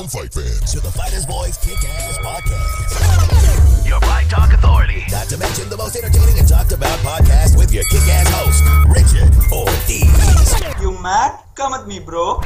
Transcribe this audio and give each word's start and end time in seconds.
Welcome, 0.00 0.18
fight 0.18 0.32
fans. 0.32 0.72
to 0.72 0.80
the 0.80 0.90
Fighters 0.90 1.26
Voice 1.26 1.58
Kick 1.58 1.76
Ass 1.84 2.16
Podcast. 2.24 3.86
Your 3.86 4.00
Fight 4.00 4.30
Talk 4.30 4.50
Authority. 4.50 5.04
Not 5.10 5.28
to 5.28 5.36
mention 5.36 5.68
the 5.68 5.76
most 5.76 5.94
entertaining 5.94 6.38
and 6.38 6.48
talked 6.48 6.72
about 6.72 6.98
podcast 7.00 7.58
with 7.58 7.70
your 7.70 7.84
kick 7.90 8.00
ass 8.08 8.26
host, 8.32 8.64
Richard 8.88 9.28
Ortiz. 9.52 10.80
You 10.80 10.98
mad? 11.02 11.38
Come 11.54 11.74
at 11.74 11.86
me, 11.86 11.98
bro. 12.00 12.40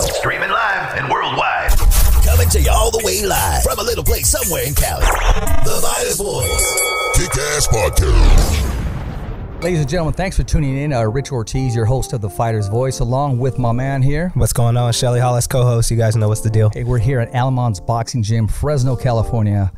Streaming 0.00 0.48
live 0.48 0.96
and 0.96 1.12
worldwide. 1.12 1.76
Coming 2.24 2.48
to 2.48 2.62
you 2.62 2.70
all 2.72 2.90
the 2.90 3.02
way 3.04 3.26
live 3.26 3.62
from 3.62 3.78
a 3.78 3.82
little 3.82 4.04
place 4.04 4.28
somewhere 4.30 4.64
in 4.64 4.74
Cali. 4.74 5.04
The 5.04 5.78
Fighters 5.84 6.16
Voice. 6.16 6.80
Kick 7.12 7.36
Ass 7.36 7.68
Podcast. 7.68 8.75
Ladies 9.62 9.80
and 9.80 9.88
gentlemen, 9.88 10.14
thanks 10.14 10.36
for 10.36 10.44
tuning 10.44 10.76
in. 10.76 10.92
Uh, 10.92 11.02
Rich 11.02 11.32
Ortiz, 11.32 11.74
your 11.74 11.86
host 11.86 12.12
of 12.12 12.20
The 12.20 12.30
Fighter's 12.30 12.68
Voice, 12.68 13.00
along 13.00 13.38
with 13.38 13.58
my 13.58 13.72
man 13.72 14.00
here. 14.00 14.30
What's 14.34 14.52
going 14.52 14.76
on? 14.76 14.92
Shelly 14.92 15.18
Hollis, 15.18 15.46
co-host. 15.48 15.90
You 15.90 15.96
guys 15.96 16.14
know 16.14 16.28
what's 16.28 16.42
the 16.42 16.50
deal. 16.50 16.70
Hey, 16.70 16.84
we're 16.84 16.98
here 16.98 17.18
at 17.20 17.32
Alamon's 17.32 17.80
Boxing 17.80 18.22
Gym, 18.22 18.46
Fresno, 18.46 18.94
California. 18.94 19.72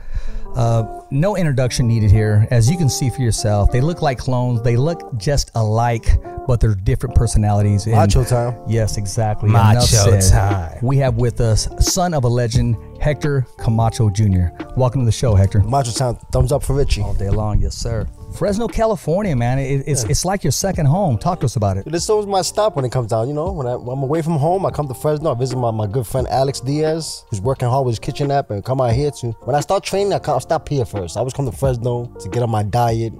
Uh, 0.54 1.02
no 1.10 1.36
introduction 1.36 1.86
needed 1.86 2.10
here. 2.10 2.46
As 2.50 2.68
you 2.70 2.76
can 2.76 2.90
see 2.90 3.08
for 3.08 3.22
yourself, 3.22 3.70
they 3.70 3.80
look 3.80 4.02
like 4.02 4.18
clones. 4.18 4.60
They 4.62 4.76
look 4.76 5.16
just 5.16 5.52
alike, 5.54 6.06
but 6.46 6.60
they're 6.60 6.74
different 6.74 7.14
personalities. 7.14 7.86
And- 7.86 7.94
Macho 7.94 8.24
time. 8.24 8.58
Yes, 8.66 8.98
exactly. 8.98 9.48
Macho 9.48 9.80
said. 9.80 10.30
time. 10.30 10.78
We 10.82 10.98
have 10.98 11.14
with 11.16 11.40
us 11.40 11.68
son 11.78 12.12
of 12.12 12.24
a 12.24 12.28
legend, 12.28 12.76
Hector 13.00 13.46
Camacho 13.58 14.10
Jr. 14.10 14.48
Welcome 14.76 15.02
to 15.02 15.06
the 15.06 15.12
show, 15.12 15.34
Hector. 15.34 15.60
Macho 15.60 15.92
time. 15.92 16.16
thumbs 16.32 16.52
up 16.52 16.62
for 16.62 16.74
Richie. 16.74 17.00
All 17.02 17.14
day 17.14 17.30
long, 17.30 17.60
yes, 17.60 17.74
sir. 17.74 18.06
Fresno, 18.36 18.68
California, 18.68 19.34
man. 19.34 19.58
It, 19.58 19.84
it's 19.86 20.04
it's 20.04 20.24
like 20.24 20.44
your 20.44 20.50
second 20.52 20.86
home. 20.86 21.18
Talk 21.18 21.40
to 21.40 21.46
us 21.46 21.56
about 21.56 21.76
it. 21.76 21.84
This 21.86 22.04
is 22.04 22.10
always 22.10 22.26
my 22.26 22.42
stop 22.42 22.76
when 22.76 22.84
it 22.84 22.92
comes 22.92 23.08
down. 23.08 23.28
You 23.28 23.34
know, 23.34 23.52
when, 23.52 23.66
I, 23.66 23.72
I'm 23.72 24.02
away 24.02 24.22
from 24.22 24.36
home, 24.36 24.64
I 24.66 24.70
come 24.70 24.86
to 24.88 24.94
Fresno. 24.94 25.34
I 25.34 25.38
visit 25.38 25.56
my, 25.56 25.70
my 25.70 25.86
good 25.86 26.06
friend 26.06 26.28
Alex 26.28 26.60
Diaz, 26.60 27.24
who's 27.30 27.40
working 27.40 27.68
hard 27.68 27.86
with 27.86 27.92
his 27.92 27.98
kitchen 27.98 28.30
app, 28.30 28.50
and 28.50 28.64
come 28.64 28.80
out 28.80 28.92
here 28.92 29.10
too. 29.10 29.32
When 29.42 29.56
I 29.56 29.60
start 29.60 29.82
training, 29.82 30.12
I, 30.12 30.18
come, 30.18 30.36
I 30.36 30.38
stop 30.40 30.68
here 30.68 30.84
first. 30.84 31.16
I 31.16 31.20
always 31.20 31.34
come 31.34 31.46
to 31.46 31.56
Fresno 31.56 32.06
to 32.20 32.28
get 32.28 32.42
on 32.42 32.50
my 32.50 32.62
diet, 32.62 33.12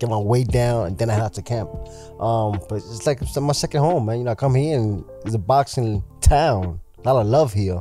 get 0.00 0.08
my 0.08 0.18
weight 0.18 0.48
down, 0.48 0.86
and 0.86 0.98
then 0.98 1.10
I 1.10 1.14
head 1.14 1.32
to 1.34 1.42
camp. 1.42 1.70
Um, 2.18 2.60
but 2.68 2.76
it's 2.76 3.06
like 3.06 3.22
it's 3.22 3.36
my 3.38 3.52
second 3.52 3.80
home, 3.80 4.06
man. 4.06 4.18
You 4.18 4.24
know, 4.24 4.32
I 4.32 4.34
come 4.36 4.54
here 4.54 4.78
and 4.78 5.04
it's 5.24 5.34
a 5.34 5.38
boxing 5.38 6.02
town. 6.20 6.80
A 7.04 7.12
lot 7.12 7.20
of 7.20 7.26
love 7.26 7.52
here. 7.52 7.80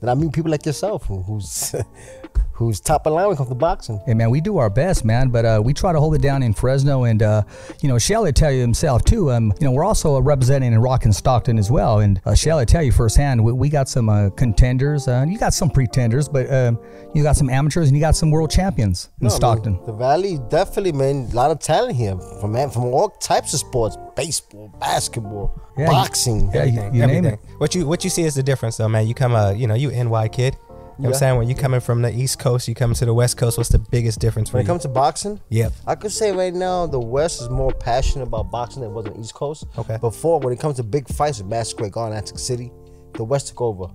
And 0.00 0.10
I 0.10 0.14
meet 0.14 0.32
people 0.32 0.50
like 0.50 0.66
yourself 0.66 1.06
who, 1.06 1.22
who's 1.22 1.74
who's 2.54 2.80
top 2.80 3.06
of 3.06 3.12
line 3.12 3.24
when 3.26 3.34
it 3.34 3.36
comes 3.36 3.48
to 3.48 3.54
boxing. 3.54 4.00
Hey 4.06 4.14
man, 4.14 4.30
we 4.30 4.40
do 4.40 4.58
our 4.58 4.70
best, 4.70 5.04
man, 5.04 5.28
but 5.30 5.44
uh, 5.44 5.60
we 5.64 5.72
try 5.74 5.92
to 5.92 5.98
hold 6.00 6.14
it 6.14 6.22
down 6.22 6.42
in 6.42 6.52
Fresno, 6.54 7.04
and 7.04 7.22
uh, 7.22 7.42
you 7.80 7.88
know, 7.88 7.98
Shelley 7.98 8.28
will 8.28 8.32
tell 8.32 8.52
you 8.52 8.60
himself 8.60 9.04
too. 9.04 9.30
Um, 9.30 9.52
you 9.60 9.66
know, 9.66 9.72
we're 9.72 9.84
also 9.84 10.20
representing 10.20 10.72
in 10.72 10.78
Rock 10.80 11.04
and 11.04 11.14
Stockton 11.14 11.58
as 11.58 11.70
well, 11.70 12.00
and 12.00 12.20
uh, 12.24 12.34
Shelley 12.34 12.62
will 12.62 12.66
tell 12.66 12.82
you 12.82 12.92
firsthand, 12.92 13.42
we, 13.42 13.52
we 13.52 13.68
got 13.68 13.88
some 13.88 14.08
uh, 14.08 14.30
contenders, 14.30 15.08
uh, 15.08 15.24
you 15.28 15.38
got 15.38 15.54
some 15.54 15.70
pretenders, 15.70 16.28
but 16.28 16.52
um, 16.52 16.78
you 17.14 17.22
got 17.22 17.36
some 17.36 17.48
amateurs 17.50 17.88
and 17.88 17.96
you 17.96 18.00
got 18.00 18.16
some 18.16 18.30
world 18.30 18.50
champions 18.50 19.08
in 19.20 19.26
No, 19.26 19.28
I 19.28 19.30
mean, 19.30 19.36
Stockton. 19.36 19.80
the 19.86 19.92
Valley, 19.92 20.38
definitely, 20.48 20.92
man. 20.92 21.28
A 21.32 21.34
lot 21.34 21.50
of 21.50 21.58
talent 21.58 21.96
here 21.96 22.16
from 22.40 22.52
man, 22.52 22.70
from 22.70 22.84
all 22.84 23.08
types 23.10 23.52
of 23.54 23.60
sports: 23.60 23.96
baseball, 24.16 24.68
basketball, 24.80 25.54
Yeah, 25.78 25.86
boxing. 25.86 26.50
yeah, 26.54 26.64
you, 26.64 26.82
you 26.92 27.06
name 27.06 27.24
it. 27.24 27.38
What 27.58 27.74
you 27.74 27.86
what 27.86 28.04
you 28.04 28.10
see 28.10 28.22
is 28.22 28.34
the 28.34 28.42
difference, 28.42 28.76
though, 28.76 28.88
man. 28.88 29.06
You 29.06 29.14
come, 29.14 29.34
uh, 29.34 29.50
you 29.52 29.66
know, 29.66 29.74
you 29.74 29.90
NY 29.90 30.28
kid. 30.28 30.56
You 31.02 31.08
know 31.08 31.10
what 31.10 31.16
I'm 31.16 31.18
saying? 31.18 31.38
When 31.38 31.48
you 31.48 31.56
coming 31.56 31.80
from 31.80 32.02
the 32.02 32.16
East 32.16 32.38
Coast, 32.38 32.68
you 32.68 32.76
coming 32.76 32.94
to 32.94 33.04
the 33.04 33.12
West 33.12 33.36
Coast. 33.36 33.58
What's 33.58 33.70
the 33.70 33.80
biggest 33.80 34.20
difference 34.20 34.50
for 34.50 34.58
When 34.58 34.64
it 34.64 34.68
comes 34.68 34.82
to 34.82 34.88
boxing, 34.88 35.40
Yep. 35.48 35.72
I 35.84 35.96
could 35.96 36.12
say 36.12 36.30
right 36.30 36.54
now 36.54 36.86
the 36.86 37.00
West 37.00 37.42
is 37.42 37.48
more 37.48 37.72
passionate 37.72 38.28
about 38.28 38.52
boxing 38.52 38.82
than 38.82 38.92
it 38.92 38.94
was 38.94 39.06
on 39.06 39.14
the 39.14 39.20
East 39.20 39.34
Coast. 39.34 39.64
Okay. 39.76 39.98
Before, 40.00 40.38
when 40.38 40.52
it 40.52 40.60
comes 40.60 40.76
to 40.76 40.84
big 40.84 41.08
fights 41.08 41.38
with 41.38 41.48
Mass 41.48 41.70
Square 41.70 41.90
Garden, 41.90 42.16
Atlantic 42.16 42.38
City, 42.38 42.70
the 43.14 43.24
West 43.24 43.48
took 43.48 43.60
over. 43.62 43.86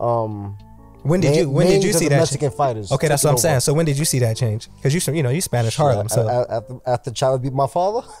Um, 0.00 0.58
When 1.02 1.20
did 1.20 1.34
you 1.36 1.50
when 1.50 1.66
did 1.66 1.82
you 1.82 1.92
see 1.92 2.08
that? 2.08 2.18
Mexican 2.18 2.50
change? 2.50 2.56
fighters 2.56 2.92
Okay, 2.92 3.08
that's 3.08 3.24
what 3.24 3.30
I'm 3.30 3.36
it 3.36 3.40
saying. 3.40 3.60
So 3.60 3.72
when 3.74 3.84
did 3.86 3.98
you 3.98 4.04
see 4.04 4.20
that 4.20 4.36
change? 4.36 4.68
Because 4.76 4.94
you 4.94 5.14
you 5.14 5.22
know 5.22 5.30
you 5.30 5.40
Spanish 5.40 5.74
Harlem, 5.76 6.08
so 6.08 6.28
after, 6.28 6.78
after 6.86 7.10
Chavez 7.10 7.40
beat 7.40 7.52
my 7.52 7.66
father, 7.66 8.06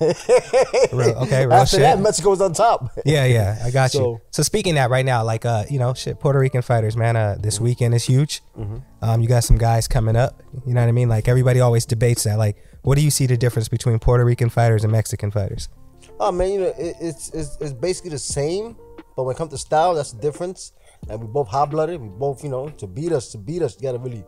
Real- 0.92 1.16
okay, 1.22 1.46
real 1.46 1.52
after 1.54 1.76
shit. 1.76 1.80
that, 1.80 2.00
Mexico 2.00 2.30
was 2.30 2.40
on 2.40 2.52
top. 2.52 2.90
Yeah, 3.04 3.24
yeah, 3.24 3.58
I 3.64 3.70
got 3.70 3.94
you. 3.94 4.00
So- 4.00 4.20
So 4.30 4.42
speaking 4.42 4.74
that 4.76 4.90
right 4.90 5.04
now, 5.04 5.24
like 5.24 5.44
uh, 5.44 5.64
you 5.70 5.78
know, 5.78 5.94
shit, 5.94 6.18
Puerto 6.20 6.38
Rican 6.38 6.62
fighters, 6.62 6.96
man, 6.96 7.16
uh, 7.16 7.36
this 7.40 7.54
Mm-hmm. 7.56 7.64
weekend 7.64 7.94
is 7.94 8.04
huge. 8.04 8.42
Um, 9.02 9.20
you 9.20 9.28
got 9.28 9.44
some 9.44 9.58
guys 9.58 9.86
coming 9.88 10.16
up. 10.16 10.42
You 10.66 10.74
know 10.74 10.80
what 10.80 10.88
I 10.88 10.92
mean? 10.92 11.08
Like 11.08 11.28
everybody 11.28 11.60
always 11.60 11.84
debates 11.86 12.24
that. 12.24 12.38
Like, 12.38 12.56
what 12.82 12.96
do 12.96 13.02
you 13.04 13.10
see 13.10 13.26
the 13.26 13.36
difference 13.36 13.68
between 13.68 13.98
Puerto 13.98 14.24
Rican 14.24 14.48
fighters 14.50 14.82
and 14.84 14.92
Mexican 14.92 15.30
fighters? 15.30 15.68
Oh 16.20 16.30
man, 16.32 16.50
you 16.52 16.60
know 16.60 16.66
it, 16.78 16.96
it's, 17.00 17.30
it's 17.30 17.56
it's 17.60 17.72
basically 17.72 18.10
the 18.10 18.18
same, 18.18 18.76
but 19.16 19.24
when 19.24 19.34
it 19.34 19.38
comes 19.38 19.50
to 19.50 19.58
style, 19.58 19.94
that's 19.94 20.12
the 20.12 20.20
difference. 20.20 20.72
And 21.08 21.20
we 21.20 21.26
both 21.26 21.48
hot 21.48 21.70
blooded. 21.70 22.00
We 22.00 22.08
both, 22.08 22.42
you 22.44 22.50
know, 22.50 22.68
to 22.68 22.86
beat 22.86 23.12
us, 23.12 23.30
to 23.32 23.38
beat 23.38 23.62
us, 23.62 23.76
you 23.76 23.82
gotta 23.82 23.98
really 23.98 24.24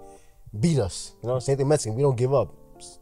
beat 0.58 0.78
us. 0.78 1.14
You 1.22 1.28
know, 1.28 1.38
same 1.38 1.56
thing 1.56 1.68
Mexican. 1.68 1.94
We 1.96 2.02
don't 2.02 2.16
give 2.16 2.34
up. 2.34 2.54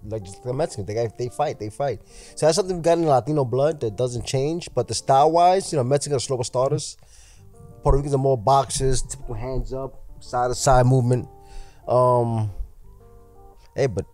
Like 0.05 0.23
just 0.23 0.43
the 0.45 0.53
Mexicans, 0.53 0.87
they 0.87 1.09
they 1.19 1.29
fight, 1.31 1.59
they 1.59 1.71
fight. 1.71 2.03
So 2.37 2.47
that's 2.47 2.57
something 2.57 2.77
we 2.77 2.83
got 2.83 2.99
in 2.99 3.07
Latino 3.07 3.45
blood 3.45 3.81
that 3.81 3.97
doesn't 3.97 4.27
change. 4.27 4.69
But 4.75 4.87
the 4.87 4.95
style 4.95 5.33
wise, 5.33 5.73
you 5.73 5.79
know, 5.79 5.85
Mexicans 5.85 6.23
are 6.23 6.27
slower 6.27 6.45
starters. 6.45 6.97
Puerto 7.83 7.97
Ricans 7.97 8.15
are 8.15 8.19
more 8.19 8.39
boxers, 8.39 9.03
typical 9.03 9.35
hands 9.35 9.73
up, 9.73 10.01
side 10.21 10.49
to 10.49 10.55
side 10.55 10.87
movement. 10.87 11.29
Um, 11.89 12.51
hey, 13.75 13.87
but 13.87 14.07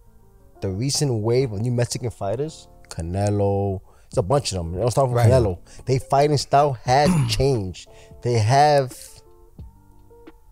the 0.62 0.70
recent 0.70 1.12
wave 1.22 1.52
of 1.52 1.60
new 1.60 1.72
Mexican 1.72 2.10
fighters, 2.10 2.68
Canelo, 2.88 3.80
it's 4.06 4.16
a 4.16 4.22
bunch 4.22 4.52
of 4.52 4.58
them. 4.58 4.72
They 4.72 4.80
don't 4.80 4.91
start 4.91 5.08
from 5.08 5.16
Right. 5.16 5.28
Canelo. 5.28 5.58
They 5.84 5.98
fighting 5.98 6.38
style 6.38 6.74
has 6.84 7.10
changed. 7.30 7.88
They 8.22 8.34
have 8.38 8.97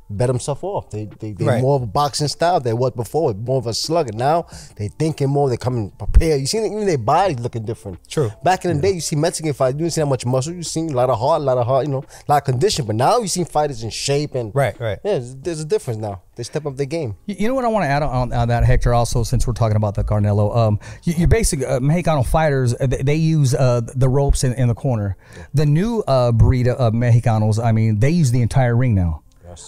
bet 0.09 0.28
themselves 0.28 0.62
off. 0.62 0.91
They 0.91 1.09
they 1.19 1.33
they 1.33 1.44
Right. 1.44 1.62
more 1.62 1.77
of 1.77 1.83
a 1.83 1.87
boxing 1.87 2.28
style 2.28 2.61
than 2.61 2.77
what 2.77 2.97
before. 2.97 3.34
More 3.34 3.59
of 3.59 3.67
a 3.67 3.75
slugger. 3.75 4.12
Now 4.12 4.47
they 4.77 4.89
thinking 4.89 5.28
more. 5.28 5.49
They 5.49 5.56
coming 5.56 5.91
prepared. 5.91 6.41
You 6.41 6.47
see 6.47 6.59
even 6.59 6.87
their 6.87 6.99
bodies 6.99 7.39
looking 7.41 7.65
different. 7.65 7.99
True. 8.09 8.31
Back 8.45 8.65
in 8.65 8.77
the 8.77 8.83
day, 8.83 8.93
you 8.93 9.00
see 9.00 9.16
Mexican 9.16 9.53
fighters. 9.53 9.75
You 9.75 9.78
didn't 9.81 9.93
see 9.95 10.00
that 10.00 10.06
much 10.06 10.25
muscle. 10.27 10.53
You 10.53 10.62
seen 10.62 10.91
a 10.91 10.95
lot 10.95 11.11
of 11.11 11.19
heart, 11.19 11.41
a 11.43 11.45
lot 11.45 11.59
of 11.59 11.66
heart. 11.66 11.87
You 11.87 11.93
know, 11.93 11.99
a 12.28 12.33
lot 12.33 12.39
of 12.39 12.45
condition. 12.45 12.87
But 12.87 12.97
now 12.97 13.19
you 13.19 13.28
see 13.28 13.45
fighters 13.45 13.83
in 13.83 13.91
shape 13.91 14.34
and 14.34 14.55
Right, 14.55 14.78
right. 14.81 14.99
Yeah, 15.05 15.12
there's, 15.12 15.37
there's 15.37 15.61
a 15.61 15.65
difference 15.65 15.99
now. 16.00 16.22
They 16.37 16.43
step 16.43 16.66
up 16.66 16.77
their 16.77 16.87
game. 16.87 17.16
You 17.27 17.37
you 17.39 17.49
know 17.49 17.55
what 17.55 17.65
I 17.65 17.69
want 17.69 17.84
to 17.84 17.89
add 17.89 18.03
on, 18.03 18.33
on 18.33 18.49
that, 18.49 18.65
Hector, 18.65 18.93
also, 18.93 19.22
since 19.22 19.47
we're 19.47 19.55
talking 19.55 19.77
about 19.77 19.95
the 19.95 20.05
Canelo. 20.05 20.55
Um, 20.55 20.78
you, 21.05 21.15
your 21.15 21.28
basic 21.28 21.62
uh, 21.62 21.81
Mexicano 21.81 22.27
fighters, 22.27 22.75
uh, 22.75 22.87
they, 22.87 22.99
they 23.03 23.15
use 23.15 23.55
uh, 23.55 23.81
the 23.95 24.09
ropes 24.09 24.45
in, 24.45 24.53
in 24.55 24.69
the 24.69 24.75
corner. 24.75 25.16
The 25.55 25.65
new 25.65 26.00
uh, 26.06 26.33
breed 26.33 26.69
of 26.69 26.93
Mexicanos, 26.93 27.62
I 27.62 27.72
mean, 27.72 28.00
they 28.00 28.11
use 28.11 28.33
the 28.33 28.43
entire 28.43 28.77
ring 28.77 28.95
now. 28.95 29.22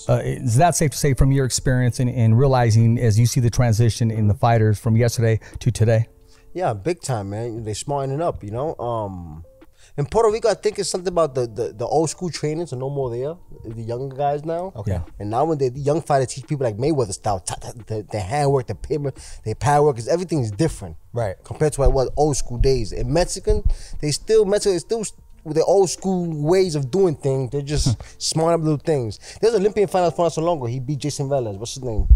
Uh, 0.08 0.20
is 0.24 0.56
that 0.56 0.74
safe 0.76 0.90
to 0.92 0.96
say 0.96 1.14
from 1.14 1.32
your 1.32 1.44
experience 1.44 2.00
and, 2.00 2.10
and 2.10 2.38
realizing 2.38 2.98
as 2.98 3.18
you 3.18 3.26
see 3.26 3.40
the 3.40 3.50
transition 3.50 4.10
in 4.10 4.28
the 4.28 4.34
fighters 4.34 4.78
from 4.78 4.96
yesterday 4.96 5.40
to 5.60 5.70
today? 5.70 6.06
Yeah, 6.54 6.72
big 6.74 7.00
time, 7.00 7.30
man. 7.30 7.62
They 7.64 7.74
smartening 7.74 8.20
up, 8.22 8.42
you 8.42 8.50
know. 8.50 8.74
Um, 8.76 9.44
in 9.96 10.06
Puerto 10.06 10.30
Rico, 10.30 10.48
I 10.48 10.54
think 10.54 10.78
it's 10.78 10.88
something 10.88 11.12
about 11.12 11.34
the, 11.34 11.46
the, 11.46 11.72
the 11.72 11.86
old 11.86 12.08
school 12.08 12.30
trainings 12.30 12.72
are 12.72 12.76
no 12.76 12.88
more 12.88 13.10
there. 13.10 13.34
The 13.64 13.82
younger 13.82 14.14
guys 14.14 14.44
now. 14.44 14.72
Okay. 14.76 14.92
Yeah. 14.92 15.02
And 15.18 15.28
now 15.30 15.44
when 15.44 15.58
the 15.58 15.70
young 15.70 16.00
fighters 16.02 16.28
teach 16.34 16.46
people 16.46 16.64
like 16.64 16.76
Mayweather 16.76 17.12
style, 17.12 17.40
ta- 17.40 17.56
ta- 17.56 17.72
the, 17.86 18.06
the 18.10 18.20
handwork, 18.20 18.68
the 18.68 18.76
pivot, 18.76 19.18
the 19.44 19.54
power 19.54 19.86
work, 19.86 19.96
'cause 19.96 20.06
everything 20.08 20.38
is 20.40 20.50
different. 20.52 20.96
Right. 21.12 21.36
Compared 21.42 21.72
to 21.74 21.80
what 21.80 21.88
it 21.88 21.94
was 21.94 22.10
old 22.16 22.36
school 22.36 22.58
days. 22.58 22.92
In 22.92 23.12
Mexican, 23.12 23.64
they 24.00 24.10
still 24.12 24.44
Mexico 24.44 24.74
is 24.74 24.82
still 24.82 25.04
with 25.48 25.56
their 25.56 25.64
old 25.64 25.90
school 25.90 26.42
ways 26.42 26.74
of 26.74 26.90
doing 26.90 27.16
things. 27.16 27.50
They're 27.50 27.62
just 27.62 27.96
smart 28.22 28.54
up 28.54 28.60
little 28.60 28.78
things. 28.78 29.18
There's 29.40 29.54
Olympian 29.54 29.88
fighter 29.88 30.10
for 30.14 30.26
not 30.26 30.32
so 30.32 30.42
long 30.42 30.58
ago. 30.58 30.66
He 30.66 30.80
beat 30.80 30.98
Jason 30.98 31.28
Velez. 31.28 31.56
What's 31.58 31.74
his 31.74 31.82
name? 31.82 32.06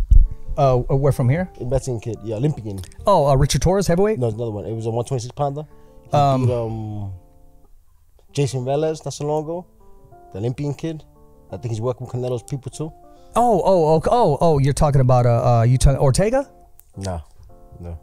Uh, 0.56 0.82
we're 0.90 1.12
from 1.12 1.28
here. 1.28 1.50
Mexican 1.60 1.98
kid. 2.00 2.18
Yeah, 2.22 2.36
Olympian. 2.36 2.80
Oh, 3.06 3.26
uh, 3.26 3.34
Richard 3.34 3.62
Torrez, 3.62 3.88
heavyweight. 3.88 4.18
No, 4.18 4.28
another 4.28 4.50
one. 4.50 4.66
It 4.66 4.74
was 4.74 4.86
a 4.86 4.90
126 4.90 5.32
pounder. 5.32 5.66
He 6.04 6.16
um, 6.16 6.46
beat 6.46 6.52
um, 6.52 7.12
Jason 8.32 8.64
Velez 8.64 9.04
not 9.04 9.14
so 9.14 9.26
long 9.26 9.44
ago, 9.44 9.66
the 10.32 10.38
Olympian 10.38 10.74
kid. 10.74 11.04
I 11.50 11.56
think 11.56 11.70
he's 11.72 11.80
working 11.80 12.06
with 12.06 12.14
Canelo's 12.14 12.42
people 12.42 12.70
too. 12.70 12.92
Oh, 13.34 13.62
oh, 13.64 13.94
oh, 13.94 14.02
oh, 14.10 14.38
oh! 14.40 14.58
You're 14.58 14.74
talking 14.74 15.00
about 15.00 15.24
uh, 15.24 15.60
uh 15.60 15.62
you 15.62 15.78
talking 15.78 15.98
Ortega? 15.98 16.50
No, 16.96 17.22
no. 17.80 17.98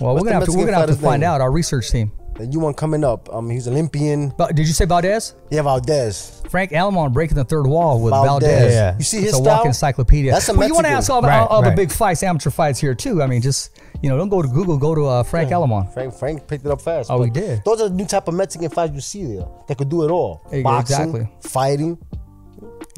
Well, 0.00 0.14
What's 0.14 0.22
we're 0.22 0.30
gonna 0.30 0.34
have 0.34 0.44
to 0.44 0.56
we're 0.56 0.66
gonna 0.66 0.76
have 0.78 0.88
to 0.88 0.94
find 0.94 1.20
name? 1.20 1.30
out. 1.30 1.40
Our 1.40 1.50
research 1.50 1.90
team. 1.90 2.12
The 2.38 2.46
new 2.46 2.60
one 2.60 2.74
coming 2.74 3.02
up. 3.02 3.32
Um, 3.34 3.48
he's 3.48 3.66
Olympian. 3.66 4.28
But 4.36 4.54
did 4.54 4.66
you 4.66 4.74
say 4.74 4.84
Valdez? 4.84 5.34
Yeah, 5.50 5.62
Valdez. 5.62 6.42
Frank 6.50 6.70
Alamon 6.70 7.12
breaking 7.12 7.36
the 7.36 7.44
third 7.44 7.66
wall 7.66 8.00
with 8.02 8.12
Valdez. 8.12 8.48
Valdez. 8.50 8.74
Yeah. 8.74 8.96
You 8.98 9.04
see 9.04 9.16
It's 9.18 9.26
his 9.26 9.34
a 9.34 9.36
style? 9.38 9.54
walking 9.56 9.68
encyclopedia. 9.68 10.32
That's 10.32 10.48
a 10.48 10.54
well, 10.54 10.68
you 10.68 10.74
want 10.74 10.86
to 10.86 10.92
ask 10.92 11.10
all 11.10 11.22
the, 11.22 11.30
all, 11.32 11.46
all 11.46 11.62
the 11.62 11.70
big 11.70 11.90
fights, 11.90 12.22
amateur 12.22 12.50
fights 12.50 12.78
here 12.78 12.94
too. 12.94 13.22
I 13.22 13.26
mean, 13.26 13.40
just 13.40 13.80
you 14.02 14.10
know, 14.10 14.18
don't 14.18 14.28
go 14.28 14.42
to 14.42 14.48
Google. 14.48 14.76
Go 14.76 14.94
to 14.94 15.06
uh, 15.06 15.22
Frank 15.22 15.50
Alamon. 15.50 15.92
Frank 15.94 16.14
Frank 16.14 16.46
picked 16.46 16.66
it 16.66 16.70
up 16.70 16.82
fast. 16.82 17.10
Oh, 17.10 17.22
he 17.22 17.30
did. 17.30 17.62
Those 17.64 17.80
are 17.80 17.88
the 17.88 17.94
new 17.94 18.06
type 18.06 18.28
of 18.28 18.34
Mexican 18.34 18.68
fighters 18.68 18.94
you 18.94 19.00
see 19.00 19.24
there. 19.36 19.46
That 19.68 19.78
could 19.78 19.88
do 19.88 20.04
it 20.04 20.10
all. 20.10 20.42
Boxing, 20.62 20.96
exactly. 20.96 21.28
fighting. 21.40 21.98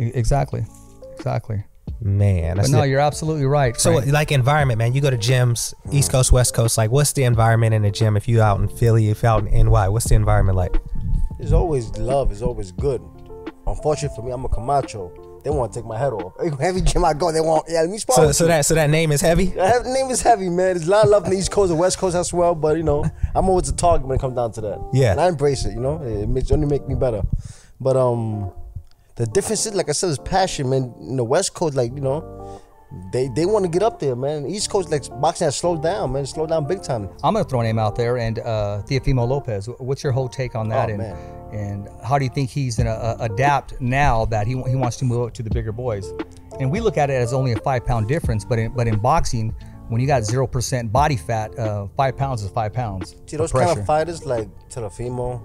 Exactly, 0.01 0.65
exactly. 1.17 1.65
Man, 2.01 2.57
But 2.57 2.69
no, 2.71 2.83
it. 2.83 2.89
you're 2.89 3.01
absolutely 3.01 3.45
right. 3.47 3.79
So 3.81 3.95
Frank. 3.99 4.13
like 4.13 4.33
environment, 4.33 4.79
man. 4.79 4.93
You 4.95 5.01
go 5.01 5.11
to 5.11 5.17
gyms, 5.19 5.75
East 5.93 6.11
Coast, 6.13 6.33
West 6.33 6.55
Coast. 6.55 6.79
Like, 6.79 6.91
what's 6.91 7.13
the 7.13 7.25
environment 7.25 7.75
in 7.75 7.83
the 7.83 7.91
gym? 7.91 8.17
If 8.17 8.29
you 8.29 8.41
out 8.41 8.61
in 8.61 8.69
Philly, 8.69 9.09
if 9.09 9.23
you 9.23 9.29
out 9.29 9.47
in 9.47 9.67
NY, 9.71 9.89
what's 9.89 10.09
the 10.09 10.15
environment 10.15 10.57
like? 10.57 10.77
It's 11.39 11.53
always 11.53 11.91
love. 11.99 12.31
It's 12.33 12.43
always 12.43 12.73
good. 12.73 13.03
Unfortunately 13.67 14.15
for 14.17 14.23
me, 14.23 14.33
I'm 14.33 14.45
a 14.45 14.49
Camacho. 14.49 15.41
they 15.45 15.51
want 15.51 15.73
to 15.73 15.79
take 15.79 15.87
my 15.87 15.99
head 15.99 16.13
off. 16.13 16.33
Every 16.61 16.81
gym 16.81 17.05
I 17.05 17.13
go, 17.15 17.31
they 17.31 17.41
want 17.41 17.67
yeah, 17.69 17.83
let 17.83 17.91
me 17.91 17.99
spar 17.99 18.17
So 18.17 18.33
so 18.33 18.47
that 18.47 18.65
so 18.65 18.75
that 18.75 18.91
name 18.91 19.13
is 19.13 19.21
heavy. 19.21 19.47
That 19.57 19.85
name 19.87 20.11
is 20.11 20.23
heavy, 20.23 20.49
man. 20.49 20.75
There's 20.77 20.89
a 20.89 20.91
lot 20.91 21.05
of 21.05 21.11
love 21.11 21.25
in 21.25 21.31
the 21.31 21.37
East 21.37 21.51
Coast 21.51 21.71
and 21.71 21.79
West 21.79 21.99
Coast 21.99 22.17
as 22.17 22.33
well, 22.33 22.55
but 22.55 22.77
you 22.77 22.83
know, 22.83 23.05
I'm 23.35 23.49
always 23.49 23.69
a 23.69 23.75
target 23.77 24.07
when 24.07 24.17
it 24.17 24.21
comes 24.21 24.35
down 24.37 24.53
to 24.53 24.61
that. 24.63 24.79
Yeah. 24.93 25.13
and 25.13 25.21
I 25.21 25.29
embrace 25.29 25.65
it. 25.67 25.73
You 25.75 25.81
know, 25.81 26.03
it 26.03 26.29
makes 26.29 26.51
only 26.51 26.67
make 26.67 26.89
me 26.89 26.95
better. 26.95 27.23
But 27.81 27.97
um, 27.97 28.51
the 29.19 29.27
difference 29.27 29.67
is, 29.67 29.75
like 29.75 29.89
I 29.89 29.93
said, 29.93 30.11
is 30.11 30.19
passion, 30.19 30.71
man. 30.71 30.95
In 31.01 31.17
the 31.17 31.25
West 31.25 31.53
Coast, 31.53 31.75
like 31.75 31.93
you 31.93 32.01
know, 32.01 32.63
they 33.13 33.29
they 33.35 33.47
want 33.47 33.65
to 33.65 33.69
get 33.69 33.83
up 33.83 33.99
there, 33.99 34.15
man. 34.15 34.47
East 34.47 34.71
Coast, 34.71 34.91
like 34.91 35.03
boxing 35.21 35.47
has 35.47 35.57
slowed 35.57 35.83
down, 35.83 36.13
man. 36.13 36.25
Slowed 36.25 36.51
down 36.51 36.69
big 36.69 36.85
time. 36.85 37.09
I'm 37.25 37.35
gonna 37.35 37.45
throw 37.45 37.61
a 37.61 37.65
name 37.65 37.81
out 37.81 37.97
there, 37.97 38.17
and 38.19 38.39
uh, 38.39 38.83
Teofimo 38.87 39.27
Lopez. 39.27 39.69
What's 39.79 40.05
your 40.05 40.13
whole 40.13 40.29
take 40.29 40.55
on 40.55 40.69
that? 40.69 40.89
Oh, 40.89 40.93
and 40.93 40.99
man. 40.99 41.17
and 41.53 41.89
how 42.05 42.17
do 42.17 42.25
you 42.25 42.31
think 42.31 42.49
he's 42.49 42.77
gonna 42.77 42.91
uh, 42.91 43.17
adapt 43.19 43.81
now 43.81 44.25
that 44.27 44.47
he 44.47 44.53
he 44.69 44.77
wants 44.77 44.97
to 44.99 45.05
move 45.05 45.27
up 45.27 45.35
to 45.35 45.43
the 45.43 45.51
bigger 45.51 45.73
boys? 45.73 46.13
And 46.61 46.71
we 46.71 46.79
look 46.79 46.97
at 46.97 47.11
it 47.11 47.15
as 47.15 47.33
only 47.33 47.53
a 47.53 47.59
five 47.59 47.85
pound 47.85 48.07
difference, 48.07 48.45
but 48.45 48.61
in, 48.61 48.73
but 48.73 48.87
in 48.87 49.01
boxing, 49.01 49.53
when 49.89 50.01
you 50.01 50.07
got 50.07 50.23
zero 50.23 50.47
percent 50.47 50.93
body 50.93 51.17
fat, 51.17 51.59
uh, 51.59 51.89
five 51.97 52.17
pounds 52.17 52.45
is 52.45 52.51
five 52.53 52.73
pounds. 52.73 53.17
See 53.27 53.37
those 53.37 53.51
kind 53.51 53.77
of 53.77 53.85
fighters 53.85 54.25
like 54.25 54.49
Teofimo, 54.69 55.43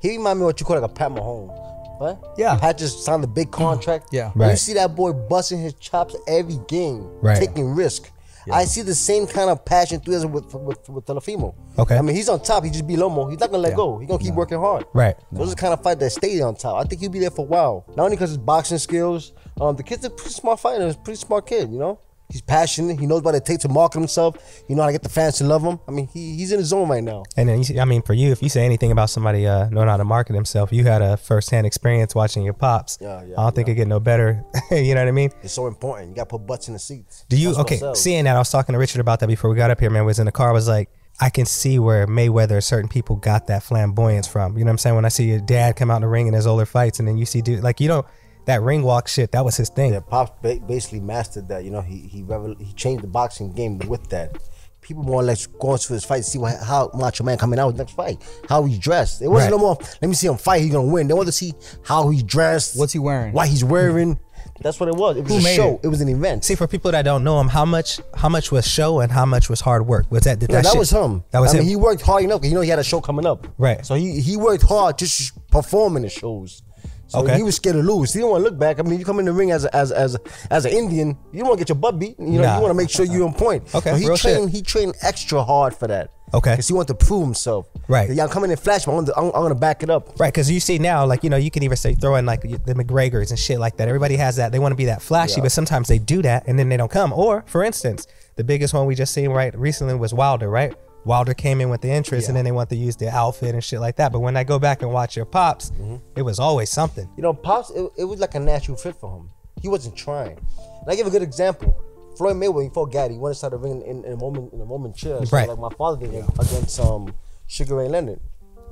he 0.00 0.18
remind 0.18 0.38
me 0.38 0.42
of 0.42 0.48
what 0.48 0.60
you 0.60 0.66
call 0.66 0.78
like 0.78 0.90
a 0.90 0.92
Pat 0.92 1.10
Mahomes, 1.10 1.56
right? 2.00 2.16
Yeah. 2.36 2.56
Pat 2.56 2.78
just 2.78 3.04
signed 3.04 3.24
a 3.24 3.26
big 3.26 3.50
contract. 3.50 4.08
Yeah. 4.12 4.30
When 4.34 4.50
You 4.50 4.56
see 4.56 4.74
that 4.74 4.94
boy 4.94 5.12
busting 5.12 5.60
his 5.60 5.74
chops 5.74 6.16
every 6.26 6.58
game, 6.68 7.08
Right. 7.20 7.38
taking 7.38 7.74
risk. 7.74 8.10
I 8.52 8.66
see 8.66 8.82
the 8.82 8.94
same 8.94 9.26
kind 9.26 9.48
of 9.48 9.64
passion 9.64 10.00
through 10.00 10.16
as 10.16 10.26
with 10.26 10.52
with 10.52 10.86
with 10.90 11.06
Teofimo. 11.06 11.54
Okay. 11.78 11.96
I 11.96 12.02
mean, 12.02 12.14
he's 12.14 12.28
on 12.28 12.40
top. 12.40 12.62
He 12.64 12.70
just 12.70 12.86
be 12.86 12.94
Loma. 12.94 13.30
He's 13.30 13.40
not 13.40 13.50
gonna 13.50 13.62
let 13.62 13.70
Yeah. 13.70 13.76
go. 13.76 13.98
He's 13.98 14.06
gonna 14.06 14.22
keep 14.22 14.34
working 14.34 14.58
hard. 14.58 14.84
Right. 14.92 15.16
Those 15.32 15.46
are 15.46 15.50
the 15.50 15.56
kind 15.56 15.72
of 15.72 15.82
fight 15.82 15.98
that 16.00 16.10
stay 16.10 16.38
on 16.42 16.54
top. 16.54 16.76
I 16.76 16.84
think 16.86 17.00
he'll 17.00 17.10
be 17.10 17.20
there 17.20 17.30
for 17.30 17.40
a 17.46 17.48
while. 17.48 17.84
Not 17.96 18.04
only 18.04 18.16
because 18.16 18.30
his 18.30 18.36
boxing 18.38 18.76
skills. 18.76 19.32
Um, 19.58 19.76
the 19.76 19.82
kid's 19.82 20.04
a 20.04 20.10
pretty 20.10 20.34
smart 20.34 20.60
fighter. 20.60 20.84
He's 20.84 20.94
a 20.94 20.98
pretty 20.98 21.18
smart 21.18 21.46
kid. 21.46 21.72
You 21.72 21.78
know. 21.78 21.98
He's 22.34 22.42
passionate. 22.42 22.98
He 22.98 23.06
knows 23.06 23.22
what 23.22 23.36
it 23.36 23.44
takes 23.44 23.62
to 23.62 23.68
market 23.68 24.00
himself. 24.00 24.64
You 24.68 24.74
know 24.74 24.82
how 24.82 24.88
to 24.88 24.92
get 24.92 25.04
the 25.04 25.08
fans 25.08 25.38
to 25.38 25.44
love 25.44 25.62
him. 25.62 25.78
I 25.86 25.92
mean, 25.92 26.08
he, 26.08 26.34
he's 26.34 26.50
in 26.50 26.58
his 26.58 26.66
zone 26.66 26.88
right 26.88 27.02
now. 27.02 27.22
And 27.36 27.48
then 27.48 27.58
you 27.58 27.64
see, 27.64 27.78
I 27.78 27.84
mean, 27.84 28.02
for 28.02 28.12
you, 28.12 28.32
if 28.32 28.42
you 28.42 28.48
say 28.48 28.64
anything 28.64 28.90
about 28.90 29.08
somebody 29.08 29.46
uh, 29.46 29.68
knowing 29.68 29.86
how 29.86 29.96
to 29.96 30.04
market 30.04 30.34
himself, 30.34 30.72
you 30.72 30.82
had 30.82 31.00
a 31.00 31.16
first-hand 31.16 31.64
experience 31.64 32.12
watching 32.12 32.42
your 32.42 32.52
pops. 32.52 32.98
Yeah, 33.00 33.22
yeah, 33.22 33.34
I 33.38 33.44
don't 33.44 33.54
think 33.54 33.68
it 33.68 33.76
get 33.76 33.86
no 33.86 34.00
better. 34.00 34.44
you 34.72 34.96
know 34.96 35.02
what 35.02 35.06
I 35.06 35.12
mean? 35.12 35.30
It's 35.44 35.52
so 35.52 35.68
important. 35.68 36.08
You 36.08 36.16
got 36.16 36.28
to 36.28 36.36
put 36.36 36.44
butts 36.44 36.66
in 36.66 36.74
the 36.74 36.80
seats. 36.80 37.24
Do 37.28 37.36
you 37.36 37.54
That's 37.54 37.72
okay? 37.72 37.94
Seeing 37.94 38.24
that, 38.24 38.34
I 38.34 38.40
was 38.40 38.50
talking 38.50 38.72
to 38.72 38.80
Richard 38.80 39.00
about 39.00 39.20
that 39.20 39.28
before 39.28 39.48
we 39.48 39.54
got 39.54 39.70
up 39.70 39.78
here. 39.78 39.88
Man, 39.88 40.04
was 40.04 40.18
in 40.18 40.26
the 40.26 40.32
car. 40.32 40.48
I 40.48 40.52
was 40.52 40.66
like, 40.66 40.90
I 41.20 41.30
can 41.30 41.46
see 41.46 41.78
where 41.78 42.08
Mayweather, 42.08 42.60
certain 42.64 42.88
people 42.88 43.14
got 43.14 43.46
that 43.46 43.62
flamboyance 43.62 44.26
from. 44.26 44.58
You 44.58 44.64
know 44.64 44.70
what 44.70 44.72
I'm 44.72 44.78
saying? 44.78 44.96
When 44.96 45.04
I 45.04 45.10
see 45.10 45.30
your 45.30 45.38
dad 45.38 45.76
come 45.76 45.88
out 45.88 45.96
in 45.96 46.02
the 46.02 46.08
ring 46.08 46.26
in 46.26 46.34
his 46.34 46.48
older 46.48 46.66
fights, 46.66 46.98
and 46.98 47.06
then 47.06 47.16
you 47.16 47.26
see 47.26 47.42
dude 47.42 47.62
like 47.62 47.80
you 47.80 47.86
don't 47.86 48.04
know 48.04 48.10
that 48.46 48.62
ring 48.62 48.82
walk 48.82 49.08
shit. 49.08 49.32
That 49.32 49.44
was 49.44 49.56
his 49.56 49.68
thing. 49.68 49.92
Yeah, 49.92 50.00
Pops 50.00 50.32
ba- 50.42 50.60
basically 50.66 51.00
mastered 51.00 51.48
that. 51.48 51.64
You 51.64 51.70
know, 51.70 51.80
he 51.80 51.98
he 52.00 52.22
revol- 52.22 52.60
he 52.60 52.72
changed 52.74 53.02
the 53.02 53.08
boxing 53.08 53.52
game 53.52 53.78
with 53.80 54.08
that. 54.10 54.36
People 54.80 55.02
more 55.02 55.20
or 55.22 55.24
less 55.24 55.46
going 55.46 55.78
to 55.78 55.92
his 55.94 56.04
fight 56.04 56.18
to 56.18 56.22
see 56.24 56.38
what, 56.38 56.58
how 56.62 56.90
Macho 56.92 57.24
Man 57.24 57.38
coming 57.38 57.58
out 57.58 57.68
with 57.68 57.76
next 57.78 57.92
fight, 57.92 58.18
how 58.50 58.64
he 58.64 58.76
dressed. 58.78 59.22
It 59.22 59.28
wasn't 59.28 59.52
Right. 59.52 59.58
no 59.58 59.64
more. 59.66 59.78
Let 60.02 60.08
me 60.08 60.14
see 60.14 60.26
him 60.26 60.36
fight. 60.36 60.60
He's 60.60 60.72
gonna 60.72 60.86
win. 60.92 61.08
They 61.08 61.14
want 61.14 61.26
to 61.26 61.32
see 61.32 61.54
how 61.84 62.10
he's 62.10 62.22
dressed. 62.22 62.78
What's 62.78 62.92
he 62.92 62.98
wearing? 62.98 63.32
What 63.32 63.48
he's 63.48 63.64
wearing. 63.64 64.18
That's 64.60 64.78
what 64.78 64.88
it 64.90 64.94
was. 64.94 65.16
It 65.16 65.22
was 65.24 65.32
Who 65.32 65.38
a 65.38 65.42
made 65.42 65.56
show. 65.56 65.74
it? 65.76 65.80
It? 65.84 65.88
was 65.88 66.00
an 66.02 66.08
event. 66.10 66.44
See, 66.44 66.54
for 66.54 66.68
people 66.68 66.92
that 66.92 67.02
don't 67.02 67.24
know 67.24 67.40
him, 67.40 67.48
how 67.48 67.64
much 67.64 67.98
how 68.14 68.28
much 68.28 68.52
was 68.52 68.66
show 68.68 69.00
and 69.00 69.10
how 69.10 69.24
much 69.24 69.48
was 69.48 69.60
hard 69.62 69.86
work? 69.86 70.04
Was 70.10 70.24
that 70.24 70.38
did 70.38 70.50
No, 70.50 70.56
that, 70.56 70.64
that 70.64 70.70
shit- 70.72 70.78
was 70.78 70.90
him. 70.90 71.24
That 71.30 71.40
was 71.40 71.54
I 71.54 71.58
him. 71.58 71.60
mean, 71.60 71.68
he 71.70 71.76
worked 71.76 72.02
hard 72.02 72.22
enough. 72.24 72.42
'cause 72.42 72.50
You 72.50 72.54
know, 72.54 72.60
he 72.60 72.68
had 72.68 72.78
a 72.78 72.84
show 72.84 73.00
coming 73.00 73.24
up. 73.24 73.46
Right. 73.56 73.84
So 73.86 73.94
he 73.94 74.20
he 74.20 74.36
worked 74.36 74.64
hard 74.64 74.98
just 74.98 75.34
to 75.34 75.40
perform 75.50 75.96
in 75.96 76.02
the 76.02 76.10
shows. 76.10 76.62
So 77.06 77.20
Okay. 77.20 77.36
he 77.36 77.42
was 77.42 77.56
scared 77.56 77.76
to 77.76 77.82
lose. 77.82 78.12
He 78.12 78.20
didn't 78.20 78.30
want 78.30 78.44
to 78.44 78.50
look 78.50 78.58
back. 78.58 78.78
I 78.78 78.82
mean, 78.82 78.98
you 78.98 79.04
come 79.04 79.18
in 79.18 79.26
the 79.26 79.32
ring 79.32 79.50
as 79.50 79.64
a, 79.64 79.76
as 79.76 79.92
as 79.92 80.16
as 80.50 80.64
an 80.64 80.72
Indian, 80.72 81.16
you 81.32 81.40
don't 81.40 81.48
want 81.48 81.58
to 81.58 81.64
get 81.64 81.68
your 81.68 81.76
butt 81.76 81.98
beat. 81.98 82.18
You 82.18 82.38
know, 82.38 82.42
Nah. 82.42 82.56
you 82.56 82.62
want 82.62 82.70
to 82.70 82.74
make 82.74 82.90
sure 82.90 83.04
you're 83.04 83.26
on 83.26 83.34
point. 83.34 83.62
Okay, 83.74 83.90
So 83.90 83.96
he 83.96 84.06
real 84.06 84.16
trained. 84.16 84.44
shit. 84.50 84.56
He 84.56 84.62
trained 84.62 84.94
extra 85.02 85.42
hard 85.44 85.74
for 85.74 85.86
that. 85.88 86.10
Okay. 86.32 86.52
Because 86.52 86.66
he 86.66 86.74
wanted 86.74 86.98
to 86.98 87.06
prove 87.06 87.22
himself. 87.24 87.68
Right. 87.86 88.10
Yeah, 88.10 88.24
I'm 88.24 88.28
coming 88.30 88.50
in 88.50 88.56
flash, 88.56 88.86
but 88.86 88.96
I'm 88.96 89.04
gonna, 89.04 89.16
I'm, 89.16 89.26
I'm 89.26 89.42
gonna 89.42 89.54
back 89.54 89.82
it 89.84 89.90
up. 89.90 90.18
Right, 90.18 90.32
because 90.32 90.50
you 90.50 90.58
see 90.58 90.78
now, 90.78 91.04
like 91.06 91.22
you 91.22 91.30
know, 91.30 91.36
you 91.36 91.50
can 91.50 91.62
even 91.62 91.76
say 91.76 91.94
throw 91.94 92.16
in 92.16 92.26
like 92.26 92.40
the 92.40 92.74
McGregors 92.74 93.30
and 93.30 93.38
shit 93.38 93.60
like 93.60 93.76
that. 93.76 93.86
Everybody 93.86 94.16
has 94.16 94.36
that. 94.36 94.50
They 94.50 94.58
want 94.58 94.72
to 94.72 94.76
be 94.76 94.86
that 94.86 95.00
flashy, 95.02 95.34
Yeah. 95.36 95.42
but 95.42 95.52
sometimes 95.52 95.86
they 95.88 95.98
do 95.98 96.22
that 96.22 96.44
and 96.48 96.58
then 96.58 96.68
they 96.70 96.76
don't 96.76 96.90
come. 96.90 97.12
Or, 97.12 97.44
for 97.46 97.62
instance, 97.62 98.06
the 98.36 98.42
biggest 98.44 98.74
one 98.74 98.86
we 98.86 98.94
just 98.96 99.12
seen 99.12 99.30
right 99.30 99.56
recently 99.56 99.94
was 99.94 100.12
Wilder. 100.14 100.48
Right, 100.48 100.74
Wilder 101.04 101.34
came 101.34 101.60
in 101.60 101.68
with 101.70 101.80
the 101.80 101.90
interest, 101.90 102.28
and 102.28 102.36
then 102.36 102.44
they 102.44 102.52
want 102.52 102.70
to 102.70 102.76
use 102.76 102.96
the 102.96 103.08
outfit 103.08 103.54
and 103.54 103.62
shit 103.62 103.80
like 103.80 103.96
that. 103.96 104.12
But 104.12 104.20
when 104.20 104.36
I 104.36 104.44
go 104.44 104.58
back 104.58 104.82
and 104.82 104.92
watch 104.92 105.16
your 105.16 105.26
pops, 105.26 105.70
Mm-hmm. 105.72 105.96
it 106.16 106.22
was 106.22 106.38
always 106.38 106.70
something. 106.70 107.08
You 107.16 107.22
know, 107.22 107.34
pops. 107.34 107.70
It, 107.70 107.90
it 107.98 108.04
was 108.04 108.20
like 108.20 108.34
a 108.34 108.40
natural 108.40 108.76
fit 108.76 108.94
for 108.96 109.16
him. 109.18 109.30
He 109.60 109.68
wasn't 109.68 109.96
trying. 109.96 110.36
And 110.38 110.88
I 110.90 110.94
give 110.96 111.06
a 111.06 111.10
good 111.10 111.22
example. 111.22 111.78
Floyd 112.16 112.36
Mayweather, 112.36 112.62
he 112.64 112.68
fought 112.70 112.92
Gatti. 112.92 113.14
He 113.14 113.18
went 113.20 113.34
inside 113.36 113.50
the 113.50 113.56
ring 113.58 113.82
in, 113.82 114.04
in 114.04 114.12
a 114.12 114.16
moment 114.16 114.52
in 114.52 114.60
a 114.60 114.64
moment 114.64 114.94
chair. 114.96 115.24
So 115.24 115.36
Right. 115.36 115.48
Like 115.48 115.58
my 115.58 115.70
father 115.76 116.06
did 116.06 116.14
against 116.38 116.78
um 116.80 117.12
Sugar 117.46 117.76
Ray 117.76 117.88
Leonard. 117.88 118.20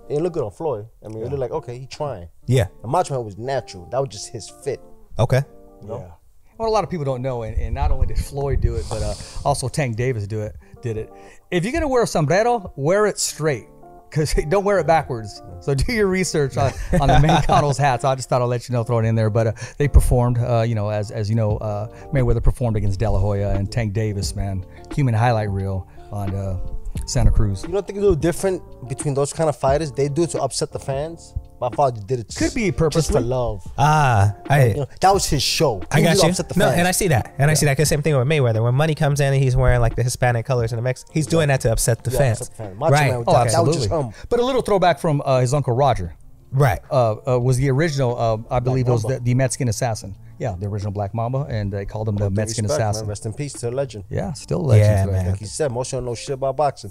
It 0.09 0.15
didn't 0.17 0.33
good 0.33 0.43
on 0.45 0.51
Floyd. 0.53 0.87
I 1.05 1.09
mean, 1.09 1.19
it 1.23 1.29
looked 1.29 1.41
like 1.41 1.51
okay, 1.51 1.79
he 1.79 1.87
trying. 1.87 2.29
Yeah. 2.47 2.67
The 2.83 2.89
Macho 2.89 3.15
Man 3.15 3.25
was 3.25 3.37
natural. 3.39 3.87
That 3.91 3.99
was 4.01 4.11
just 4.11 4.29
his 4.31 4.49
fit. 4.65 4.81
Okay. 5.19 5.43
You 5.81 5.89
know? 5.89 6.15
What 6.57 6.69
a 6.69 6.71
lot 6.71 6.85
of 6.85 6.91
people 6.91 7.05
don't 7.05 7.23
know, 7.23 7.43
and, 7.43 7.57
and 7.59 7.75
not 7.75 7.91
only 7.91 8.07
did 8.07 8.19
Floyd 8.19 8.61
do 8.61 8.77
it, 8.77 8.85
but 8.89 9.03
uh, 9.03 9.15
also 9.45 9.69
Tank 9.69 9.97
Davis 9.97 10.27
do 10.29 10.43
it. 10.43 10.55
Did 10.83 10.97
it? 10.97 11.13
If 11.51 11.65
you're 11.65 11.73
gonna 11.73 11.89
wear 11.89 12.03
a 12.03 12.07
sombrero, 12.07 12.73
wear 12.77 13.07
it 13.07 13.19
straight, 13.19 13.67
cause 14.11 14.35
don't 14.49 14.65
wear 14.65 14.79
it 14.81 14.87
backwards. 14.87 15.43
So 15.61 15.75
do 15.75 15.93
your 15.93 16.09
research 16.09 16.57
on, 16.57 16.73
on 17.01 17.09
the 17.09 17.15
Mexicanos 17.15 17.79
hats. 17.79 18.05
I 18.05 18.15
just 18.17 18.29
thought 18.29 18.43
I'd 18.43 18.47
let 18.47 18.69
you 18.69 18.73
know, 18.73 18.83
throw 18.83 18.99
it 18.99 19.05
in 19.05 19.15
there. 19.15 19.31
But 19.31 19.47
uh, 19.47 19.53
they 19.79 19.87
performed, 19.87 20.39
uh, 20.39 20.63
you 20.63 20.75
know, 20.75 20.89
as 20.89 21.11
as 21.11 21.31
you 21.31 21.37
know, 21.37 21.57
uh, 21.59 21.89
Mayweather 22.13 22.43
performed 22.43 22.77
against 22.77 22.99
De 22.99 23.09
La 23.09 23.19
Hoya 23.19 23.51
and 23.55 23.71
Tank 23.71 23.93
Davis, 23.93 24.35
man, 24.35 24.67
human 24.95 25.15
highlight 25.15 25.51
reel 25.51 25.89
on 26.11 26.35
uh, 26.35 26.59
Santa 27.07 27.31
Cruz. 27.31 27.63
You 27.63 27.71
don't 27.73 27.87
think 27.87 27.97
it's 27.97 28.05
a 28.05 28.09
little 28.09 28.17
different 28.17 28.89
between 28.89 29.15
those 29.15 29.33
kind 29.33 29.49
of 29.49 29.57
fighters? 29.57 29.93
They 29.93 30.09
do 30.09 30.25
it 30.25 30.31
to 30.31 30.43
upset 30.43 30.73
the 30.73 30.79
fans. 30.79 31.35
My 31.63 31.71
father 31.77 32.01
did 32.05 32.19
it. 32.19 32.35
Could 32.37 32.55
be 32.55 32.73
just 32.91 33.13
for 33.13 33.21
love. 33.21 33.65
Ah, 33.79 34.35
I. 34.49 34.65
You 34.67 34.75
know, 34.79 34.87
that 35.01 35.15
was 35.15 35.27
his 35.29 35.43
show. 35.45 35.81
I 35.93 35.99
He 35.99 36.03
got 36.05 36.15
did 36.15 36.21
to 36.21 36.27
you. 36.27 36.31
Upset 36.31 36.49
the 36.49 36.59
No, 36.59 36.67
fans. 36.67 36.79
and 36.79 36.89
I 36.89 36.91
see 36.91 37.09
that, 37.09 37.35
and 37.39 37.51
I 37.51 37.55
see 37.55 37.67
that. 37.67 37.77
Cause 37.77 37.89
same 37.89 38.03
thing 38.03 38.17
with 38.17 38.27
Mayweather. 38.27 38.63
When 38.65 38.75
money 38.75 38.95
comes 38.97 39.21
in 39.21 39.33
and 39.33 39.41
he's 39.43 39.55
wearing 39.55 39.81
like 39.81 39.95
the 39.95 40.03
Hispanic 40.03 40.45
colors 40.45 40.73
and 40.73 40.79
the 40.79 40.83
Mex, 40.83 41.05
he's 41.13 41.27
doing 41.29 41.47
that 41.49 41.61
to 41.61 41.71
upset 41.73 42.03
the 42.03 42.11
Yeah, 42.11 42.19
fans. 42.19 42.41
upset 42.41 42.57
the 42.57 42.63
fans. 42.65 42.79
Macho 42.81 42.93
Right. 42.93 43.11
Man, 43.13 43.25
Oh, 43.27 43.33
that- 43.33 43.33
that 43.33 43.45
was 43.45 43.55
absolutely. 43.55 43.89
just 43.89 43.91
him. 44.19 44.27
But 44.29 44.41
a 44.41 44.45
little 44.45 44.63
throwback 44.63 44.99
from 44.99 45.23
uh, 45.25 45.39
his 45.41 45.55
uncle 45.55 45.75
Roger. 45.75 46.15
Right. 46.53 46.81
uh, 46.91 47.17
uh, 47.27 47.39
was 47.41 47.57
the 47.57 47.71
original. 47.71 48.19
Uh, 48.19 48.55
I 48.55 48.61
believe 48.61 48.87
it 48.87 48.91
was 48.91 49.03
the, 49.03 49.21
the 49.21 49.35
Mexican 49.35 49.69
assassin. 49.69 50.17
Yeah, 50.39 50.57
the 50.59 50.67
original 50.67 50.91
Black 50.93 51.15
Mamba, 51.15 51.47
and 51.49 51.73
they 51.73 51.85
called 51.85 52.09
him 52.09 52.17
the 52.17 52.25
With 52.25 52.33
Mexican 52.33 52.65
respect, 52.65 52.81
man. 52.81 52.91
assassin. 52.91 53.07
Rest 53.09 53.27
in 53.27 53.33
peace 53.33 53.53
to 53.55 53.67
the 53.67 53.71
legend. 53.71 54.05
Yeah, 54.11 54.33
still 54.33 54.61
a 54.61 54.63
legend. 54.63 54.87
Yeah, 54.89 55.05
today. 55.05 55.13
man. 55.19 55.31
Like 55.31 55.39
he 55.39 55.45
said, 55.45 55.71
most 55.71 55.93
don't 55.93 56.05
know 56.05 56.17
shit 56.17 56.31
about 56.31 56.57
boxing. 56.57 56.91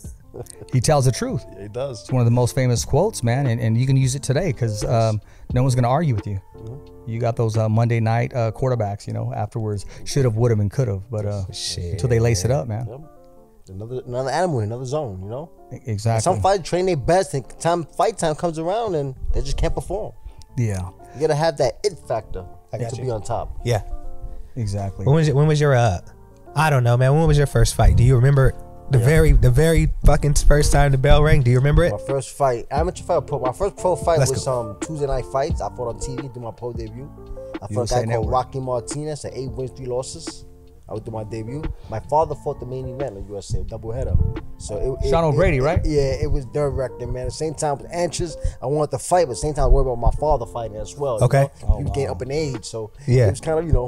He 0.72 0.80
tells 0.80 1.03
the 1.03 1.12
truth. 1.12 1.44
he 1.60 1.68
does. 1.68 2.01
It's 2.01 2.12
one 2.12 2.22
of 2.22 2.25
the 2.25 2.32
most 2.32 2.56
famous 2.56 2.86
quotes, 2.86 3.24
man, 3.24 3.48
and, 3.48 3.60
and 3.60 3.77
you 3.77 3.86
can 3.86 3.98
use 3.98 4.15
it 4.15 4.24
today 4.24 4.53
because 4.53 4.86
um, 4.86 5.20
no 5.53 5.63
one's 5.63 5.75
going 5.75 5.84
to 5.84 5.89
argue 5.89 6.15
with 6.15 6.27
you. 6.27 6.39
Mm-hmm. 6.56 7.10
You 7.10 7.20
got 7.20 7.36
those 7.36 7.58
uh, 7.58 7.68
Monday 7.68 8.00
night 8.00 8.34
uh, 8.34 8.51
quarterbacks, 8.53 9.06
you 9.06 9.12
know, 9.12 9.34
afterwards, 9.34 9.86
should 10.06 10.24
have, 10.24 10.36
would 10.38 10.51
have, 10.51 10.60
and 10.62 10.72
could 10.72 10.88
have, 10.88 11.10
but 11.12 11.25
uh, 11.25 11.51
Shit. 11.51 11.94
until 11.94 12.08
they 12.08 12.20
lace 12.20 12.46
it 12.46 12.51
up, 12.51 12.68
man. 12.70 12.88
Yep. 12.88 13.01
Another 13.70 14.01
another 14.06 14.30
animal, 14.30 14.60
in 14.60 14.65
another 14.65 14.86
zone, 14.86 15.22
you 15.24 15.30
know. 15.30 15.50
Exactly. 15.86 16.22
Some 16.22 16.41
fighters 16.41 16.65
train 16.68 16.86
their 16.86 16.98
best, 16.98 17.34
and 17.34 17.48
time 17.60 17.84
fight 17.86 18.18
time 18.18 18.36
comes 18.36 18.60
around, 18.60 18.96
and 18.96 19.15
they 19.34 19.41
just 19.41 19.58
can't 19.58 19.74
perform. 19.74 20.13
yeah, 20.58 20.89
You 21.15 21.22
gotta 21.22 21.36
have 21.36 21.58
that 21.58 21.80
it 21.84 21.98
factor 22.08 22.46
got 22.72 22.89
to 22.89 22.96
you. 22.98 23.03
be 23.03 23.10
on 23.12 23.22
top. 23.22 23.60
Yeah. 23.65 23.82
exactly. 24.56 25.06
When 25.06 25.15
was 25.15 25.27
your, 25.27 25.36
when 25.36 25.48
was 25.48 25.60
your 25.60 25.75
uh 25.75 26.00
I 26.56 26.70
don't 26.70 26.84
know, 26.84 26.98
man. 26.98 27.13
When 27.15 27.27
was 27.27 27.38
your 27.38 27.48
first 27.48 27.75
fight? 27.75 27.96
Do 27.96 28.03
you 28.03 28.15
remember 28.15 28.53
the 28.89 28.98
very 28.98 29.32
the 29.32 29.50
very 29.51 29.89
fucking 30.06 30.34
first 30.34 30.72
time 30.74 30.91
the 30.91 30.98
bell 30.98 31.24
rang? 31.24 31.41
Do 31.44 31.51
you 31.51 31.58
remember 31.58 31.84
it? 31.86 31.91
My 31.91 31.98
first 32.08 32.36
fight, 32.36 32.65
amateur 32.72 33.03
fight, 33.03 33.25
pro. 33.27 33.39
My 33.39 33.53
first 33.53 33.77
pro 33.77 33.96
fight 33.96 34.20
Let's 34.20 34.32
was 34.32 34.44
some 34.44 34.68
um 34.72 34.77
Tuesday 34.82 35.08
night 35.08 35.25
fights. 35.32 35.62
I 35.62 35.70
fought 35.75 35.88
on 35.96 36.00
TV, 36.00 36.34
did 36.34 36.41
my 36.41 36.51
pro 36.51 36.74
debut. 36.74 37.10
I 37.62 37.68
fought 37.74 37.91
a 37.91 38.06
guy 38.06 38.06
called 38.06 38.30
Rocky 38.30 38.60
Martinez 38.60 39.24
at 39.24 39.34
eight 39.34 39.51
wins, 39.51 39.72
three 39.72 39.86
losses. 39.86 40.46
I 40.92 40.94
would 40.94 41.06
do 41.06 41.12
my 41.12 41.24
debut. 41.24 41.64
My 41.90 42.02
father 42.02 42.36
fought 42.36 42.60
the 42.60 42.66
main 42.66 42.86
event 42.90 43.16
in 43.18 43.26
USA, 43.30 43.64
double 43.64 43.94
header. 43.94 44.14
So 44.58 44.98
it, 45.02 45.10
Sean 45.10 45.24
it- 45.24 45.28
O'Grady, 45.28 45.58
it- 45.58 45.62
right? 45.64 45.80
Yeah, 45.86 46.02
it 46.22 46.30
was 46.30 46.46
nerve 46.54 46.74
wracking, 46.76 47.14
man. 47.14 47.24
At 47.24 47.26
the 47.28 47.32
same 47.32 47.54
time, 47.54 47.78
with 47.78 47.88
anxious, 47.92 48.36
I 48.62 48.66
wanted 48.66 48.92
to 48.92 49.00
fight, 49.00 49.26
but 49.28 49.32
at 49.32 49.36
the 49.36 49.36
same 49.38 49.54
time, 49.54 49.64
I 49.64 49.68
worried 49.68 49.88
about 49.88 50.00
my 50.00 50.12
father 50.20 50.46
fighting 50.46 50.76
as 50.76 50.98
well. 50.98 51.18
you 51.20 51.26
Okay. 51.26 51.44
know? 51.44 51.68
Oh, 51.70 51.78
he 51.78 51.84
was 51.86 51.92
getting 51.94 52.10
up 52.10 52.22
in 52.22 52.30
age, 52.32 52.66
so 52.66 52.92
Yeah. 53.08 53.28
it 53.28 53.30
was 53.32 53.40
kind 53.40 53.58
of 53.58 53.66
you 53.66 53.72
know, 53.72 53.88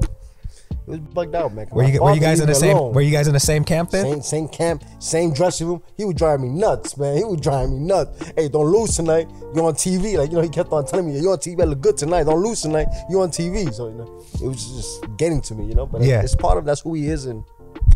it 0.85 0.89
was 0.89 0.99
bugged 0.99 1.35
out, 1.35 1.53
man. 1.53 1.67
Were 1.71 1.83
you 1.83 2.01
were 2.01 2.13
you 2.13 2.19
guys 2.19 2.39
in 2.39 2.47
the 2.47 2.55
same 2.55 2.75
alone. 2.77 2.93
were 2.93 3.01
you 3.01 3.11
guys 3.11 3.27
in 3.27 3.33
the 3.33 3.39
same 3.39 3.63
camp 3.63 3.91
then? 3.91 4.05
Same 4.05 4.21
same 4.21 4.47
camp, 4.47 4.83
same 4.99 5.33
dressing 5.33 5.67
room. 5.67 5.81
He 5.95 6.03
would 6.05 6.17
drive 6.17 6.39
me 6.39 6.49
nuts, 6.49 6.97
man. 6.97 7.17
He 7.17 7.23
would 7.23 7.41
drive 7.41 7.69
me 7.69 7.79
nuts. 7.79 8.31
Hey, 8.35 8.49
don't 8.49 8.67
lose 8.67 8.95
tonight. 8.95 9.27
You're 9.55 9.65
on 9.65 9.75
TV. 9.75 10.17
Like 10.17 10.29
you 10.31 10.37
know, 10.37 10.41
he 10.41 10.49
kept 10.49 10.71
on 10.71 10.85
telling 10.85 11.07
me, 11.07 11.19
"You're 11.19 11.31
on 11.31 11.37
TV. 11.39 11.61
I 11.61 11.65
look 11.65 11.81
good 11.81 11.97
tonight. 11.97 12.23
Don't 12.23 12.41
lose 12.43 12.61
tonight. 12.61 12.87
You're 13.09 13.21
on 13.21 13.29
TV." 13.31 13.73
So 13.73 13.87
you 13.87 13.95
know, 13.95 14.25
it 14.41 14.47
was 14.47 14.75
just 14.75 15.17
getting 15.17 15.41
to 15.41 15.55
me, 15.55 15.65
you 15.67 15.75
know. 15.75 15.85
But 15.85 16.01
Yeah. 16.01 16.21
it's 16.21 16.35
part 16.35 16.57
of 16.57 16.65
that's 16.65 16.81
who 16.81 16.93
he 16.95 17.07
is, 17.07 17.25
and 17.25 17.43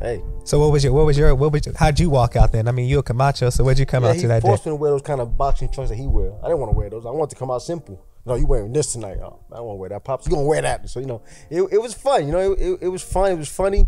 hey, 0.01 0.24
So 0.44 0.60
what 0.60 0.72
was 0.72 0.84
your 0.84 0.94
what 0.94 1.06
was 1.06 1.17
your 1.17 1.36
what 1.36 1.51
was 1.51 1.65
your, 1.65 1.75
how'd 1.75 2.00
you 2.00 2.10
walk 2.10 2.36
out 2.36 2.51
then? 2.51 2.67
I 2.67 2.72
mean 2.72 2.88
you 2.88 3.00
a 3.00 3.03
Camacho, 3.03 3.50
so 3.50 3.63
what'd 3.63 3.79
you 3.79 3.86
come 3.86 4.03
yeah, 4.03 4.12
out 4.12 4.17
to 4.17 4.27
that 4.27 4.44
day? 4.44 4.48
He 4.48 4.51
forced 4.51 4.65
me 4.65 4.72
to 4.72 4.75
wear 4.75 4.91
those 4.91 5.01
kind 5.01 5.20
of 5.20 5.38
boxing 5.38 5.70
trunks 5.70 5.89
that 5.89 5.98
he 5.98 6.08
wear. 6.08 6.32
I 6.44 6.48
didn't 6.48 6.60
want 6.60 6.72
to 6.72 6.77
wear 6.77 6.89
those. 6.89 7.06
I 7.06 7.10
wanted 7.12 7.32
to 7.32 7.36
come 7.36 7.51
out 7.51 7.62
simple. 7.62 8.01
No, 8.27 8.36
you 8.36 8.46
wearing 8.46 8.72
this 8.74 8.91
tonight. 8.91 9.19
Oh, 9.24 9.39
I 9.53 9.62
want 9.62 9.77
to 9.77 9.79
wear 9.79 9.88
that. 9.89 10.03
Pops, 10.03 10.27
you 10.27 10.34
gonna 10.34 10.46
wear 10.46 10.62
that? 10.62 10.89
So 10.89 11.00
you 11.00 11.05
know, 11.05 11.22
it, 11.50 11.62
it 11.72 11.81
was 11.81 11.93
fun. 11.93 12.25
You 12.25 12.34
know, 12.34 12.51
it, 12.51 12.60
it, 12.60 12.79
it 12.81 12.89
was 12.89 13.01
fun. 13.01 13.31
It 13.31 13.38
was 13.38 13.48
funny. 13.48 13.88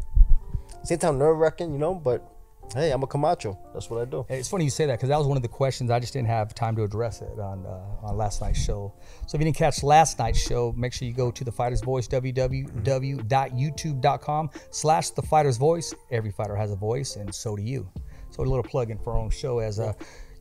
Same 0.86 0.98
time 0.98 1.18
nerve 1.18 1.38
wracking. 1.38 1.74
You 1.74 1.78
know, 1.78 1.94
but 1.94 2.26
hey, 2.74 2.92
I'm 2.92 3.04
a 3.04 3.08
Camacho. 3.08 3.60
That's 3.74 3.90
what 3.90 4.02
I 4.02 4.06
do. 4.06 4.26
It's 4.30 4.48
funny 4.48 4.64
you 4.64 4.70
say 4.70 4.86
that 4.86 4.94
because 4.94 5.10
that 5.10 5.18
was 5.18 5.28
one 5.28 5.36
of 5.36 5.44
the 5.44 5.50
questions. 5.50 5.92
I 5.92 6.00
just 6.00 6.14
didn't 6.14 6.30
have 6.30 6.56
time 6.56 6.74
to 6.78 6.84
address 6.84 7.22
it 7.22 7.38
on 7.38 7.66
uh, 7.66 8.08
on 8.08 8.16
last 8.16 8.40
night's 8.40 8.64
show. 8.64 8.94
So 9.28 9.36
if 9.36 9.42
you 9.42 9.46
didn't 9.46 9.58
catch 9.58 9.84
last 9.84 10.20
night's 10.20 10.40
show, 10.40 10.74
make 10.78 10.94
sure 10.94 11.06
you 11.06 11.14
go 11.14 11.32
to 11.32 11.44
the 11.44 11.52
Fighter's 11.52 11.82
Voice 11.82 12.08
www.youtube.com 12.08 14.50
slash 14.72 15.10
the 15.10 15.22
Fighter's 15.22 15.58
Voice. 15.58 15.94
Every 16.12 16.32
fighter 16.32 16.56
has 16.56 16.72
a 16.72 16.78
voice, 16.78 17.18
and 17.18 17.36
so 17.36 17.58
do 17.58 17.62
you. 17.62 17.90
So 18.30 18.42
a 18.42 18.46
little 18.46 18.64
plug 18.64 18.90
in 18.90 19.00
for 19.00 19.12
our 19.12 19.20
own 19.20 19.32
show 19.32 19.60
as 19.60 19.82
uh, 19.82 19.92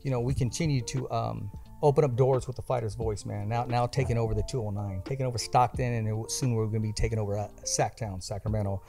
you 0.03 0.11
know 0.11 0.21
we 0.21 0.33
continue 0.33 0.79
to. 0.83 1.11
Um, 1.11 1.51
Open 1.81 2.03
up 2.03 2.15
doors 2.15 2.45
with 2.45 2.55
the 2.55 2.61
fighter's 2.61 2.95
voice, 2.95 3.25
man. 3.25 3.47
Now, 3.47 3.65
now 3.65 3.87
taking 3.87 4.17
over 4.17 4.33
the 4.33 4.43
209, 4.43 5.01
taking 5.05 5.25
over 5.25 5.37
Stockton, 5.37 5.93
and 5.93 6.31
soon 6.31 6.53
we're 6.53 6.65
going 6.65 6.81
to 6.81 6.87
be 6.87 6.93
taking 6.93 7.19
over 7.19 7.37
uh, 7.37 7.47
Sacktown, 7.63 8.21
Sacramento. 8.21 8.81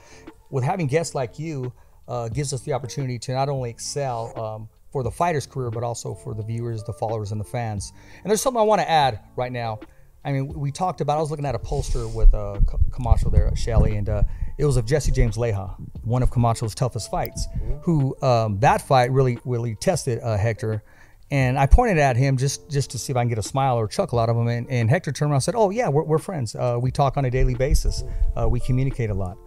With 0.49 0.63
having 0.63 0.87
guests 0.87 1.15
like 1.15 1.39
you, 1.39 1.71
uh, 2.07 2.27
gives 2.27 2.51
us 2.51 2.61
the 2.61 2.73
opportunity 2.73 3.17
to 3.17 3.31
not 3.33 3.47
only 3.47 3.69
excel 3.69 4.37
um, 4.37 4.69
for 4.91 5.03
the 5.03 5.11
fighter's 5.11 5.47
career, 5.47 5.71
but 5.71 5.83
also 5.83 6.13
for 6.13 6.33
the 6.33 6.43
viewers, 6.43 6.83
the 6.83 6.93
followers, 6.93 7.31
and 7.31 7.39
the 7.39 7.45
fans. 7.45 7.93
And 8.23 8.29
there's 8.29 8.41
something 8.41 8.59
I 8.59 8.63
want 8.63 8.81
to 8.81 8.89
add 8.89 9.19
right 9.37 9.51
now. 9.51 9.79
I 10.23 10.31
mean, 10.31 10.47
we 10.47 10.71
talked 10.71 11.01
about. 11.01 11.17
I 11.17 11.21
was 11.21 11.31
looking 11.31 11.45
at 11.45 11.55
a 11.55 11.59
poster 11.59 12.07
with 12.07 12.33
uh, 12.33 12.59
Camacho 12.91 13.29
there, 13.29 13.51
Shelly, 13.55 13.95
and 13.95 14.07
uh, 14.07 14.23
it 14.57 14.65
was 14.65 14.77
of 14.77 14.85
Jesse 14.85 15.11
James 15.11 15.37
Leja, 15.37 15.75
one 16.03 16.21
of 16.21 16.29
Camacho's 16.29 16.75
toughest 16.75 17.09
fights. 17.09 17.47
Who 17.83 18.15
um, 18.21 18.59
that 18.59 18.81
fight 18.81 19.11
really, 19.11 19.39
really 19.45 19.75
tested 19.75 20.19
uh, 20.21 20.37
Hector. 20.37 20.83
And 21.31 21.57
I 21.57 21.65
pointed 21.65 21.97
at 21.97 22.17
him 22.17 22.35
just 22.35 22.69
just 22.69 22.91
to 22.91 22.99
see 22.99 23.11
if 23.11 23.17
I 23.17 23.21
can 23.21 23.29
get 23.29 23.37
a 23.37 23.43
smile 23.43 23.77
or 23.77 23.85
a 23.85 23.89
chuckle 23.89 24.19
out 24.19 24.29
of 24.29 24.35
him. 24.35 24.47
And, 24.47 24.69
and 24.69 24.89
Hector 24.89 25.13
turned 25.13 25.31
around 25.31 25.37
and 25.37 25.43
said, 25.43 25.55
"Oh 25.55 25.69
yeah, 25.69 25.87
we're, 25.87 26.03
we're 26.03 26.17
friends. 26.17 26.55
Uh, 26.55 26.77
we 26.79 26.91
talk 26.91 27.15
on 27.15 27.23
a 27.23 27.31
daily 27.31 27.55
basis. 27.55 28.03
Uh, 28.35 28.49
we 28.49 28.59
communicate 28.59 29.09
a 29.09 29.13
lot." 29.13 29.37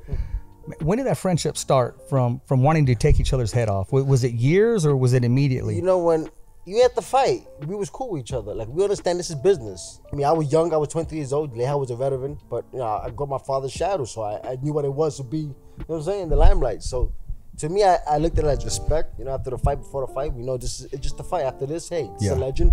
When 0.80 0.96
did 0.96 1.06
that 1.06 1.18
friendship 1.18 1.58
start? 1.58 2.08
From 2.08 2.40
from 2.46 2.62
wanting 2.62 2.86
to 2.86 2.94
take 2.94 3.20
each 3.20 3.34
other's 3.34 3.52
head 3.52 3.68
off? 3.68 3.92
Was, 3.92 4.24
it 4.24 4.32
years 4.32 4.86
or 4.86 4.96
was 4.96 5.12
it 5.12 5.24
immediately? 5.24 5.76
You 5.76 5.82
know, 5.82 5.98
when 5.98 6.30
you 6.64 6.80
had 6.80 6.94
to 6.94 7.02
fight, 7.02 7.46
we 7.66 7.74
was 7.74 7.90
cool 7.90 8.12
with 8.12 8.22
each 8.22 8.32
other. 8.32 8.54
Like 8.54 8.68
we 8.68 8.82
understand 8.82 9.18
this 9.18 9.28
is 9.28 9.36
business. 9.36 10.00
I 10.10 10.16
mean, 10.16 10.24
I 10.24 10.32
was 10.32 10.50
young. 10.50 10.72
I 10.72 10.78
was 10.78 10.88
23 10.88 11.18
years 11.18 11.34
old. 11.34 11.54
Leja 11.54 11.78
was 11.78 11.90
a 11.90 11.96
veteran, 11.96 12.38
but 12.48 12.64
you 12.72 12.78
know, 12.78 12.86
I 12.86 13.10
got 13.10 13.28
my 13.28 13.36
father's 13.36 13.72
shadow, 13.72 14.06
so 14.06 14.22
I, 14.22 14.52
I 14.52 14.56
knew 14.62 14.72
what 14.72 14.86
it 14.86 14.92
was 14.92 15.18
to 15.18 15.22
be. 15.22 15.38
You 15.38 15.54
know 15.80 15.84
what 15.86 15.96
I'm 15.96 16.02
saying? 16.02 16.28
The 16.30 16.36
limelight. 16.36 16.82
So. 16.82 17.12
To 17.58 17.68
me, 17.68 17.84
I, 17.84 17.98
I 18.08 18.18
looked 18.18 18.38
at 18.38 18.44
it 18.44 18.48
as 18.48 18.64
respect. 18.64 19.18
You 19.18 19.24
know, 19.24 19.32
after 19.32 19.50
the 19.50 19.58
fight, 19.58 19.78
before 19.78 20.06
the 20.06 20.12
fight, 20.12 20.32
we 20.32 20.42
know 20.42 20.56
this 20.56 20.80
is 20.80 20.86
it's 20.92 21.00
just 21.02 21.20
a 21.20 21.22
fight. 21.22 21.44
After 21.44 21.66
this, 21.66 21.88
hey, 21.88 22.10
it's 22.14 22.24
Yeah. 22.24 22.34
a 22.34 22.36
legend. 22.36 22.72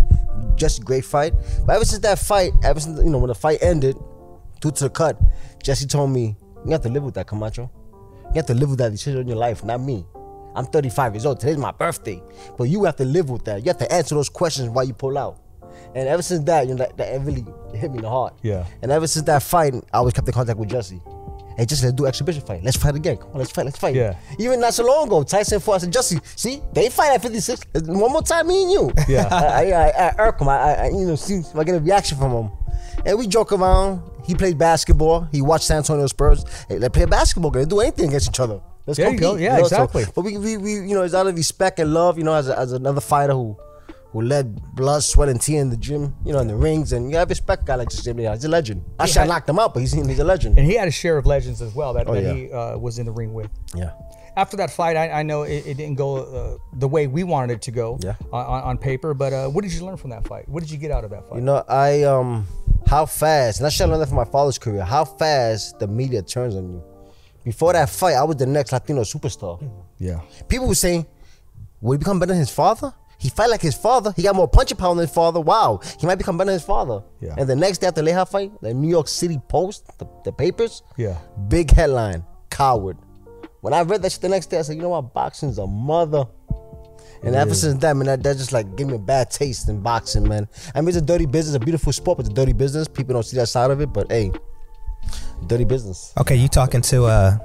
Just 0.56 0.80
a 0.80 0.82
great 0.82 1.04
fight. 1.04 1.34
But 1.66 1.76
ever 1.76 1.84
since 1.84 2.02
that 2.02 2.18
fight, 2.18 2.52
ever 2.64 2.80
since 2.80 2.98
you 2.98 3.10
know 3.10 3.18
when 3.18 3.28
the 3.28 3.34
fight 3.34 3.58
ended, 3.62 3.96
due 4.60 4.70
to 4.72 4.84
the 4.84 4.90
cut, 4.90 5.16
Jesse 5.62 5.86
told 5.86 6.10
me, 6.10 6.36
"You 6.64 6.72
have 6.72 6.82
to 6.82 6.88
live 6.88 7.04
with 7.04 7.14
that, 7.14 7.26
Camacho. 7.28 7.70
You 8.26 8.36
have 8.36 8.46
to 8.46 8.54
live 8.54 8.70
with 8.70 8.78
that 8.80 8.90
decision 8.90 9.20
in 9.20 9.28
your 9.28 9.36
life, 9.36 9.62
not 9.64 9.80
me. 9.80 10.04
I'm 10.54 10.66
35 10.66 11.14
years 11.14 11.26
old. 11.26 11.38
Today's 11.40 11.56
my 11.58 11.70
birthday. 11.70 12.22
But 12.58 12.64
you 12.64 12.84
have 12.84 12.96
to 12.96 13.04
live 13.04 13.30
with 13.30 13.44
that. 13.44 13.58
You 13.64 13.68
have 13.68 13.78
to 13.78 13.90
answer 13.92 14.14
those 14.14 14.28
questions 14.28 14.68
why 14.68 14.82
you 14.82 14.92
pull 14.94 15.16
out. 15.16 15.38
And 15.94 16.08
ever 16.08 16.22
since 16.22 16.44
that, 16.44 16.66
you 16.66 16.74
know, 16.74 16.78
that, 16.78 16.96
that 16.98 17.20
really 17.22 17.44
hit 17.74 17.90
me 17.90 17.98
in 17.98 18.02
the 18.02 18.10
heart. 18.10 18.34
Yeah. 18.42 18.66
And 18.82 18.90
ever 18.92 19.06
since 19.06 19.24
that 19.26 19.42
fight, 19.42 19.74
I 19.92 19.98
always 19.98 20.12
kept 20.14 20.26
in 20.28 20.34
contact 20.34 20.58
with 20.58 20.68
Jesse. 20.68 21.00
Hey, 21.56 21.66
Jesse, 21.66 21.84
let's 21.86 21.96
do 21.96 22.06
exhibition 22.06 22.42
fight. 22.42 22.62
Let's 22.62 22.76
fight 22.76 22.94
again. 22.94 23.16
Come 23.16 23.30
on, 23.32 23.38
let's 23.38 23.50
fight. 23.50 23.64
Let's 23.64 23.78
fight. 23.78 23.94
Yeah. 23.94 24.16
Even 24.38 24.60
not 24.60 24.74
so 24.74 24.84
long 24.86 25.06
ago, 25.06 25.22
Tyson. 25.22 25.60
I 25.66 25.78
said, 25.78 25.92
Jesse, 25.92 26.18
see, 26.36 26.62
they 26.72 26.88
fight 26.88 27.14
at 27.14 27.22
56. 27.22 27.66
One 27.86 28.12
more 28.12 28.22
time, 28.22 28.48
me 28.48 28.62
and 28.62 28.72
you. 28.72 28.92
Yeah. 29.08 29.28
I, 29.30 29.70
I, 29.72 29.88
I, 29.88 30.14
irk 30.18 30.40
him. 30.40 30.48
I, 30.48 30.74
I, 30.74 30.86
you 30.88 31.06
know, 31.06 31.16
see 31.16 31.36
if 31.36 31.54
I 31.56 31.64
get 31.64 31.74
a 31.76 31.80
reaction 31.80 32.18
from 32.18 32.32
him. 32.32 32.50
And 33.04 33.18
we 33.18 33.26
joke 33.26 33.52
around. 33.52 34.02
He 34.24 34.34
played 34.34 34.56
basketball. 34.56 35.28
He 35.32 35.42
watched 35.42 35.64
San 35.64 35.78
Antonio 35.78 36.06
Spurs. 36.06 36.44
Hey, 36.68 36.78
let's 36.78 36.92
play 36.96 37.06
basketball. 37.06 37.50
Let's 37.50 37.66
do 37.66 37.80
anything 37.80 38.08
against 38.08 38.28
each 38.28 38.40
other. 38.40 38.60
Let's 38.86 38.98
There 38.98 39.10
you 39.10 39.18
go. 39.18 39.36
Yeah, 39.36 39.56
so- 39.58 39.62
exactly. 39.62 40.04
but 40.14 40.22
we, 40.22 40.38
we, 40.38 40.56
we, 40.56 40.72
you 40.74 40.94
know, 40.94 41.02
it's 41.02 41.14
out 41.14 41.26
of 41.26 41.36
respect 41.36 41.78
and 41.78 41.92
love. 41.92 42.18
You 42.18 42.24
know, 42.24 42.34
as, 42.34 42.48
a, 42.48 42.58
as 42.58 42.72
another 42.72 43.00
fighter 43.00 43.32
who, 43.32 43.56
who 44.12 44.20
led 44.22 44.60
blood, 44.74 45.02
sweat, 45.02 45.28
and 45.28 45.40
tear 45.40 45.60
in 45.60 45.70
the 45.70 45.76
gym. 45.76 46.14
You 46.24 46.32
know, 46.32 46.40
in 46.40 46.48
the 46.48 46.56
rings, 46.56 46.92
and 46.92 47.10
you 47.10 47.16
have 47.16 47.28
respect. 47.30 47.64
Guy 47.66 47.74
like 47.76 47.90
Jim 47.90 48.16
Leon. 48.18 48.34
He's 48.34 48.44
a 48.44 48.48
legend. 48.48 48.84
I 48.98 49.06
should 49.06 49.18
have 49.20 49.28
knocked 49.28 49.48
him 49.48 49.58
out, 49.58 49.72
but 49.74 49.80
he's 49.80 49.92
he's 49.92 50.18
a 50.18 50.24
legend. 50.24 50.58
and 50.58 50.66
he 50.66 50.74
had 50.74 50.88
a 50.88 50.90
share 50.90 51.16
of 51.18 51.26
legends 51.26 51.60
as 51.62 51.74
well 51.74 51.92
that, 51.94 52.08
Oh, 52.08 52.14
that 52.14 52.22
yeah. 52.22 52.32
he 52.34 52.52
uh, 52.52 52.76
was 52.78 52.98
in 52.98 53.06
the 53.06 53.12
ring 53.12 53.32
with. 53.34 53.50
Yeah. 53.74 53.92
After 54.36 54.56
that 54.56 54.70
fight, 54.70 54.96
I, 54.96 55.10
I 55.20 55.22
know 55.22 55.42
it, 55.42 55.66
it 55.66 55.76
didn't 55.76 55.96
go 55.96 56.16
uh, 56.16 56.56
the 56.78 56.88
way 56.88 57.06
we 57.06 57.22
wanted 57.22 57.52
it 57.54 57.62
to 57.62 57.70
go 57.70 57.98
Yeah. 58.02 58.14
on, 58.32 58.62
on, 58.62 58.78
paper. 58.78 59.12
But 59.12 59.32
uh, 59.34 59.48
what 59.48 59.62
did 59.62 59.72
you 59.74 59.84
learn 59.84 59.98
from 59.98 60.08
that 60.10 60.26
fight? 60.26 60.48
What 60.48 60.62
did 60.62 60.70
you 60.70 60.78
get 60.78 60.90
out 60.90 61.04
of 61.04 61.10
that 61.10 61.28
fight? 61.28 61.36
You 61.36 61.42
know, 61.42 61.62
I 61.68 62.04
um, 62.04 62.46
how 62.86 63.04
fast, 63.06 63.58
and 63.60 63.66
I 63.66 63.70
should 63.70 63.82
have 63.82 63.90
learned 63.90 64.02
that 64.02 64.06
from 64.08 64.16
my 64.16 64.24
father's 64.24 64.58
career. 64.58 64.84
How 64.84 65.04
fast 65.04 65.78
the 65.80 65.86
media 65.86 66.22
turns 66.22 66.54
on 66.56 66.70
you. 66.70 66.82
Before 67.44 67.72
that 67.74 67.90
fight, 67.90 68.14
I 68.14 68.22
was 68.24 68.36
the 68.36 68.46
next 68.46 68.72
Latino 68.72 69.02
superstar. 69.02 69.60
yeah. 69.98 70.20
People 70.48 70.66
were 70.68 70.74
saying, 70.76 71.06
"Will 71.82 71.92
he 71.92 71.98
become 71.98 72.18
better 72.18 72.32
than 72.32 72.38
his 72.40 72.50
father?" 72.50 72.94
He 73.22 73.28
fight 73.30 73.50
like 73.50 73.60
his 73.62 73.76
father. 73.76 74.12
He 74.16 74.22
got 74.24 74.34
more 74.34 74.48
punching 74.48 74.76
power 74.76 74.96
than 74.96 75.02
his 75.06 75.14
father. 75.14 75.40
Wow, 75.40 75.78
he 76.00 76.08
might 76.08 76.16
become 76.16 76.36
better 76.36 76.46
than 76.50 76.54
his 76.54 76.64
father. 76.64 77.04
Yeah. 77.20 77.36
And 77.38 77.48
the 77.48 77.54
next 77.54 77.78
day 77.78 77.86
after 77.86 78.02
Leja 78.02 78.28
fight, 78.28 78.50
the 78.60 78.74
New 78.74 78.88
York 78.88 79.06
City 79.06 79.38
Post, 79.48 79.96
the, 79.98 80.06
the 80.24 80.32
papers, 80.32 80.82
Yeah. 80.96 81.16
big 81.46 81.70
headline, 81.70 82.24
coward. 82.50 82.96
When 83.60 83.72
I 83.72 83.82
read 83.82 84.02
that 84.02 84.10
shit 84.10 84.22
the 84.22 84.28
next 84.28 84.46
day, 84.46 84.58
I 84.58 84.62
said, 84.62 84.74
you 84.74 84.82
know 84.82 84.88
what, 84.88 85.14
boxing's 85.14 85.58
a 85.58 85.66
mother. 85.68 86.24
And 87.22 87.36
ever 87.36 87.54
since 87.54 87.78
that, 87.82 87.96
man, 87.96 88.06
that, 88.06 88.24
that 88.24 88.36
just 88.38 88.50
like 88.52 88.74
gave 88.74 88.88
me 88.88 88.96
a 88.96 88.98
bad 88.98 89.30
taste 89.30 89.68
in 89.68 89.80
boxing, 89.80 90.28
man. 90.28 90.48
I 90.74 90.80
mean, 90.80 90.88
it's 90.88 90.96
a 90.96 91.00
dirty 91.00 91.26
business, 91.26 91.54
a 91.54 91.60
beautiful 91.60 91.92
sport, 91.92 92.16
but 92.18 92.26
it's 92.26 92.32
a 92.32 92.34
dirty 92.34 92.52
business. 92.52 92.88
People 92.88 93.14
don't 93.14 93.22
see 93.22 93.36
that 93.36 93.46
side 93.46 93.70
of 93.70 93.80
it, 93.80 93.92
but 93.92 94.10
hey, 94.10 94.32
dirty 95.46 95.64
business. 95.64 96.12
Okay, 96.18 96.34
you 96.34 96.48
talking 96.48 96.80
to 96.82 97.04
a 97.06 97.40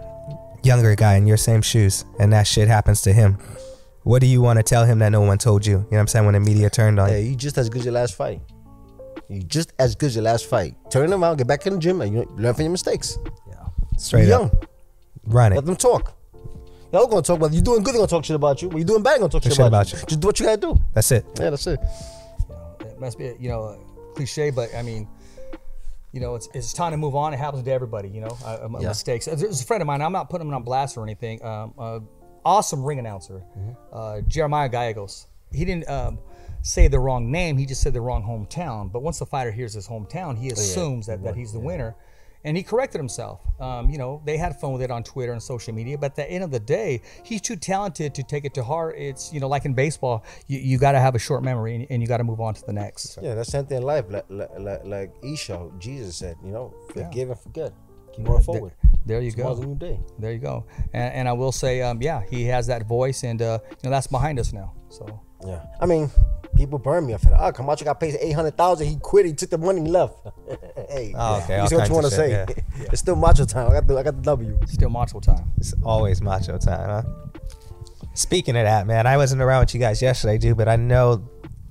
younger 0.63 0.95
guy 0.95 1.17
in 1.17 1.27
your 1.27 1.37
same 1.37 1.61
shoes, 1.61 2.03
and 2.19 2.33
that 2.33 2.47
shit 2.47 2.67
happens 2.67 3.01
to 3.01 3.13
him. 3.13 3.37
What 4.07 4.21
do 4.21 4.27
you 4.27 4.41
want 4.41 4.55
to 4.57 4.63
tell 4.63 4.85
him 4.85 4.99
that 4.99 5.09
no 5.09 5.19
one 5.19 5.37
told 5.37 5.65
you? 5.65 5.73
You 5.73 5.77
know 5.79 5.87
what 5.89 5.99
I'm 5.99 6.07
saying? 6.07 6.25
When 6.25 6.33
the 6.33 6.39
media 6.39 6.69
turned 6.69 6.97
on 6.97 7.09
Hey, 7.09 7.23
you. 7.23 7.31
you 7.31 7.35
just 7.35 7.57
as 7.57 7.67
good 7.69 7.79
as 7.79 7.85
your 7.85 7.93
last 7.93 8.15
fight. 8.15 8.41
You 9.27 9.43
just 9.43 9.73
as 9.79 9.95
good 9.95 10.07
as 10.07 10.15
your 10.15 10.23
last 10.23 10.45
fight. 10.45 10.75
Turn 10.89 11.09
them 11.09 11.25
out, 11.25 11.37
get 11.37 11.45
back 11.47 11.67
in 11.67 11.73
the 11.73 11.79
gym, 11.79 11.99
and 11.99 12.13
you 12.13 12.23
learn 12.37 12.53
from 12.53 12.61
your 12.63 12.71
mistakes. 12.71 13.19
Yeah. 13.49 13.55
Straight 13.97 14.27
You're 14.29 14.43
up. 14.43 14.51
young. 14.53 14.61
Run 15.25 15.51
it. 15.51 15.55
Let 15.55 15.65
them 15.65 15.75
talk. 15.75 16.13
They're 16.89 17.01
all 17.01 17.07
gonna 17.07 17.21
talk 17.21 17.35
about 17.35 17.51
you 17.51 17.59
doing 17.59 17.83
good. 17.83 17.93
They're 17.95 17.99
gonna 17.99 18.07
talk 18.07 18.23
shit 18.23 18.37
about 18.37 18.61
you. 18.61 18.69
When 18.69 18.77
you 18.77 18.85
doing 18.85 19.03
bad, 19.03 19.13
they're 19.15 19.19
gonna 19.19 19.29
talk 19.31 19.43
shit, 19.43 19.51
shit 19.51 19.59
about, 19.59 19.91
about 19.91 19.91
you. 19.91 19.99
you. 19.99 20.05
Just 20.05 20.19
do 20.21 20.27
what 20.27 20.39
you 20.39 20.45
gotta 20.45 20.61
do. 20.61 20.79
That's 20.93 21.11
it. 21.11 21.25
Yeah, 21.37 21.49
that's 21.49 21.67
it. 21.67 21.79
It 22.79 22.99
must 23.01 23.17
be, 23.17 23.33
you 23.37 23.49
know, 23.49 23.77
cliche, 24.15 24.51
but 24.51 24.73
I 24.73 24.83
mean, 24.83 25.05
you 26.13 26.21
know, 26.21 26.35
it's, 26.35 26.47
it's 26.53 26.71
time 26.71 26.91
to 26.91 26.97
move 26.97 27.13
on. 27.13 27.33
It 27.33 27.37
happens 27.39 27.63
to 27.65 27.71
everybody, 27.73 28.07
you 28.07 28.21
know, 28.21 28.37
uh, 28.45 28.47
uh, 28.63 28.69
Yeah. 28.79 28.87
mistakes. 28.87 29.25
There's 29.25 29.61
a 29.61 29.65
friend 29.65 29.81
of 29.81 29.87
mine. 29.87 30.01
I'm 30.01 30.13
not 30.13 30.29
putting 30.29 30.47
him 30.47 30.53
on 30.53 30.63
blast 30.63 30.95
or 30.95 31.03
anything. 31.03 31.43
Um, 31.43 31.73
uh, 31.77 31.99
awesome 32.47 32.83
ring 32.83 32.99
announcer, 32.99 33.43
Mm-hmm. 33.57 33.71
uh, 33.91 34.21
Jeremiah 34.21 34.69
Gallegos. 34.69 35.27
He 35.51 35.63
didn't 35.65 35.87
um, 35.89 36.19
say 36.61 36.87
the 36.87 36.99
wrong 36.99 37.29
name. 37.31 37.57
He 37.57 37.65
just 37.65 37.81
said 37.81 37.93
the 37.93 38.01
wrong 38.01 38.23
hometown. 38.23 38.91
But 38.91 39.01
once 39.01 39.19
the 39.19 39.25
fighter 39.25 39.51
hears 39.51 39.73
his 39.73 39.87
hometown, 39.87 40.31
Oh, 40.33 40.41
he 40.41 40.49
assumes 40.49 41.05
that, 41.07 41.23
that 41.23 41.35
he's 41.35 41.51
the 41.53 41.59
winner. 41.59 41.95
And 42.43 42.55
he 42.55 42.63
corrected 42.63 42.99
himself. 42.99 43.41
Um, 43.59 43.89
you 43.89 43.97
know, 43.97 44.21
they 44.23 44.37
had 44.37 44.55
fun 44.59 44.71
with 44.71 44.81
it 44.81 44.91
on 44.91 45.03
Twitter 45.03 45.33
and 45.33 45.41
social 45.43 45.73
media, 45.73 45.97
but 45.97 46.11
at 46.11 46.15
the 46.15 46.29
end 46.31 46.43
of 46.43 46.51
the 46.51 46.59
day, 46.61 47.01
he's 47.23 47.41
too 47.41 47.57
talented 47.57 48.13
to 48.15 48.23
take 48.23 48.45
it 48.45 48.53
to 48.53 48.63
heart. 48.63 48.95
It's, 48.97 49.33
you 49.33 49.39
know, 49.41 49.49
like 49.49 49.65
in 49.65 49.73
baseball, 49.73 50.23
you, 50.47 50.59
you 50.59 50.77
got 50.77 50.93
to 50.93 50.99
have 50.99 51.15
a 51.15 51.19
short 51.19 51.43
memory 51.43 51.75
and, 51.75 51.87
and 51.89 52.01
you 52.01 52.07
got 52.07 52.17
to 52.17 52.23
move 52.23 52.39
on 52.39 52.53
to 52.53 52.63
the 52.65 52.71
next. 52.73 53.17
Yeah, 53.21 53.35
that's 53.35 53.51
something 53.51 53.77
in 53.77 53.83
life. 53.83 54.05
Like 54.09 54.25
like, 54.29 54.85
like, 54.85 55.11
Jesus 55.79 56.15
said, 56.15 56.35
you 56.45 56.51
know, 56.51 56.73
forgive 56.93 57.29
and 57.31 57.39
forget. 57.39 57.73
Keep 58.13 58.19
Yeah, 58.25 58.31
going 58.31 58.43
forward. 58.43 58.73
There 59.07 59.21
you 59.21 59.31
Tomorrow's 59.31 59.57
go. 59.59 59.63
a 59.63 59.67
new 59.67 59.75
day. 59.75 59.99
There 60.19 60.31
you 60.31 60.39
go. 60.39 60.65
And, 60.93 61.13
and 61.13 61.29
I 61.29 61.33
will 61.33 61.51
say, 61.51 61.81
um, 61.81 62.01
yeah, 62.01 62.21
he 62.29 62.45
has 62.45 62.67
that 62.67 62.85
voice, 62.87 63.23
and 63.23 63.41
uh, 63.41 63.59
you 63.69 63.77
know 63.85 63.89
that's 63.89 64.07
behind 64.07 64.39
us 64.39 64.53
now. 64.53 64.73
So 64.89 65.05
Yeah. 65.45 65.65
I 65.81 65.85
mean, 65.85 66.09
people 66.55 66.79
burn 66.79 67.05
me 67.07 67.13
off 67.13 67.23
it. 67.25 67.31
Ah, 67.33 67.51
Camacho 67.51 67.85
got 67.85 67.99
paid 67.99 68.17
eight 68.19 68.33
hundred 68.33 68.57
thousand. 68.57 68.87
He 68.87 68.97
quit. 68.97 69.25
He 69.25 69.33
took 69.33 69.49
the 69.49 69.57
money 69.57 69.79
and 69.79 69.89
left. 69.91 70.15
hey. 70.89 71.13
Oh, 71.15 71.41
okay, 71.43 71.55
You 71.55 71.61
all 71.61 71.67
see 71.67 71.75
what 71.75 71.89
you 71.89 71.95
of 71.97 72.03
want 72.03 72.05
to 72.05 72.11
say? 72.11 72.45
shit, 72.47 72.63
It's 72.91 72.99
still 73.01 73.15
macho 73.15 73.45
time. 73.45 73.69
I 73.69 73.73
got 73.73 73.87
the 73.87 73.97
I 73.97 74.03
got 74.03 74.15
the 74.17 74.21
W. 74.23 74.59
still 74.67 74.89
macho 74.89 75.19
time. 75.19 75.51
It's 75.57 75.73
always 75.83 76.21
macho 76.21 76.57
time, 76.57 76.89
huh? 76.89 77.03
Speaking 78.13 78.55
of 78.57 78.63
that, 78.65 78.87
man, 78.87 79.05
I 79.05 79.15
wasn't 79.17 79.41
around 79.41 79.61
with 79.61 79.73
you 79.75 79.79
guys 79.79 80.01
yesterday, 80.01 80.37
dude, 80.39 80.57
but 80.57 80.67
I 80.67 80.75
know 80.75 81.23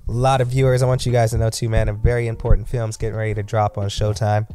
a 0.08 0.12
lot 0.12 0.40
of 0.40 0.48
viewers. 0.48 0.80
I 0.82 0.86
want 0.86 1.04
you 1.04 1.10
guys 1.10 1.32
to 1.32 1.38
know 1.38 1.50
too, 1.50 1.68
man. 1.68 1.88
A 1.88 1.92
very 1.92 2.28
important 2.28 2.68
film's 2.68 2.96
getting 2.96 3.16
ready 3.16 3.34
to 3.34 3.42
drop 3.42 3.76
on 3.78 3.88
Showtime. 3.88 4.48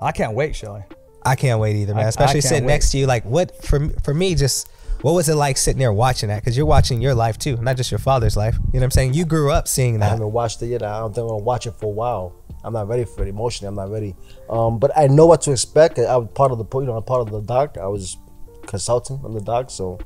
I 0.00 0.10
can't 0.10 0.34
wait, 0.34 0.56
Shelly. 0.56 0.82
I 1.24 1.34
can't 1.36 1.60
wait 1.60 1.76
either, 1.76 1.94
man. 1.94 2.04
I- 2.04 2.06
I 2.06 2.08
Especially 2.08 2.40
can't 2.40 2.44
sitting 2.44 2.64
wait. 2.64 2.72
next 2.74 2.90
to 2.92 2.98
you. 2.98 3.06
Like, 3.06 3.24
what 3.24 3.64
for? 3.64 3.88
For 4.02 4.12
me, 4.14 4.34
just 4.34 4.68
what 5.02 5.12
was 5.12 5.28
it 5.28 5.34
like 5.34 5.56
sitting 5.56 5.78
there 5.80 5.92
watching 5.92 6.28
that? 6.28 6.42
Because 6.42 6.56
you're 6.56 6.66
watching 6.66 7.00
your 7.00 7.14
life 7.14 7.38
too, 7.38 7.56
not 7.56 7.76
just 7.76 7.90
your 7.90 7.98
father's 7.98 8.36
life. 8.36 8.54
You 8.56 8.60
know 8.74 8.78
what 8.80 8.84
I'm 8.84 8.90
saying? 8.92 9.14
You 9.14 9.24
grew 9.24 9.50
up 9.50 9.66
seeing 9.68 9.98
that. 9.98 10.06
I 10.06 10.10
haven't 10.10 10.32
watched 10.32 10.62
it 10.62 10.66
yet. 10.66 10.82
I 10.82 10.98
don't 11.00 11.14
think 11.14 11.22
I'm 11.24 11.28
gonna 11.28 11.42
watch 11.42 11.66
it 11.66 11.72
for 11.72 11.86
a 11.86 11.88
while. 11.90 12.34
I'm 12.64 12.72
not 12.72 12.86
ready 12.86 13.04
for 13.04 13.22
it 13.24 13.28
emotionally. 13.28 13.68
I'm 13.68 13.74
not 13.74 13.90
ready. 13.90 14.14
Um, 14.48 14.78
but 14.78 14.92
I 14.96 15.08
know 15.08 15.26
what 15.26 15.42
to 15.42 15.50
expect. 15.52 15.98
I 15.98 16.16
was 16.16 16.28
part 16.34 16.52
of 16.52 16.58
the 16.58 16.78
you 16.78 16.86
know 16.86 16.96
I'm 16.96 17.02
part 17.02 17.22
of 17.22 17.30
the 17.32 17.40
doc. 17.40 17.76
I 17.78 17.86
was 17.88 18.16
consulting 18.66 19.20
on 19.24 19.34
the 19.34 19.40
doc, 19.40 19.70
so 19.70 19.98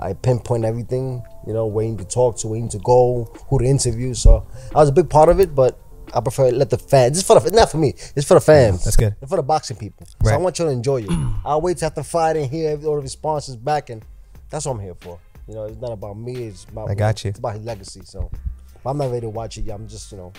I 0.00 0.12
pinpoint 0.12 0.64
everything. 0.64 1.22
You 1.46 1.54
know, 1.54 1.66
waiting 1.66 1.96
to 1.96 2.04
talk 2.04 2.36
to, 2.38 2.48
waiting 2.48 2.68
to 2.70 2.78
go, 2.78 3.32
who 3.48 3.58
to 3.58 3.64
interview. 3.64 4.12
So 4.12 4.46
I 4.74 4.78
was 4.78 4.90
a 4.90 4.92
big 4.92 5.08
part 5.08 5.30
of 5.30 5.40
it. 5.40 5.54
But 5.54 5.78
I 6.14 6.20
prefer 6.20 6.50
let 6.50 6.70
the 6.70 6.78
fans. 6.78 7.18
It's 7.18 7.26
for 7.26 7.38
the 7.38 7.50
not 7.50 7.70
for 7.70 7.78
me. 7.78 7.94
It's 8.16 8.26
for 8.26 8.34
the 8.34 8.40
fans. 8.40 8.84
That's 8.84 8.96
good. 8.96 9.14
It's 9.20 9.30
for 9.30 9.36
the 9.36 9.42
boxing 9.42 9.76
people. 9.76 10.06
Right. 10.22 10.30
So 10.30 10.34
I 10.34 10.38
want 10.38 10.58
you 10.58 10.64
to 10.64 10.70
enjoy 10.70 11.02
it. 11.02 11.10
I'll 11.44 11.60
wait 11.60 11.78
till 11.78 11.86
after 11.86 12.02
fight 12.02 12.36
and 12.36 12.50
hear 12.50 12.72
all 12.86 12.96
the 12.96 13.02
responses 13.02 13.56
back, 13.56 13.90
and 13.90 14.04
that's 14.50 14.66
what 14.66 14.72
I'm 14.72 14.80
here 14.80 14.94
for. 14.94 15.18
You 15.46 15.54
know, 15.54 15.64
it's 15.64 15.80
not 15.80 15.92
about 15.92 16.18
me. 16.18 16.44
It's 16.48 16.64
about 16.64 16.90
I 16.90 16.94
got 16.94 17.24
you. 17.24 17.30
It's 17.30 17.38
about 17.38 17.54
his 17.54 17.64
legacy. 17.64 18.00
So 18.04 18.30
if 18.76 18.86
I'm 18.86 18.98
not 18.98 19.06
ready 19.10 19.22
to 19.22 19.28
watch 19.30 19.56
it. 19.58 19.62
yet. 19.62 19.74
I'm 19.74 19.88
just 19.88 20.10
you 20.12 20.18
know, 20.18 20.32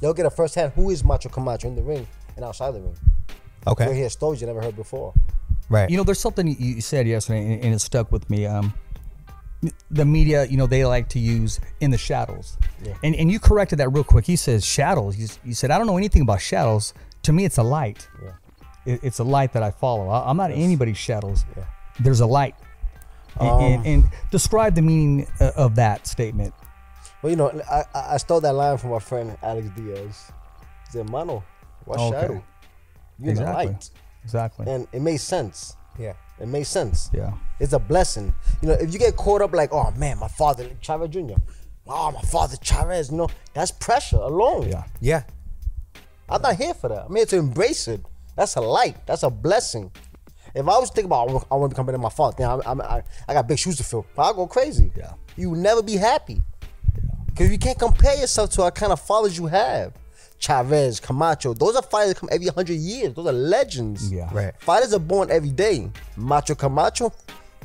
you'll 0.00 0.14
get 0.14 0.26
a 0.26 0.30
first 0.30 0.54
hand. 0.54 0.72
Who 0.74 0.90
is 0.90 1.04
Macho 1.04 1.28
Camacho 1.28 1.68
in 1.68 1.76
the 1.76 1.82
ring 1.82 2.06
and 2.36 2.44
outside 2.44 2.72
the 2.74 2.80
ring? 2.80 2.96
Okay. 3.66 3.84
You'll 3.84 3.90
Okay. 3.92 4.00
hear 4.00 4.10
stories 4.10 4.40
you 4.40 4.46
never 4.46 4.60
heard 4.62 4.76
before. 4.76 5.14
Right. 5.68 5.88
You 5.88 5.96
know, 5.96 6.02
there's 6.04 6.18
something 6.20 6.46
you- 6.46 6.56
you 6.58 6.80
said 6.80 7.06
yesterday, 7.06 7.54
and, 7.54 7.64
and 7.64 7.74
it 7.74 7.78
stuck 7.80 8.10
with 8.12 8.28
me. 8.28 8.44
Um, 8.46 8.74
the 9.90 10.04
media, 10.04 10.44
you 10.46 10.56
know, 10.56 10.66
they 10.66 10.84
like 10.84 11.08
to 11.10 11.18
use 11.18 11.60
in 11.80 11.90
the 11.90 11.98
shadows, 11.98 12.56
Yeah. 12.82 12.94
and 13.04 13.14
and 13.14 13.30
you 13.30 13.38
corrected 13.38 13.78
that 13.78 13.90
real 13.90 14.04
quick. 14.04 14.24
He 14.26 14.36
says 14.36 14.64
shadows. 14.64 15.16
You, 15.16 15.28
you 15.44 15.54
said 15.54 15.70
I 15.70 15.78
don't 15.78 15.86
know 15.86 15.96
anything 15.98 16.22
about 16.22 16.40
shadows. 16.40 16.94
To 17.22 17.32
me, 17.32 17.44
it's 17.44 17.58
a 17.58 17.62
light. 17.62 18.08
Yeah. 18.22 18.32
It, 18.94 19.00
it's 19.04 19.20
a 19.20 19.24
light 19.24 19.52
that 19.52 19.62
I 19.62 19.70
follow. 19.70 20.08
I, 20.08 20.28
I'm 20.28 20.36
not 20.36 20.50
anybody's 20.50 20.96
shadows. 20.98 21.44
Yeah. 21.56 21.64
There's 22.00 22.20
a 22.20 22.26
light. 22.26 22.56
And, 23.40 23.62
and, 23.62 23.86
and 23.86 24.04
describe 24.30 24.74
the 24.74 24.82
meaning 24.82 25.26
uh, 25.40 25.52
of 25.56 25.76
that 25.76 26.06
statement. 26.06 26.52
Well, 27.22 27.30
you 27.30 27.36
know, 27.36 27.48
I, 27.70 27.84
I 27.94 28.16
stole 28.18 28.40
that 28.40 28.52
line 28.54 28.76
from 28.78 28.90
my 28.90 28.98
friend 28.98 29.38
Alex 29.42 29.68
Diaz. 29.76 30.32
He 30.86 30.90
said, 30.98 31.08
"Mano, 31.08 31.42
what 31.84 31.98
Okay. 32.00 32.20
shadow? 32.20 32.44
You're 33.18 33.30
in 33.30 33.36
the 33.36 33.44
light." 33.44 33.90
Exactly. 34.24 34.66
And 34.68 34.86
it 34.92 35.00
made 35.00 35.18
sense. 35.18 35.76
yeah. 35.98 36.14
It 36.40 36.48
made 36.48 36.64
sense. 36.66 37.08
yeah. 37.14 37.32
It's 37.62 37.72
a 37.72 37.78
blessing. 37.78 38.34
You 38.60 38.68
know, 38.68 38.74
if 38.74 38.92
you 38.92 38.98
get 38.98 39.14
caught 39.16 39.40
up 39.40 39.52
like, 39.54 39.72
oh 39.72 39.92
man, 39.96 40.18
my 40.18 40.26
father 40.26 40.68
Chavez 40.80 41.10
Jr. 41.10 41.34
Oh, 41.86 42.10
my 42.10 42.20
father 42.22 42.56
Chavez, 42.60 43.10
you 43.10 43.16
know, 43.16 43.28
that's 43.54 43.70
pressure 43.70 44.16
alone. 44.16 44.68
Yeah. 44.68 44.84
Yeah. 45.00 45.22
I'm 46.28 46.42
not 46.42 46.56
here 46.56 46.74
for 46.74 46.88
that. 46.88 47.06
I'm 47.08 47.14
here 47.14 47.26
to 47.26 47.36
embrace 47.36 47.86
it. 47.86 48.00
That's 48.36 48.56
a 48.56 48.60
light. 48.60 48.96
That's 49.06 49.22
a 49.22 49.30
blessing. 49.30 49.92
If 50.54 50.66
I 50.68 50.78
was 50.78 50.88
thinking 50.90 51.04
about 51.06 51.28
I 51.28 51.32
want- 51.32 51.46
I 51.52 51.54
want 51.54 51.70
to 51.70 51.74
become 51.74 51.86
better 51.86 51.98
than 51.98 52.02
my 52.02 52.08
father, 52.08 52.34
then 52.38 52.50
I'm, 52.50 52.60
I'm, 52.66 52.80
I, 52.80 53.02
I 53.28 53.32
got 53.34 53.46
big 53.46 53.58
shoes 53.58 53.76
to 53.76 53.84
fill. 53.84 54.06
I'll 54.18 54.34
go 54.34 54.46
crazy. 54.48 54.90
Yeah. 54.96 55.12
You 55.36 55.50
will 55.50 55.58
never 55.58 55.82
be 55.82 55.96
happy. 55.96 56.42
Because 57.26 57.48
you 57.50 57.58
can't 57.58 57.78
compare 57.78 58.16
yourself 58.18 58.50
to 58.50 58.62
what 58.62 58.74
kind 58.74 58.92
of 58.92 59.00
fathers 59.00 59.38
you 59.38 59.46
have. 59.46 59.92
Chavez, 60.38 60.98
Camacho, 60.98 61.54
those 61.54 61.76
are 61.76 61.82
fighters 61.82 62.14
that 62.14 62.18
come 62.20 62.28
every 62.32 62.46
100 62.46 62.74
years. 62.74 63.14
Those 63.14 63.26
are 63.28 63.32
legends. 63.32 64.12
Yeah. 64.12 64.28
Right. 64.32 64.52
Fighters 64.60 64.92
are 64.92 64.98
born 64.98 65.30
every 65.30 65.50
day. 65.50 65.88
Macho 66.16 66.54
Camacho, 66.56 67.12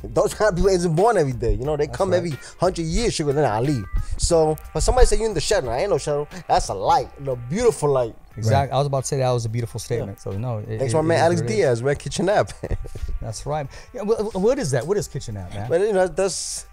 those 0.02 0.34
kind 0.34 0.50
of 0.50 0.56
people 0.56 0.70
isn't 0.70 0.94
born 0.94 1.16
every 1.16 1.32
day. 1.32 1.52
You 1.54 1.64
know, 1.64 1.76
they 1.76 1.86
come 1.86 2.12
every 2.14 2.30
100 2.30 2.82
years, 2.82 3.14
sugar 3.14 3.32
than 3.32 3.44
Ali. 3.44 3.82
So, 4.16 4.54
for 4.72 4.80
somebody 4.80 5.06
say 5.06 5.18
you 5.18 5.26
in 5.26 5.34
the 5.34 5.40
shadow, 5.40 5.70
I 5.70 5.78
ain't 5.78 5.90
no 5.90 5.98
shadow. 5.98 6.28
That's 6.46 6.68
a 6.68 6.74
light, 6.74 7.08
a 7.26 7.36
beautiful 7.36 7.90
light. 7.90 8.14
Exactly. 8.36 8.72
I 8.72 8.78
was 8.78 8.86
about 8.86 9.00
to 9.04 9.08
say 9.08 9.16
that 9.18 9.30
was 9.30 9.44
a 9.44 9.48
beautiful 9.48 9.80
statement. 9.80 10.20
So 10.20 10.30
no. 10.30 10.58
It, 10.58 10.78
Thanks 10.78 10.94
it- 10.94 10.96
my 10.96 11.02
man 11.02 11.18
Alex 11.18 11.40
what 11.40 11.50
it 11.50 11.54
is. 11.54 11.56
Diaz, 11.58 11.82
Red 11.82 11.98
Kitchen 11.98 12.28
App. 12.28 12.52
That's 13.20 13.44
right. 13.46 13.66
Yeah, 13.92 14.02
wh- 14.04 14.30
wh- 14.30 14.36
what 14.36 14.58
is 14.60 14.70
that? 14.70 14.86
What 14.86 14.96
is 14.96 15.08
kitchen 15.08 15.36
app, 15.36 15.52
man? 15.52 15.68
but 15.68 15.80
you 15.80 15.92
know, 15.92 16.06
that's 16.06 16.66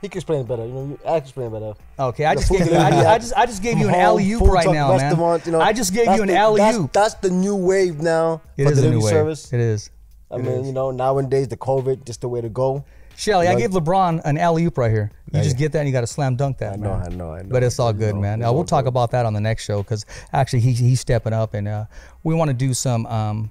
he 0.00 0.08
can 0.08 0.16
explain 0.18 0.40
it 0.40 0.48
better. 0.48 0.64
You 0.64 0.72
know, 0.72 0.86
you- 0.86 0.98
can 1.04 1.16
explain 1.16 1.46
it 1.48 1.50
better. 1.50 1.74
Okay, 1.98 2.24
I 2.24 2.34
just 2.34 2.50
gave 2.50 2.66
you. 2.66 2.72
I, 2.72 3.14
I 3.14 3.18
just 3.18 3.34
I 3.36 3.44
just 3.46 3.62
gave 3.62 3.76
you 3.78 3.88
an 3.88 3.94
alley 3.94 4.32
oop 4.32 4.42
right 4.42 4.66
now, 4.66 4.96
man. 4.96 5.40
you 5.44 5.52
know, 5.52 5.60
I 5.60 5.74
just 5.74 5.92
gave 5.92 6.06
you 6.06 6.22
an 6.22 6.28
the- 6.28 6.36
alley 6.36 6.58
that's- 6.58 6.78
oop. 6.78 6.92
That's 6.92 7.14
the 7.14 7.30
new 7.30 7.54
wave 7.54 8.00
now 8.00 8.40
It 8.56 8.64
for 8.64 8.72
is 8.72 8.78
a 8.78 8.82
delivery 8.82 9.00
new 9.02 9.08
service. 9.08 9.52
It 9.52 9.60
is. 9.60 9.90
I 10.30 10.38
mean, 10.38 10.64
you 10.64 10.72
know, 10.72 10.90
nowadays 10.90 11.48
the 11.48 11.56
COVID 11.56 12.04
just 12.04 12.20
the 12.20 12.28
way 12.28 12.40
to 12.40 12.48
go. 12.48 12.84
Shelly, 13.16 13.48
I 13.48 13.54
gave 13.54 13.70
LeBron 13.70 14.22
an 14.24 14.38
alley 14.38 14.64
oop 14.64 14.78
right 14.78 14.90
here. 14.90 15.10
You 15.32 15.42
just 15.42 15.58
get 15.58 15.72
that 15.72 15.80
and 15.80 15.88
you 15.88 15.92
got 15.92 16.00
to 16.00 16.06
slam 16.06 16.36
dunk 16.36 16.58
that. 16.58 16.74
I 16.74 16.76
know, 16.76 16.96
man. 16.96 17.02
I 17.02 17.14
know, 17.14 17.32
I 17.32 17.42
know. 17.42 17.48
But 17.50 17.62
it's 17.62 17.78
all 17.78 17.92
good, 17.92 18.14
know, 18.14 18.20
man. 18.20 18.40
it's 18.40 18.48
Uh, 18.48 18.52
we'll 18.52 18.64
talk 18.64 18.84
good. 18.84 18.88
about 18.88 19.10
that 19.10 19.26
on 19.26 19.34
the 19.34 19.40
next 19.40 19.64
show 19.64 19.82
because 19.82 20.06
actually 20.32 20.60
he, 20.60 20.72
he's 20.72 21.00
stepping 21.00 21.32
up 21.32 21.52
and 21.54 21.68
uh, 21.68 21.84
we 22.22 22.34
want 22.34 22.48
to 22.48 22.54
do 22.54 22.72
some. 22.72 23.06
Um, 23.06 23.50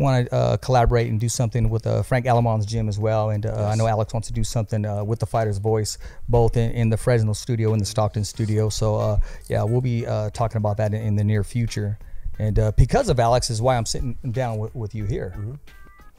want 0.00 0.26
to 0.26 0.34
uh, 0.34 0.56
collaborate 0.56 1.08
and 1.08 1.20
do 1.20 1.28
something 1.28 1.68
with 1.68 1.86
uh, 1.86 2.02
Frank 2.02 2.24
Alamon's 2.24 2.64
gym 2.64 2.88
as 2.88 2.98
well, 2.98 3.30
and 3.30 3.44
uh, 3.44 3.68
I 3.68 3.74
know 3.74 3.86
Alex 3.86 4.14
wants 4.14 4.28
to 4.28 4.34
do 4.34 4.42
something 4.42 4.86
uh, 4.86 5.04
with 5.04 5.18
the 5.18 5.26
Fighter's 5.26 5.58
Voice, 5.58 5.98
both 6.28 6.56
in, 6.56 6.70
in 6.70 6.88
the 6.88 6.96
Fresno 6.96 7.34
studio 7.34 7.72
and 7.72 7.80
the 7.80 7.84
Stockton 7.84 8.24
studio. 8.24 8.70
So 8.70 8.96
uh, 8.96 9.20
yeah, 9.48 9.62
we'll 9.62 9.82
be 9.82 10.06
uh, 10.06 10.30
talking 10.30 10.56
about 10.56 10.78
that 10.78 10.94
in, 10.94 11.02
in 11.02 11.16
the 11.16 11.24
near 11.24 11.44
future. 11.44 11.98
And 12.38 12.58
uh, 12.58 12.72
because 12.72 13.10
of 13.10 13.20
Alex 13.20 13.50
is 13.50 13.60
why 13.60 13.76
I'm 13.76 13.84
sitting 13.84 14.16
down 14.30 14.56
with, 14.56 14.74
with 14.74 14.94
you 14.94 15.04
here. 15.04 15.34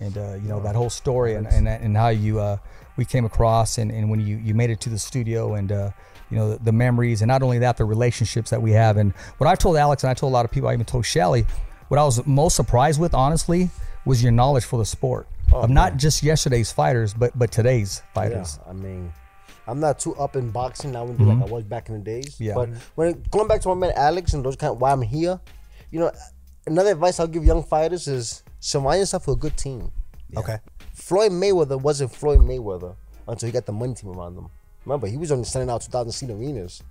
And 0.01 0.17
uh, 0.17 0.33
you 0.41 0.49
know 0.49 0.59
that 0.59 0.75
whole 0.75 0.89
story 0.89 1.35
and 1.35 1.47
and, 1.47 1.67
and 1.67 1.95
how 1.95 2.09
you 2.09 2.39
uh, 2.39 2.57
we 2.97 3.05
came 3.05 3.23
across 3.23 3.77
and, 3.77 3.91
and 3.91 4.09
when 4.09 4.19
you 4.19 4.37
you 4.37 4.53
made 4.53 4.69
it 4.69 4.81
to 4.81 4.89
the 4.89 4.99
studio 4.99 5.53
and 5.53 5.71
uh, 5.71 5.91
you 6.29 6.37
know 6.37 6.51
the, 6.51 6.63
the 6.63 6.71
memories 6.71 7.21
and 7.21 7.29
not 7.29 7.43
only 7.43 7.59
that 7.59 7.77
the 7.77 7.85
relationships 7.85 8.49
that 8.49 8.61
we 8.61 8.71
have. 8.71 8.97
And 8.97 9.13
what 9.37 9.47
I 9.47 9.55
told 9.55 9.77
Alex 9.77 10.03
and 10.03 10.11
I 10.11 10.13
told 10.13 10.31
a 10.31 10.33
lot 10.33 10.43
of 10.43 10.51
people 10.51 10.69
I 10.69 10.73
even 10.73 10.85
told 10.85 11.05
Shelly 11.05 11.45
what 11.87 11.99
I 11.99 12.03
was 12.03 12.25
most 12.25 12.55
surprised 12.55 12.99
with 12.99 13.13
honestly 13.13 13.69
was 14.05 14.21
your 14.23 14.31
knowledge 14.31 14.65
for 14.65 14.77
the 14.79 14.85
sport. 14.85 15.27
Of 15.53 15.69
not 15.69 15.97
just 15.97 16.23
yesterday's 16.23 16.71
fighters 16.71 17.13
but 17.13 17.37
but 17.37 17.51
today's 17.51 18.01
fighters. 18.13 18.59
Yeah, 18.63 18.71
I 18.71 18.73
mean, 18.73 19.13
I'm 19.67 19.79
not 19.79 19.99
too 19.99 20.15
up 20.15 20.35
in 20.35 20.49
boxing. 20.49 20.93
Now, 20.93 21.03
like 21.03 21.19
I 21.19 21.51
was 21.51 21.63
back 21.65 21.89
in 21.89 21.95
the 21.95 22.01
days. 22.01 22.39
Yeah. 22.39 22.53
But 22.55 22.69
when 22.95 23.21
going 23.29 23.47
back 23.47 23.61
to 23.61 23.67
my 23.69 23.75
man 23.75 23.91
Alex 23.95 24.33
and 24.33 24.43
those 24.43 24.55
kind, 24.55 24.71
of, 24.71 24.81
why 24.81 24.91
I'm 24.91 25.01
here, 25.01 25.39
you 25.91 25.99
know, 25.99 26.11
another 26.65 26.91
advice 26.91 27.19
I'll 27.19 27.27
give 27.27 27.43
young 27.43 27.63
fighters 27.63 28.07
is 28.07 28.43
surround 28.61 28.99
yourself 28.99 29.27
with 29.27 29.37
a 29.37 29.39
good 29.39 29.57
team. 29.57 29.91
Okay. 30.37 30.59
Floyd 30.93 31.33
Mayweather 31.33 31.81
wasn't 31.81 32.15
Floyd 32.15 32.39
Mayweather 32.39 32.95
until 33.27 33.47
he 33.47 33.51
got 33.51 33.65
the 33.65 33.73
money 33.73 33.93
team 33.93 34.11
around 34.11 34.37
him. 34.37 34.47
Remember, 34.85 35.07
he 35.07 35.17
was 35.17 35.31
only 35.31 35.43
selling 35.43 35.69
out 35.69 35.81
2,000 35.81 36.11
seat 36.13 36.29
arenas. 36.29 36.81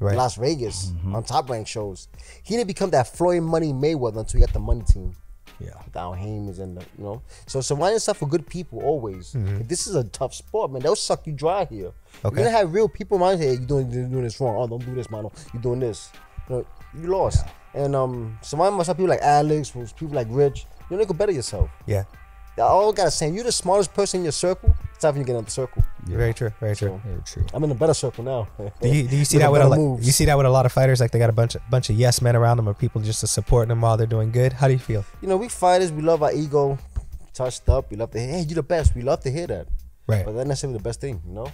Right. 0.00 0.16
Las 0.16 0.36
Vegas 0.36 0.92
on 1.12 1.22
top 1.24 1.48
rank 1.50 1.66
shows. 1.66 2.08
He 2.44 2.56
didn't 2.56 2.68
become 2.68 2.90
that 2.90 3.08
Floyd 3.16 3.42
Money 3.42 3.72
Mayweather 3.72 4.18
until 4.18 4.40
he 4.40 4.46
got 4.46 4.52
the 4.52 4.60
money 4.60 4.82
team. 4.82 5.12
yeah 5.58 5.70
Down 5.92 6.16
Hames 6.16 6.60
and 6.60 6.76
the, 6.76 6.82
you 6.96 7.04
know. 7.04 7.22
So 7.46 7.60
surround 7.60 7.94
yourself 7.94 8.20
with 8.20 8.30
good 8.30 8.46
people 8.46 8.80
always. 8.80 9.32
This 9.66 9.86
is 9.88 9.96
a 9.96 10.04
tough 10.04 10.34
sport, 10.34 10.70
man. 10.70 10.82
They'll 10.82 10.94
suck 10.94 11.26
you 11.26 11.32
dry 11.32 11.64
here. 11.64 11.90
Okay. 12.24 12.36
You're 12.36 12.44
gonna 12.44 12.50
have 12.56 12.72
real 12.72 12.88
people 12.88 13.18
around 13.18 13.38
here. 13.40 13.48
Hey, 13.48 13.54
you 13.60 13.66
doing 13.66 13.90
you're 13.90 14.06
doing 14.06 14.22
this 14.22 14.40
wrong. 14.40 14.56
Oh, 14.56 14.66
don't 14.68 14.84
do 14.84 14.94
this, 14.94 15.10
man. 15.10 15.28
You're 15.52 15.62
doing 15.62 15.80
this. 15.80 16.12
You 16.48 16.56
know, 16.56 16.66
you 16.94 17.08
lost. 17.08 17.44
And 17.74 17.96
um, 17.96 18.38
surround 18.40 18.76
myself 18.76 18.96
people 18.98 19.10
like 19.10 19.20
Alex, 19.22 19.70
people 19.70 20.14
like 20.14 20.28
Rich. 20.30 20.66
You 20.90 20.98
you 20.98 21.06
can 21.06 21.16
better 21.16 21.32
yourself. 21.32 21.70
Yeah. 21.86 22.04
I 22.56 22.62
all 22.62 22.92
gotta 22.92 23.10
say, 23.10 23.30
you're 23.30 23.44
the 23.44 23.52
smartest 23.52 23.94
person 23.94 24.18
in 24.18 24.24
your 24.24 24.32
circle. 24.32 24.74
It's 24.90 24.98
time 24.98 25.12
for 25.12 25.18
you 25.18 25.24
to 25.24 25.32
get 25.32 25.36
out 25.36 25.44
the 25.44 25.50
circle. 25.50 25.84
Very 26.04 26.34
true. 26.34 26.50
Very 26.58 26.74
true. 26.74 27.00
very 27.04 27.22
true 27.22 27.44
I'm 27.54 27.62
in 27.62 27.70
a 27.70 27.74
better 27.74 27.94
circle 27.94 28.24
now. 28.24 28.48
Do 28.80 28.88
you, 28.88 29.06
do 29.06 29.16
you 29.16 29.24
see 29.30 29.38
that 29.38 29.52
with 29.52 29.62
a 29.62 29.68
lot, 29.68 30.02
you 30.02 30.10
see 30.10 30.24
that 30.24 30.36
with 30.36 30.46
a 30.46 30.50
lot 30.50 30.66
of 30.66 30.72
fighters 30.72 31.00
like 31.00 31.12
they 31.12 31.18
got 31.18 31.30
a 31.30 31.32
bunch 31.32 31.54
of 31.54 31.62
bunch 31.70 31.88
of 31.90 31.96
yes 31.96 32.20
men 32.20 32.34
around 32.34 32.56
them 32.56 32.68
or 32.68 32.74
people 32.74 33.00
just 33.00 33.20
to 33.20 33.26
support 33.28 33.68
them 33.68 33.80
while 33.80 33.96
they're 33.96 34.08
doing 34.08 34.32
good? 34.32 34.52
How 34.52 34.66
do 34.66 34.72
you 34.72 34.78
feel? 34.80 35.04
you 35.20 35.28
know, 35.28 35.36
we 35.36 35.48
fighters, 35.48 35.92
we 35.92 36.02
love 36.02 36.22
our 36.22 36.32
ego 36.32 36.78
touched 37.38 37.68
up. 37.68 37.90
We 37.90 37.96
love 37.96 38.10
to 38.10 38.18
hear, 38.20 38.28
hey, 38.28 38.40
you're 38.40 38.56
the 38.56 38.62
best. 38.62 38.94
We 38.94 39.02
love 39.02 39.20
to 39.20 39.30
hear 39.30 39.46
that. 39.46 39.68
Right. 40.06 40.24
But 40.24 40.32
that's 40.32 40.36
not 40.36 40.46
necessarily 40.48 40.78
the 40.78 40.82
best 40.82 41.00
thing, 41.00 41.22
you 41.26 41.32
know? 41.32 41.52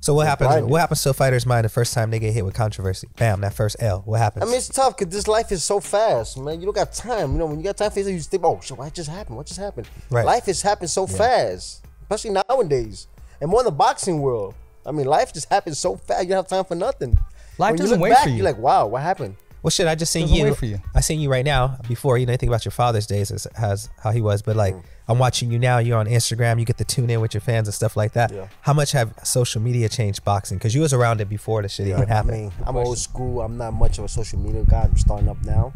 So 0.00 0.14
what 0.14 0.26
happens? 0.26 0.48
blinded. 0.48 0.70
What 0.70 0.80
happens 0.80 1.02
to 1.02 1.10
a 1.10 1.12
fighter's 1.12 1.44
mind 1.44 1.64
the 1.64 1.68
first 1.68 1.92
time 1.92 2.10
they 2.10 2.18
get 2.18 2.32
hit 2.32 2.44
with 2.44 2.54
controversy? 2.54 3.08
Bam, 3.18 3.42
that 3.42 3.52
first 3.52 3.76
L. 3.80 4.02
What 4.06 4.18
happens? 4.18 4.42
I 4.42 4.46
mean, 4.46 4.56
it's 4.56 4.68
tough 4.68 4.96
because 4.96 5.12
this 5.12 5.28
life 5.28 5.52
is 5.52 5.62
so 5.62 5.78
fast, 5.80 6.38
man. 6.38 6.58
You 6.60 6.66
don't 6.66 6.74
got 6.74 6.92
time. 6.92 7.32
You 7.32 7.38
know, 7.38 7.46
when 7.46 7.58
you 7.58 7.64
got 7.64 7.76
time 7.76 7.90
for 7.90 7.98
yourself, 7.98 8.12
you 8.12 8.18
just 8.18 8.30
think, 8.30 8.42
oh, 8.44 8.58
shit, 8.62 8.78
what 8.78 8.92
just 8.94 9.10
happened? 9.10 9.36
What 9.36 9.46
just 9.46 9.60
happened? 9.60 9.88
Right. 10.10 10.24
Life 10.24 10.46
has 10.46 10.62
happened 10.62 10.88
so 10.90 11.06
fast, 11.06 11.84
especially 12.02 12.30
nowadays. 12.48 13.08
And 13.42 13.50
more 13.50 13.60
in 13.60 13.66
the 13.66 13.70
boxing 13.72 14.20
world. 14.20 14.54
I 14.86 14.92
mean, 14.92 15.06
life 15.06 15.32
just 15.34 15.50
happens 15.50 15.78
so 15.78 15.96
fast. 15.96 16.22
You 16.22 16.30
don't 16.30 16.38
have 16.38 16.48
time 16.48 16.64
for 16.64 16.74
nothing. 16.74 17.18
Life 17.58 17.72
when 17.72 17.78
you 17.78 17.82
doesn't 17.84 17.98
look 17.98 18.04
wait 18.04 18.10
back, 18.14 18.22
for 18.24 18.28
you. 18.30 18.36
You're 18.36 18.44
like, 18.46 18.58
wow, 18.58 18.86
what 18.86 19.02
happened? 19.02 19.36
well, 19.62 19.70
shit, 19.70 19.86
I 19.86 19.94
just 19.94 20.10
seen 20.10 20.22
Doesn't 20.22 20.36
you. 20.38 20.44
wait 20.44 20.56
for 20.56 20.64
you. 20.64 20.78
I 20.94 21.00
seen 21.02 21.20
you 21.20 21.30
right 21.30 21.44
now. 21.44 21.76
Before 21.86 22.16
you 22.16 22.24
know 22.24 22.30
anything 22.30 22.48
about 22.48 22.64
your 22.64 22.72
father's 22.72 23.06
days, 23.06 23.30
as, 23.30 23.44
as 23.58 23.90
how 24.02 24.10
he 24.10 24.22
was, 24.22 24.40
but 24.40 24.56
like 24.56 24.74
Mm. 24.74 24.82
I'm 25.10 25.18
watching 25.18 25.50
you 25.50 25.58
now. 25.58 25.78
You're 25.78 25.98
on 25.98 26.06
Instagram. 26.06 26.58
You 26.60 26.64
get 26.64 26.78
to 26.78 26.84
tune 26.84 27.10
in 27.10 27.20
with 27.20 27.34
your 27.34 27.40
fans 27.40 27.66
and 27.66 27.74
stuff 27.74 27.96
like 27.96 28.12
that. 28.12 28.32
Yeah. 28.32 28.46
How 28.62 28.72
much 28.72 28.92
have 28.92 29.12
social 29.24 29.60
media 29.60 29.88
changed 29.88 30.24
boxing? 30.24 30.56
Because 30.58 30.74
you 30.74 30.80
was 30.82 30.92
around 30.92 31.20
it 31.20 31.28
before 31.28 31.62
the 31.62 31.68
shit 31.68 31.88
even 31.88 32.04
I 32.04 32.06
happened. 32.06 32.42
mean, 32.42 32.52
I'm 32.64 32.76
old 32.76 32.98
school. 32.98 33.40
I'm 33.42 33.56
not 33.56 33.72
much 33.74 33.98
of 33.98 34.04
a 34.04 34.08
social 34.08 34.38
media 34.38 34.64
guy. 34.68 34.82
I'm 34.82 34.96
starting 34.96 35.28
up 35.28 35.42
now. 35.44 35.72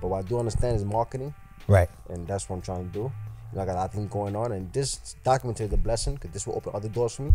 But 0.00 0.08
what 0.08 0.24
I 0.24 0.28
do 0.28 0.38
understand 0.38 0.76
is 0.76 0.84
marketing. 0.84 1.34
right. 1.66 1.88
and 2.10 2.26
that's 2.28 2.48
what 2.48 2.56
I'm 2.56 2.62
trying 2.62 2.86
to 2.86 2.92
do. 2.92 3.00
You 3.52 3.56
know, 3.56 3.62
I 3.62 3.66
got 3.66 3.72
a 3.72 3.76
lot 3.76 3.84
of 3.86 3.92
things 3.92 4.10
going 4.10 4.36
on, 4.36 4.52
and 4.52 4.72
this 4.72 5.16
documentary 5.24 5.66
is 5.66 5.72
a 5.72 5.76
blessing 5.76 6.14
because 6.14 6.30
this 6.30 6.46
will 6.46 6.54
open 6.56 6.72
other 6.74 6.88
doors 6.88 7.14
for 7.16 7.22
me. 7.22 7.34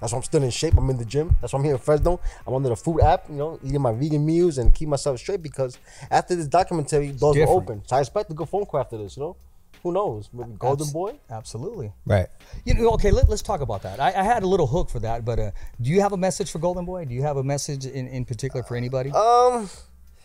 That's 0.00 0.12
why 0.12 0.16
I'm 0.18 0.22
still 0.24 0.42
in 0.42 0.50
shape. 0.50 0.74
I'm 0.78 0.88
in 0.88 0.96
the 0.96 1.04
gym. 1.04 1.36
That's 1.40 1.52
why 1.52 1.58
I'm 1.58 1.64
here 1.64 1.74
in 1.74 1.78
Fresno. 1.78 2.20
I'm 2.46 2.54
under 2.54 2.70
the 2.70 2.76
food 2.76 3.00
app, 3.02 3.28
you 3.28 3.36
know, 3.36 3.58
eating 3.62 3.82
my 3.82 3.92
vegan 3.92 4.24
meals 4.24 4.56
and 4.56 4.72
keep 4.74 4.88
myself 4.88 5.18
straight 5.18 5.42
because 5.42 5.78
after 6.10 6.34
this 6.34 6.46
documentary, 6.46 7.08
doors 7.08 7.20
will 7.20 7.32
different. 7.34 7.62
open. 7.62 7.82
So 7.86 7.96
I 7.96 8.00
expect 8.00 8.30
a 8.30 8.34
good 8.34 8.48
phone 8.48 8.64
call 8.64 8.80
after 8.80 8.96
this, 8.96 9.18
you 9.18 9.22
know? 9.24 9.36
Who 9.82 9.92
knows? 9.92 10.28
Maybe 10.32 10.50
Golden 10.58 10.84
Abs- 10.84 10.92
Boy? 10.92 11.18
absolutely 11.30 11.92
Right. 12.04 12.28
you 12.64 12.74
know, 12.74 12.90
okay, 12.90 13.10
let, 13.10 13.28
us 13.30 13.40
talk 13.42 13.60
about 13.62 13.82
that. 13.82 13.98
I, 13.98 14.08
I 14.08 14.22
had 14.22 14.42
a 14.42 14.46
little 14.46 14.66
hook 14.66 14.90
for 14.90 14.98
that, 15.00 15.24
but 15.24 15.38
uh, 15.38 15.50
do 15.80 15.90
you 15.90 16.00
have 16.02 16.12
a 16.12 16.16
message 16.18 16.50
for 16.50 16.58
Golden 16.58 16.84
Boy? 16.84 17.04
Do 17.06 17.14
you 17.14 17.22
have 17.22 17.36
a 17.38 17.42
message 17.42 17.86
in, 17.86 18.06
in 18.08 18.24
particular 18.24 18.62
for 18.62 18.76
anybody? 18.76 19.10
Um, 19.12 19.70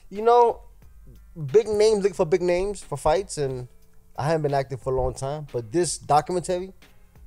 you 0.10 0.22
know, 0.22 0.62
big 1.52 1.68
names 1.68 2.04
look 2.04 2.14
for 2.16 2.26
big 2.26 2.42
names 2.42 2.82
for 2.84 2.98
fights, 2.98 3.38
and 3.38 3.68
I 4.18 4.26
haven't 4.28 4.42
been 4.44 4.54
active 4.54 4.82
for 4.82 4.94
a 4.94 5.02
long 5.02 5.14
time. 5.14 5.48
But 5.54 5.72
this 5.72 5.98
documentary 5.98 6.74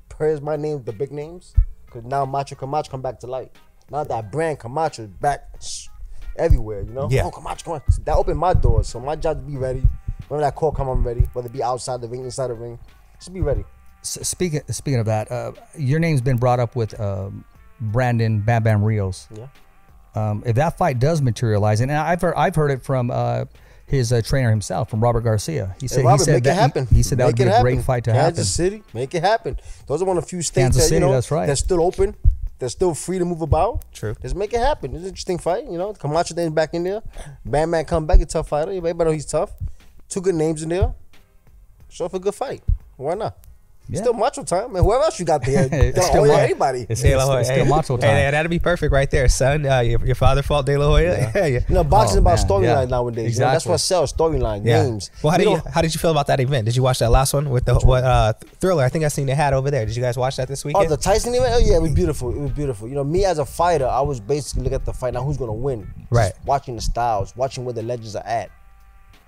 pairs 0.08 0.40
my 0.42 0.56
name 0.56 0.74
with 0.74 0.84
the 0.86 0.92
big 0.92 1.12
names, 1.12 1.54
because 1.86 2.04
now 2.04 2.24
Macho 2.26 2.54
Camacho 2.56 2.90
come 2.90 3.02
back 3.02 3.20
to 3.20 3.26
light. 3.26 3.52
Now 3.90 4.04
that 4.04 4.30
brand 4.30 4.58
Camacho 4.58 5.04
is 5.04 5.08
back, 5.08 5.48
everywhere. 6.36 6.82
You 6.82 6.92
know, 6.92 7.08
Yeah. 7.10 7.24
oh 7.24 7.30
come 7.30 7.46
on, 7.46 7.56
come 7.56 7.74
on. 7.74 7.82
That 8.04 8.16
opened 8.16 8.38
my 8.38 8.52
doors, 8.54 8.88
so 8.88 9.00
my 9.00 9.16
job 9.16 9.40
to 9.40 9.50
be 9.50 9.56
ready. 9.56 9.82
Whenever 10.28 10.46
that 10.46 10.54
call 10.54 10.72
come, 10.72 10.88
I'm 10.88 11.04
ready. 11.06 11.22
Whether 11.32 11.48
it 11.48 11.52
be 11.52 11.62
outside 11.62 12.00
the 12.00 12.08
ring, 12.08 12.24
inside 12.24 12.48
the 12.48 12.54
ring, 12.54 12.78
just 13.18 13.32
be 13.32 13.40
ready. 13.40 13.64
S- 14.02 14.18
speaking 14.28 14.60
speaking 14.68 15.00
of 15.00 15.06
that, 15.06 15.30
uh, 15.32 15.52
your 15.76 15.98
name's 16.00 16.20
been 16.20 16.36
brought 16.36 16.60
up 16.60 16.76
with 16.76 16.98
um, 17.00 17.44
Brandon 17.80 18.40
Bam 18.40 18.62
Bam 18.62 18.84
Rios. 18.84 19.26
Yeah. 19.34 19.46
Um, 20.14 20.42
if 20.46 20.56
that 20.56 20.76
fight 20.78 20.98
does 20.98 21.20
materialize, 21.22 21.80
and 21.80 21.90
I've 21.92 22.20
heard 22.20 22.34
I've 22.36 22.54
heard 22.54 22.70
it 22.70 22.82
from 22.82 23.10
uh, 23.10 23.44
his 23.86 24.12
uh, 24.12 24.20
trainer 24.22 24.50
himself, 24.50 24.90
from 24.90 25.00
Robert 25.00 25.20
Garcia. 25.22 25.74
He 25.80 25.88
said 25.88 26.00
Hey, 26.00 26.04
Robert, 26.06 26.20
he 26.20 26.24
said 26.24 26.34
make 26.34 26.44
that 26.44 26.50
it 26.50 26.60
happen. 26.60 26.86
He, 26.86 26.96
he 26.96 27.02
said 27.02 27.18
that 27.18 27.24
Make 27.24 27.30
would 27.38 27.44
be 27.46 27.50
it 27.50 27.58
a 27.58 27.60
great 27.62 27.72
happen. 27.72 27.84
fight 27.84 28.04
to 28.04 28.12
Kansas 28.12 28.56
happen. 28.56 28.72
City, 28.72 28.82
make 28.94 29.14
it 29.14 29.22
happen. 29.22 29.56
Those 29.86 30.02
are 30.02 30.04
one 30.04 30.18
of 30.18 30.24
the 30.24 30.28
few 30.28 30.42
states 30.42 30.64
Kansas 30.64 30.82
that 30.82 30.88
City, 30.88 30.94
you 30.96 31.00
know 31.00 31.12
that's 31.12 31.30
right. 31.30 31.46
that's 31.46 31.60
still 31.60 31.82
open. 31.82 32.14
They're 32.58 32.68
still 32.68 32.92
free 32.94 33.18
to 33.20 33.24
move 33.24 33.40
about. 33.42 33.84
True. 33.92 34.16
Just 34.20 34.34
make 34.34 34.52
it 34.52 34.58
happen. 34.58 34.92
It's 34.92 35.02
an 35.02 35.08
interesting 35.10 35.38
fight. 35.38 35.64
You 35.70 35.78
know, 35.78 35.92
Camacho 35.92 36.34
then 36.34 36.52
back 36.52 36.74
in 36.74 36.82
there. 36.82 37.02
Bam 37.44 37.70
Man 37.70 37.84
come 37.84 38.04
back, 38.06 38.20
a 38.20 38.26
tough 38.26 38.48
fighter. 38.48 38.72
Everybody 38.72 39.08
know 39.08 39.12
he's 39.14 39.26
tough. 39.26 39.52
Two 40.08 40.20
good 40.20 40.34
names 40.34 40.62
in 40.62 40.68
there. 40.70 40.94
Show 41.88 42.06
up 42.06 42.14
a 42.14 42.18
good 42.18 42.34
fight. 42.34 42.62
Why 42.96 43.14
not? 43.14 43.36
Yeah. 43.90 44.02
Still 44.02 44.12
macho 44.12 44.42
time, 44.42 44.74
man. 44.74 44.82
Whoever 44.84 45.04
else 45.04 45.18
you 45.18 45.24
got 45.24 45.42
there, 45.46 45.66
It's 45.72 45.96
don't 45.98 46.04
still 46.08 46.26
ma- 46.26 46.34
anybody. 46.34 46.84
It's, 46.90 47.00
De 47.00 47.08
it's, 47.08 47.16
La 47.16 47.24
Hoya. 47.24 47.38
it's 47.40 47.48
still 47.48 47.64
Hey, 47.64 47.70
macho 47.70 47.96
time. 47.96 48.10
hey, 48.16 48.30
that'd 48.30 48.50
be 48.50 48.58
perfect 48.58 48.92
right 48.92 49.10
there, 49.10 49.26
son. 49.30 49.64
Uh, 49.64 49.80
your, 49.80 50.04
your 50.04 50.14
father 50.14 50.42
fought 50.42 50.66
De 50.66 50.76
La 50.76 50.84
Hoya. 50.88 51.16
Yeah. 51.16 51.32
Yeah, 51.34 51.46
yeah. 51.46 51.60
You 51.66 51.74
know, 51.74 51.84
boxing 51.84 52.18
Oh, 52.18 52.20
about 52.20 52.38
storyline 52.38 52.62
yeah. 52.82 52.84
nowadays. 52.84 53.36
You 53.38 53.40
know, 53.46 53.50
that's 53.50 53.64
what 53.64 53.78
sells 53.78 54.12
storyline, 54.12 54.62
Yeah. 54.66 54.82
names. 54.82 55.10
Well, 55.22 55.30
how 55.30 55.38
We 55.38 55.44
did 55.44 55.50
you 55.52 55.56
don't- 55.56 55.72
how 55.72 55.80
did 55.80 55.94
you 55.94 55.98
feel 56.00 56.10
about 56.10 56.26
that 56.26 56.38
event? 56.38 56.66
Did 56.66 56.76
you 56.76 56.82
watch 56.82 56.98
that 56.98 57.10
last 57.10 57.32
one 57.32 57.48
with 57.48 57.64
the 57.64 57.76
what 57.76 58.04
uh, 58.04 58.34
thriller? 58.60 58.84
I 58.84 58.90
think 58.90 59.06
I 59.06 59.08
seen 59.08 59.24
they 59.26 59.34
had 59.34 59.54
over 59.54 59.70
there. 59.70 59.86
Did 59.86 59.96
you 59.96 60.02
guys 60.02 60.18
watch 60.18 60.36
that 60.36 60.48
this 60.48 60.66
weekend? 60.66 60.84
Oh, 60.84 60.88
the 60.90 60.98
Tyson 60.98 61.34
event? 61.34 61.54
Oh, 61.54 61.58
yeah, 61.58 61.76
it 61.76 61.82
was 61.82 61.92
beautiful. 61.94 62.28
It 62.30 62.40
was 62.40 62.50
beautiful. 62.52 62.88
You 62.88 62.94
know, 62.94 63.04
me 63.04 63.24
as 63.24 63.38
a 63.38 63.46
fighter, 63.46 63.86
I 63.86 64.02
was 64.02 64.20
basically 64.20 64.64
looking 64.64 64.74
at 64.76 64.84
the 64.84 64.92
fight 64.92 65.14
now 65.14 65.24
who's 65.24 65.38
gonna 65.38 65.50
win. 65.54 65.90
Just 65.98 66.12
Right. 66.12 66.32
watching 66.44 66.76
the 66.76 66.82
styles, 66.82 67.34
watching 67.38 67.64
where 67.64 67.72
the 67.72 67.82
legends 67.82 68.14
are 68.16 68.26
at. 68.26 68.50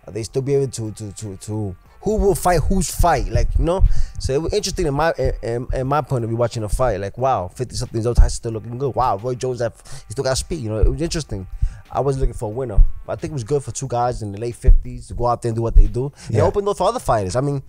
They 0.08 0.22
still 0.22 0.42
be 0.42 0.54
able 0.54 0.68
to 0.72 0.90
to 0.92 1.12
to 1.12 1.36
to 1.36 1.76
who 2.02 2.16
will 2.16 2.34
fight 2.34 2.60
whose 2.62 2.90
fight? 2.90 3.28
Like 3.28 3.48
you 3.58 3.64
know, 3.64 3.84
so 4.18 4.32
it 4.32 4.42
was 4.42 4.52
interesting 4.54 4.86
in 4.86 4.94
my 4.94 5.12
in, 5.42 5.66
in 5.72 5.86
my 5.86 6.00
point 6.00 6.24
of 6.24 6.30
view 6.30 6.36
watching 6.36 6.62
a 6.64 6.68
fight. 6.68 6.98
Like 7.00 7.16
wow, 7.18 7.48
fifty 7.48 7.76
something 7.76 7.96
years 7.98 8.06
old, 8.06 8.16
Tyson 8.16 8.30
still 8.30 8.52
looking 8.52 8.78
good. 8.78 8.94
Wow, 8.94 9.18
Roy 9.18 9.34
Jones 9.34 9.58
that 9.60 9.72
he 10.08 10.12
still 10.12 10.24
got 10.24 10.36
speed. 10.38 10.60
You 10.60 10.70
know, 10.70 10.78
it 10.78 10.88
was 10.88 11.02
interesting. 11.02 11.46
I 11.92 12.00
was 12.00 12.18
looking 12.18 12.34
for 12.34 12.46
a 12.46 12.52
winner. 12.52 12.80
But 13.06 13.12
I 13.14 13.16
think 13.16 13.32
it 13.32 13.34
was 13.34 13.44
good 13.44 13.62
for 13.62 13.72
two 13.72 13.88
guys 13.88 14.22
in 14.22 14.32
the 14.32 14.38
late 14.38 14.54
fifties 14.54 15.08
to 15.08 15.14
go 15.14 15.26
out 15.26 15.42
there 15.42 15.50
and 15.50 15.56
do 15.56 15.62
what 15.62 15.74
they 15.76 15.86
do. 15.86 16.12
They 16.30 16.38
Yeah. 16.38 16.44
opened 16.44 16.64
doors 16.64 16.78
for 16.78 16.88
other 16.88 17.00
fighters. 17.00 17.34
I 17.36 17.40
mean, 17.40 17.62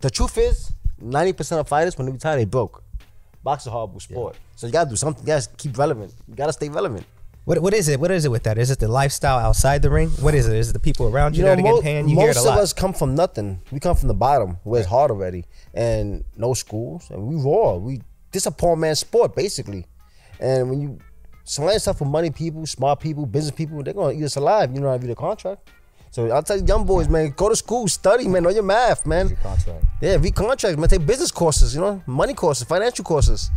the 0.00 0.10
truth 0.10 0.36
is, 0.38 0.72
ninety 1.00 1.32
percent 1.32 1.60
of 1.60 1.68
fighters 1.68 1.96
when 1.98 2.06
they 2.06 2.12
retire, 2.12 2.36
they 2.36 2.44
broke. 2.44 2.82
Boxing 3.42 3.72
horrible 3.72 3.98
sport. 3.98 4.36
So 4.54 4.66
you 4.68 4.72
gotta 4.72 4.88
do 4.90 4.96
something. 4.96 5.24
You 5.24 5.26
gotta 5.26 5.48
keep 5.56 5.76
relevant. 5.76 6.14
You 6.28 6.36
gotta 6.36 6.52
stay 6.52 6.68
relevant. 6.68 7.04
What 7.44 7.60
what 7.60 7.74
is 7.74 7.88
it? 7.88 7.98
What 7.98 8.10
is 8.12 8.24
it 8.24 8.30
with 8.30 8.44
that? 8.44 8.56
Is 8.56 8.70
it 8.70 8.78
the 8.78 8.86
lifestyle 8.88 9.38
outside 9.38 9.82
the 9.82 9.90
ring? 9.90 10.10
What 10.20 10.34
is 10.34 10.46
it? 10.46 10.54
Is 10.54 10.70
it 10.70 10.74
the 10.74 10.78
people 10.78 11.08
around 11.08 11.34
you, 11.34 11.40
You 11.40 11.44
know, 11.46 11.56
that 11.56 11.58
are 11.58 11.62
mo- 11.62 11.68
getting 11.80 11.82
paying? 11.82 12.08
You 12.08 12.16
hear 12.20 12.30
it 12.30 12.36
most 12.36 12.46
a 12.46 12.50
of 12.52 12.58
us 12.58 12.72
come 12.72 12.92
from 12.92 13.14
nothing. 13.16 13.60
We 13.72 13.80
come 13.80 13.96
from 13.96 14.08
the 14.08 14.14
bottom 14.14 14.58
where 14.62 14.80
it's 14.80 14.88
hard 14.88 15.10
already, 15.10 15.44
and 15.74 16.24
no 16.36 16.54
schools, 16.54 17.10
and 17.10 17.26
we 17.26 17.34
raw. 17.36 17.74
We 17.74 18.00
this 18.30 18.46
a 18.46 18.50
poor 18.52 18.76
man's 18.76 19.00
sport 19.00 19.34
basically, 19.34 19.86
and 20.38 20.70
when 20.70 20.80
you 20.80 20.98
surround 21.44 21.72
yourself 21.74 22.00
with 22.00 22.08
money 22.10 22.30
people, 22.30 22.64
smart 22.66 23.00
people, 23.00 23.26
business 23.26 23.54
people, 23.54 23.82
they're 23.82 23.94
gonna 23.94 24.14
eat 24.14 24.22
us 24.22 24.36
alive. 24.36 24.72
You 24.72 24.80
know 24.80 24.90
how 24.90 24.96
to 24.96 25.02
read 25.02 25.10
a 25.10 25.16
contract. 25.16 25.68
So 26.12 26.30
I'll 26.30 26.42
tell 26.42 26.58
you, 26.58 26.64
young 26.66 26.84
boys, 26.84 27.08
man, 27.08 27.32
go 27.34 27.48
to 27.48 27.56
school, 27.56 27.88
study, 27.88 28.28
man, 28.28 28.42
know 28.42 28.50
your 28.50 28.62
math, 28.62 29.06
man. 29.06 29.34
contract. 29.42 29.84
Yeah, 30.00 30.16
read 30.20 30.34
contracts, 30.34 30.78
man. 30.78 30.88
Take 30.88 31.06
business 31.06 31.30
courses, 31.32 31.74
you 31.74 31.80
know, 31.80 32.02
money 32.06 32.34
courses, 32.34 32.64
financial 32.68 33.02
courses. 33.04 33.50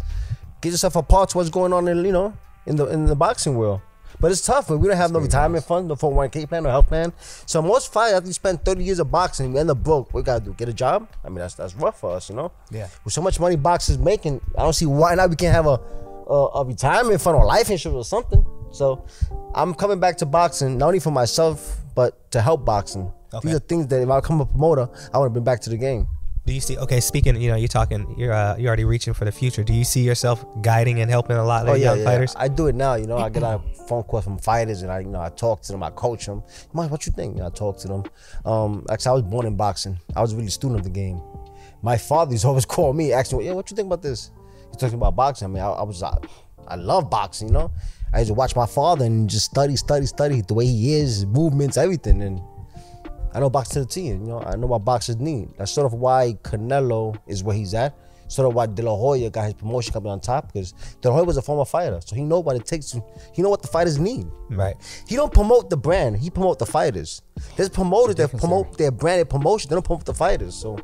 Get 0.62 0.72
yourself 0.72 0.96
apart 0.96 1.30
to 1.30 1.38
what's 1.38 1.50
going 1.50 1.74
on 1.74 1.88
in, 1.90 2.04
you 2.06 2.14
know, 2.14 2.34
in 2.66 2.76
the 2.76 2.86
in 2.88 3.06
the 3.06 3.16
boxing 3.16 3.56
world. 3.56 3.82
But 4.20 4.32
it's 4.32 4.42
tough. 4.46 4.70
We 4.70 4.88
don't 4.88 4.96
have 4.96 5.12
no 5.12 5.20
retirement 5.20 5.66
fund, 5.66 5.90
no 5.90 5.96
401k 5.96 6.48
plan, 6.48 6.64
no 6.64 6.70
health 6.70 6.88
plan. 6.88 7.12
So 7.46 7.62
most 7.62 7.92
fighters, 7.92 8.16
after 8.16 8.28
you 8.28 8.34
spend 8.34 8.64
30 8.64 8.82
years 8.82 9.00
of 9.00 9.12
boxing, 9.12 9.52
we 9.52 9.60
end 9.60 9.70
up 9.70 9.84
broke. 9.84 10.14
What 10.14 10.22
we 10.22 10.24
gotta 10.24 10.46
do? 10.46 10.54
Get 10.54 10.70
a 10.70 10.74
job? 10.74 11.10
I 11.24 11.28
mean, 11.28 11.40
that's 11.40 11.56
that's 11.56 11.76
rough 11.76 12.00
for 12.00 12.12
us, 12.12 12.30
you 12.30 12.36
know. 12.36 12.52
Yeah. 12.72 12.88
With 13.04 13.14
so 13.14 13.22
much 13.22 13.40
money 13.40 13.58
boxers 13.58 13.98
making, 13.98 14.40
I 14.58 14.62
don't 14.64 14.74
see 14.74 14.86
why 14.86 15.16
not 15.16 15.30
we 15.30 15.36
can't 15.36 15.54
have 15.54 15.68
a 15.68 15.80
a, 16.28 16.48
a 16.56 16.66
retirement 16.66 17.22
fund 17.22 17.36
or 17.36 17.46
life 17.46 17.70
insurance 17.70 17.98
or 17.98 18.06
something. 18.06 18.46
So 18.72 19.06
I'm 19.54 19.74
coming 19.74 20.00
back 20.00 20.18
to 20.18 20.26
boxing 20.26 20.78
not 20.78 20.88
only 20.88 21.00
for 21.00 21.12
myself, 21.12 21.78
but 21.94 22.32
to 22.32 22.42
help 22.42 22.66
boxing. 22.66 23.12
Okay. 23.34 23.48
These 23.48 23.56
are 23.56 23.60
things 23.60 23.88
that 23.88 24.02
if 24.02 24.10
I 24.10 24.20
become 24.20 24.42
a 24.42 24.46
promoter, 24.46 24.90
I 25.14 25.18
want 25.18 25.28
to 25.30 25.34
bring 25.34 25.44
back 25.44 25.62
to 25.62 25.70
the 25.70 25.78
game. 25.78 26.08
Do 26.46 26.54
you 26.54 26.62
see? 26.62 26.78
Okay, 26.78 27.00
speaking, 27.00 27.42
you 27.42 27.50
know, 27.50 27.56
you're 27.56 27.68
talking, 27.68 28.14
you're 28.20 28.32
uh, 28.32 28.56
you're 28.56 28.68
already 28.68 28.84
reaching 28.84 29.16
for 29.16 29.26
the 29.26 29.32
future. 29.32 29.64
Do 29.64 29.74
you 29.74 29.84
see 29.84 30.02
yourself 30.02 30.46
guiding 30.62 31.02
and 31.02 31.10
helping 31.10 31.38
a 31.38 31.44
lot 31.44 31.68
of 31.68 31.76
young 31.80 32.04
fighters? 32.04 32.36
I 32.38 32.50
do 32.50 32.68
it 32.68 32.76
now. 32.76 32.94
You 32.94 33.08
know, 33.08 33.18
I 33.18 33.30
get 33.30 33.42
a 33.42 33.60
phone 33.88 34.04
call 34.04 34.22
from 34.22 34.38
fighters, 34.38 34.84
and 34.84 34.92
I, 34.92 35.00
you 35.00 35.08
know, 35.08 35.22
I 35.22 35.30
talk 35.30 35.64
to 35.64 35.72
them. 35.72 35.82
I 35.82 35.90
coach 35.90 36.28
them. 36.28 36.44
Mike, 36.72 36.92
what 36.92 37.08
you 37.08 37.12
think? 37.14 37.36
You 37.36 37.42
know, 37.42 37.48
I 37.48 37.50
talk 37.50 37.80
to 37.80 37.88
them. 37.88 38.04
Um, 38.46 38.86
actually, 38.92 39.10
I 39.10 39.14
was 39.14 39.24
born 39.24 39.48
in 39.48 39.56
boxing. 39.56 39.98
I 40.16 40.22
was 40.22 40.36
really 40.36 40.48
a 40.48 40.52
student 40.52 40.82
of 40.82 40.84
the 40.84 40.92
game. 40.92 41.20
My 41.82 41.98
father 41.98 42.34
used 42.34 42.46
always 42.52 42.66
call 42.66 42.94
me, 42.94 43.12
asking, 43.12 43.42
"Yeah, 43.42 43.54
what 43.54 43.72
you 43.72 43.76
think 43.76 43.88
about 43.88 44.04
this?" 44.04 44.30
He's 44.68 44.78
talking 44.78 44.96
about 44.96 45.16
boxing. 45.16 45.46
I 45.46 45.50
mean, 45.50 45.64
I, 45.64 45.70
I 45.70 45.84
was, 45.84 46.04
I, 46.04 46.16
I 46.68 46.76
love 46.76 47.10
boxing. 47.10 47.48
You 47.48 47.54
know, 47.56 47.72
I 48.14 48.20
used 48.20 48.28
to 48.28 48.36
watch 48.36 48.56
my 48.56 48.68
father 48.68 49.06
and 49.06 49.28
just 49.28 49.46
study, 49.46 49.76
study, 49.76 50.06
study 50.06 50.42
the 50.42 50.54
way 50.54 50.68
he 50.68 50.94
is, 50.94 51.26
movements, 51.26 51.76
everything, 51.76 52.22
and. 52.22 52.40
I 53.36 53.40
know 53.40 53.50
boxing 53.50 53.74
to 53.74 53.80
the 53.82 53.86
T, 53.86 54.08
you 54.08 54.16
know, 54.16 54.42
I 54.42 54.56
know 54.56 54.68
what 54.68 54.86
boxers 54.86 55.18
need. 55.18 55.50
That's 55.58 55.70
sort 55.70 55.86
of 55.86 55.94
why 55.94 56.38
Canelo 56.42 57.18
is 57.28 57.44
where 57.44 57.56
he's 57.56 57.74
at. 57.74 57.94
Sort 58.28 58.48
of 58.48 58.56
why 58.56 58.66
De 58.66 58.82
La 58.82 58.96
Hoya 58.96 59.30
got 59.30 59.44
his 59.44 59.54
promotion 59.54 59.94
coming 59.94 60.10
on 60.12 60.22
top 60.22 60.52
because 60.52 60.74
De 61.02 61.10
La 61.10 61.16
Hoya 61.16 61.26
was 61.26 61.38
a 61.38 61.42
former 61.42 61.66
fighter, 61.66 62.00
so 62.04 62.16
he 62.16 62.24
know 62.24 62.40
what 62.40 62.56
it 62.56 62.66
takes 62.66 62.90
to. 62.92 63.04
He 63.34 63.42
know 63.42 63.50
what 63.50 63.62
the 63.62 63.68
fighters 63.68 64.00
need. 64.00 64.26
Right. 64.50 64.76
He 65.08 65.16
don't 65.16 65.34
promote 65.34 65.70
the 65.70 65.78
brand. 65.78 66.18
He 66.18 66.30
promote 66.30 66.58
the 66.58 66.66
fighters. 66.66 67.22
There's 67.58 67.70
promoters 67.70 68.16
that 68.16 68.32
promote 68.32 68.78
their 68.78 68.92
branded 68.92 69.30
promotion. 69.30 69.70
They 69.70 69.76
don't 69.76 69.86
promote 69.86 70.06
the 70.06 70.14
fighters. 70.14 70.56
So 70.56 70.80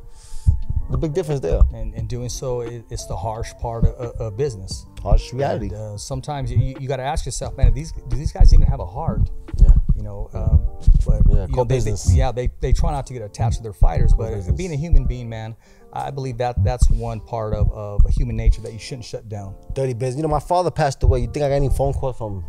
the 0.91 0.97
big 0.97 1.13
difference 1.13 1.39
there. 1.39 1.61
And 1.73 1.95
in 1.95 2.05
doing 2.05 2.29
so, 2.29 2.61
it, 2.61 2.83
it's 2.89 3.05
the 3.05 3.15
harsh 3.15 3.53
part 3.61 3.85
of, 3.85 3.95
of, 3.95 4.21
of 4.21 4.37
business. 4.37 4.85
Harsh 5.01 5.33
reality. 5.33 5.67
And, 5.67 5.75
uh, 5.75 5.97
sometimes 5.97 6.51
you, 6.51 6.75
you 6.79 6.87
got 6.87 6.97
to 6.97 7.03
ask 7.03 7.25
yourself, 7.25 7.57
man, 7.57 7.73
these 7.73 7.91
do 8.09 8.17
these 8.17 8.31
guys 8.33 8.53
even 8.53 8.67
have 8.67 8.81
a 8.81 8.85
heart? 8.85 9.31
Yeah. 9.59 9.69
You 9.95 10.03
know, 10.03 10.29
um, 10.33 10.65
but 11.05 11.21
Yeah, 11.29 11.45
you 11.49 11.55
know, 11.55 11.63
they, 11.63 11.79
they, 11.79 11.95
yeah, 12.13 12.31
they, 12.31 12.49
they 12.61 12.71
try 12.73 12.91
not 12.91 13.05
to 13.07 13.13
get 13.13 13.21
attached 13.21 13.57
to 13.57 13.63
their 13.63 13.73
fighters, 13.73 14.13
but 14.13 14.29
Co-business. 14.29 14.55
being 14.57 14.71
a 14.71 14.75
human 14.77 15.05
being, 15.05 15.27
man, 15.29 15.55
I 15.93 16.11
believe 16.11 16.37
that 16.37 16.63
that's 16.63 16.89
one 16.89 17.19
part 17.19 17.53
of, 17.53 17.71
of 17.71 18.01
human 18.17 18.35
nature 18.37 18.61
that 18.61 18.71
you 18.71 18.79
shouldn't 18.79 19.05
shut 19.05 19.27
down. 19.27 19.55
Dirty 19.73 19.93
business. 19.93 20.15
You 20.17 20.21
know, 20.23 20.29
my 20.29 20.39
father 20.39 20.71
passed 20.71 21.03
away. 21.03 21.19
You 21.19 21.27
think 21.27 21.43
I 21.43 21.49
got 21.49 21.55
any 21.55 21.69
phone 21.69 21.93
call 21.93 22.13
from 22.13 22.45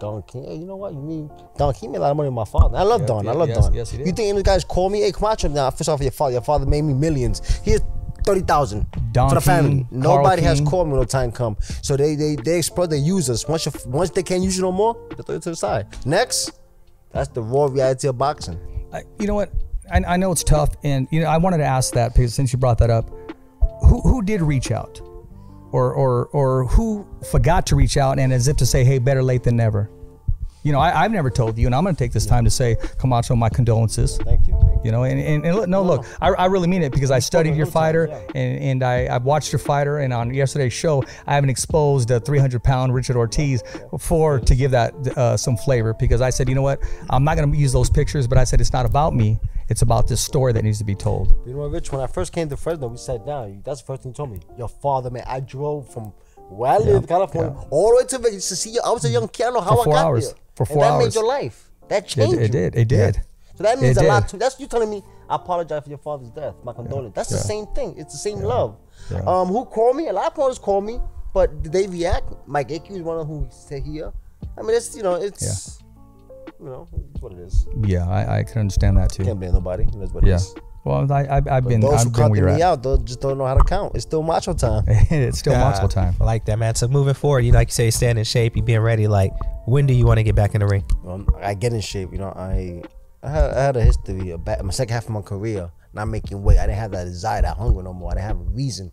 Don 0.00 0.22
King? 0.24 0.44
Hey, 0.44 0.56
you 0.56 0.66
know 0.66 0.76
what? 0.76 0.92
You 0.92 1.00
mean 1.00 1.30
Don 1.56 1.72
King 1.74 1.92
made 1.92 1.98
a 1.98 2.00
lot 2.00 2.10
of 2.10 2.16
money 2.16 2.28
with 2.28 2.34
my 2.34 2.44
father. 2.44 2.76
I 2.76 2.82
love 2.82 3.02
Yeah, 3.02 3.06
Don. 3.06 3.28
I 3.28 3.32
love 3.32 3.48
yes, 3.48 3.58
Don. 3.58 3.74
yes, 3.74 3.90
he 3.92 3.98
did. 3.98 4.06
You 4.08 4.12
think 4.12 4.28
any 4.34 4.42
guys 4.42 4.64
call 4.64 4.90
me? 4.90 5.00
Hey, 5.02 5.12
come 5.12 5.26
out 5.26 5.44
now. 5.44 5.70
First 5.70 5.88
off, 5.88 6.00
your 6.02 6.10
father. 6.10 6.32
Your 6.32 6.42
father 6.42 6.66
made 6.66 6.82
me 6.82 6.94
millions. 6.94 7.40
Here's 7.62 7.80
thirty 8.24 8.40
thousand 8.40 8.86
for 9.14 9.34
the 9.34 9.40
family. 9.40 9.70
King, 9.70 9.88
Nobody 9.90 10.42
has 10.42 10.60
called 10.60 10.88
me 10.88 10.92
when 10.94 11.00
the 11.00 11.06
time 11.06 11.30
come. 11.30 11.56
So 11.82 11.96
they 11.96 12.16
they 12.16 12.34
they 12.36 12.58
exploit. 12.58 12.86
They 12.88 12.98
use 12.98 13.30
us. 13.30 13.46
Once 13.46 13.66
you, 13.66 13.72
once 13.86 14.10
they 14.10 14.22
can't 14.24 14.42
use 14.42 14.56
you 14.56 14.62
no 14.62 14.72
more, 14.72 14.96
they 15.16 15.22
throw 15.22 15.34
you 15.36 15.40
to 15.42 15.50
the 15.50 15.56
side. 15.56 15.86
Next, 16.04 16.50
that's 17.12 17.28
the 17.28 17.42
raw 17.42 17.66
reality 17.66 18.08
of 18.08 18.18
boxing. 18.18 18.58
I, 18.92 19.02
you 19.18 19.26
know 19.26 19.34
what? 19.34 19.50
I, 19.90 20.02
I 20.06 20.16
know 20.16 20.32
it's 20.32 20.44
tough, 20.44 20.70
and 20.84 21.08
you 21.10 21.20
know 21.20 21.26
I 21.26 21.36
wanted 21.38 21.58
to 21.58 21.64
ask 21.64 21.94
that 21.94 22.14
because 22.14 22.34
since 22.34 22.52
you 22.52 22.58
brought 22.58 22.78
that 22.78 22.90
up, 22.90 23.10
who 23.82 24.00
who 24.02 24.22
did 24.22 24.42
reach 24.42 24.70
out, 24.70 25.00
or 25.72 25.92
or 25.92 26.26
or 26.26 26.66
who 26.66 27.06
forgot 27.30 27.66
to 27.66 27.76
reach 27.76 27.96
out, 27.96 28.18
and 28.18 28.32
as 28.32 28.48
if 28.48 28.56
to 28.58 28.66
say, 28.66 28.84
hey, 28.84 28.98
better 28.98 29.22
late 29.22 29.42
than 29.42 29.56
never. 29.56 29.90
You 30.62 30.72
know, 30.72 30.78
I, 30.78 31.04
I've 31.04 31.12
never 31.12 31.30
told 31.30 31.56
you, 31.56 31.66
and 31.66 31.74
I'm 31.74 31.84
going 31.84 31.94
to 31.94 31.98
take 31.98 32.12
this 32.12 32.26
time 32.26 32.44
to 32.44 32.50
say, 32.50 32.76
Camacho, 32.98 33.34
my 33.34 33.48
condolences. 33.48 34.18
Thank 34.18 34.46
you. 34.46 34.69
Thank 34.82 34.84
you. 34.84 34.90
You 34.90 34.92
know, 34.92 35.04
and, 35.04 35.20
and, 35.20 35.44
and 35.46 35.56
look, 35.56 35.68
no, 35.68 35.82
look, 35.82 36.06
I, 36.20 36.30
I 36.30 36.46
really 36.46 36.68
mean 36.68 36.82
it 36.82 36.92
because 36.92 37.10
I 37.10 37.18
studied 37.18 37.50
your 37.50 37.66
many 37.66 37.72
times, 37.72 37.72
fighter 37.72 38.08
yeah. 38.10 38.40
and, 38.40 38.62
and 38.62 38.82
I, 38.82 39.04
I 39.06 39.18
watched 39.18 39.52
your 39.52 39.58
fighter. 39.58 39.98
And 39.98 40.12
on 40.12 40.32
yesterday's 40.32 40.72
show, 40.72 41.04
I 41.26 41.34
haven't 41.34 41.50
exposed 41.50 42.10
a 42.10 42.20
300 42.20 42.62
pound 42.62 42.94
Richard 42.94 43.16
Ortiz 43.16 43.62
for 43.98 44.40
to 44.40 44.54
give 44.54 44.70
that 44.70 44.94
uh, 45.16 45.36
some 45.36 45.56
flavor 45.56 45.94
because 45.94 46.20
I 46.20 46.30
said, 46.30 46.48
you 46.48 46.54
know 46.54 46.62
what, 46.62 46.82
I'm 47.10 47.24
not 47.24 47.36
going 47.36 47.50
to 47.50 47.56
use 47.58 47.72
those 47.72 47.90
pictures, 47.90 48.26
but 48.26 48.38
I 48.38 48.44
said 48.44 48.60
it's 48.60 48.72
not 48.72 48.86
about 48.86 49.14
me. 49.14 49.38
It's 49.68 49.82
about 49.82 50.08
this 50.08 50.20
story 50.20 50.52
that 50.54 50.64
needs 50.64 50.78
to 50.78 50.84
be 50.84 50.96
told. 50.96 51.32
You 51.46 51.52
know 51.52 51.60
what, 51.60 51.70
Rich? 51.70 51.92
When 51.92 52.00
I 52.00 52.08
first 52.08 52.32
came 52.32 52.48
to 52.48 52.56
Fresno, 52.56 52.88
we 52.88 52.96
sat 52.96 53.24
down. 53.24 53.62
That's 53.64 53.80
the 53.82 53.86
first 53.86 54.02
thing 54.02 54.10
you 54.10 54.14
told 54.16 54.32
me. 54.32 54.40
Your 54.58 54.68
father, 54.68 55.10
man. 55.10 55.22
I 55.28 55.38
drove 55.38 55.92
from 55.92 56.12
where 56.48 56.72
I 56.72 56.78
live, 56.78 57.06
California, 57.06 57.54
all 57.70 57.90
the 57.90 57.96
way 57.98 58.06
to 58.08 58.18
Vegas 58.18 58.48
to 58.48 58.56
see 58.56 58.70
you. 58.70 58.80
I 58.84 58.90
was 58.90 59.04
a 59.04 59.08
young 59.08 59.28
kid. 59.28 59.44
I 59.44 59.46
don't 59.46 59.54
know 59.54 59.60
how 59.60 59.76
For 59.76 59.84
four 59.84 59.94
I 59.94 59.96
got 59.96 60.06
hours. 60.06 60.32
there. 60.32 60.42
For 60.56 60.72
and 60.72 60.80
that 60.82 60.90
hours. 60.90 61.04
made 61.04 61.14
your 61.14 61.26
life. 61.26 61.70
That 61.88 62.08
changed 62.08 62.38
it 62.38 62.42
you. 62.42 62.48
did. 62.48 62.76
It 62.76 62.88
did. 62.88 63.20
So 63.60 63.64
that 63.64 63.78
means 63.78 63.98
It 63.98 64.04
a 64.04 64.08
lot. 64.08 64.22
did. 64.22 64.28
To, 64.30 64.36
that's 64.38 64.58
you 64.58 64.66
telling 64.66 64.88
me. 64.88 65.02
I 65.28 65.34
apologize 65.36 65.82
for 65.82 65.90
your 65.90 65.98
father's 65.98 66.30
death. 66.30 66.54
My 66.64 66.72
condolences. 66.72 67.12
That's 67.14 67.28
the 67.28 67.36
same 67.36 67.66
thing. 67.66 67.94
It's 67.98 68.14
the 68.14 68.18
same 68.18 68.38
love. 68.40 68.78
Um, 69.26 69.48
who 69.48 69.66
called 69.66 69.96
me? 69.96 70.08
A 70.08 70.12
lot 70.14 70.28
of 70.28 70.34
promoters 70.34 70.58
call 70.58 70.80
me, 70.80 70.98
but 71.34 71.62
did 71.62 71.70
they 71.70 71.86
react? 71.86 72.32
Mike 72.46 72.70
Ake 72.70 72.90
is 72.90 73.02
one 73.02 73.18
of 73.18 73.26
who 73.26 73.46
said 73.50 73.82
here. 73.82 74.12
I 74.56 74.62
mean, 74.62 74.74
it's 74.74 74.96
you 74.96 75.02
know, 75.02 75.14
it's 75.16 75.78
you 76.58 76.64
know, 76.66 76.88
it's 77.12 77.20
what 77.20 77.32
it 77.32 77.38
is. 77.40 77.66
Yeah, 77.84 78.08
I, 78.08 78.38
I 78.38 78.42
can 78.44 78.60
understand 78.62 78.96
that 78.96 79.10
too. 79.12 79.24
Can't 79.24 79.38
blame 79.38 79.52
nobody. 79.52 79.84
That's 79.94 80.10
what 80.12 80.24
Yeah. 80.24 80.36
is. 80.36 80.54
Well, 80.86 81.12
I, 81.12 81.24
I, 81.24 81.36
I've 81.50 81.68
been, 81.68 81.82
Those 81.82 81.90
who 81.90 81.96
I've 81.96 82.04
been 82.04 82.12
cut 82.14 82.32
me 82.32 82.52
at. 82.52 82.60
out, 82.62 82.82
they 82.82 82.96
just 83.04 83.20
don't 83.20 83.36
know 83.36 83.44
how 83.44 83.52
to 83.52 83.62
count. 83.64 83.94
It's 83.94 84.04
still 84.04 84.22
macho 84.22 84.54
time. 84.54 84.84
it's 84.88 85.38
still 85.40 85.52
Yeah, 85.52 85.60
macho 85.70 85.86
time. 85.86 86.14
I 86.18 86.24
like 86.24 86.46
that, 86.46 86.58
man. 86.58 86.74
So 86.74 86.88
moving 86.88 87.12
forward, 87.12 87.40
you 87.40 87.52
like 87.52 87.68
you 87.68 87.72
say, 87.72 87.84
you 87.84 87.90
staying 87.90 88.16
in 88.16 88.24
shape, 88.24 88.56
you 88.56 88.62
being 88.62 88.80
ready. 88.80 89.06
Like, 89.06 89.32
when 89.66 89.84
do 89.84 89.92
you 89.92 90.06
want 90.06 90.16
to 90.16 90.22
get 90.24 90.34
back 90.34 90.54
in 90.54 90.60
the 90.60 90.66
ring? 90.66 90.82
Um, 91.06 91.28
I 91.36 91.52
get 91.52 91.74
in 91.74 91.82
shape. 91.82 92.12
You 92.12 92.18
know, 92.18 92.32
I 92.34 92.82
I 93.22 93.30
had, 93.30 93.50
I 93.50 93.62
had 93.62 93.76
a 93.76 93.82
history 93.82 94.30
of 94.30 94.44
back, 94.44 94.62
my 94.62 94.70
second 94.70 94.94
half 94.94 95.04
of 95.04 95.10
my 95.10 95.22
career 95.22 95.70
not 95.92 96.06
making 96.06 96.42
weight. 96.42 96.58
I 96.58 96.66
didn't 96.66 96.78
have 96.78 96.92
that 96.92 97.04
desire, 97.04 97.42
that 97.42 97.56
hunger 97.56 97.82
no 97.82 97.92
more. 97.92 98.12
I 98.12 98.14
didn't 98.14 98.26
have 98.26 98.40
a 98.40 98.50
reason. 98.50 98.90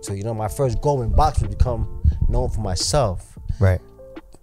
So 0.00 0.14
you 0.14 0.24
know, 0.24 0.34
my 0.34 0.48
first 0.48 0.80
goal 0.80 1.02
in 1.02 1.14
boxing 1.14 1.48
was 1.48 1.56
become 1.56 2.02
known 2.28 2.50
for 2.50 2.60
myself. 2.60 3.38
Right. 3.60 3.80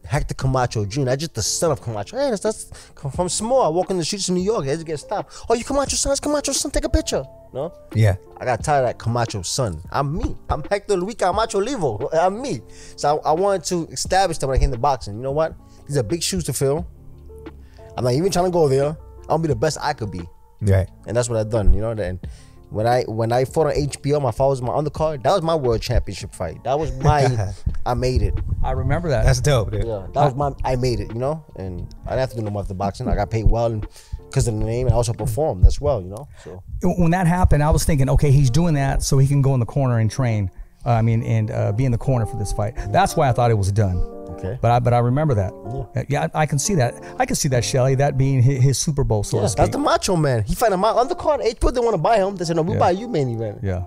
Hector 0.05 0.33
Camacho 0.33 0.85
Jr. 0.85 1.03
That's 1.03 1.19
just 1.19 1.35
the 1.35 1.43
son 1.43 1.71
of 1.71 1.81
Camacho. 1.81 2.17
Hey, 2.17 2.31
that's, 2.31 2.41
that's 2.41 2.91
from 3.15 3.29
small. 3.29 3.61
I 3.61 3.67
walk 3.67 3.91
in 3.91 3.97
the 3.97 4.05
streets 4.05 4.27
of 4.29 4.35
New 4.35 4.41
York. 4.41 4.63
I 4.63 4.73
just 4.73 4.85
get 4.85 4.97
stopped. 4.97 5.35
Oh, 5.47 5.53
you 5.53 5.63
Camacho 5.63 5.95
son? 5.95 6.11
It's 6.11 6.19
Camacho 6.19 6.51
son. 6.51 6.71
Take 6.71 6.85
a 6.85 6.89
picture. 6.89 7.23
No. 7.53 7.71
Yeah. 7.93 8.15
I 8.37 8.45
got 8.45 8.63
tired 8.63 8.81
of 8.81 8.87
that 8.87 8.97
Camacho 8.97 9.43
son. 9.43 9.81
I'm 9.91 10.17
me. 10.17 10.35
I'm 10.49 10.63
Hector 10.63 10.95
Luis 10.95 11.15
Camacho 11.15 11.61
Livo. 11.61 12.09
I'm 12.13 12.41
me. 12.41 12.61
So 12.95 13.19
I, 13.23 13.29
I 13.29 13.31
wanted 13.33 13.65
to 13.65 13.87
establish 13.91 14.39
that 14.39 14.47
when 14.47 14.57
I 14.57 14.59
came 14.59 14.71
to 14.71 14.79
boxing. 14.79 15.15
You 15.15 15.21
know 15.21 15.31
what? 15.31 15.53
These 15.87 15.97
are 15.97 16.03
big 16.03 16.23
shoes 16.23 16.43
to 16.45 16.53
fill. 16.53 16.87
I'm 17.95 18.03
not 18.03 18.13
even 18.13 18.31
trying 18.31 18.45
to 18.45 18.51
go 18.51 18.67
there. 18.67 18.97
I'm 19.29 19.37
gonna 19.37 19.41
be 19.43 19.47
the 19.49 19.55
best 19.55 19.77
I 19.81 19.93
could 19.93 20.11
be, 20.11 20.21
Right. 20.61 20.89
and 21.07 21.15
that's 21.15 21.29
what 21.29 21.37
I've 21.39 21.49
done. 21.49 21.73
You 21.73 21.81
know. 21.81 21.91
And 21.91 22.19
when 22.69 22.85
I 22.85 23.03
when 23.03 23.31
I 23.31 23.45
fought 23.45 23.67
on 23.67 23.73
HBO, 23.73 24.21
my 24.21 24.31
father 24.31 24.49
was 24.51 24.61
my 24.61 24.73
undercard. 24.73 25.23
That 25.23 25.33
was 25.33 25.41
my 25.41 25.55
world 25.55 25.81
championship 25.81 26.33
fight. 26.33 26.63
That 26.63 26.77
was 26.79 26.91
my. 26.97 27.53
I 27.85 27.93
made 27.93 28.21
it. 28.21 28.33
I 28.63 28.71
remember 28.71 29.09
that. 29.09 29.25
That's 29.25 29.41
dope, 29.41 29.71
dude. 29.71 29.85
Yeah, 29.85 30.07
that 30.13 30.25
was 30.25 30.35
my. 30.35 30.51
I 30.63 30.75
made 30.75 30.99
it. 30.99 31.11
You 31.13 31.19
know, 31.19 31.43
and 31.55 31.87
I 32.05 32.09
didn't 32.11 32.19
have 32.19 32.29
to 32.31 32.35
do 32.37 32.41
no 32.43 32.51
more 32.51 32.61
after 32.61 32.73
boxing. 32.73 33.07
I 33.07 33.15
got 33.15 33.29
paid 33.31 33.45
well 33.49 33.67
and 33.67 33.87
because 34.29 34.47
of 34.47 34.53
the 34.53 34.63
name, 34.63 34.85
and 34.85 34.93
I 34.93 34.95
also 34.97 35.13
performed 35.13 35.65
as 35.65 35.81
well. 35.81 36.01
You 36.01 36.09
know, 36.09 36.27
so. 36.43 36.61
when 36.83 37.11
that 37.11 37.25
happened, 37.25 37.63
I 37.63 37.71
was 37.71 37.83
thinking, 37.83 38.09
okay, 38.09 38.29
he's 38.31 38.51
doing 38.51 38.75
that 38.75 39.01
so 39.01 39.17
he 39.17 39.27
can 39.27 39.41
go 39.41 39.53
in 39.55 39.59
the 39.59 39.65
corner 39.65 39.97
and 39.97 40.09
train. 40.11 40.51
Uh, 40.85 40.91
I 40.91 41.01
mean, 41.01 41.23
and 41.23 41.51
uh, 41.51 41.71
be 41.73 41.85
in 41.85 41.91
the 41.91 41.97
corner 41.97 42.25
for 42.25 42.37
this 42.37 42.53
fight. 42.53 42.73
That's 42.89 43.15
why 43.17 43.27
I 43.29 43.33
thought 43.33 43.51
it 43.51 43.57
was 43.57 43.71
done. 43.71 43.97
Okay. 44.39 44.57
But 44.61 44.71
I 44.71 44.79
but 44.79 44.93
I 44.93 44.99
remember 44.99 45.33
that. 45.35 45.51
Uh, 45.53 46.03
Yeah, 46.07 46.27
I, 46.33 46.41
I 46.41 46.45
can 46.45 46.57
see 46.59 46.75
that. 46.75 46.93
I 47.19 47.25
can 47.25 47.35
see 47.35 47.49
that 47.49 47.65
Shelly. 47.65 47.95
That 47.95 48.17
being 48.17 48.41
his, 48.41 48.63
his 48.63 48.77
Super 48.79 49.03
Bowl, 49.03 49.23
so 49.25 49.37
Yeah, 49.37 49.43
to 49.43 49.49
speak. 49.49 49.57
that's 49.57 49.71
the 49.71 49.77
Macho 49.79 50.15
Man. 50.15 50.43
He 50.43 50.55
fight 50.55 50.71
a 50.71 50.77
the 50.77 50.81
undercard. 50.81 51.41
HBO 51.45 51.69
didn't 51.73 51.83
want 51.83 51.95
to 51.95 52.01
buy 52.01 52.17
him. 52.17 52.35
They 52.37 52.45
said, 52.45 52.55
"No, 52.55 52.61
we 52.61 52.73
Yeah. 52.73 52.79
buy 52.79 52.91
you 52.91 53.07
main 53.09 53.29
event." 53.35 53.59
yeah. 53.61 53.83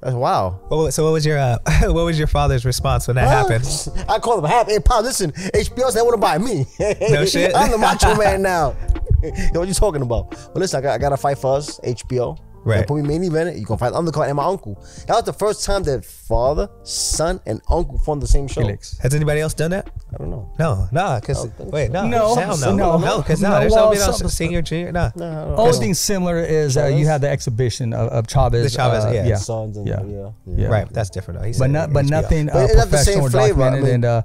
That's 0.00 0.14
wow. 0.14 0.60
What 0.68 0.76
was- 0.78 0.94
so 0.94 1.04
what 1.04 1.12
was 1.12 1.26
your 1.26 1.38
uh, 1.38 1.58
what 1.82 2.04
was 2.04 2.16
your 2.18 2.26
father's 2.28 2.64
response 2.64 3.08
when 3.08 3.16
that 3.16 3.26
happened? 3.28 3.64
I 4.08 4.18
called 4.20 4.44
him 4.44 4.50
half. 4.50 4.68
Hey, 4.68 4.78
Pop, 4.78 5.02
listen, 5.02 5.32
HBO 5.32 5.90
said 5.90 5.98
they 5.98 6.02
want 6.02 6.14
to 6.14 6.20
buy 6.20 6.38
me. 6.38 6.66
No 7.10 7.24
shit. 7.32 7.54
I'm 7.56 7.70
the 7.72 7.78
Macho 7.78 8.14
Man 8.18 8.42
now. 8.42 8.76
Yo, 9.22 9.58
what 9.60 9.66
you 9.68 9.74
talking 9.74 10.02
about? 10.02 10.30
Well, 10.32 10.52
listen, 10.56 10.78
I 10.78 10.82
got, 10.82 10.94
I 10.94 10.98
got 10.98 11.10
to 11.10 11.16
fight 11.16 11.38
for 11.38 11.56
us, 11.56 11.78
HBO. 11.80 12.36
Right. 12.64 12.78
They 12.78 12.84
put 12.84 12.96
me 13.02 13.08
main 13.08 13.24
event. 13.24 13.56
You 13.56 13.64
gonna 13.64 13.78
fight 13.78 13.92
undercard 13.92 14.28
and 14.28 14.36
my 14.36 14.44
uncle. 14.44 14.74
That 15.08 15.14
was 15.16 15.24
the 15.24 15.32
first 15.32 15.64
time 15.64 15.82
that 15.84 16.04
father, 16.04 16.68
son, 16.84 17.40
and 17.44 17.60
uncle 17.68 17.98
formed 17.98 18.22
the 18.22 18.26
same 18.28 18.46
show. 18.46 18.60
Felix. 18.60 18.96
Has 18.98 19.14
anybody 19.14 19.40
else 19.40 19.52
done 19.52 19.72
that? 19.72 19.90
I 20.14 20.18
don't 20.18 20.30
know. 20.30 20.52
No, 20.60 20.86
no, 20.92 21.18
because 21.20 21.48
wait, 21.58 21.90
no, 21.90 22.06
No, 22.06 22.34
hell 22.36 22.56
no, 22.58 22.74
no. 22.76 22.98
no, 22.98 23.16
because 23.18 23.40
no, 23.42 23.50
No, 23.50 23.60
there's 23.60 23.72
well, 23.72 23.84
nobody 23.86 24.00
else, 24.00 24.18
some- 24.18 24.28
senior, 24.28 24.62
junior, 24.62 24.92
no. 24.92 25.10
No, 25.16 25.26
I 25.26 25.34
don't. 25.46 25.58
Only 25.58 25.78
thing 25.78 25.94
similar 25.94 26.38
is 26.38 26.76
uh, 26.76 26.84
you 26.84 26.90
Chavez? 26.98 27.08
had 27.08 27.20
the 27.22 27.30
exhibition 27.30 27.92
of, 27.92 28.08
of 28.10 28.26
Chavez. 28.28 28.62
The 28.72 28.76
Chavez, 28.78 29.04
uh, 29.06 29.10
yeah. 29.12 29.26
yeah. 29.26 29.36
Sons 29.36 29.76
and 29.76 29.86
Yeah. 29.88 30.02
yeah, 30.04 30.30
Yeah. 30.46 30.66
Right, 30.68 30.88
that's 30.92 31.10
different 31.10 31.40
though. 31.40 31.46
He 31.46 31.54
But 31.58 31.70
not, 31.70 31.92
but 31.92 32.06
nothing 32.06 32.46
But 32.46 32.56
uh, 32.56 32.58
it's 32.60 32.74
the 32.74 32.80
same 32.80 32.88
professional 33.20 33.26
or 33.26 33.30
flavor, 33.30 33.62
I 33.64 33.80
mean- 33.80 33.86
and 33.86 34.04
uh, 34.04 34.22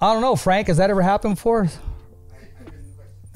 I 0.00 0.12
don't 0.12 0.22
know, 0.22 0.34
Frank. 0.34 0.66
Has 0.66 0.78
that 0.78 0.90
ever 0.90 1.02
happened 1.02 1.36
before? 1.36 1.68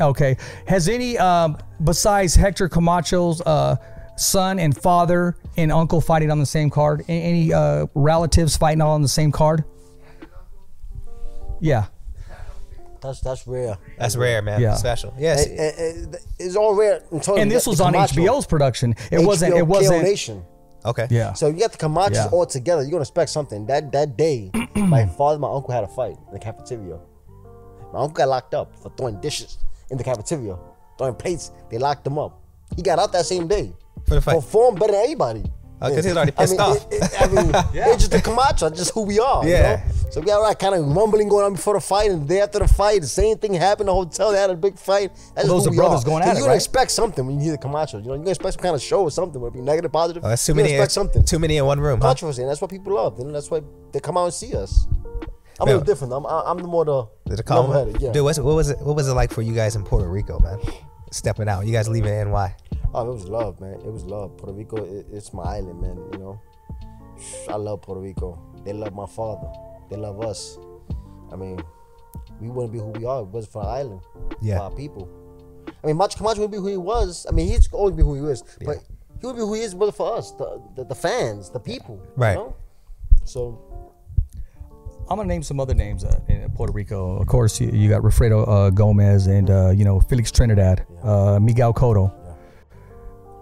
Okay. 0.00 0.36
Has 0.66 0.88
any 0.88 1.16
um, 1.18 1.56
besides 1.82 2.34
Hector 2.34 2.68
Camacho's 2.68 3.40
uh, 3.42 3.76
son 4.16 4.58
and 4.58 4.76
father 4.76 5.36
and 5.56 5.70
uncle 5.72 6.00
fighting 6.00 6.30
on 6.30 6.38
the 6.38 6.46
same 6.46 6.70
card? 6.70 7.04
Any 7.08 7.52
uh, 7.52 7.86
relatives 7.94 8.56
fighting 8.56 8.80
all 8.80 8.92
on 8.92 9.02
the 9.02 9.08
same 9.08 9.32
card? 9.32 9.64
Yeah. 11.60 11.86
That's 13.00 13.20
that's 13.20 13.46
rare. 13.46 13.76
That's 13.98 14.16
rare, 14.16 14.40
man. 14.40 14.60
Yeah. 14.60 14.74
Special. 14.74 15.12
Yes. 15.18 15.46
Eh, 15.46 15.72
eh, 15.76 16.16
It's 16.38 16.56
all 16.56 16.74
rare. 16.74 17.02
until 17.10 17.36
And 17.36 17.50
this 17.50 17.66
was 17.66 17.80
on 17.80 17.92
Camacho. 17.92 18.14
HBO's 18.20 18.46
production. 18.46 18.94
It 19.10 19.18
wasn't. 19.24 19.54
It 19.54 19.66
wasn't. 19.66 20.02
Nation. 20.04 20.42
okay. 20.86 21.06
Yeah. 21.10 21.34
So 21.34 21.48
you 21.48 21.60
got 21.60 21.72
the 21.72 21.78
Camachos 21.78 22.14
Yeah. 22.14 22.28
all 22.32 22.46
together. 22.46 22.80
You're 22.82 22.90
gonna 22.92 23.02
expect 23.02 23.28
something. 23.30 23.66
That 23.66 23.92
that 23.92 24.16
day, 24.16 24.50
my 24.74 25.04
father, 25.06 25.38
my 25.38 25.50
uncle 25.52 25.72
had 25.74 25.84
a 25.84 25.88
fight 25.88 26.16
in 26.28 26.32
the 26.32 26.38
cafeteria. 26.38 26.98
My 27.92 28.00
uncle 28.00 28.14
got 28.14 28.28
locked 28.28 28.54
up 28.54 28.74
for 28.82 28.90
throwing 28.96 29.20
dishes 29.20 29.58
in 29.90 29.98
the 29.98 30.04
cafeteria, 30.04 30.56
throwing 30.96 31.14
plates. 31.14 31.50
They 31.70 31.76
locked 31.76 32.06
him 32.06 32.18
up. 32.18 32.40
He 32.74 32.80
got 32.82 32.98
out 32.98 33.12
that 33.12 33.26
same 33.26 33.46
day. 33.48 33.72
For 34.06 34.14
the 34.16 34.20
fight. 34.20 34.34
Performed 34.34 34.78
better 34.78 34.92
than 34.92 35.02
anybody. 35.02 35.44
Because 35.80 36.04
he 36.04 36.10
was 36.12 36.16
already 36.16 36.32
I 36.32 36.40
pissed 36.40 36.52
mean, 36.52 36.60
off. 36.60 36.86
It, 36.90 37.02
it, 37.02 37.20
I 37.20 37.26
mean, 37.26 37.52
it's 37.74 37.96
just 37.98 38.10
the 38.12 38.22
Camacho, 38.22 38.70
just 38.70 38.92
who 38.94 39.02
we 39.02 39.18
are. 39.18 39.46
Yeah. 39.46 39.82
You 39.82 39.84
know? 39.84 39.92
So 40.12 40.20
we 40.20 40.26
got 40.26 40.40
all 40.40 40.48
that 40.48 40.58
kind 40.58 40.74
of 40.74 40.86
rumbling 40.96 41.28
going 41.28 41.44
on 41.44 41.52
before 41.52 41.74
the 41.74 41.80
fight, 41.80 42.10
and 42.10 42.22
the 42.22 42.26
day 42.26 42.40
after 42.40 42.60
the 42.60 42.68
fight, 42.68 43.02
the 43.02 43.06
same 43.06 43.36
thing 43.36 43.52
happened. 43.52 43.88
in 43.90 43.94
The 43.94 43.94
hotel, 43.94 44.32
they 44.32 44.38
had 44.38 44.48
a 44.48 44.54
big 44.56 44.78
fight. 44.78 45.10
That's 45.34 45.46
Well, 45.46 45.56
those 45.58 45.64
who 45.64 45.70
are 45.70 45.72
we 45.72 45.76
brothers 45.76 46.02
are. 46.02 46.04
going 46.06 46.22
So 46.22 46.28
at 46.30 46.32
it, 46.32 46.38
You're 46.38 46.42
gonna 46.44 46.50
right? 46.52 46.54
expect 46.56 46.90
something 46.92 47.26
when 47.26 47.36
you 47.36 47.42
hear 47.42 47.52
the 47.52 47.58
Camacho. 47.58 47.98
You 47.98 48.04
know, 48.04 48.08
you're 48.10 48.18
gonna 48.18 48.30
expect 48.30 48.54
some 48.54 48.62
kind 48.62 48.74
of 48.74 48.80
show 48.80 49.02
or 49.02 49.10
something, 49.10 49.38
whether 49.40 49.54
it 49.54 49.58
be 49.58 49.62
negative, 49.64 49.92
positive. 49.92 50.24
Oh, 50.24 50.28
that's 50.28 50.46
too 50.46 50.52
you're 50.52 50.56
many. 50.56 50.68
gonna 50.70 50.82
expect 50.84 50.92
something 50.92 51.22
Too 51.24 51.38
many 51.38 51.56
in 51.58 51.66
one 51.66 51.80
room. 51.80 52.00
Huh? 52.00 52.06
controversy, 52.08 52.42
and 52.42 52.50
that's 52.50 52.62
what 52.62 52.70
people 52.70 52.94
love. 52.94 53.18
And 53.18 53.34
that's 53.34 53.50
why 53.50 53.60
they 53.92 54.00
come 54.00 54.16
out 54.16 54.24
and 54.26 54.32
see 54.34 54.54
us. 54.56 54.86
I'm 55.60 55.68
a 55.68 55.72
little 55.72 55.82
different. 55.84 56.12
I'm 56.14 56.24
I'm 56.24 56.58
the 56.58 56.64
more 56.68 56.84
the 56.86 57.06
Did 57.28 57.40
it 57.40 57.46
calm? 57.46 57.68
level-headed, 57.68 58.00
Yeah. 58.00 58.12
Dude, 58.12 58.24
what's, 58.24 58.38
what 58.38 58.54
was 58.54 58.70
it? 58.70 58.78
What 58.80 58.96
was 58.96 59.06
it 59.08 59.12
like 59.12 59.32
for 59.32 59.42
you 59.42 59.52
guys 59.54 59.76
in 59.76 59.84
Puerto 59.84 60.08
Rico, 60.08 60.38
man? 60.38 60.58
Stepping 61.10 61.48
out, 61.48 61.64
you 61.66 61.72
guys 61.72 61.88
leaving 61.88 62.12
NY. 62.12 62.54
Oh, 62.94 63.08
it 63.10 63.12
was 63.12 63.24
love, 63.28 63.60
man. 63.60 63.74
It 63.74 63.92
was 63.92 64.04
love. 64.04 64.36
Puerto 64.36 64.52
Rico, 64.52 64.76
it, 64.84 65.06
it's 65.12 65.32
my 65.32 65.42
island, 65.42 65.80
man. 65.80 65.96
You 66.12 66.18
know, 66.18 66.40
I 67.48 67.56
love 67.56 67.82
Puerto 67.82 68.00
Rico. 68.00 68.38
They 68.64 68.72
love 68.72 68.94
my 68.94 69.06
father. 69.06 69.50
They 69.90 69.96
love 69.96 70.20
us. 70.22 70.58
I 71.32 71.36
mean, 71.36 71.60
we 72.40 72.48
wouldn't 72.48 72.72
be 72.72 72.78
who 72.78 72.86
we 72.90 73.04
are 73.04 73.22
if 73.22 73.28
it 73.28 73.32
wasn't 73.32 73.52
for 73.52 73.62
our 73.64 73.76
island, 73.78 74.00
Yeah. 74.40 74.58
for 74.58 74.64
our 74.64 74.70
people. 74.70 75.08
I 75.82 75.86
mean, 75.88 75.96
Macho 75.96 76.18
Camacho 76.18 76.40
would 76.42 76.50
be 76.50 76.56
who 76.58 76.68
he 76.68 76.76
was. 76.76 77.26
I 77.28 77.32
mean, 77.32 77.48
he's 77.48 77.68
always 77.72 77.96
be 77.96 78.02
who 78.02 78.14
he 78.14 78.30
is, 78.32 78.42
but 78.64 78.78
he 79.20 79.26
would 79.26 79.36
be 79.36 79.40
who 79.42 79.54
he 79.54 79.62
is, 79.62 79.74
but 79.74 79.94
for 79.94 80.16
us, 80.16 80.30
the, 80.32 80.62
the 80.76 80.84
the 80.84 80.94
fans, 80.94 81.50
the 81.50 81.60
people. 81.60 81.96
you 81.96 82.12
Right. 82.16 82.34
know? 82.36 82.54
So 83.24 83.58
I'm 85.10 85.16
gonna 85.16 85.24
name 85.28 85.42
some 85.42 85.58
other 85.60 85.74
names 85.74 86.04
uh, 86.04 86.20
in 86.28 86.48
Puerto 86.52 86.72
Rico. 86.72 87.16
Of 87.16 87.26
course, 87.26 87.60
you, 87.60 87.70
you 87.70 87.88
got 87.90 88.02
Wilfredo 88.02 88.46
uh, 88.48 88.70
Gomez 88.70 89.26
and 89.26 89.50
uh, 89.50 89.70
you 89.70 89.84
know 89.84 90.00
Felix 90.00 90.30
Trinidad, 90.30 90.86
uh, 91.02 91.38
Miguel 91.40 91.74
Cotto. 91.74 92.12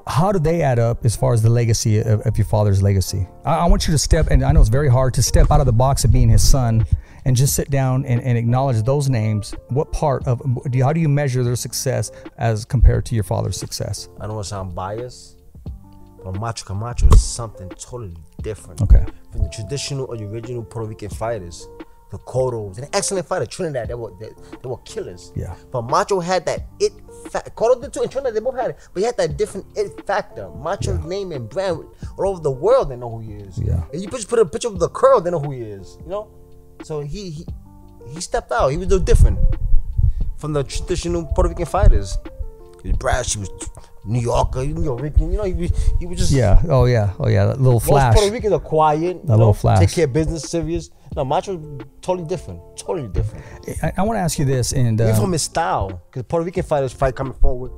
How 0.06 0.32
do 0.32 0.38
they 0.38 0.62
add 0.62 0.78
up 0.78 1.04
as 1.04 1.14
far 1.14 1.32
as 1.32 1.42
the 1.42 1.50
legacy 1.50 2.00
of, 2.00 2.26
of 2.26 2.36
your 2.36 2.44
father's 2.44 2.82
legacy? 2.82 3.26
I, 3.44 3.58
I 3.58 3.64
want 3.66 3.86
you 3.86 3.92
to 3.92 3.98
step, 3.98 4.28
and 4.30 4.42
I 4.42 4.52
know 4.52 4.60
it's 4.60 4.68
very 4.68 4.88
hard 4.88 5.14
to 5.14 5.22
step 5.22 5.50
out 5.50 5.60
of 5.60 5.66
the 5.66 5.72
box 5.72 6.04
of 6.04 6.12
being 6.12 6.28
his 6.28 6.46
son 6.46 6.84
and 7.24 7.36
just 7.36 7.54
sit 7.54 7.70
down 7.70 8.04
and, 8.06 8.20
and 8.22 8.36
acknowledge 8.36 8.82
those 8.82 9.08
names. 9.08 9.54
What 9.68 9.92
part 9.92 10.26
of 10.26 10.42
do 10.70 10.76
you, 10.76 10.84
how 10.84 10.92
do 10.92 11.00
you 11.00 11.08
measure 11.08 11.44
their 11.44 11.56
success 11.56 12.10
as 12.36 12.64
compared 12.64 13.06
to 13.06 13.14
your 13.14 13.24
father's 13.24 13.56
success? 13.56 14.08
I 14.20 14.26
don't 14.26 14.34
want 14.34 14.46
to 14.46 14.50
sound 14.50 14.74
biased, 14.74 15.40
but 16.24 16.38
Macho 16.40 16.64
Camacho 16.64 17.06
is 17.08 17.22
something 17.22 17.68
totally 17.70 18.16
different. 18.42 18.82
Okay. 18.82 19.04
From 19.30 19.42
the 19.42 19.48
traditional 19.50 20.06
or 20.06 20.16
the 20.16 20.24
original 20.24 20.64
Puerto 20.64 20.88
Rican 20.88 21.10
fighters, 21.10 21.68
the 22.10 22.18
Cottos, 22.18 22.78
an 22.78 22.88
excellent 22.92 23.26
fighter, 23.26 23.46
Trinidad, 23.46 23.88
they 23.88 23.94
were 23.94 24.12
they, 24.20 24.30
they 24.62 24.68
were 24.68 24.78
killers. 24.78 25.32
Yeah. 25.34 25.54
But 25.70 25.82
Macho 25.82 26.20
had 26.20 26.44
that 26.46 26.66
it 26.80 26.92
factor. 27.30 27.50
Cotto 27.50 27.80
did 27.80 27.92
too, 27.92 28.02
and 28.02 28.11
Trinidad, 28.11 28.35
they 28.35 28.40
both 28.40 28.56
had 28.56 28.70
it. 28.70 28.88
But 28.92 29.00
he 29.00 29.06
had 29.06 29.16
that 29.16 29.37
different 29.37 29.66
it 29.76 30.06
factor. 30.06 30.48
Macho's 30.48 31.04
name 31.04 31.32
and 31.32 31.48
brand 31.48 31.85
all 32.18 32.28
over 32.28 32.40
the 32.40 32.50
world, 32.50 32.90
they 32.90 32.96
know 32.96 33.11
who 33.11 33.20
he 33.20 33.35
is. 33.35 33.58
Yeah. 33.58 33.85
And 33.92 34.02
you 34.02 34.08
just 34.08 34.28
put 34.28 34.38
a 34.38 34.44
picture 34.44 34.68
of 34.68 34.78
the 34.78 34.88
curl, 34.88 35.20
they 35.20 35.30
know 35.30 35.40
who 35.40 35.52
he 35.52 35.61
is. 35.61 35.98
You 36.02 36.11
know? 36.11 36.30
So 36.82 37.00
he 37.00 37.30
he, 37.30 37.46
he 38.08 38.20
stepped 38.20 38.52
out. 38.52 38.68
He 38.68 38.76
was 38.76 38.88
little 38.88 39.04
different 39.04 39.38
from 40.38 40.52
the 40.52 40.64
traditional 40.64 41.24
Puerto 41.24 41.48
Rican 41.48 41.66
fighters. 41.66 42.18
He 42.82 42.88
was 42.88 42.98
brash. 42.98 43.35
He 43.35 43.40
was 43.40 43.50
New 44.04 44.20
Yorker, 44.20 44.64
New 44.64 44.82
Yorker. 44.82 45.06
You 45.18 45.26
know, 45.28 45.44
he 45.44 45.52
was, 45.52 45.70
he 46.00 46.06
was 46.06 46.18
just 46.18 46.32
Yeah. 46.32 46.61
Oh 46.68 46.87
yeah. 46.87 47.12
Oh 47.20 47.28
yeah. 47.28 47.46
That 47.46 47.58
little 47.58 47.74
Most 47.74 47.87
flash. 47.87 48.14
Puerto 48.14 48.32
Ricans 48.32 48.52
are 48.52 48.58
quiet. 48.58 49.16
A 49.22 49.26
little 49.26 49.38
know, 49.38 49.52
flash. 49.52 49.78
Take 49.78 49.92
care 49.92 50.04
of 50.06 50.12
business, 50.12 50.42
serious. 50.42 50.90
No, 51.14 51.25
Macho 51.25 51.79
totally 52.01 52.27
different. 52.27 52.61
Totally 52.77 53.09
different. 53.09 53.44
I, 53.83 53.92
I 53.98 54.03
want 54.03 54.16
to 54.16 54.20
ask 54.20 54.38
you 54.38 54.44
this, 54.44 54.72
and 54.72 55.01
Even 55.01 55.14
uh, 55.14 55.20
from 55.20 55.33
his 55.33 55.42
style, 55.42 56.03
because 56.11 56.22
Puerto 56.25 56.44
Rican 56.44 56.62
fighters 56.62 56.92
fight 56.92 57.14
coming 57.14 57.35
forward, 57.35 57.70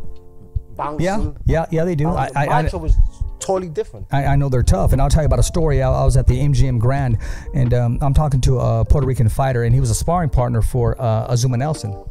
bouncing. 0.77 1.05
yeah, 1.05 1.33
yeah, 1.47 1.67
yeah, 1.71 1.85
they 1.85 1.95
do. 1.95 2.09
I, 2.09 2.31
bouncing. 2.31 2.37
I, 2.37 2.47
I, 2.47 2.63
Macho 2.63 2.79
was 2.79 2.97
totally 3.41 3.69
different. 3.69 4.07
I, 4.13 4.25
I 4.27 4.37
know 4.37 4.49
they're 4.49 4.63
tough, 4.63 4.93
and 4.93 5.03
I'll 5.03 5.11
tell 5.11 5.23
you 5.23 5.27
about 5.27 5.41
a 5.41 5.45
story. 5.45 5.83
I, 5.83 5.91
I 5.91 6.05
was 6.05 6.17
at 6.17 6.27
the 6.27 6.39
MGM 6.39 6.79
Grand, 6.79 7.19
and 7.55 7.75
um, 7.75 7.99
I'm 8.01 8.15
talking 8.15 8.41
to 8.43 8.59
a 8.59 8.85
Puerto 8.85 9.07
Rican 9.07 9.29
fighter, 9.29 9.65
and 9.65 9.75
he 9.75 9.81
was 9.81 9.91
a 9.91 9.95
sparring 9.95 10.31
partner 10.31 10.63
for 10.63 11.01
uh, 11.01 11.33
Azumah 11.33 11.59
Nelson. 11.59 12.05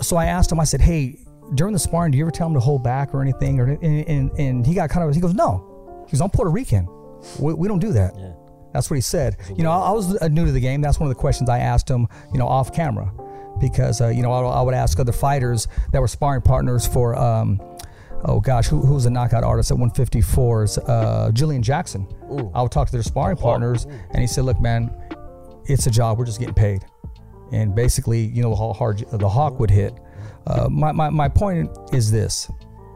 So 0.00 0.16
I 0.16 0.26
asked 0.26 0.52
him, 0.52 0.60
I 0.60 0.64
said, 0.64 0.80
"Hey, 0.82 1.18
during 1.54 1.72
the 1.72 1.78
sparring, 1.78 2.12
do 2.12 2.18
you 2.18 2.24
ever 2.24 2.30
tell 2.30 2.46
him 2.48 2.54
to 2.54 2.60
hold 2.60 2.84
back 2.84 3.14
or 3.14 3.22
anything?" 3.22 3.58
Or 3.58 3.66
and, 3.66 4.06
and, 4.06 4.30
and 4.38 4.66
he 4.66 4.74
got 4.74 4.90
kind 4.90 5.08
of 5.08 5.14
he 5.14 5.20
goes, 5.20 5.34
"No," 5.34 6.04
he 6.08 6.12
goes, 6.12 6.20
"I'm 6.20 6.30
Puerto 6.30 6.50
Rican. 6.50 6.86
We, 7.38 7.54
we 7.54 7.68
don't 7.68 7.78
do 7.78 7.92
that." 7.94 8.14
That's 8.72 8.90
what 8.90 8.96
he 8.96 9.00
said. 9.00 9.36
You 9.56 9.64
know, 9.64 9.70
I, 9.70 9.88
I 9.88 9.90
was 9.90 10.20
new 10.30 10.46
to 10.46 10.52
the 10.52 10.60
game. 10.60 10.80
That's 10.80 10.98
one 10.98 11.08
of 11.08 11.14
the 11.14 11.20
questions 11.20 11.48
I 11.48 11.58
asked 11.58 11.88
him, 11.88 12.08
you 12.32 12.38
know, 12.38 12.46
off 12.46 12.72
camera, 12.72 13.12
because 13.60 14.00
uh, 14.00 14.08
you 14.08 14.22
know 14.22 14.32
I, 14.32 14.40
I 14.40 14.62
would 14.62 14.74
ask 14.74 14.98
other 14.98 15.12
fighters 15.12 15.68
that 15.92 16.00
were 16.00 16.08
sparring 16.08 16.42
partners 16.42 16.86
for. 16.86 17.16
Um, 17.16 17.60
oh 18.24 18.40
gosh, 18.40 18.68
who, 18.68 18.80
who 18.80 18.94
was 18.94 19.06
a 19.06 19.10
knockout 19.10 19.44
artist 19.44 19.70
at 19.70 19.76
154s? 19.76 20.88
Uh, 20.88 21.32
Julian 21.32 21.62
Jackson. 21.62 22.06
I 22.54 22.62
would 22.62 22.72
talk 22.72 22.86
to 22.88 22.92
their 22.92 23.02
sparring 23.02 23.36
partners, 23.36 23.84
and 23.84 24.20
he 24.20 24.26
said, 24.26 24.44
"Look, 24.44 24.60
man, 24.60 24.90
it's 25.66 25.86
a 25.86 25.90
job. 25.90 26.18
We're 26.18 26.24
just 26.24 26.38
getting 26.38 26.54
paid." 26.54 26.84
And 27.52 27.74
basically, 27.74 28.22
you 28.22 28.42
know 28.42 28.54
how 28.54 28.72
hard 28.72 29.04
the 29.10 29.28
hawk 29.28 29.60
would 29.60 29.70
hit. 29.70 29.92
Uh, 30.46 30.68
my, 30.70 30.92
my 30.92 31.10
my 31.10 31.28
point 31.28 31.70
is 31.92 32.10
this: 32.10 32.50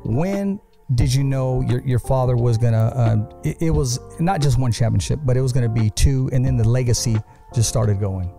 when 0.05 0.61
did 0.95 1.13
you 1.13 1.25
know 1.25 1.63
your, 1.63 1.81
your 1.81 1.99
father 1.99 2.37
was 2.37 2.59
gonna? 2.59 2.93
Um, 2.95 3.29
it, 3.43 3.61
it 3.61 3.71
was 3.71 3.99
not 4.21 4.41
just 4.41 4.59
one 4.59 4.71
championship, 4.71 5.19
but 5.25 5.37
it 5.37 5.41
was 5.41 5.53
gonna 5.53 5.69
be 5.69 5.91
two, 5.91 6.31
and 6.33 6.45
then 6.45 6.57
the 6.57 6.69
legacy 6.69 7.17
just 7.55 7.69
started 7.69 7.99
going. 7.99 8.33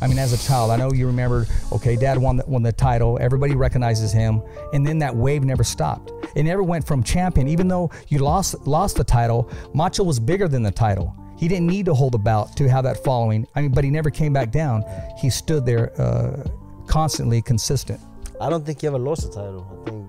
I 0.00 0.08
mean, 0.08 0.18
as 0.18 0.32
a 0.32 0.48
child, 0.48 0.70
I 0.70 0.76
know 0.76 0.92
you 0.92 1.06
remember. 1.06 1.46
Okay, 1.72 1.96
Dad 1.96 2.18
won 2.18 2.36
the, 2.36 2.44
won 2.46 2.62
the 2.62 2.72
title. 2.72 3.18
Everybody 3.20 3.54
recognizes 3.54 4.12
him, 4.12 4.42
and 4.72 4.86
then 4.86 4.98
that 5.00 5.14
wave 5.14 5.44
never 5.44 5.64
stopped. 5.64 6.12
It 6.34 6.44
never 6.44 6.62
went 6.62 6.86
from 6.86 7.02
champion, 7.02 7.48
even 7.48 7.68
though 7.68 7.90
you 8.08 8.18
lost 8.18 8.66
lost 8.66 8.96
the 8.96 9.04
title. 9.04 9.50
Macho 9.74 10.02
was 10.02 10.18
bigger 10.18 10.48
than 10.48 10.62
the 10.62 10.70
title. 10.70 11.14
He 11.38 11.48
didn't 11.48 11.66
need 11.66 11.84
to 11.86 11.94
hold 11.94 12.14
a 12.14 12.18
bout 12.18 12.56
to 12.56 12.68
have 12.68 12.84
that 12.84 13.04
following. 13.04 13.46
I 13.54 13.60
mean, 13.60 13.70
but 13.70 13.84
he 13.84 13.90
never 13.90 14.08
came 14.08 14.32
back 14.32 14.50
down. 14.50 14.82
He 15.18 15.28
stood 15.28 15.66
there, 15.66 15.98
uh, 16.00 16.48
constantly 16.86 17.42
consistent. 17.42 18.00
I 18.40 18.48
don't 18.48 18.64
think 18.64 18.80
he 18.80 18.86
ever 18.86 18.98
lost 18.98 19.22
the 19.22 19.28
title. 19.28 19.66
I 19.70 19.90
think 19.90 20.06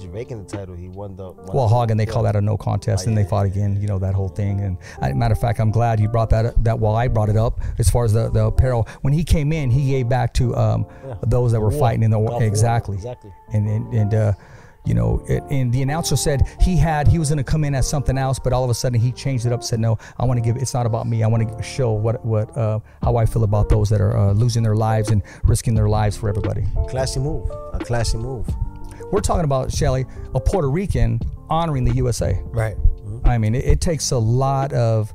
the 0.00 0.44
title. 0.48 0.74
He 0.74 0.88
won 0.88 1.16
the. 1.16 1.30
Won 1.30 1.46
Well, 1.52 1.68
Haugen, 1.68 1.96
they 1.96 2.04
yeah. 2.04 2.12
call 2.12 2.22
that 2.24 2.36
a 2.36 2.40
no 2.40 2.56
contest, 2.56 3.06
and 3.06 3.16
they 3.16 3.24
fought 3.24 3.46
again. 3.46 3.80
You 3.80 3.88
know 3.88 3.98
that 3.98 4.14
whole 4.14 4.28
thing. 4.28 4.60
And 4.60 4.78
I, 5.00 5.12
matter 5.12 5.32
of 5.32 5.40
fact, 5.40 5.60
I'm 5.60 5.70
glad 5.70 6.00
you 6.00 6.08
brought 6.08 6.30
that 6.30 6.46
up, 6.46 6.64
that 6.64 6.78
while 6.78 6.96
I 6.96 7.08
brought 7.08 7.28
it 7.28 7.36
up 7.36 7.60
as 7.78 7.90
far 7.90 8.04
as 8.04 8.12
the 8.12 8.30
the 8.30 8.46
apparel. 8.46 8.88
When 9.02 9.12
he 9.12 9.24
came 9.24 9.52
in, 9.52 9.70
he 9.70 9.90
gave 9.90 10.08
back 10.08 10.34
to 10.34 10.54
um, 10.56 10.86
those 11.26 11.52
that 11.52 11.60
were 11.60 11.70
war. 11.70 11.78
fighting 11.78 12.02
in 12.02 12.10
the 12.10 12.18
war. 12.18 12.32
War. 12.32 12.42
Exactly. 12.42 12.96
Exactly. 12.96 13.32
And 13.52 13.68
and, 13.68 13.94
and 13.94 14.14
uh, 14.14 14.32
you 14.84 14.94
know, 14.94 15.24
it, 15.28 15.42
and 15.50 15.72
the 15.72 15.82
announcer 15.82 16.16
said 16.16 16.42
he 16.60 16.76
had 16.76 17.08
he 17.08 17.18
was 17.18 17.28
going 17.28 17.38
to 17.38 17.44
come 17.44 17.64
in 17.64 17.74
as 17.74 17.88
something 17.88 18.16
else, 18.16 18.38
but 18.38 18.52
all 18.52 18.62
of 18.64 18.70
a 18.70 18.74
sudden 18.74 19.00
he 19.00 19.10
changed 19.12 19.44
it 19.44 19.52
up. 19.52 19.62
Said 19.62 19.80
no, 19.80 19.98
I 20.18 20.24
want 20.24 20.38
to 20.38 20.42
give. 20.42 20.56
It's 20.62 20.74
not 20.74 20.86
about 20.86 21.06
me. 21.06 21.22
I 21.22 21.26
want 21.26 21.48
to 21.48 21.62
show 21.62 21.92
what 21.92 22.24
what 22.24 22.56
uh, 22.56 22.78
how 23.02 23.16
I 23.16 23.26
feel 23.26 23.44
about 23.44 23.68
those 23.68 23.88
that 23.90 24.00
are 24.00 24.16
uh, 24.16 24.32
losing 24.32 24.62
their 24.62 24.76
lives 24.76 25.10
and 25.10 25.22
risking 25.44 25.74
their 25.74 25.88
lives 25.88 26.16
for 26.16 26.28
everybody. 26.28 26.64
Classy 26.88 27.20
move. 27.20 27.50
A 27.72 27.80
classy 27.80 28.16
move. 28.16 28.46
We're 29.12 29.20
talking 29.20 29.44
about 29.44 29.72
Shelly, 29.72 30.04
a 30.34 30.40
Puerto 30.40 30.68
Rican 30.68 31.20
honoring 31.48 31.84
the 31.84 31.94
USA. 31.96 32.40
Right. 32.46 32.76
I 33.24 33.38
mean, 33.38 33.54
it, 33.54 33.64
it 33.64 33.80
takes 33.80 34.10
a 34.10 34.18
lot 34.18 34.72
of 34.72 35.12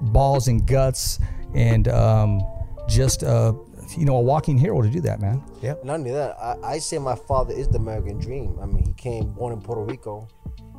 balls 0.00 0.48
and 0.48 0.66
guts 0.66 1.18
and 1.54 1.88
um, 1.88 2.40
just 2.88 3.22
uh, 3.24 3.52
you 3.96 4.04
know 4.04 4.16
a 4.16 4.20
walking 4.20 4.56
hero 4.58 4.80
to 4.82 4.88
do 4.88 5.00
that, 5.00 5.20
man. 5.20 5.42
Yep. 5.60 5.84
Not 5.84 5.94
only 5.94 6.12
that, 6.12 6.36
I, 6.40 6.56
I 6.62 6.78
say 6.78 6.98
my 6.98 7.14
father 7.14 7.52
is 7.54 7.68
the 7.68 7.78
American 7.78 8.18
dream. 8.18 8.58
I 8.60 8.66
mean, 8.66 8.84
he 8.84 8.92
came 8.94 9.32
born 9.32 9.52
in 9.52 9.60
Puerto 9.60 9.82
Rico. 9.82 10.28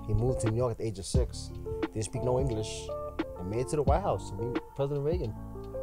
He 0.07 0.13
moved 0.13 0.41
to 0.41 0.49
New 0.51 0.57
York 0.57 0.71
at 0.71 0.77
the 0.79 0.85
age 0.85 0.99
of 0.99 1.05
six. 1.05 1.51
Didn't 1.93 2.03
speak 2.03 2.23
no 2.23 2.39
English. 2.39 2.87
And 3.39 3.49
made 3.49 3.61
it 3.61 3.69
to 3.69 3.77
the 3.77 3.83
White 3.83 4.01
House 4.01 4.31
to 4.31 4.35
meet 4.35 4.59
President 4.75 5.05
Reagan. 5.05 5.33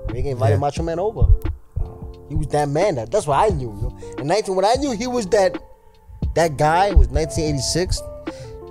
Reagan 0.09 0.33
invited 0.33 0.55
Yeah. 0.55 0.61
Macho 0.61 0.83
Man 0.83 0.99
over. 0.99 1.27
He 2.29 2.35
was 2.35 2.47
that 2.49 2.69
man. 2.69 2.97
That 2.97 3.11
that's 3.11 3.27
what 3.27 3.38
I 3.38 3.55
knew. 3.55 3.75
You 3.75 3.83
know? 3.83 3.99
And 4.19 4.29
19, 4.29 4.55
when 4.55 4.64
I 4.64 4.75
knew 4.75 4.93
he 4.93 5.07
was 5.07 5.27
that 5.29 5.57
that 6.35 6.57
guy 6.57 6.88
was 6.95 7.09
1986, 7.09 8.01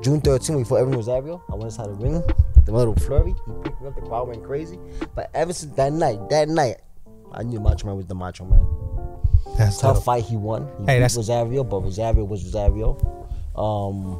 June 0.02 0.22
13, 0.22 0.58
before 0.60 0.80
everyone 0.80 0.98
was 0.98 1.10
Ariel. 1.10 1.44
I 1.50 1.54
went 1.54 1.66
inside 1.66 1.88
the 1.88 1.94
ring 1.94 2.16
at 2.56 2.66
the 2.66 2.72
little 2.72 2.96
flurry. 2.96 3.36
He 3.46 3.54
picked 3.64 3.82
me 3.82 3.88
up. 3.88 3.96
The 3.96 4.02
crowd 4.02 4.28
went 4.30 4.44
crazy. 4.44 4.80
But 5.16 5.30
ever 5.34 5.52
since 5.54 5.74
that 5.76 5.92
night, 5.94 6.30
that 6.30 6.48
night, 6.50 6.78
I 7.32 7.44
knew 7.44 7.60
Macho 7.60 7.88
Man 7.88 7.96
was 7.98 8.06
the 8.08 8.16
Macho 8.16 8.46
Man 8.46 8.66
That's 9.58 9.80
tough 9.80 9.98
dope. 9.98 10.04
fight 10.06 10.24
he 10.24 10.36
won. 10.38 10.64
He 10.64 10.68
Hey, 10.68 10.78
beat 10.78 10.86
that's- 11.02 11.18
Rosario, 11.18 11.64
but 11.64 11.82
Rosario 11.84 12.24
was 12.24 12.44
Rosario. 12.46 12.98
Um, 13.56 14.20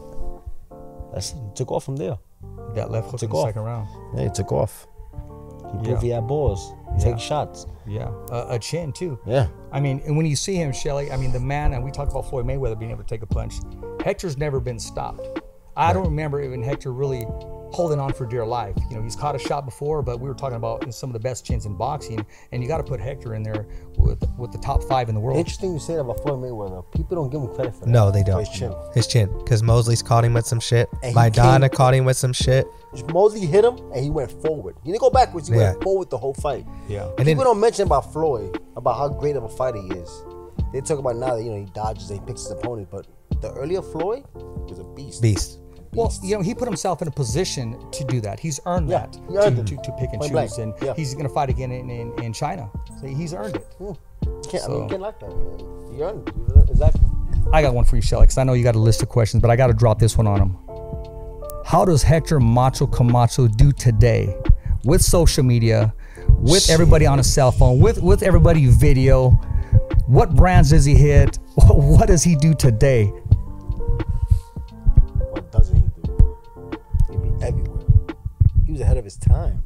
that's 1.14 1.32
it. 1.32 1.38
He 1.38 1.54
took 1.56 1.72
off 1.72 1.84
from 1.86 1.96
there. 1.96 2.18
That 2.76 2.92
left 2.92 3.10
hook 3.10 3.20
Took 3.20 3.30
in 3.30 3.36
the 3.36 3.38
off. 3.38 3.48
second 3.50 3.62
round. 3.64 3.88
Yeah, 4.16 4.24
he 4.26 4.30
took 4.30 4.52
off. 4.52 4.86
He 5.72 5.78
proved 5.78 5.88
Yeah. 5.88 6.00
he 6.02 6.10
had 6.10 6.28
balls. 6.28 6.74
Yeah. 6.98 7.04
Take 7.04 7.20
shots. 7.20 7.66
Yeah, 7.88 8.10
uh, 8.32 8.48
a 8.50 8.60
chin 8.60 8.92
too. 8.92 9.20
Yeah. 9.26 9.48
I 9.72 9.80
mean, 9.80 10.02
and 10.06 10.16
when 10.16 10.26
you 10.26 10.36
see 10.36 10.56
him, 10.56 10.72
Shelly, 10.72 11.12
I 11.12 11.18
mean, 11.18 11.32
the 11.32 11.40
man, 11.40 11.74
and 11.74 11.84
we 11.84 11.92
talked 11.92 12.12
about 12.12 12.30
Floyd 12.30 12.46
Mayweather 12.46 12.78
being 12.78 12.92
able 12.92 13.04
to 13.04 13.08
take 13.08 13.24
a 13.24 13.28
punch. 13.28 13.56
Hector's 14.04 14.38
never 14.38 14.60
been 14.60 14.80
stopped. 14.80 15.42
I 15.76 15.94
don't 15.94 16.06
remember 16.06 16.42
even 16.42 16.62
Hector 16.62 16.92
really 16.92 17.26
holding 17.72 18.00
on 18.00 18.14
for 18.14 18.26
dear 18.26 18.46
life. 18.46 18.76
You 18.90 18.98
know, 18.98 19.04
he's 19.04 19.16
caught 19.16 19.36
a 19.36 19.40
shot 19.40 19.66
before, 19.66 20.02
but 20.02 20.20
we 20.20 20.28
were 20.28 20.36
talking 20.36 20.56
about 20.58 20.94
some 20.94 21.10
of 21.10 21.14
the 21.14 21.20
best 21.20 21.46
chins 21.46 21.66
in 21.66 21.76
boxing, 21.76 22.26
and 22.52 22.62
you 22.62 22.68
got 22.68 22.78
to 22.78 22.84
put 22.84 23.00
Hector 23.00 23.36
in 23.36 23.44
there 23.44 23.68
with 23.98 24.24
with 24.38 24.52
the 24.52 24.58
top 24.58 24.84
five 24.84 25.10
in 25.10 25.16
the 25.16 25.22
world. 25.22 25.38
Interesting 25.38 25.74
you 25.74 25.80
say 25.80 25.96
that 25.96 26.02
about 26.02 26.22
Floyd 26.22 26.40
Mayweather. 26.42 26.84
People 26.92 27.16
don't 27.16 27.30
give 27.30 27.42
him 27.42 27.54
credit 27.56 27.74
for 27.76 27.86
that. 27.86 27.92
No, 27.92 28.12
they 28.12 28.24
don't. 28.24 28.40
His 28.40 28.50
chin. 28.50 28.74
His 28.94 29.08
chin. 29.08 29.30
Because 29.40 29.62
Mosley's 29.64 30.02
caught 30.02 30.24
him 30.26 30.34
with 30.34 30.46
some 30.46 30.60
shit. 30.60 30.90
And 31.04 31.12
he 31.12 31.18
Maidana 31.18 31.72
caught 31.72 31.94
him 31.94 32.06
with 32.06 32.18
some 32.18 32.34
shit. 32.34 32.66
Mosley 33.14 33.42
hit 33.46 33.64
him 33.66 33.78
and 33.94 34.04
he 34.04 34.10
went 34.10 34.32
forward. 34.42 34.76
He 34.84 34.92
didn't 34.92 35.02
go 35.02 35.10
backwards. 35.10 35.48
He 35.48 35.56
Yeah. 35.56 35.72
went 35.72 35.84
forward 35.84 36.10
the 36.10 36.18
whole 36.18 36.34
fight. 36.34 36.66
Yeah. 36.88 37.06
And 37.18 37.20
then- 37.20 37.26
People 37.38 37.44
don't 37.44 37.60
mention 37.60 37.86
about 37.86 38.12
Floyd 38.12 38.60
about 38.76 38.98
how 38.98 39.10
great 39.10 39.36
of 39.36 39.44
a 39.44 39.50
fighter 39.50 39.78
he 39.82 39.90
is. 39.90 40.24
They 40.74 40.82
talk 40.82 41.00
about 41.00 41.16
now 41.18 41.36
that 41.36 41.44
you 41.44 41.52
know 41.52 41.58
he 41.58 41.66
dodges 41.66 42.10
and 42.10 42.20
he 42.20 42.26
picks 42.26 42.44
his 42.44 42.52
opponent, 42.52 42.90
but 42.92 43.08
the 43.42 43.52
earlier 43.54 43.82
Floyd 43.82 44.24
was 44.36 44.80
a 44.80 44.84
beast. 44.84 45.22
Beast. 45.22 45.60
Well, 45.94 46.14
you 46.22 46.36
know, 46.36 46.42
he 46.44 46.54
put 46.54 46.68
himself 46.68 47.02
in 47.02 47.08
a 47.08 47.12
position 47.12 47.78
to 47.92 48.04
do 48.06 48.22
that. 48.22 48.40
He's 48.40 48.60
earned 48.66 48.90
Yeah, 48.90 49.08
that 49.08 49.18
he 49.30 49.38
earned 49.38 49.68
to, 49.68 49.76
to, 49.76 49.82
to 49.82 49.92
pick 49.94 50.10
and 50.12 50.20
Point 50.22 50.32
choose, 50.34 50.56
blank. 50.56 50.58
and 50.60 50.74
Yeah. 50.84 50.94
he's 50.96 51.14
going 51.14 51.28
to 51.28 51.34
fight 51.34 51.50
again 51.50 51.72
in, 51.72 51.90
in, 51.90 52.14
in 52.24 52.32
China. 52.34 52.70
So 53.02 53.08
he's 53.08 53.34
earned 53.34 53.56
it. 53.56 53.66
Can't, 53.80 54.64
I 54.66 54.68
mean, 54.68 54.80
So- 54.84 54.88
can't 54.90 55.02
like 55.02 55.20
that. 55.20 55.32
Earned 56.00 56.30
it. 56.30 56.70
Exactly. 56.70 57.02
I 57.52 57.62
got 57.64 57.74
one 57.74 57.86
for 57.86 57.96
you, 57.96 58.02
Shelly, 58.02 58.24
because 58.24 58.38
I 58.38 58.44
know 58.44 58.54
you 58.54 58.64
got 58.64 58.76
a 58.76 58.80
list 58.80 59.02
of 59.02 59.10
questions, 59.10 59.42
but 59.42 59.50
I 59.50 59.56
got 59.56 59.68
to 59.68 59.74
drop 59.74 59.98
this 60.00 60.16
one 60.18 60.28
on 60.28 60.40
him. 60.40 60.58
How 61.66 61.84
does 61.86 62.04
Hector 62.04 62.40
Macho 62.40 62.86
Camacho 62.88 63.48
do 63.48 63.72
today 63.72 64.36
with 64.86 65.02
social 65.02 65.44
media, 65.44 65.94
with 66.38 66.70
everybody 66.70 67.06
on 67.08 67.20
a 67.20 67.24
cell 67.24 67.52
phone, 67.52 67.80
with 67.80 68.02
with 68.02 68.22
everybody 68.24 68.68
video? 68.68 69.32
What 70.08 70.36
brands 70.36 70.70
does 70.70 70.86
he 70.86 70.96
hit? 70.96 71.38
What 71.68 72.08
does 72.08 72.24
he 72.24 72.36
do 72.36 72.54
today? 72.54 73.12
His 79.14 79.18
time. 79.18 79.64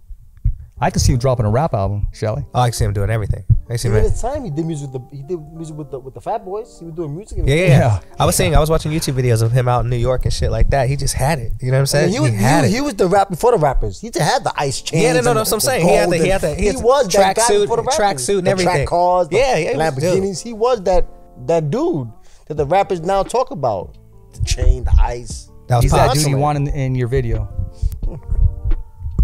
I 0.82 0.90
can 0.90 1.00
see 1.00 1.12
you 1.14 1.18
dropping 1.18 1.46
a 1.46 1.50
rap 1.50 1.74
album, 1.74 2.08
Shelly. 2.12 2.44
Oh, 2.48 2.60
I 2.60 2.60
like 2.62 2.74
see 2.74 2.84
him 2.84 2.94
doing 2.94 3.10
everything. 3.10 3.46
I 3.70 3.76
see 3.78 3.88
him. 3.88 3.94
Even 3.96 4.08
at 4.08 4.16
the 4.16 4.22
time, 4.22 4.44
he 4.44 4.50
did 4.50 4.66
music 4.66 4.92
with 4.92 5.02
the 5.10 5.16
he 5.16 5.24
did 5.24 5.40
music 5.54 5.76
with 5.78 5.92
the 5.92 6.00
with 6.00 6.14
the 6.14 6.20
Fat 6.20 6.44
Boys. 6.44 6.78
He 6.80 6.86
was 6.86 6.96
doing 6.96 7.16
music. 7.16 7.38
In 7.38 7.48
Yeah, 7.48 7.56
yeah, 7.56 7.62
Yeah. 7.68 7.78
yeah. 7.78 8.00
I 8.20 8.26
was 8.26 8.36
saying, 8.36 8.56
I 8.56 8.60
was 8.60 8.70
watching 8.70 8.92
YouTube 8.92 9.14
videos 9.14 9.42
of 9.42 9.52
him 9.52 9.68
out 9.70 9.84
in 9.86 9.90
New 9.90 9.98
York 9.98 10.26
and 10.26 10.34
shit 10.34 10.52
like 10.52 10.72
that. 10.72 10.90
He 10.90 10.96
just 10.98 11.14
had 11.14 11.40
it. 11.40 11.54
You 11.62 11.68
know 11.72 11.78
what 11.78 11.78
I'm 11.78 11.82
I 11.84 11.86
saying? 11.86 12.06
mean, 12.12 12.14
he 12.24 12.32
was 12.32 12.40
had 12.42 12.66
he, 12.66 12.72
it. 12.72 12.74
he 12.74 12.82
was 12.82 12.96
the 12.96 13.08
rap 13.08 13.30
before 13.30 13.52
the 13.52 13.60
rappers. 13.60 14.02
He 14.02 14.10
just 14.10 14.30
had 14.30 14.44
the 14.44 14.52
ice 14.58 14.82
chain. 14.82 15.04
Yeah, 15.04 15.14
no, 15.14 15.20
no, 15.22 15.34
no, 15.34 15.40
that's 15.42 15.52
what 15.52 15.58
I'm 15.58 15.60
saying. 15.62 15.88
He 15.88 15.94
had 15.94 16.10
the- 16.10 16.18
he 16.18 16.28
had 16.28 16.42
the- 16.42 16.56
he 16.56 16.66
had 16.66 16.76
the 16.78 16.82
was 16.82 17.08
that 17.10 17.36
guy 17.38 17.42
tracksuit- 17.44 17.62
before 17.62 17.78
the 17.78 17.84
rappers. 17.84 18.00
tracksuit 18.28 18.38
and 18.40 18.48
the 18.48 18.52
everything. 18.52 18.74
Track 18.76 18.88
cars, 18.88 19.28
the 19.30 19.38
Yeah, 19.38 19.58
yeah, 19.58 19.72
he 19.72 19.78
was. 19.78 19.94
Lamborghinis. 19.96 20.42
He 20.44 20.54
was 20.54 20.82
that 20.84 21.06
that 21.46 21.70
dude 21.70 22.10
that 22.48 22.56
the 22.56 22.66
rappers 22.66 23.00
now 23.02 23.24
talk 23.24 23.52
about. 23.52 23.96
The 24.34 24.44
chain, 24.44 24.84
the 24.84 24.94
ice. 25.00 25.50
that 25.68 25.76
was 25.78 25.84
He's 25.84 25.92
that 25.94 26.14
dude 26.14 26.26
you 26.28 26.38
want 26.38 26.58
in, 26.58 26.68
in 26.70 26.96
your 26.96 27.08
video. 27.08 27.48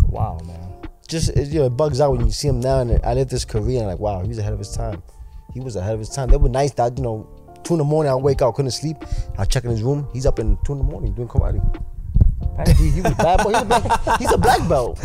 Wow, 0.10 0.40
man. 0.46 0.90
Just 1.08 1.30
it, 1.30 1.50
you 1.50 1.60
know, 1.60 1.66
it 1.68 1.72
bugs 1.72 2.02
out 2.02 2.12
when 2.12 2.26
you 2.26 2.32
see 2.32 2.48
him 2.48 2.60
now. 2.60 2.82
And 2.82 3.00
I 3.04 3.14
lived 3.14 3.30
this 3.30 3.46
career 3.46 3.80
and 3.80 3.88
like, 3.88 4.00
wow, 4.00 4.22
he 4.22 4.28
was 4.28 4.38
ahead 4.38 4.54
of 4.54 4.60
his 4.60 4.72
time. 4.72 5.02
He 5.54 5.60
was 5.60 5.76
ahead 5.76 5.94
of 5.94 6.00
his 6.00 6.10
time. 6.10 6.30
They 6.30 6.38
were 6.38 6.50
nice 6.50 6.72
that 6.74 6.98
you 6.98 7.04
know, 7.04 7.28
two 7.64 7.76
in 7.76 7.78
the 7.80 7.84
morning 7.84 8.12
I 8.12 8.16
wake 8.16 8.42
up, 8.42 8.56
couldn't 8.56 8.72
sleep. 8.72 8.98
I 9.38 9.46
check 9.46 9.64
in 9.64 9.70
his 9.70 9.84
room. 9.84 10.08
He's 10.14 10.26
up 10.26 10.40
in 10.40 10.58
two 10.66 10.74
in 10.74 10.80
the 10.80 10.84
morning 10.84 11.14
doing 11.14 11.28
karate. 11.28 11.62
He, 12.68 12.90
he 12.90 13.02
was 13.02 13.14
bad 13.14 13.44
boy. 13.44 13.52
He's 13.54 13.62
a 13.62 13.66
black, 13.66 14.20
he's 14.20 14.32
a 14.34 14.38
black 14.38 14.70
belt. 14.70 15.00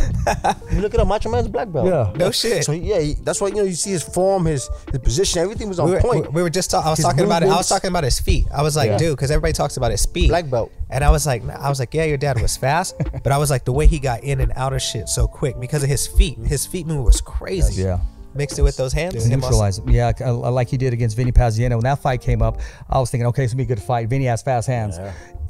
You 0.73 0.81
look 0.81 0.95
at 0.95 1.01
him, 1.01 1.09
Macho 1.09 1.31
Man's 1.31 1.49
black 1.49 1.71
belt. 1.73 1.87
Yeah. 1.87 2.13
No 2.17 2.31
shit. 2.31 2.65
So 2.65 2.73
yeah, 2.73 3.01
he, 3.01 3.15
that's 3.15 3.41
why 3.41 3.49
you 3.49 3.55
know 3.55 3.63
you 3.63 3.75
see 3.75 3.91
his 3.91 4.03
form, 4.03 4.47
his 4.47 4.69
his 4.91 5.01
position, 5.01 5.41
everything 5.41 5.69
was 5.69 5.79
on 5.79 5.87
we 5.89 5.95
were, 5.95 6.01
point. 6.01 6.33
we 6.33 6.43
were 6.43 6.51
just 6.51 6.71
talking. 6.71 6.87
I 6.87 6.91
was 6.91 6.99
His 6.99 7.07
talking 7.07 7.25
about 7.25 7.43
it. 7.43 7.49
I 7.49 7.57
was 7.57 7.69
talking 7.69 7.89
about 7.89 8.05
his 8.05 8.19
feet. 8.21 8.47
I 8.55 8.63
was 8.63 8.77
like, 8.77 8.89
Yeah. 8.91 8.99
dude, 8.99 9.17
because 9.17 9.31
everybody 9.31 9.53
talks 9.53 9.77
about 9.77 9.91
his 9.91 10.01
speed. 10.01 10.29
Black 10.29 10.51
belt. 10.51 10.73
And 10.91 11.03
I 11.03 11.11
was 11.11 11.27
like, 11.27 11.43
I 11.49 11.69
was 11.69 11.81
like, 11.81 11.93
yeah, 11.95 12.05
your 12.05 12.19
dad 12.19 12.41
was 12.41 12.57
fast, 12.57 12.95
but 13.23 13.33
I 13.33 13.39
was 13.39 13.51
like, 13.51 13.65
the 13.65 13.73
way 13.73 13.87
he 13.87 13.99
got 13.99 14.23
in 14.23 14.41
and 14.41 14.53
out 14.55 14.73
of 14.73 14.83
shit 14.83 15.09
so 15.09 15.27
quick 15.27 15.59
because 15.61 15.83
of 15.83 15.89
his 15.89 16.07
feet. 16.07 16.39
His 16.39 16.67
feet 16.67 16.87
move 16.87 17.05
was 17.05 17.21
crazy. 17.21 17.83
Yeah. 17.83 17.99
Mixed 18.35 18.59
it 18.59 18.63
with 18.63 18.77
those 18.77 18.93
hands. 18.93 19.15
it 19.15 19.29
neutralize 19.29 19.79
him. 19.79 19.89
Yeah, 19.91 20.13
I- 20.21 20.25
I 20.25 20.31
like 20.31 20.69
he 20.69 20.77
did 20.77 20.93
against 20.93 21.17
Vinny 21.17 21.33
Pazienza. 21.33 21.71
When 21.71 21.81
that 21.85 22.01
fight 22.01 22.21
came 22.21 22.43
up, 22.43 22.61
I 22.91 22.99
was 22.99 23.11
thinking, 23.11 23.27
okay, 23.29 23.45
it's 23.45 23.53
gonna 23.53 23.65
be 23.65 23.73
a 23.73 23.75
good 23.77 23.83
fight. 23.83 24.09
Vinny 24.09 24.25
has 24.25 24.43
fast 24.43 24.67
hands. 24.67 24.99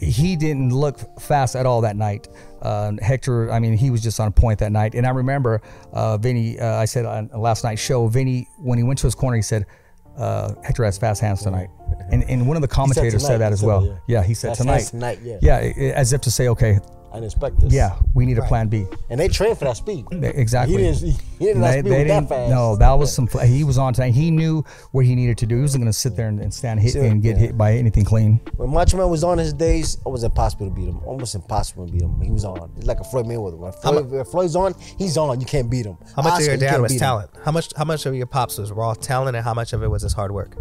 He 0.01 0.37
didn't 0.37 0.71
look 0.71 0.99
fast 1.21 1.57
at 1.57 1.67
all 1.67 1.81
that 1.83 1.97
night. 1.97 2.29
Uh, 2.61 2.93
Hector, 3.01 3.51
I 3.53 3.59
mean, 3.59 3.77
he 3.77 3.91
was 3.91 4.03
just 4.03 4.19
on 4.21 4.33
point 4.33 4.59
that 4.59 4.73
night. 4.73 4.95
And 4.95 5.07
I 5.07 5.11
remember 5.11 5.63
uh, 5.93 6.17
Vinny. 6.19 6.59
Uh, 6.59 6.77
I 6.77 6.85
said 6.85 7.05
on 7.07 7.31
last 7.35 7.65
night's 7.65 7.81
show, 7.81 8.07
Vinny, 8.09 8.49
when 8.59 8.77
he 8.79 8.85
went 8.85 8.99
to 9.01 9.07
his 9.07 9.15
corner, 9.15 9.37
he 9.37 9.43
said, 9.43 9.67
uh, 10.19 10.55
"Hector 10.63 10.85
has 10.85 10.99
fast 10.99 11.21
hands 11.21 11.43
tonight." 11.43 11.69
And, 12.11 12.23
and 12.25 12.47
one 12.47 12.57
of 12.57 12.61
the 12.61 12.69
commentators 12.69 13.23
said, 13.23 13.35
tonight, 13.35 13.39
that 13.39 13.53
as 13.53 13.63
well. 13.63 13.83
that, 13.83 14.01
yeah. 14.09 14.23
he 14.23 14.35
said 14.35 14.49
Fast 14.49 14.61
tonight. 14.61 14.73
hands 14.75 14.91
tonight, 14.91 15.19
yeah. 15.23 15.39
Yeah, 15.41 15.93
as 15.95 16.13
if 16.13 16.21
to 16.23 16.31
say, 16.31 16.49
okay, 16.49 16.79
I 17.15 17.21
didn't 17.21 17.61
this. 17.61 17.73
Yeah, 17.73 17.97
we 18.13 18.27
need 18.27 18.39
a 18.39 18.43
plan 18.43 18.67
B. 18.67 18.87
And 19.09 19.21
they 19.21 19.29
trained 19.29 19.57
for 19.57 19.67
that 19.67 19.77
speed. 19.77 20.05
Exactly. 20.11 20.77
He 20.77 20.83
didn't, 20.83 20.99
he, 21.01 21.11
he 21.39 21.45
didn't 21.47 21.63
They- 21.63 21.79
speed 21.81 21.93
they 21.93 22.05
didn't- 22.05 22.29
fast. 22.29 22.51
No, 22.51 22.75
that 22.75 22.91
was 22.93 23.15
some. 23.15 23.29
He 23.45 23.63
was 23.63 23.79
on 23.79 23.95
time. 23.95 24.13
He 24.13 24.33
knew 24.33 24.65
what 24.91 25.05
he 25.05 25.15
needed 25.15 25.39
to 25.39 25.47
do. 25.47 25.55
He 25.55 25.63
wasn't 25.63 25.83
going 25.85 25.93
to 25.93 25.97
sit 25.99 26.17
there 26.17 26.27
and, 26.27 26.41
and 26.41 26.53
stand 26.53 26.81
hit 26.81 26.93
Sure, 26.95 27.05
and 27.05 27.23
get 27.23 27.37
yeah. 27.37 27.43
hit 27.47 27.57
by 27.59 27.75
anything 27.75 28.05
clean. 28.05 28.41
When 28.57 28.71
Macho 28.71 28.97
Man 28.97 29.09
was 29.11 29.23
on 29.23 29.39
his 29.39 29.53
days, 29.53 29.95
it 30.05 30.09
was 30.09 30.25
impossible 30.25 30.69
to 30.69 30.75
beat 30.75 30.89
him. 30.89 30.99
Almost 31.07 31.37
impossible 31.37 31.87
to 31.87 31.93
beat 31.93 32.03
him. 32.03 32.21
He 32.21 32.33
was 32.33 32.45
on. 32.45 32.69
It's 32.77 32.87
like 32.87 32.99
a 32.99 33.05
Floyd 33.05 33.27
Mayweather. 33.27 33.59
When 33.59 33.71
Floyd, 33.71 34.11
when 34.11 34.25
Floyd's 34.25 34.57
on, 34.57 34.75
he's 34.99 35.17
on. 35.17 35.39
You 35.41 35.47
can't 35.47 35.71
beat 35.71 35.87
him. 35.87 35.97
How 36.17 36.23
much 36.23 36.33
Oscar, 36.33 36.43
of 36.43 36.49
your 36.49 36.57
dad 36.57 36.71
can't 36.71 36.83
was 36.83 36.91
beat 36.93 36.97
him. 36.97 37.01
talent? 37.01 37.31
How 37.45 37.53
much 37.53 37.73
how 37.77 37.85
much 37.85 38.07
of 38.07 38.15
your 38.17 38.27
pops 38.27 38.59
was 38.59 38.73
raw 38.73 38.95
talent 38.95 39.37
and 39.37 39.45
how 39.45 39.55
much 39.55 39.73
of 39.73 39.85
it 39.85 39.89
was 39.89 40.03
his 40.03 40.15
hard 40.15 40.33
work? 40.33 40.57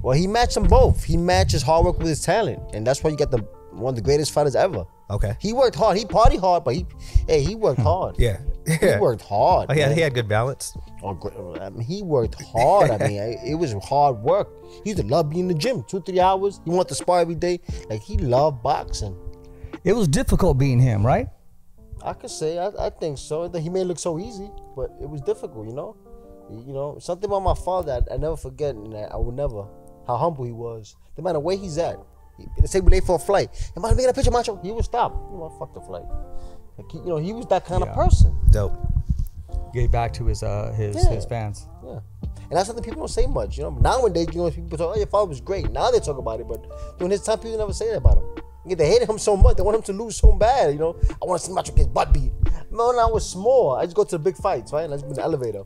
Well, 0.00 0.16
he 0.16 0.26
matched 0.26 0.54
them 0.54 0.64
both. 0.64 1.04
He 1.04 1.16
matches 1.18 1.60
hard 1.62 1.84
work 1.84 1.98
with 1.98 2.06
his 2.06 2.22
talent, 2.22 2.62
and 2.72 2.86
that's 2.86 3.02
why 3.04 3.10
you 3.10 3.16
got 3.16 3.30
the 3.32 3.44
one 3.72 3.92
of 3.92 3.96
the 3.96 4.02
greatest 4.02 4.32
fighters 4.32 4.56
ever. 4.56 4.84
Okay. 5.10 5.36
He 5.40 5.52
worked 5.52 5.76
hard. 5.76 5.96
He 5.96 6.04
party 6.04 6.36
hard, 6.36 6.64
but 6.64 6.74
he, 6.74 6.86
hey, 7.26 7.42
he 7.42 7.54
worked 7.54 7.78
hmm. 7.80 7.86
hard. 7.86 8.16
Yeah. 8.18 8.38
He 8.66 8.96
worked 8.98 9.22
hard. 9.22 9.70
Oh, 9.70 9.74
man. 9.74 9.94
he 9.94 10.00
had 10.02 10.12
good 10.12 10.28
balance. 10.28 10.76
Oh. 11.02 11.56
I 11.60 11.70
mean, 11.70 11.80
he 11.80 12.02
worked 12.02 12.40
hard. 12.52 12.90
I 12.90 12.98
mean, 13.08 13.38
it 13.44 13.54
was 13.54 13.72
hard 13.84 14.18
work. 14.18 14.48
He 14.84 14.90
used 14.90 15.00
to 15.00 15.06
love 15.06 15.30
being 15.30 15.42
in 15.42 15.48
the 15.48 15.54
gym, 15.54 15.84
two, 15.88 16.02
three 16.02 16.20
hours. 16.20 16.60
He 16.64 16.70
wanted 16.70 16.88
to 16.88 16.94
spar 16.94 17.20
every 17.20 17.34
day. 17.34 17.60
Like 17.88 18.02
he 18.02 18.18
loved 18.18 18.62
boxing. 18.62 19.16
It 19.84 19.94
was 19.94 20.08
difficult 20.08 20.58
being 20.58 20.78
him, 20.78 21.06
right? 21.06 21.28
I 22.04 22.12
could 22.12 22.30
say, 22.30 22.58
I, 22.58 22.68
I 22.78 22.90
think 22.90 23.18
so. 23.18 23.48
That 23.48 23.60
he 23.60 23.70
may 23.70 23.84
look 23.84 23.98
so 23.98 24.18
easy, 24.18 24.50
but 24.76 24.90
it 25.00 25.08
was 25.08 25.20
difficult, 25.22 25.66
you 25.66 25.74
know. 25.74 25.96
You 26.50 26.72
know, 26.72 26.98
something 26.98 27.28
about 27.28 27.40
my 27.40 27.54
father 27.54 28.00
that 28.00 28.12
I 28.12 28.16
never 28.16 28.36
forget, 28.36 28.74
and 28.74 28.94
I 28.94 29.16
will 29.16 29.32
never 29.32 29.66
how 30.06 30.16
humble 30.16 30.44
he 30.44 30.52
was. 30.52 30.96
No 31.16 31.24
matter 31.24 31.38
where 31.38 31.56
he's 31.56 31.78
at, 31.78 31.98
he, 32.38 32.46
they 32.60 32.66
say 32.66 32.80
we 32.80 32.90
late 32.90 33.04
for 33.04 33.16
a 33.16 33.18
flight. 33.18 33.50
Am 33.76 33.84
I 33.84 33.90
making 33.92 34.08
a 34.10 34.12
picture, 34.14 34.30
macho? 34.30 34.56
He 34.62 34.72
would 34.72 34.84
stop. 34.84 35.12
You 35.30 35.38
know, 35.38 35.50
fuck 35.58 35.74
the 35.74 35.80
flight. 35.80 36.04
Like, 36.78 36.90
he- 36.90 36.98
you 36.98 37.06
know, 37.06 37.16
he 37.16 37.32
was 37.32 37.46
that 37.46 37.64
kind 37.66 37.82
Yeah. 37.84 37.90
of 37.90 37.96
person. 37.96 38.34
Dope. 38.50 38.76
Gave 39.74 39.90
back 39.90 40.12
to 40.14 40.24
his 40.26 40.42
uh 40.42 40.72
his 40.76 40.96
Yeah. 40.96 41.10
his 41.10 41.24
fans. 41.26 41.66
Yeah. 41.84 42.00
And 42.22 42.56
that's 42.56 42.66
something 42.66 42.82
people 42.84 43.00
don't 43.00 43.08
say 43.08 43.26
much. 43.26 43.58
You 43.58 43.64
know, 43.64 43.70
nowadays, 43.70 44.28
you 44.32 44.40
know, 44.42 44.50
people 44.50 44.78
talk, 44.78 44.94
oh, 44.94 44.98
your 44.98 45.06
father 45.06 45.28
was 45.28 45.40
great. 45.42 45.70
Now 45.70 45.90
they 45.90 46.00
talk 46.00 46.16
about 46.16 46.40
it, 46.40 46.48
but 46.48 46.64
during 46.98 47.10
his 47.10 47.20
time, 47.22 47.38
people 47.38 47.58
never 47.58 47.74
say 47.74 47.88
that 47.90 47.98
about 47.98 48.16
him. 48.16 48.24
Yeah, 48.66 48.76
They 48.76 48.86
hated 48.88 49.08
him 49.08 49.18
so 49.18 49.36
much, 49.36 49.56
they 49.56 49.62
want 49.62 49.76
him 49.76 49.82
to 49.82 49.92
lose 49.92 50.16
so 50.16 50.32
bad, 50.32 50.72
you 50.72 50.78
know. 50.78 50.96
I 51.22 51.26
want 51.26 51.40
to 51.42 51.46
see 51.46 51.52
Macho 51.52 51.72
get 51.74 51.92
butt 51.92 52.12
beat. 52.14 52.32
When 52.70 52.80
I 52.98 53.06
was 53.06 53.28
small, 53.28 53.72
I 53.76 53.84
just 53.84 53.96
go 53.96 54.04
to 54.04 54.10
the 54.16 54.18
big 54.18 54.36
fights, 54.36 54.72
right? 54.72 54.84
And 54.84 54.92
I 54.94 54.96
just 54.96 55.04
be 55.06 55.10
in 55.10 55.16
the 55.16 55.22
elevator. 55.22 55.64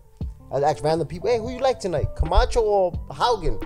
I 0.52 0.60
ask 0.60 0.82
random 0.82 1.06
people, 1.06 1.28
hey, 1.30 1.38
who 1.38 1.50
you 1.50 1.58
like 1.60 1.78
tonight? 1.80 2.08
Camacho 2.16 2.60
or 2.60 2.92
Haugen? 3.10 3.62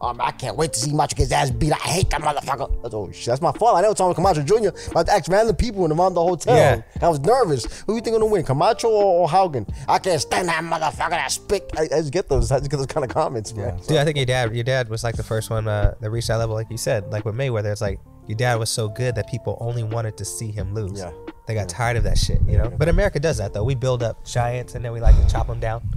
Um, 0.00 0.20
I 0.20 0.30
can't 0.30 0.56
wait 0.56 0.72
to 0.74 0.78
see 0.78 0.92
Macho 0.92 1.16
get 1.16 1.24
his 1.24 1.32
ass 1.32 1.50
beat. 1.50 1.72
I 1.72 1.76
hate 1.76 2.10
that 2.10 2.20
motherfucker. 2.20 2.82
That's, 2.82 2.94
oh, 2.94 3.10
shit, 3.12 3.26
that's 3.26 3.40
my 3.40 3.52
fault. 3.52 3.76
I 3.76 3.80
never 3.80 3.94
told 3.94 4.10
him 4.10 4.22
Camacho 4.22 4.42
Jr. 4.42 4.90
about 4.90 5.06
to 5.06 5.12
ask 5.12 5.30
random 5.30 5.56
people 5.56 5.84
in 5.84 5.92
around 5.92 6.14
the 6.14 6.22
hotel. 6.22 6.54
Yeah. 6.54 6.82
I 7.00 7.08
was 7.08 7.20
nervous. 7.20 7.82
Who 7.82 7.94
you 7.94 8.00
think 8.02 8.14
gonna 8.14 8.26
win, 8.26 8.44
Camacho 8.44 8.88
or, 8.88 9.22
or 9.22 9.28
Haugen? 9.28 9.72
I 9.88 9.98
can't 9.98 10.20
stand 10.20 10.48
that 10.48 10.62
motherfucker. 10.62 11.10
That 11.10 11.30
spick. 11.30 11.70
I, 11.76 11.82
I 11.84 11.88
just 11.88 12.12
get 12.12 12.28
those. 12.28 12.52
I 12.52 12.58
just 12.58 12.70
get 12.70 12.76
those 12.76 12.86
kind 12.86 13.04
of 13.04 13.10
comments, 13.10 13.54
man. 13.54 13.78
Dude, 13.88 13.96
I 13.96 14.04
think 14.04 14.16
your 14.16 14.26
dad, 14.26 14.54
your 14.54 14.64
dad 14.64 14.88
was 14.88 15.02
like 15.02 15.16
the 15.16 15.22
first 15.22 15.48
one 15.48 15.66
uh, 15.66 15.94
that 16.00 16.10
reached 16.10 16.28
that 16.28 16.36
level, 16.36 16.54
like 16.54 16.70
you 16.70 16.76
said, 16.76 17.10
like 17.10 17.24
with 17.24 17.34
Mayweather. 17.34 17.72
It's 17.72 17.80
like 17.80 17.98
your 18.26 18.36
dad 18.36 18.56
was 18.56 18.70
so 18.70 18.88
good 18.88 19.14
that 19.14 19.28
people 19.30 19.56
only 19.60 19.82
wanted 19.82 20.18
to 20.18 20.24
see 20.24 20.50
him 20.50 20.74
lose. 20.74 20.98
Yeah. 20.98 21.12
They 21.46 21.54
got 21.54 21.68
tired 21.68 21.96
of 21.96 22.02
that 22.04 22.18
shit, 22.18 22.40
you 22.46 22.58
know. 22.58 22.70
But 22.70 22.88
America 22.88 23.20
does 23.20 23.38
that 23.38 23.54
though. 23.54 23.64
We 23.64 23.76
build 23.76 24.02
up 24.02 24.24
giants 24.26 24.74
and 24.74 24.84
then 24.84 24.92
we 24.92 25.00
like 25.00 25.16
to 25.16 25.32
chop 25.32 25.46
them 25.46 25.60
down 25.60 25.88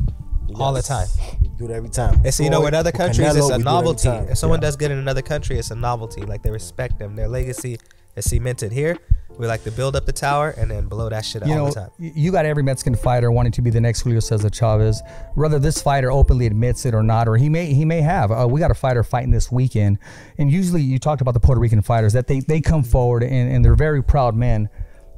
all 0.56 0.74
the 0.74 0.82
time. 0.82 1.08
We 1.42 1.48
do 1.50 1.66
it 1.66 1.72
every 1.72 1.90
time. 1.90 2.16
And 2.24 2.34
so 2.34 2.44
you 2.44 2.50
know, 2.50 2.66
in 2.66 2.74
other 2.74 2.92
countries, 2.92 3.28
Canelo, 3.28 3.38
it's 3.38 3.50
a 3.50 3.56
do 3.56 3.62
it 3.62 3.64
novelty. 3.66 4.10
If 4.10 4.38
someone 4.38 4.60
does 4.60 4.76
good 4.76 4.92
in 4.92 4.98
another 4.98 5.22
country, 5.22 5.58
it's 5.58 5.72
a 5.72 5.76
novelty. 5.76 6.22
Like 6.22 6.42
they 6.44 6.52
respect 6.52 7.00
them. 7.00 7.16
Their 7.16 7.28
legacy 7.28 7.78
is 8.16 8.30
cemented 8.30 8.72
here. 8.72 8.98
We 9.38 9.48
like 9.48 9.64
to 9.64 9.72
build 9.72 9.96
up 9.96 10.06
the 10.06 10.12
tower 10.12 10.54
and 10.58 10.70
then 10.70 10.88
blow 10.88 11.08
that 11.08 11.24
shit 11.24 11.46
You 11.46 11.54
all 11.54 11.58
know, 11.60 11.70
the 11.70 11.76
time. 11.76 11.90
you 11.98 12.30
got 12.30 12.46
every 12.46 12.62
Mexican 12.62 12.94
fighter 12.94 13.32
wanting 13.32 13.54
to 13.54 13.62
be 13.62 13.70
the 13.70 13.80
next 13.80 14.02
Julio 14.02 14.20
Cesar 14.20 14.50
Chavez. 14.50 15.02
Whether 15.36 15.60
this 15.60 15.82
fighter 15.82 16.12
openly 16.12 16.46
admits 16.46 16.86
it 16.86 16.94
or 16.94 17.04
not, 17.04 17.30
or 17.30 17.38
he 17.38 17.48
may 17.48 17.74
he 17.74 17.86
may 17.86 18.02
have. 18.02 18.32
Uh, 18.32 18.46
we 18.50 18.60
got 18.60 18.70
a 18.70 18.74
fighter 18.76 19.02
fighting 19.02 19.32
this 19.32 19.50
weekend, 19.50 19.98
and 20.38 20.52
usually 20.52 20.82
you 20.82 21.00
talked 21.00 21.22
about 21.22 21.36
the 21.36 21.40
Puerto 21.40 21.62
Rican 21.62 21.82
fighters 21.82 22.12
that 22.14 22.28
they 22.28 22.42
they 22.42 22.60
come 22.60 22.84
forward 22.84 23.24
and, 23.24 23.50
and 23.52 23.64
they're 23.64 23.76
very 23.76 24.04
proud 24.04 24.36
men. 24.36 24.68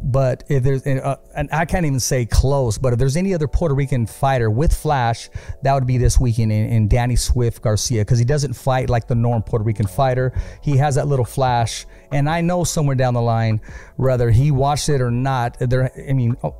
But 0.03 0.43
if 0.49 0.63
there's, 0.63 0.83
and, 0.83 0.99
uh, 0.99 1.17
and 1.35 1.49
I 1.51 1.65
can't 1.65 1.85
even 1.85 1.99
say 1.99 2.25
close, 2.25 2.77
but 2.77 2.93
if 2.93 2.99
there's 2.99 3.15
any 3.15 3.33
other 3.33 3.47
Puerto 3.47 3.75
Rican 3.75 4.05
fighter 4.05 4.49
with 4.49 4.73
flash, 4.73 5.29
that 5.61 5.73
would 5.73 5.85
be 5.85 5.97
this 5.97 6.19
weekend 6.19 6.51
in, 6.51 6.69
in 6.69 6.87
Danny 6.87 7.15
Swift 7.15 7.61
Garcia 7.61 8.01
because 8.01 8.17
he 8.17 8.25
doesn't 8.25 8.53
fight 8.53 8.89
like 8.89 9.07
the 9.07 9.15
norm 9.15 9.43
Puerto 9.43 9.63
Rican 9.63 9.85
fighter. 9.85 10.33
He 10.61 10.77
has 10.77 10.95
that 10.95 11.07
little 11.07 11.25
flash, 11.25 11.85
and 12.11 12.27
I 12.27 12.41
know 12.41 12.63
somewhere 12.63 12.95
down 12.95 13.13
the 13.13 13.21
line, 13.21 13.61
whether 13.97 14.31
he 14.31 14.49
watched 14.49 14.89
it 14.89 15.01
or 15.01 15.11
not, 15.11 15.57
there. 15.59 15.91
I 16.09 16.13
mean, 16.13 16.35
oh, 16.43 16.55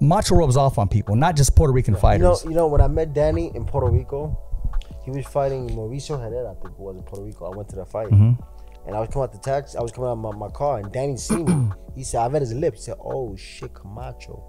Macho 0.00 0.36
rubs 0.36 0.56
off 0.56 0.78
on 0.78 0.88
people, 0.88 1.16
not 1.16 1.36
just 1.36 1.56
Puerto 1.56 1.72
Rican 1.72 1.96
fighters. 1.96 2.44
You 2.44 2.50
know, 2.50 2.54
you 2.54 2.56
know, 2.56 2.66
when 2.68 2.80
I 2.80 2.88
met 2.88 3.14
Danny 3.14 3.50
in 3.54 3.64
Puerto 3.64 3.90
Rico, 3.90 4.38
he 5.04 5.10
was 5.10 5.24
fighting 5.26 5.68
Mauricio 5.70 6.20
Herrera, 6.20 6.50
I 6.50 6.54
think 6.54 6.74
it 6.74 6.78
was 6.78 6.96
in 6.96 7.02
Puerto 7.02 7.24
Rico. 7.24 7.50
I 7.50 7.56
went 7.56 7.68
to 7.70 7.76
the 7.76 7.86
fight. 7.86 8.08
Mm-hmm. 8.08 8.42
And 8.86 8.94
I 8.94 9.00
was 9.00 9.08
coming 9.08 9.24
out 9.24 9.32
the 9.32 9.38
taxi, 9.38 9.76
I 9.76 9.82
was 9.82 9.90
coming 9.92 10.08
out 10.08 10.12
of 10.12 10.18
my, 10.18 10.32
my 10.32 10.48
car, 10.48 10.78
and 10.78 10.92
Danny 10.92 11.16
seen 11.16 11.44
me. 11.44 11.72
He 11.96 12.04
said, 12.04 12.20
I 12.20 12.28
read 12.28 12.42
his 12.42 12.52
lips. 12.52 12.80
He 12.80 12.84
said, 12.90 12.98
Oh 13.00 13.34
shit, 13.36 13.72
Camacho. 13.72 14.46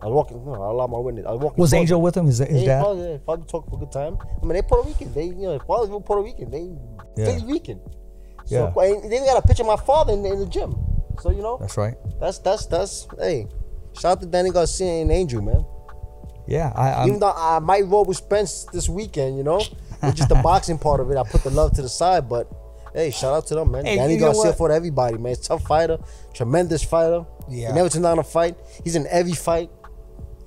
I 0.00 0.06
was 0.06 0.14
walking, 0.14 0.38
I 0.48 0.56
allowed 0.56 0.90
my 0.90 0.98
witness. 0.98 1.26
I 1.26 1.32
was 1.32 1.40
walking. 1.40 1.60
Was 1.60 1.74
Angel 1.74 2.00
with 2.00 2.16
him? 2.16 2.24
His, 2.26 2.38
his 2.38 2.62
Yeah, 2.62 2.66
dad? 2.78 2.82
father, 2.82 3.08
yeah, 3.10 3.16
father 3.26 3.44
talk 3.44 3.68
for 3.68 3.76
a 3.76 3.78
good 3.80 3.92
time. 3.92 4.16
I 4.40 4.44
mean, 4.46 4.54
they 4.54 4.62
Puerto 4.62 4.88
Rican. 4.88 5.12
They, 5.12 5.24
you 5.24 5.34
know, 5.48 5.58
father's 5.66 5.90
from 5.90 6.02
Puerto 6.02 6.22
Rican. 6.22 6.50
They 6.50 6.74
Yeah. 7.20 7.26
Philly 7.26 7.52
Rican. 7.52 7.80
So, 8.46 8.72
Yeah. 8.74 9.08
they 9.08 9.18
got 9.18 9.42
a 9.42 9.46
picture 9.46 9.64
of 9.64 9.66
my 9.66 9.76
father 9.76 10.14
in, 10.14 10.22
the- 10.22 10.32
in 10.32 10.38
the 10.38 10.46
gym. 10.46 10.74
So 11.20 11.30
you 11.30 11.42
know, 11.42 11.58
That's 11.60 11.76
right. 11.76 11.94
that's 12.20 12.38
that's 12.38 12.66
that's 12.66 13.06
hey, 13.18 13.48
shout 13.92 14.12
out 14.12 14.20
to 14.20 14.26
Danny 14.28 14.50
Garcia 14.50 15.02
and 15.02 15.10
Angel, 15.10 15.42
man. 15.42 15.64
Yeah, 16.46 16.72
I, 16.76 17.02
I'm, 17.02 17.08
Even 17.08 17.20
though 17.20 17.32
I 17.36 17.58
might 17.58 17.84
roll 17.86 18.04
with 18.04 18.16
Spence 18.18 18.64
this 18.72 18.88
weekend, 18.88 19.36
you 19.36 19.42
know, 19.42 19.58
it's 20.02 20.16
just 20.16 20.28
the 20.30 20.36
boxing 20.44 20.78
part 20.78 21.00
of 21.00 21.10
it. 21.10 21.16
I 21.18 21.24
put 21.24 21.42
the 21.42 21.50
love 21.50 21.72
to 21.74 21.82
the 21.82 21.88
side, 21.88 22.28
but 22.28 22.48
hey, 22.94 23.10
shout 23.10 23.34
out 23.34 23.46
to 23.48 23.54
them, 23.54 23.70
man. 23.70 23.84
Hey, 23.84 23.96
Danny 23.96 24.14
you 24.14 24.20
know 24.20 24.26
Garcia 24.26 24.50
what? 24.50 24.58
for 24.58 24.70
everybody, 24.72 25.18
man. 25.18 25.36
Tough 25.42 25.62
fighter, 25.64 25.98
tremendous 26.34 26.82
fighter. 26.82 27.24
Yeah. 27.48 27.68
He 27.68 27.74
never 27.74 27.88
turned 27.88 28.04
down 28.04 28.18
a 28.18 28.24
fight. 28.24 28.56
He's 28.84 28.96
in 28.96 29.06
every 29.08 29.32
fight. 29.32 29.70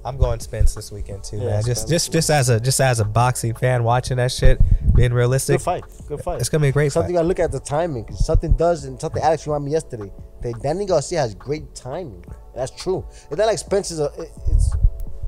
I'm 0.03 0.17
going 0.17 0.39
Spence 0.39 0.73
this 0.73 0.91
weekend 0.91 1.23
too, 1.23 1.37
Yeah, 1.37 1.43
man. 1.49 1.63
Just 1.63 1.81
Spence. 1.81 1.89
just 1.89 2.11
just 2.11 2.29
as 2.31 2.49
a 2.49 2.59
just 2.59 2.81
as 2.81 2.99
a 2.99 3.05
boxing 3.05 3.53
fan 3.53 3.83
watching 3.83 4.17
that 4.17 4.31
shit, 4.31 4.59
being 4.95 5.13
realistic. 5.13 5.57
Good 5.59 5.63
fight. 5.63 5.83
Good 6.07 6.21
fight. 6.21 6.39
It's 6.39 6.49
gonna 6.49 6.63
be 6.63 6.69
a 6.69 6.71
great 6.71 6.91
Something 6.91 7.09
fight. 7.09 7.11
you 7.11 7.17
gotta 7.19 7.27
look 7.27 7.39
at 7.39 7.51
the 7.51 7.59
timing. 7.59 8.05
Cause 8.05 8.25
something 8.25 8.55
does, 8.55 8.85
and 8.85 8.99
something 8.99 9.21
Alex 9.21 9.45
reminded 9.45 9.65
me 9.65 9.71
yesterday. 9.73 10.11
That 10.41 10.59
Danny 10.63 10.85
Garcia 10.87 11.19
has 11.19 11.35
great 11.35 11.75
timing. 11.75 12.25
That's 12.55 12.71
true. 12.71 13.05
It's 13.29 13.37
not 13.37 13.45
like 13.45 13.59
Spence 13.59 13.91
is 13.91 13.99
a, 13.99 14.11
it's 14.47 14.75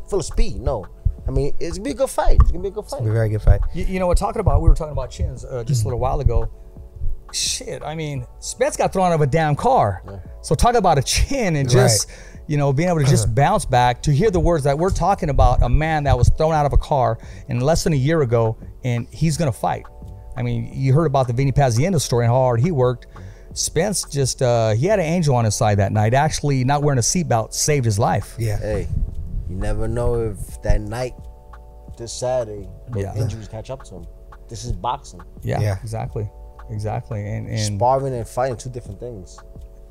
full 0.10 0.20
of 0.20 0.26
speed. 0.26 0.60
No, 0.60 0.88
I 1.28 1.32
mean 1.32 1.54
it's 1.60 1.78
gonna 1.78 1.86
be 1.86 1.92
a 1.92 1.94
good 1.94 2.10
fight. 2.10 2.38
It's 2.42 2.50
gonna 2.52 2.64
be 2.64 2.70
a 2.70 2.72
good 2.72 2.86
fight. 2.86 2.86
It's 2.86 2.94
gonna 2.96 3.04
be 3.06 3.10
a 3.12 3.14
very 3.14 3.30
good 3.30 3.44
fight. 3.44 3.62
You, 3.76 3.86
you 3.86 4.00
know 4.00 4.08
what? 4.08 4.20
We're 4.20 4.26
talking 4.26 4.40
about 4.40 4.60
we 4.64 4.70
were 4.70 4.76
talking 4.76 4.94
about 4.94 5.12
chins 5.12 5.46
uh, 5.46 5.64
just 5.64 5.84
a 5.84 5.86
little 5.86 6.00
while 6.00 6.20
ago. 6.20 6.50
Shit, 7.34 7.82
I 7.84 7.96
mean, 7.96 8.26
Spence 8.40 8.78
got 8.78 8.94
thrown 8.94 9.08
out 9.08 9.14
of 9.16 9.22
a 9.22 9.28
damn 9.28 9.56
car. 9.56 10.04
So 10.42 10.56
talk 10.56 10.76
about 10.76 10.98
a 10.98 11.02
chin 11.02 11.56
and 11.56 11.70
just 11.70 12.10
you 12.48 12.58
know 12.58 12.72
being 12.74 12.90
able 12.90 13.00
to 13.00 13.06
just 13.06 13.34
bounce 13.36 13.66
back 13.66 14.02
to 14.04 14.12
hear 14.12 14.30
the 14.30 14.40
words 14.40 14.64
that 14.66 14.78
we're 14.78 14.90
talking 14.92 15.30
about. 15.30 15.62
A 15.64 15.70
man 15.70 16.04
that 16.04 16.18
was 16.18 16.30
thrown 16.38 16.54
out 16.54 16.66
of 16.66 16.74
a 16.74 16.78
car 16.78 17.18
in 17.48 17.60
less 17.60 17.84
than 17.84 17.94
a 17.94 17.98
year 17.98 18.22
ago, 18.22 18.58
and 18.84 19.08
he's 19.12 19.38
gonna 19.38 19.52
fight. 19.52 19.86
I 20.38 20.42
mean, 20.44 20.72
you 20.74 20.94
heard 20.94 21.06
about 21.06 21.28
the 21.28 21.34
Vinny 21.34 21.52
Pazienza 21.52 22.02
story 22.02 22.26
and 22.26 22.32
how 22.34 22.40
hard 22.40 22.60
he 22.60 22.72
worked. 22.72 23.08
Spence 23.54 24.04
just 24.06 24.42
uh, 24.42 24.72
he 24.72 24.88
had 24.88 25.00
an 25.00 25.06
angel 25.06 25.36
on 25.36 25.46
his 25.46 25.56
side 25.56 25.78
that 25.80 25.92
night. 25.92 26.14
Actually, 26.14 26.64
not 26.64 26.82
wearing 26.84 26.98
a 27.00 27.04
seatbelt 27.04 27.54
saved 27.54 27.86
his 27.86 28.00
life. 28.00 28.36
Yeah. 28.40 28.58
Hey, 28.58 28.88
you 29.50 29.56
never 29.56 29.88
know 29.88 30.16
if 30.22 30.62
that 30.64 30.82
night, 30.82 31.14
this 31.98 32.12
Saturday, 32.14 32.68
those 32.90 33.04
Yeah. 33.04 33.16
injuries 33.16 33.48
catch 33.48 33.70
up 33.70 33.84
to 33.86 33.96
him. 33.98 34.06
This 34.50 34.66
is 34.66 34.72
boxing. 34.72 35.22
Yeah, 35.44 35.60
Yeah. 35.62 35.78
exactly, 35.82 36.28
exactly, 36.70 37.26
and 37.28 37.48
and 37.48 37.60
Sparring 37.60 38.14
and 38.14 38.28
fighting 38.28 38.58
two 38.58 38.70
different 38.70 39.00
things. 39.00 39.40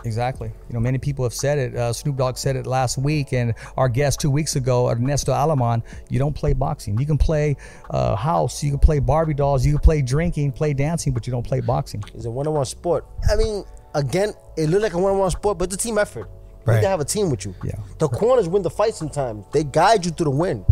Exactly. 0.04 0.48
You 0.68 0.74
know, 0.74 0.80
many 0.80 0.98
people 0.98 1.24
have 1.24 1.32
said 1.34 1.58
it. 1.58 1.76
Uh, 1.76 1.92
Snoop 1.92 2.16
Dogg 2.16 2.36
said 2.36 2.56
it 2.56 2.66
last 2.66 2.98
week, 2.98 3.32
and 3.32 3.54
our 3.76 3.88
guest 3.88 4.20
two 4.20 4.32
weeks 4.32 4.56
ago, 4.56 4.90
Ernesto 4.90 5.32
Alaman. 5.32 5.82
You 6.08 6.18
don't 6.18 6.34
play 6.34 6.54
boxing. 6.54 6.98
You 6.98 7.06
can 7.06 7.18
play 7.18 7.56
uh, 7.90 8.16
house. 8.16 8.64
You 8.64 8.70
can 8.70 8.80
play 8.80 8.98
Barbie 8.98 9.34
dolls. 9.34 9.64
You 9.64 9.74
can 9.74 9.80
play 9.80 10.02
drinking, 10.02 10.52
play 10.52 10.72
dancing, 10.72 11.12
but 11.12 11.24
you 11.26 11.30
don't 11.30 11.46
play 11.46 11.60
boxing. 11.60 12.02
It's 12.14 12.24
a 12.24 12.30
one-on-one 12.32 12.64
sport. 12.64 13.06
I 13.30 13.36
mean, 13.36 13.64
again, 13.94 14.32
it 14.56 14.70
looked 14.70 14.82
like 14.82 14.94
a 14.94 14.98
one-on-one 14.98 15.30
sport, 15.30 15.58
but 15.58 15.72
it's 15.72 15.76
a 15.76 15.86
team 15.86 15.98
effort. 15.98 16.28
You 16.28 16.66
Right. 16.66 16.74
need 16.76 16.82
to 16.82 16.88
have 16.88 17.00
a 17.00 17.04
team 17.04 17.30
with 17.30 17.44
you. 17.44 17.54
Yeah. 17.64 17.72
The 17.98 18.08
corners 18.08 18.48
win 18.48 18.62
the 18.62 18.70
fight 18.70 18.94
sometimes. 18.94 19.44
They 19.52 19.62
guide 19.64 20.04
you 20.04 20.10
through 20.10 20.24
the 20.24 20.30
win. 20.30 20.64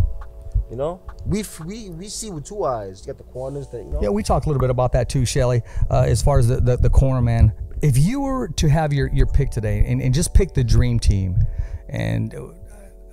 You 0.71 0.77
know, 0.77 1.01
we 1.25 1.43
we 1.65 1.89
we 1.89 2.07
see 2.07 2.31
with 2.31 2.45
two 2.45 2.63
eyes. 2.63 3.01
You 3.01 3.11
got 3.13 3.17
the 3.17 3.25
corners 3.25 3.67
that 3.67 3.79
you 3.79 3.91
know. 3.91 3.99
Yeah, 4.01 4.07
we 4.07 4.23
talked 4.23 4.45
a 4.45 4.49
little 4.49 4.61
bit 4.61 4.69
about 4.69 4.93
that 4.93 5.09
too, 5.09 5.25
Shelly. 5.25 5.61
Uh, 5.89 6.05
as 6.07 6.23
far 6.23 6.39
as 6.39 6.47
the, 6.47 6.61
the 6.61 6.77
the 6.77 6.89
corner 6.89 7.21
man, 7.21 7.51
if 7.81 7.97
you 7.97 8.21
were 8.21 8.47
to 8.47 8.69
have 8.69 8.93
your 8.93 9.09
your 9.09 9.27
pick 9.27 9.49
today, 9.49 9.83
and, 9.85 10.01
and 10.01 10.13
just 10.13 10.33
pick 10.33 10.53
the 10.53 10.63
dream 10.63 10.97
team, 10.97 11.37
and 11.89 12.33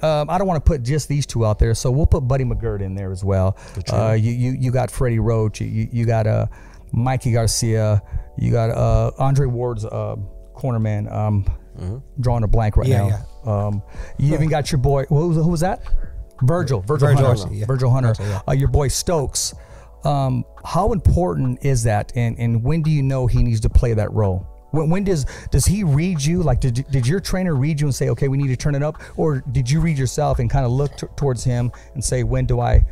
um, 0.03 0.31
I 0.31 0.39
don't 0.39 0.47
want 0.47 0.65
to 0.65 0.69
put 0.69 0.85
just 0.85 1.09
these 1.09 1.27
two 1.27 1.45
out 1.45 1.59
there, 1.59 1.75
so 1.75 1.91
we'll 1.91 2.07
put 2.07 2.21
Buddy 2.29 2.45
McGirt 2.45 2.81
in 2.81 2.95
there 2.95 3.11
as 3.11 3.25
well. 3.25 3.59
Uh, 3.93 4.13
you, 4.13 4.31
you 4.31 4.53
you 4.53 4.71
got 4.71 4.89
Freddie 4.89 5.19
Roach, 5.19 5.61
you 5.61 5.89
you 5.91 6.07
got 6.07 6.29
uh, 6.29 6.47
Mikey 6.93 7.33
Garcia, 7.33 8.01
you 8.37 8.53
got 8.53 8.71
uh, 8.71 9.11
Andre 9.19 9.49
Ward's 9.49 9.85
uh, 9.85 10.15
corner 10.55 10.79
man. 10.79 11.13
Um, 11.13 11.45
Drawing 12.21 12.43
a 12.43 12.49
blank 12.49 12.77
right 12.77 12.89
Yeah, 12.89 13.23
now. 13.45 13.53
Um, 13.53 13.83
you 14.19 14.35
even 14.35 14.49
got 14.49 14.73
your 14.73 14.81
boy. 14.81 15.05
Who 15.05 15.29
was, 15.29 15.37
who 15.37 15.49
was 15.49 15.61
that? 15.61 15.81
Virgil. 16.43 16.81
Virgil, 16.81 17.09
Virgil 17.09 17.27
Hunter. 17.27 17.43
Hunter, 17.43 17.55
yeah. 17.55 17.67
Virgil 17.67 17.91
Hunter. 17.91 18.09
Virgil, 18.15 18.27
yeah. 18.27 18.41
uh, 18.49 18.53
your 18.53 18.69
boy 18.69 18.89
Stokes. 18.89 19.55
Um, 20.05 20.45
how 20.65 20.93
important 20.93 21.65
is 21.65 21.83
that, 21.85 22.13
and 22.15 22.39
and 22.39 22.63
when 22.63 22.83
do 22.83 22.91
you 22.91 23.03
know 23.03 23.27
he 23.27 23.43
needs 23.43 23.61
to 23.61 23.69
play 23.69 23.95
that 23.95 24.13
role? 24.13 24.47
When, 24.71 24.91
when 24.91 25.05
does 25.05 25.27
does 25.51 25.65
he 25.67 25.83
read 25.83 26.23
you? 26.23 26.43
Like, 26.43 26.61
did 26.61 26.85
did 26.91 27.07
your 27.07 27.21
trainer 27.21 27.55
read 27.55 27.81
you 27.81 27.87
and 27.89 27.95
say, 27.95 28.09
okay, 28.11 28.29
we 28.29 28.39
need 28.39 28.49
to 28.49 28.57
turn 28.57 28.75
it 28.75 28.83
up, 28.83 29.03
or 29.17 29.43
did 29.53 29.69
you 29.69 29.81
read 29.81 29.99
yourself 29.99 30.39
and 30.39 30.49
kind 30.49 30.65
of 30.65 30.71
look 30.71 30.97
t- 30.97 31.07
towards 31.17 31.43
him 31.43 31.73
and 31.95 32.05
say, 32.05 32.23
when 32.23 32.47
do 32.47 32.61
I? 32.61 32.85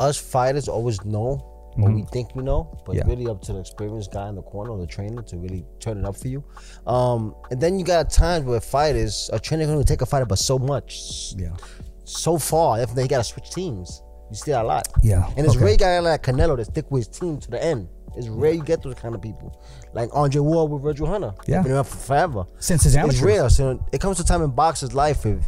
Us 0.00 0.18
fighters 0.18 0.68
always 0.68 1.02
know 1.04 1.50
what 1.76 1.92
we 1.92 2.02
think 2.12 2.34
we 2.36 2.42
know, 2.44 2.68
but 2.84 2.94
Mm-hmm. 2.94 3.08
Yeah. 3.08 3.14
really 3.16 3.26
up 3.30 3.40
to 3.42 3.52
the 3.52 3.60
experienced 3.60 4.12
guy 4.12 4.28
in 4.28 4.34
the 4.36 4.42
corner 4.42 4.70
or 4.72 4.78
the 4.78 4.86
trainer 4.86 5.22
to 5.22 5.36
really 5.36 5.64
turn 5.80 5.98
it 5.98 6.04
up 6.04 6.16
for 6.16 6.28
you. 6.28 6.44
Um, 6.86 7.34
and 7.50 7.60
then 7.60 7.78
you 7.80 7.84
got 7.84 8.10
times 8.10 8.44
where 8.44 8.60
fighters, 8.60 9.28
a 9.32 9.40
trainer 9.40 9.64
can 9.64 9.72
only 9.72 9.84
take 9.84 10.00
a 10.02 10.06
fighter, 10.06 10.24
but 10.26 10.38
so 10.38 10.56
much, 10.58 11.32
Yeah. 11.36 11.56
So 12.04 12.38
far, 12.38 12.80
if 12.80 12.94
they 12.94 13.06
got 13.08 13.18
to 13.18 13.24
switch 13.24 13.50
teams. 13.50 14.02
You 14.30 14.36
see 14.36 14.52
that 14.52 14.64
a 14.64 14.66
lot. 14.66 14.88
Yeah, 15.02 15.28
And 15.36 15.46
it's 15.46 15.54
okay. 15.54 15.64
rare 15.64 15.76
guy 15.76 15.98
like 16.00 16.22
Canelo 16.22 16.56
that 16.56 16.64
stick 16.64 16.90
with 16.90 17.06
his 17.06 17.18
team 17.18 17.38
to 17.40 17.50
the 17.50 17.62
end. 17.62 17.88
It's 18.16 18.28
rare 18.28 18.52
you 18.52 18.62
get 18.62 18.82
those 18.82 18.94
kind 18.94 19.14
of 19.14 19.20
people. 19.20 19.60
Like 19.92 20.08
Andre 20.12 20.40
Ward 20.40 20.70
with 20.70 20.82
Virgil 20.82 21.06
Hunter. 21.06 21.34
Yeah. 21.46 21.62
Been 21.62 21.72
around 21.72 21.84
for 21.84 21.96
forever. 21.98 22.44
Since 22.58 22.84
his 22.84 22.96
amateur. 22.96 23.12
It's 23.16 23.22
rare. 23.22 23.48
So 23.50 23.84
it 23.92 24.00
comes 24.00 24.16
to 24.16 24.24
time 24.24 24.42
in 24.42 24.50
boxers' 24.50 24.94
life 24.94 25.26
if 25.26 25.44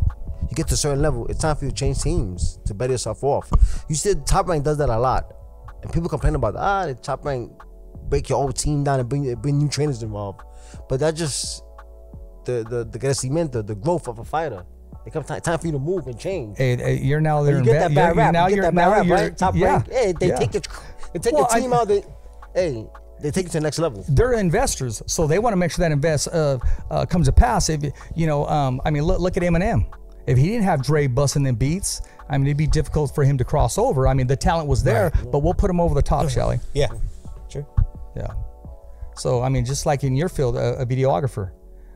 you 0.49 0.55
get 0.55 0.69
to 0.69 0.75
a 0.75 0.77
certain 0.77 1.01
level, 1.01 1.27
it's 1.29 1.41
time 1.41 1.57
for 1.57 1.65
you 1.65 1.71
to 1.71 1.77
change 1.77 2.01
teams 2.01 2.59
to 2.67 2.75
better 2.75 2.93
yourself 2.93 3.25
off. 3.25 3.51
You 3.89 3.95
see 3.95 4.13
the 4.13 4.21
top 4.21 4.47
rank 4.49 4.65
does 4.65 4.79
that 4.79 4.89
a 4.89 4.99
lot. 4.99 5.33
And 5.83 5.93
people 5.93 6.09
complain 6.09 6.35
about 6.35 6.55
ah 6.57 6.87
the 6.87 6.95
top 6.95 7.25
rank 7.25 7.53
break 8.09 8.29
your 8.29 8.39
old 8.39 8.57
team 8.57 8.85
down 8.85 9.01
and 9.01 9.09
bring 9.09 9.33
bring 9.37 9.59
new 9.59 9.69
trainers 9.69 10.03
involved. 10.03 10.41
But 10.89 11.01
that 11.01 11.15
just 11.15 11.63
the 12.45 12.65
the 12.69 12.85
the 12.85 12.99
crecimiento, 12.99 13.67
the 13.67 13.75
growth 13.75 14.07
of 14.09 14.19
a 14.19 14.25
fighter. 14.25 14.65
It 15.07 15.13
comes 15.13 15.27
time, 15.27 15.41
time 15.41 15.59
for 15.59 15.67
you 15.67 15.73
to 15.73 15.79
move 15.79 16.09
and 16.09 16.19
change. 16.19 16.59
Hey, 16.59 16.77
hey, 16.77 16.99
you're 16.99 17.21
now 17.21 17.43
there. 17.45 17.59
You 17.59 17.65
get 17.65 17.79
that 17.79 17.95
bad 17.95 18.17
rap. 18.17 18.33
Now 18.33 18.47
you 18.47 18.51
get 18.51 18.57
you're 18.57 18.65
that 18.65 18.75
now 18.75 18.91
bad 18.91 18.97
rap, 18.97 19.07
you're 19.07 19.17
right? 19.17 19.39
Top 19.39 19.55
yeah, 19.55 19.67
rank. 19.75 19.91
Hey, 19.93 20.13
they 20.19 20.29
yeah. 20.29 20.37
take 20.39 20.53
your 20.55 20.63
they 21.13 21.19
take 21.21 21.33
Well, 21.33 21.43
your 21.43 21.53
I- 21.57 21.61
team 21.61 21.73
out. 21.73 21.89
They 21.89 22.03
hey 22.55 22.87
they 23.23 23.31
take 23.31 23.47
it 23.47 23.53
to 23.53 23.59
the 23.59 23.63
next 23.63 23.79
level. 23.79 24.05
they're 24.09 24.35
investors, 24.35 25.03
so 25.07 25.27
they 25.27 25.39
want 25.39 25.53
to 25.53 25.57
make 25.57 25.71
sure 25.71 25.83
that 25.85 25.93
invest 25.93 26.29
uh, 26.29 26.59
uh, 26.91 27.07
comes 27.07 27.27
to 27.29 27.33
pass. 27.33 27.69
If 27.71 27.83
you 28.15 28.27
know, 28.27 28.47
um, 28.47 28.81
I 28.85 28.91
mean, 28.91 29.05
look, 29.05 29.21
look 29.21 29.37
at 29.37 29.43
Eminem. 29.43 29.87
If 30.27 30.37
he 30.37 30.49
didn't 30.49 30.65
have 30.65 30.83
Dre 30.83 31.07
busting 31.07 31.45
them 31.45 31.55
beats, 31.55 32.03
I 32.29 32.37
mean, 32.37 32.49
it'd 32.49 32.57
be 32.57 32.67
difficult 32.67 33.15
for 33.15 33.23
him 33.23 33.39
to 33.39 33.45
cross 33.45 33.79
over. 33.79 34.09
I 34.09 34.13
mean, 34.13 34.27
the 34.27 34.37
talent 34.37 34.69
was 34.69 34.83
there, 34.83 35.13
but 35.31 35.39
we'll 35.39 35.55
put 35.55 35.71
him 35.71 35.81
over 35.81 35.95
the 35.95 36.03
top, 36.03 36.29
shall 36.29 36.51
we? 36.51 36.57
Yeah. 36.75 36.89
Sure. 37.49 37.65
Yeah. 38.17 38.33
So 39.15 39.41
I 39.43 39.49
mean, 39.49 39.65
just 39.65 39.87
like 39.87 40.03
in 40.03 40.17
your 40.17 40.29
field, 40.29 40.57
a, 40.57 40.81
a 40.81 40.85
videographer. 40.87 41.53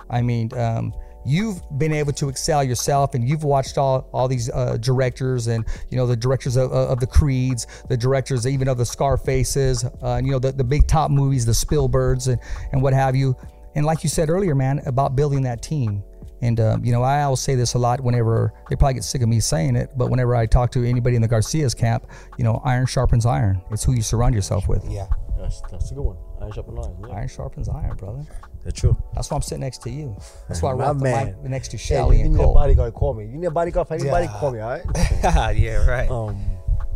I 0.09 0.23
mean, 0.23 0.53
um, 0.57 0.95
you've 1.25 1.61
been 1.79 1.93
able 1.93 2.13
to 2.15 2.29
excel 2.29 2.63
yourself, 2.65 3.15
and 3.15 3.29
you've 3.29 3.45
watched 3.45 3.79
all 3.79 4.09
all 4.13 4.29
these 4.29 4.51
uh, 4.51 4.77
directors, 4.79 5.47
and 5.47 5.65
you 5.91 5.97
know 5.97 6.07
the 6.07 6.17
directors 6.17 6.57
of, 6.57 6.73
of 6.73 7.01
the 7.01 7.07
Creeds, 7.07 7.67
the 7.89 7.97
directors 7.97 8.47
even 8.47 8.69
of 8.69 8.79
the 8.79 8.87
Scarfaces, 8.87 9.85
uh, 9.85 9.91
and 10.03 10.27
you 10.27 10.33
know 10.33 10.39
the, 10.39 10.53
the 10.53 10.65
big 10.65 10.87
top 10.87 11.11
movies, 11.11 11.47
the 11.47 11.53
Spielbergs, 11.53 12.29
and 12.29 12.41
and 12.73 12.83
what 12.83 12.93
have 12.93 13.15
you. 13.15 13.37
And 13.75 13.87
like 13.87 14.03
you 14.03 14.09
said 14.09 14.31
earlier, 14.31 14.55
man, 14.55 14.81
about 14.87 15.15
building 15.15 15.43
that 15.43 15.63
team. 15.63 16.03
And 16.43 16.59
um, 16.59 16.85
you 16.85 16.91
know, 16.93 17.03
I 17.03 17.23
always 17.23 17.41
say 17.41 17.55
this 17.55 17.75
a 17.75 17.79
lot. 17.79 18.01
Whenever 18.01 18.55
they 18.71 18.77
probably 18.77 18.95
get 18.95 19.05
sick 19.05 19.21
of 19.21 19.29
me 19.29 19.41
saying 19.41 19.77
it, 19.77 19.91
but 19.97 20.09
whenever 20.09 20.35
I 20.35 20.47
talk 20.47 20.71
to 20.73 20.85
anybody 20.85 21.15
in 21.15 21.23
the 21.23 21.29
Garcias 21.29 21.75
camp, 21.75 22.07
you 22.39 22.45
know, 22.45 22.63
iron 22.65 22.87
sharpens 22.87 23.27
iron. 23.27 23.61
It's 23.71 23.85
who 23.85 23.93
you 23.93 24.03
surround 24.03 24.35
yourself 24.35 24.67
with. 24.67 24.83
Yeah. 24.89 25.07
That's, 25.39 25.61
that's 25.71 25.91
a 25.91 25.95
good 25.95 26.03
one. 26.03 26.17
Iron 26.41 26.53
sharpen 26.53 26.79
iron. 26.79 26.97
Yeah, 27.09 27.15
Iron 27.17 27.29
sharpens 27.29 27.69
iron, 27.69 27.97
brother. 27.97 28.25
that's 28.65 28.81
true. 28.81 28.97
That's 29.15 29.31
why 29.31 29.37
I'm 29.37 29.43
sitting 29.43 29.61
next 29.61 29.83
to 29.83 29.91
you. 29.91 30.17
That's 30.49 30.63
why 30.63 30.71
I 30.71 30.75
My 30.77 30.85
rock 30.85 30.99
the 30.99 31.05
mic 31.05 31.39
next 31.51 31.69
to 31.69 31.77
Hey, 31.77 31.83
Shelly 31.97 32.19
you 32.19 32.25
and 32.25 32.33
need 32.35 32.41
a 32.41 32.45
Cole. 32.45 32.55
bodyguard, 32.55 32.95
call 32.95 33.15
me. 33.15 33.27
You 33.27 33.37
need 33.39 33.47
a 33.47 33.51
bodyguard 33.51 33.89
for 33.89 33.95
anybody, 33.95 34.27
Yeah. 34.27 34.39
call 34.39 34.51
me, 34.53 34.61
all 34.61 34.71
right? 34.71 34.85
yeah, 35.57 35.87
right. 35.87 36.11
Um, 36.11 36.41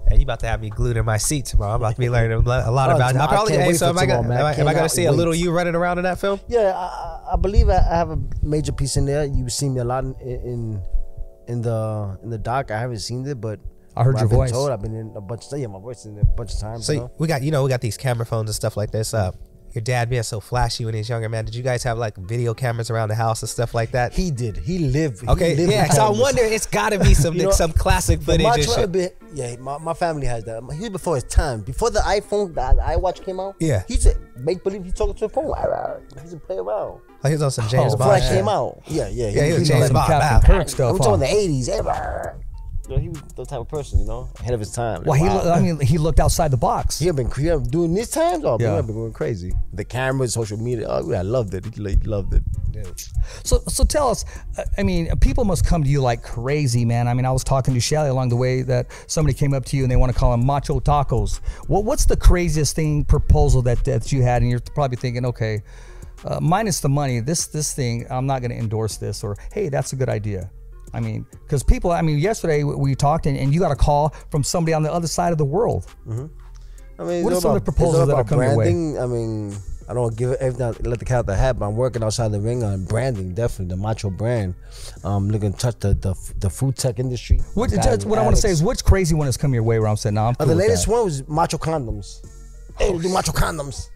Hey, 0.06 0.16
you 0.18 0.22
about 0.24 0.40
to 0.40 0.46
have 0.46 0.60
me 0.60 0.68
glued 0.68 0.98
in 0.98 1.04
my 1.06 1.16
seat 1.16 1.46
tomorrow. 1.46 1.72
I'm 1.72 1.80
about 1.80 1.94
to 1.94 1.98
be 2.00 2.10
learning 2.10 2.32
a 2.32 2.40
lot 2.70 2.90
Oh, 2.90 2.96
about. 2.96 3.16
I 3.16 3.24
I 3.24 3.26
probably. 3.26 3.52
can't 3.52 3.62
Hey, 3.62 3.68
wait 3.68 3.76
so 3.76 3.86
for 3.86 3.90
am 3.90 3.98
I 3.98 4.04
gonna? 4.06 4.22
tomorrow, 4.22 4.28
man. 4.28 4.38
Am 4.40 4.46
I, 4.46 4.52
am 4.52 4.60
I 4.68 4.72
gonna 4.72 4.74
Cannot 4.74 4.90
see 4.90 5.04
a 5.06 5.12
little 5.12 5.34
you 5.34 5.50
running 5.50 5.74
around 5.74 5.96
in 5.96 6.04
that 6.04 6.18
film? 6.20 6.40
yeah, 6.46 6.72
I, 6.76 7.32
I 7.32 7.36
believe 7.36 7.70
I 7.70 7.78
I 7.78 7.96
have 7.96 8.10
a 8.10 8.18
major 8.42 8.70
piece 8.72 8.98
in 8.98 9.06
there. 9.06 9.24
You've 9.24 9.50
seen 9.50 9.72
me 9.72 9.80
a 9.80 9.84
lot 9.84 10.04
in 10.04 10.14
in, 10.20 10.82
in 11.48 11.62
the 11.62 12.18
in 12.22 12.28
the 12.28 12.36
doc. 12.36 12.70
I 12.70 12.78
haven't 12.78 12.98
seen 12.98 13.26
it, 13.26 13.40
but 13.40 13.60
I 13.96 14.02
heard 14.04 14.16
your 14.16 14.24
I've 14.24 14.30
been 14.30 14.38
voice. 14.38 14.50
Told, 14.50 14.70
I've 14.70 14.82
been 14.82 14.94
in 14.94 15.12
a 15.16 15.20
bunch 15.20 15.46
of 15.52 15.58
yeah, 15.58 15.66
my 15.66 15.78
voice 15.78 16.04
in 16.04 16.18
a 16.18 16.24
bunch 16.24 16.52
of 16.52 16.60
times. 16.60 16.86
So 16.86 16.92
you 16.92 16.98
know? 17.00 17.10
we 17.18 17.28
got 17.28 17.42
you 17.42 17.50
know 17.50 17.62
we 17.62 17.68
got 17.68 17.80
these 17.80 17.96
camera 17.96 18.26
phones 18.26 18.48
and 18.50 18.54
stuff 18.54 18.76
like 18.76 18.90
this. 18.90 19.14
Uh, 19.14 19.32
your 19.74 19.82
dad 19.82 20.08
being 20.08 20.22
so 20.22 20.38
flashy 20.38 20.84
when 20.84 20.94
he's 20.94 21.08
younger, 21.08 21.28
man. 21.28 21.44
Did 21.44 21.54
you 21.56 21.62
guys 21.62 21.82
have 21.82 21.98
like 21.98 22.16
video 22.16 22.54
cameras 22.54 22.90
around 22.90 23.08
the 23.08 23.16
house 23.16 23.42
and 23.42 23.48
stuff 23.48 23.74
like 23.74 23.90
that? 23.90 24.12
He 24.12 24.30
did. 24.30 24.56
He 24.56 24.78
lived. 24.78 25.20
he 25.22 25.28
okay, 25.28 25.56
lived 25.56 25.72
yeah. 25.72 25.88
So 25.90 26.06
I 26.06 26.10
wonder, 26.10 26.42
it's 26.44 26.66
got 26.66 26.90
to 26.90 27.00
be 27.00 27.12
some 27.14 27.34
You 27.34 27.44
know, 27.44 27.50
some 27.50 27.72
classic 27.72 28.22
footage 28.22 28.44
Macho 28.44 28.62
shit. 28.62 28.92
bit- 28.92 29.18
yeah, 29.34 29.56
my, 29.56 29.78
my 29.78 29.94
family 29.94 30.28
has 30.28 30.44
that. 30.44 30.62
He 30.74 30.78
was 30.80 30.90
before 30.90 31.16
his 31.16 31.24
time. 31.24 31.62
Before 31.62 31.90
the 31.90 31.98
iPhone, 32.00 32.54
the, 32.54 32.60
iWatch 32.60 33.24
came 33.24 33.40
out. 33.40 33.56
Yeah. 33.58 33.82
he 33.88 33.96
to 33.96 34.16
make 34.36 34.62
believe 34.62 34.84
he's 34.84 34.94
talking 34.94 35.14
to 35.14 35.24
a 35.24 35.28
phone. 35.28 35.52
He 36.14 36.20
used 36.20 36.40
play 36.46 36.56
around. 36.56 37.00
Like 37.24 37.30
he 37.30 37.34
was 37.34 37.42
on 37.42 37.50
some 37.50 37.68
James 37.68 37.94
Oh, 37.94 37.96
Before 37.96 38.12
Bond. 38.12 38.22
that 38.22 38.28
shit. 38.28 38.36
came 38.36 38.48
out. 38.48 38.80
Yeah, 38.86 39.08
yeah. 39.08 39.28
Yeah, 39.30 39.46
he 39.46 39.52
was 39.54 39.62
he 39.62 39.68
James 39.68 39.80
was 39.80 39.86
Some 39.88 39.94
Bond. 39.94 40.06
Captain 40.06 40.56
Kirk 40.56 40.68
stuff. 40.68 40.92
I'm 40.92 40.98
talking 40.98 41.20
the 41.20 41.26
'80s. 41.26 42.44
Yeah, 42.88 42.90
you 42.90 42.96
know, 42.96 43.02
he 43.02 43.08
was 43.08 43.22
the 43.36 43.44
type 43.46 43.60
of 43.60 43.68
person, 43.68 43.98
you 43.98 44.04
know, 44.06 44.28
ahead 44.40 44.52
of 44.54 44.60
his 44.60 44.72
time. 44.72 45.02
Well, 45.04 45.14
he, 45.18 45.24
Wow. 45.26 45.42
lo- 45.44 45.52
I 45.52 45.60
mean, 45.60 45.80
he 45.80 45.98
looked 45.98 46.20
outside 46.20 46.50
the 46.50 46.56
box. 46.56 46.98
He 46.98 47.06
had 47.06 47.16
been 47.16 47.30
cre- 47.30 47.56
doing 47.58 47.94
these 47.94 48.10
times. 48.10 48.44
Oh, 48.44 48.56
Yeah. 48.60 48.72
yeah. 48.72 48.78
I've 48.78 48.86
been 48.86 48.96
going 48.96 49.12
crazy. 49.12 49.52
The 49.72 49.84
cameras, 49.84 50.34
social 50.34 50.58
media. 50.58 50.86
Oh, 50.88 51.12
I 51.12 51.22
loved 51.22 51.54
it. 51.54 51.64
He 51.74 51.80
loved 52.06 52.34
it. 52.34 52.42
So, 53.44 53.62
so 53.68 53.84
tell 53.84 54.08
us. 54.08 54.24
uh, 54.58 54.64
I 54.76 54.82
mean, 54.82 55.08
people 55.20 55.44
must 55.44 55.64
come 55.64 55.82
to 55.84 55.88
you 55.88 56.00
like 56.00 56.22
crazy, 56.22 56.84
man. 56.84 57.08
I 57.08 57.14
mean, 57.14 57.24
I 57.24 57.30
was 57.30 57.44
talking 57.44 57.72
to 57.74 57.80
Shelly 57.80 58.08
along 58.10 58.28
the 58.30 58.36
way 58.36 58.62
that 58.62 58.86
somebody 59.06 59.32
came 59.34 59.54
up 59.54 59.64
to 59.66 59.76
you 59.76 59.84
and 59.84 59.90
they 59.90 59.96
want 59.96 60.12
to 60.12 60.18
call 60.18 60.34
him 60.34 60.44
macho 60.44 60.80
tacos. 60.80 61.40
What, 61.68 61.84
what's 61.84 62.04
the 62.04 62.16
craziest 62.16 62.74
thing 62.76 63.04
proposal 63.04 63.62
that 63.62 63.84
that 63.84 64.12
you 64.12 64.22
had? 64.22 64.42
And 64.42 64.50
you're 64.50 64.60
probably 64.74 64.96
thinking, 64.96 65.24
okay, 65.26 65.62
uh, 66.24 66.40
minus 66.40 66.80
the 66.80 66.88
money, 66.88 67.20
this 67.20 67.46
this 67.46 67.72
thing, 67.74 68.06
I'm 68.10 68.26
not 68.26 68.40
going 68.40 68.50
to 68.50 68.58
endorse 68.58 68.96
this, 68.96 69.22
or 69.24 69.36
hey, 69.52 69.68
that's 69.68 69.92
a 69.92 69.96
good 69.96 70.08
idea. 70.08 70.50
I 70.94 71.00
mean, 71.00 71.26
because 71.42 71.62
people, 71.62 71.90
I 71.90 72.02
mean, 72.02 72.18
yesterday 72.18 72.62
we- 72.62 72.76
we 72.76 72.94
talked 72.94 73.26
and, 73.26 73.36
and 73.36 73.52
you 73.52 73.58
got 73.60 73.72
a 73.72 73.76
call 73.76 74.14
from 74.30 74.42
somebody 74.44 74.72
on 74.74 74.82
the 74.82 74.92
other 74.92 75.08
side 75.08 75.32
of 75.32 75.38
the 75.38 75.44
world. 75.44 75.84
I 76.06 77.02
mean, 77.02 77.24
What 77.24 77.32
are 77.32 77.40
some 77.40 77.50
of 77.56 77.64
the 77.64 77.72
proposals 77.72 78.06
that 78.06 78.14
are 78.14 78.20
about 78.20 78.28
coming 78.28 78.48
your 78.48 78.56
way? 78.56 78.68
I 78.98 79.06
mean, 79.06 79.56
I 79.88 79.92
don't 79.92 80.16
give 80.16 80.32
everything. 80.34 80.74
Let 80.88 80.98
the 81.00 81.04
cat 81.04 81.18
out 81.18 81.26
the 81.26 81.34
hat, 81.36 81.58
but 81.58 81.66
I'm 81.66 81.74
working 81.76 82.02
outside 82.04 82.30
the 82.30 82.40
ring 82.40 82.62
on 82.62 82.84
branding. 82.84 83.34
Definitely 83.34 83.74
the 83.74 83.82
macho 83.82 84.08
brand. 84.08 84.54
Um, 85.02 85.28
looking 85.28 85.52
to 85.52 85.58
touch 85.58 85.78
the 85.80 85.92
the, 85.94 86.14
the 86.38 86.48
food 86.48 86.76
tech 86.76 86.98
industry. 87.00 87.40
What, 87.54 87.70
just, 87.70 88.06
what 88.06 88.18
I 88.18 88.22
want 88.22 88.36
to 88.36 88.40
say 88.40 88.50
is, 88.50 88.62
what's 88.62 88.80
crazy 88.80 89.14
one 89.16 89.26
has 89.26 89.36
come 89.36 89.52
your 89.52 89.64
way 89.64 89.78
where 89.80 89.88
I'm 89.88 89.96
saying, 89.96 90.14
no, 90.14 90.26
I'm 90.26 90.36
Uh, 90.38 90.44
the 90.46 90.54
latest 90.54 90.86
one 90.88 91.04
was 91.04 91.26
macho 91.28 91.58
condoms. 91.58 92.24
Hey, 92.78 92.90
we 92.92 93.02
do 93.02 93.08
macho 93.08 93.32
condoms. 93.32 93.90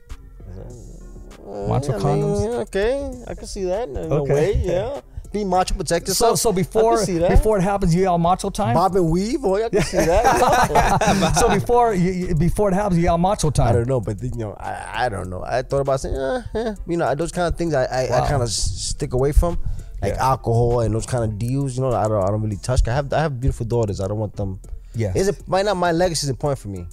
Macho 1.68 1.92
I 1.94 1.96
mean, 1.99 2.22
condoms? 2.22 2.59
okay, 2.66 3.11
I 3.26 3.34
can 3.34 3.46
see 3.46 3.64
that 3.64 3.88
in 3.88 3.96
a 3.96 4.01
Okay. 4.01 4.32
way. 4.34 4.53
Yeah, 4.57 5.01
be 5.32 5.44
macho, 5.44 5.74
protect 5.74 6.06
So, 6.06 6.10
yourself. 6.10 6.38
so 6.38 6.52
can 6.52 6.62
before 6.62 7.04
before 7.06 7.58
it 7.58 7.62
happens, 7.62 7.94
you 7.94 8.02
yell 8.02 8.18
macho 8.18 8.50
time. 8.50 8.74
bob 8.74 8.96
and 8.96 9.10
weave, 9.10 9.40
boy, 9.42 9.64
I 9.64 9.68
can 9.68 9.82
see 9.82 9.96
that. 9.98 11.36
so 11.40 11.48
before 11.48 11.94
you, 11.94 12.34
before 12.34 12.70
it 12.70 12.74
happens, 12.74 12.96
you 12.98 13.04
yell 13.04 13.18
macho 13.18 13.50
time. 13.50 13.68
I 13.68 13.72
don't 13.72 13.88
know, 13.88 14.00
but 14.00 14.22
you 14.22 14.30
know, 14.36 14.52
I, 14.58 15.04
I 15.04 15.08
don't 15.08 15.28
know. 15.30 15.42
I 15.44 15.62
thought 15.62 15.80
about 15.80 16.00
saying, 16.00 16.14
eh, 16.16 16.42
eh, 16.54 16.74
you 16.86 16.96
know, 16.96 17.14
those 17.14 17.32
kind 17.32 17.46
of 17.52 17.56
things 17.58 17.74
I 17.74 17.84
I, 17.84 18.10
Wow. 18.10 18.24
I 18.24 18.28
kind 18.28 18.42
of 18.42 18.50
stick 18.50 19.12
away 19.14 19.32
from, 19.32 19.58
like 20.02 20.14
Yeah. 20.14 20.30
alcohol 20.30 20.80
and 20.80 20.94
those 20.94 21.06
kind 21.06 21.24
of 21.24 21.38
deals. 21.38 21.76
You 21.76 21.82
know, 21.82 21.92
I 21.92 22.08
don't 22.08 22.22
I 22.22 22.26
don't 22.28 22.42
really 22.42 22.56
touch. 22.56 22.86
I 22.88 22.94
have 22.94 23.12
I 23.12 23.20
have 23.20 23.38
beautiful 23.40 23.66
daughters. 23.66 24.00
I 24.00 24.08
don't 24.08 24.18
want 24.18 24.34
them. 24.36 24.60
Yeah, 24.94 25.12
is 25.14 25.28
it 25.28 25.46
might 25.48 25.64
not 25.64 25.76
my 25.76 25.92
legacy 25.92 26.24
is 26.26 26.30
important 26.30 26.58
for 26.58 26.68
me, 26.68 26.86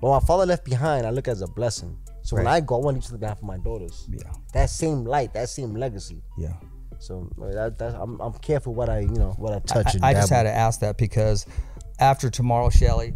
but 0.00 0.08
my 0.10 0.20
father 0.26 0.44
left 0.46 0.64
behind. 0.64 1.06
I 1.06 1.10
look 1.10 1.28
as 1.28 1.40
a 1.42 1.46
blessing. 1.46 1.96
So 2.22 2.34
when 2.36 2.48
I 2.48 2.58
go, 2.60 2.74
I 2.74 2.84
want 2.84 3.00
to 3.00 3.12
leave 3.12 3.20
behind 3.20 3.38
for 3.38 3.44
my 3.46 3.56
daughters. 3.58 4.08
Yeah. 4.10 4.28
that 4.52 4.68
same 4.68 5.04
light, 5.04 5.32
that 5.34 5.48
same 5.48 5.76
legacy. 5.76 6.22
Yeah. 6.36 6.54
So 7.06 7.30
uh, 7.40 7.52
that, 7.52 7.78
that's, 7.78 7.94
I'm, 7.94 8.20
I'm 8.20 8.32
careful 8.34 8.74
what 8.74 8.88
I 8.88 9.00
you 9.00 9.08
know 9.14 9.34
what 9.38 9.52
I 9.52 9.60
touch. 9.60 9.86
I, 9.86 9.90
and 9.94 10.04
I 10.04 10.12
just 10.12 10.30
had 10.30 10.42
to 10.42 10.52
ask 10.52 10.80
that 10.80 10.98
because 10.98 11.46
after 12.00 12.28
tomorrow, 12.30 12.68
Shelly, 12.68 13.14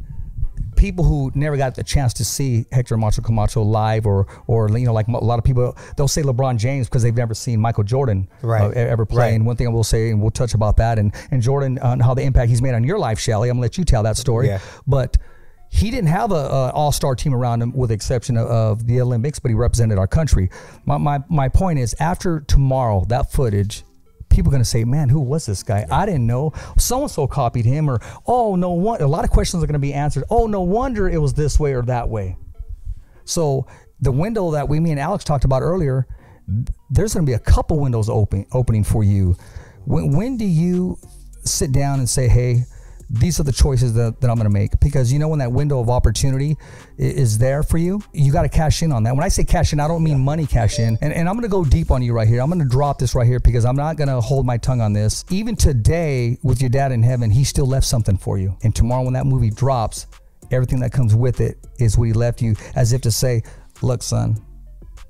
people 0.77 1.05
who 1.05 1.33
never 1.35 1.57
got 1.57 1.75
the 1.75 1.83
chance 1.83 2.13
to 2.15 2.25
see 2.25 2.67
Hector 2.71 2.97
Macho 2.97 3.21
Camacho 3.21 3.63
live, 3.63 4.07
or 4.07 4.29
or 4.47 4.71
you 4.79 4.87
know, 4.87 4.93
like 4.93 5.09
a 5.09 5.11
lot 5.11 5.39
of 5.39 5.45
people, 5.45 5.77
they'll 5.97 6.07
say 6.09 6.23
LeBron 6.23 6.57
James 6.57 6.89
because 6.89 7.03
they've 7.03 7.17
never 7.17 7.35
seen 7.35 7.61
Michael 7.61 7.85
Jordan 7.85 8.29
Right. 8.43 8.63
uh, 8.63 8.71
ever 8.71 9.05
play. 9.05 9.25
Right. 9.25 9.35
And 9.35 9.45
one 9.45 9.57
thing 9.57 9.67
I 9.67 9.71
will 9.71 9.85
say, 9.85 10.11
and 10.11 10.23
we'll 10.23 10.31
touch 10.31 10.55
about 10.55 10.77
that, 10.77 10.99
and 10.99 11.13
and 11.33 11.43
Jordan 11.43 11.79
on 11.81 11.99
how 11.99 12.15
the 12.15 12.23
impact 12.23 12.49
he's 12.49 12.63
made 12.63 12.75
on 12.75 12.85
your 12.85 12.99
life, 12.99 13.19
Shelly. 13.19 13.49
I'm 13.49 13.57
gonna 13.57 13.63
let 13.63 13.77
you 13.77 13.85
tell 13.85 14.05
that 14.05 14.17
story. 14.17 14.47
Yeah. 14.47 14.61
But 14.87 15.17
he 15.73 15.91
didn't 15.91 16.09
have 16.09 16.33
a, 16.33 16.35
a 16.35 16.71
all-star 16.73 17.15
team 17.15 17.33
around 17.33 17.63
him, 17.63 17.73
with 17.73 17.89
the 17.89 17.95
exception 17.95 18.37
of, 18.37 18.49
of 18.49 18.87
the 18.87 19.01
Olympics, 19.01 19.39
but 19.39 19.51
he 19.51 19.55
represented 19.55 19.99
our 19.99 20.09
country. 20.09 20.51
My, 20.85 20.99
my 20.99 21.21
my 21.29 21.49
point 21.49 21.79
is, 21.79 21.95
after 22.01 22.41
tomorrow, 22.41 23.05
that 23.09 23.33
footage, 23.33 23.85
people 24.29 24.51
are 24.51 24.55
gonna 24.55 24.65
say, 24.65 24.85
"Man, 24.85 25.09
who 25.09 25.21
was 25.21 25.47
this 25.47 25.63
guy? 25.63 25.87
I 25.91 26.07
didn't 26.07 26.27
know. 26.27 26.53
So 26.77 27.03
and 27.03 27.11
so 27.11 27.27
copied 27.27 27.65
him." 27.65 27.89
Or, 27.89 28.01
"Oh, 28.27 28.57
no 28.57 28.73
one." 28.73 29.01
A 29.01 29.07
lot 29.07 29.25
of 29.25 29.31
questions 29.31 29.63
are 29.63 29.67
gonna 29.67 29.79
be 29.79 29.95
answered. 29.95 30.25
"Oh, 30.29 30.47
no 30.47 30.63
wonder 30.63 31.09
it 31.09 31.19
was 31.19 31.35
this 31.35 31.59
way 31.59 31.73
or 31.73 31.83
that 31.83 32.09
way." 32.09 32.37
So 33.25 33.67
the 34.01 34.13
window 34.13 34.51
that 34.51 34.69
we, 34.69 34.81
me 34.81 34.91
and 34.91 35.01
Alex 35.01 35.25
talked 35.25 35.45
about 35.45 35.63
earlier, 35.63 36.07
there's 36.91 37.15
going 37.15 37.25
to 37.25 37.31
be 37.31 37.35
a 37.35 37.39
couple 37.39 37.79
windows 37.79 38.09
open 38.09 38.47
opening 38.53 38.83
for 38.83 39.05
you. 39.05 39.37
When 39.85 40.17
when 40.17 40.37
do 40.37 40.45
you 40.45 40.99
sit 41.45 41.71
down 41.73 42.01
and 42.01 42.09
say, 42.09 42.29
"Hey, 42.29 42.65
these 43.11 43.41
are 43.41 43.43
the 43.43 43.53
choices 43.53 43.93
that, 43.95 44.21
that 44.21 44.31
I'm 44.31 44.37
going 44.37 44.49
to 44.49 44.53
make 44.53 44.79
because 44.79 45.13
you 45.13 45.19
know 45.19 45.29
when 45.29 45.41
that 45.41 45.51
window 45.51 45.81
of 45.81 45.91
opportunity 45.91 46.57
is 46.97 47.39
there 47.39 47.65
for 47.65 47.77
you, 47.77 48.01
you 48.13 48.33
got 48.33 48.43
to 48.43 48.49
cash 48.49 48.83
in 48.83 48.93
on 48.93 49.03
that. 49.03 49.15
When 49.15 49.25
I 49.25 49.29
say 49.29 49.43
cash 49.43 49.73
in, 49.73 49.81
I 49.81 49.89
don't 49.89 50.05
mean 50.05 50.21
money 50.21 50.47
cash 50.47 50.79
in. 50.79 50.97
And, 51.01 51.13
and 51.13 51.29
I'm 51.29 51.35
going 51.35 51.43
to 51.43 51.49
go 51.49 51.65
deep 51.65 51.91
on 51.91 52.03
you 52.03 52.13
right 52.13 52.29
here. 52.29 52.41
I'm 52.41 52.49
going 52.49 52.63
to 52.63 52.69
drop 52.69 52.99
this 52.99 53.17
right 53.17 53.27
here 53.27 53.41
because 53.41 53.65
I'm 53.65 53.75
not 53.75 53.97
going 53.97 54.09
to 54.09 54.21
hold 54.21 54.47
my 54.47 54.59
tongue 54.59 54.81
on 54.81 54.93
this. 54.93 55.25
Even 55.29 55.57
today, 55.57 56.39
with 56.45 56.61
your 56.61 56.71
dad 56.71 56.93
in 56.93 57.03
heaven, 57.03 57.31
he 57.31 57.43
still 57.43 57.67
left 57.67 57.87
something 57.87 58.17
for 58.17 58.39
you. 58.39 58.57
And 58.63 58.75
tomorrow, 58.75 59.03
when 59.03 59.15
that 59.15 59.27
movie 59.27 59.51
drops, 59.51 60.07
everything 60.53 60.79
that 60.81 60.93
comes 60.93 61.15
with 61.15 61.41
it 61.41 61.59
is 61.81 61.99
what 61.99 62.05
he 62.05 62.13
left 62.13 62.41
you, 62.41 62.55
as 62.77 62.93
if 62.93 63.01
to 63.03 63.11
say, 63.11 63.43
"Look, 63.83 64.03
son, 64.03 64.41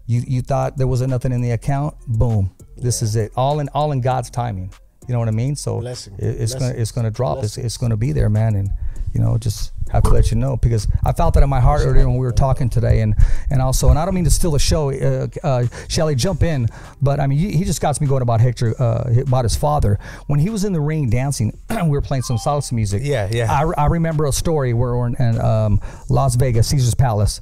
you 0.07 0.23
you 0.27 0.43
thought 0.43 0.77
there 0.77 0.87
wasn't 0.87 1.11
nothing 1.11 1.33
in 1.33 1.41
the 1.41 1.53
account. 1.53 1.95
Boom, 2.07 2.55
this 2.77 3.03
is 3.03 3.17
it. 3.17 3.33
All 3.37 3.61
in 3.61 3.69
all 3.69 3.93
in 3.93 4.01
God's 4.01 4.31
timing. 4.31 4.73
You 5.11 5.15
know 5.15 5.19
what 5.19 5.27
I 5.27 5.33
mean? 5.33 5.57
So 5.57 5.81
Blessing. 5.81 6.15
it- 6.21 6.41
it's 6.41 6.55
gonna 6.55 6.73
it's 6.73 6.93
gonna 6.93 7.11
drop. 7.11 7.43
It's 7.43 7.59
it's 7.59 7.77
gonna 7.77 7.97
be 7.97 8.13
there, 8.13 8.29
man. 8.31 8.55
And 8.55 8.71
you 9.13 9.21
know, 9.21 9.37
just 9.39 9.73
have 9.91 10.05
to 10.05 10.11
let 10.11 10.31
you 10.31 10.37
know 10.37 10.57
because 10.57 10.87
I 11.05 11.13
felt 11.13 11.35
that 11.35 11.43
in 11.43 11.51
my 11.51 11.59
heart 11.59 11.81
earlier 11.85 12.07
when 12.07 12.17
we 12.17 12.25
were 12.25 12.31
talking 12.31 12.69
today, 12.71 13.01
and 13.01 13.17
and 13.51 13.61
also, 13.61 13.89
and 13.91 13.99
I 13.99 14.05
don't 14.05 14.15
mean 14.15 14.23
to 14.23 14.31
steal 14.31 14.53
the 14.53 14.61
show, 14.61 14.93
uh, 14.93 15.27
uh, 15.43 15.65
Shelly, 15.89 16.15
jump 16.15 16.45
in, 16.45 16.69
but 17.03 17.19
I 17.19 17.27
mean, 17.27 17.41
he, 17.41 17.57
he 17.57 17.65
just 17.65 17.81
got 17.81 18.01
me 18.01 18.07
going 18.07 18.23
about 18.23 18.41
Hector, 18.41 18.73
uh, 18.81 19.13
about 19.21 19.45
his 19.45 19.57
father 19.57 19.99
when 20.29 20.39
he 20.39 20.49
was 20.49 20.63
in 20.63 20.73
the 20.73 20.81
ring 20.81 21.11
dancing. 21.11 21.59
we 21.71 21.89
were 21.89 22.01
playing 22.03 22.23
some 22.23 22.37
salsa 22.37 22.71
music. 22.71 23.03
Yeah, 23.05 23.29
yeah. 23.33 23.51
I, 23.51 23.65
I 23.77 23.87
remember 23.87 24.27
a 24.27 24.33
story 24.33 24.75
where 24.75 24.97
we're 24.97 25.09
in, 25.09 25.17
in 25.17 25.41
um, 25.41 25.81
Las 26.09 26.37
Vegas, 26.37 26.69
Caesar's 26.69 26.95
Palace, 26.95 27.41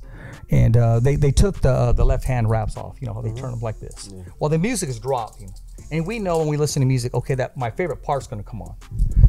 and 0.51 0.75
uh, 0.75 1.01
they 1.01 1.17
they 1.17 1.33
took 1.33 1.61
the 1.61 1.69
uh, 1.71 1.93
the 1.93 2.07
left 2.07 2.25
hand 2.25 2.49
wraps 2.49 2.79
off. 2.79 2.97
You 3.03 3.09
know 3.09 3.21
they 3.21 3.39
turn 3.39 3.51
them 3.51 3.61
like 3.61 3.79
this. 3.79 4.09
Well, 4.41 4.49
the 4.49 4.59
music 4.59 4.89
is 4.89 4.99
dropping, 4.99 5.53
and 5.91 6.07
we 6.07 6.19
know 6.19 6.39
when 6.39 6.49
we 6.49 6.57
listen 6.57 6.81
to 6.81 6.87
music, 6.87 7.15
okay, 7.15 7.35
that 7.35 7.57
my 7.57 7.71
favorite 7.71 8.03
part's 8.03 8.27
going 8.27 8.43
to 8.43 8.49
come 8.49 8.63
on. 8.63 8.75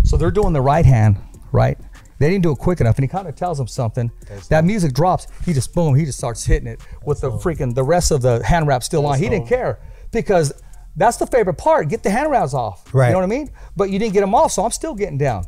So 0.04 0.18
they're 0.18 0.32
doing 0.32 0.54
the 0.54 0.62
right 0.62 0.86
hand, 0.86 1.18
right? 1.52 1.78
They 2.20 2.30
didn't 2.30 2.44
do 2.44 2.52
it 2.52 2.58
quick 2.58 2.82
enough, 2.82 2.98
and 2.98 3.04
he 3.04 3.08
kind 3.08 3.28
of 3.28 3.36
tells 3.36 3.58
them 3.58 3.68
something. 3.68 4.12
That 4.50 4.66
music 4.66 4.94
drops. 4.94 5.28
He 5.46 5.54
just 5.54 5.74
boom. 5.74 5.96
He 5.96 6.04
just 6.04 6.18
starts 6.18 6.44
hitting 6.44 6.68
it 6.68 6.82
with 7.06 7.22
the 7.22 7.32
freaking 7.32 7.74
the 7.74 7.84
rest 7.84 8.12
of 8.12 8.22
the 8.22 8.44
hand 8.44 8.68
wrap 8.68 8.84
still 8.84 9.06
on. 9.06 9.18
He 9.18 9.30
didn't 9.30 9.48
care 9.48 9.80
because 10.12 10.52
that's 10.98 11.18
the 11.18 11.28
favorite 11.28 11.54
part. 11.58 11.88
Get 11.88 12.04
the 12.04 12.10
hand 12.10 12.30
wraps 12.30 12.54
off. 12.54 12.94
Right. 12.94 13.08
You 13.08 13.14
know 13.14 13.20
what 13.20 13.24
I 13.24 13.28
mean? 13.28 13.50
But 13.78 13.90
you 13.90 14.00
didn't 14.00 14.14
get 14.14 14.22
them 14.22 14.36
off, 14.36 14.52
so 14.52 14.66
I'm 14.66 14.72
still 14.72 14.96
getting 14.96 15.18
down. 15.18 15.46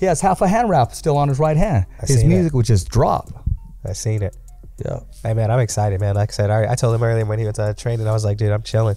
He 0.00 0.06
has 0.06 0.20
half 0.20 0.40
a 0.40 0.48
hand 0.48 0.70
wrap 0.70 0.92
still 0.92 1.16
on 1.18 1.28
his 1.28 1.38
right 1.38 1.56
hand. 1.56 1.84
His 2.00 2.20
seen 2.20 2.28
music 2.28 2.54
would 2.54 2.66
just 2.66 2.88
drop. 2.88 3.28
I 3.84 3.92
seen 3.92 4.22
it. 4.22 4.34
Yeah. 4.84 5.00
Hey 5.22 5.34
man, 5.34 5.50
I'm 5.50 5.60
excited, 5.60 6.00
man. 6.00 6.14
Like 6.16 6.30
I 6.30 6.32
said, 6.32 6.50
I, 6.50 6.72
I 6.72 6.74
told 6.74 6.94
him 6.94 7.02
earlier 7.02 7.24
when 7.26 7.38
he 7.38 7.46
was 7.46 7.58
uh, 7.58 7.74
training, 7.74 8.08
I 8.08 8.12
was 8.12 8.24
like, 8.24 8.38
dude, 8.38 8.50
I'm 8.50 8.62
chilling, 8.62 8.96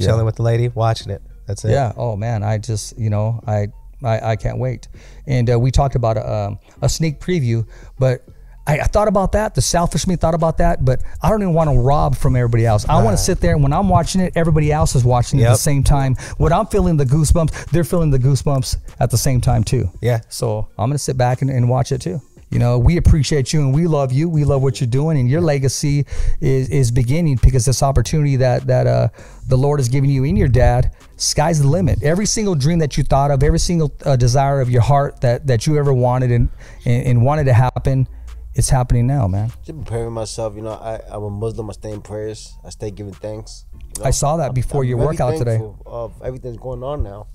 chilling 0.00 0.26
with 0.26 0.36
the 0.36 0.42
lady, 0.42 0.68
watching 0.68 1.10
it. 1.10 1.22
That's 1.46 1.64
it. 1.64 1.70
Yeah. 1.70 1.92
Oh 1.96 2.16
man, 2.16 2.42
I 2.42 2.58
just 2.58 2.98
you 2.98 3.10
know 3.10 3.40
I 3.46 3.68
I, 4.02 4.30
I 4.32 4.36
can't 4.36 4.58
wait. 4.58 4.88
And 5.26 5.50
uh, 5.50 5.58
we 5.58 5.70
talked 5.70 5.94
about 5.94 6.16
a, 6.16 6.32
um, 6.32 6.58
a 6.82 6.88
sneak 6.88 7.20
preview, 7.20 7.66
but. 7.98 8.24
I, 8.66 8.80
I 8.80 8.84
thought 8.84 9.08
about 9.08 9.32
that. 9.32 9.54
The 9.54 9.62
selfish 9.62 10.06
me 10.06 10.16
thought 10.16 10.34
about 10.34 10.58
that, 10.58 10.84
but 10.84 11.02
I 11.22 11.30
don't 11.30 11.40
even 11.40 11.54
want 11.54 11.70
to 11.70 11.78
rob 11.80 12.14
from 12.14 12.36
everybody 12.36 12.66
else. 12.66 12.86
I 12.86 13.02
want 13.02 13.16
to 13.16 13.22
sit 13.22 13.40
there 13.40 13.54
and 13.54 13.62
when 13.62 13.72
I'm 13.72 13.88
watching 13.88 14.20
it, 14.20 14.34
everybody 14.36 14.70
else 14.70 14.94
is 14.94 15.02
watching 15.02 15.40
it 15.40 15.44
at 15.44 15.52
the 15.52 15.56
same 15.56 15.82
time. 15.82 16.14
When 16.36 16.52
I'm 16.52 16.66
feeling 16.66 16.98
the 16.98 17.06
goosebumps, 17.06 17.70
they're 17.70 17.84
feeling 17.84 18.10
the 18.10 18.18
goosebumps 18.18 18.76
at 19.00 19.10
the 19.10 19.16
same 19.16 19.40
time 19.40 19.64
too. 19.64 19.88
Yeah. 20.02 20.20
So 20.28 20.68
I'm 20.78 20.90
gonna 20.90 20.98
sit 20.98 21.16
back 21.16 21.40
and, 21.40 21.50
and 21.50 21.70
watch 21.70 21.90
it 21.90 22.02
too. 22.02 22.20
You 22.50 22.58
know, 22.58 22.78
we 22.78 22.96
appreciate 22.96 23.52
you 23.52 23.60
and 23.60 23.72
we 23.72 23.86
love 23.86 24.12
you. 24.12 24.28
We 24.28 24.44
love 24.44 24.60
what 24.60 24.80
you're 24.80 24.90
doing, 24.90 25.18
and 25.18 25.28
your 25.28 25.40
legacy 25.40 26.04
is 26.40 26.68
is 26.68 26.90
beginning 26.90 27.38
because 27.42 27.64
this 27.64 27.80
opportunity 27.82 28.36
that 28.36 28.66
that 28.66 28.88
uh, 28.88 29.08
the 29.50 29.58
Lord 29.58 29.80
has 29.80 29.88
given 29.88 30.08
you 30.08 30.24
and 30.24 30.38
your 30.38 30.48
dad, 30.48 30.94
sky's 31.16 31.60
the 31.60 31.68
limit. 31.68 32.02
Every 32.02 32.26
single 32.26 32.54
dream 32.54 32.78
that 32.78 32.96
you 32.96 33.04
thought 33.04 33.30
of, 33.30 33.42
every 33.42 33.58
single 33.58 33.92
uh, 34.04 34.16
desire 34.16 34.60
of 34.60 34.70
your 34.70 34.82
heart 34.82 35.20
that 35.20 35.46
that 35.48 35.66
you 35.66 35.76
ever 35.76 35.92
wanted 35.92 36.30
and, 36.30 36.48
and 36.84 37.06
and 37.06 37.22
wanted 37.22 37.44
to 37.44 37.52
happen, 37.52 38.08
it's 38.54 38.68
happening 38.70 39.06
now, 39.06 39.28
man. 39.28 39.50
Just 39.64 39.78
preparing 39.84 40.12
myself, 40.12 40.54
you 40.56 40.62
know. 40.62 40.72
I, 40.72 41.00
I'm 41.08 41.22
a 41.22 41.30
Muslim. 41.30 41.68
I 41.70 41.72
stay 41.74 41.92
in 41.92 42.00
prayers. 42.02 42.54
I 42.64 42.70
stay 42.70 42.90
giving 42.90 43.12
thanks. 43.12 43.64
you 43.72 44.02
know. 44.02 44.06
I 44.08 44.10
saw 44.10 44.36
that 44.38 44.54
before 44.54 44.84
your 44.84 44.98
very 44.98 45.08
workout 45.08 45.38
today. 45.38 45.60
Of 45.86 46.20
everything 46.22 46.52
that's 46.52 46.62
going 46.62 46.82
on 46.82 47.02
now, 47.02 47.26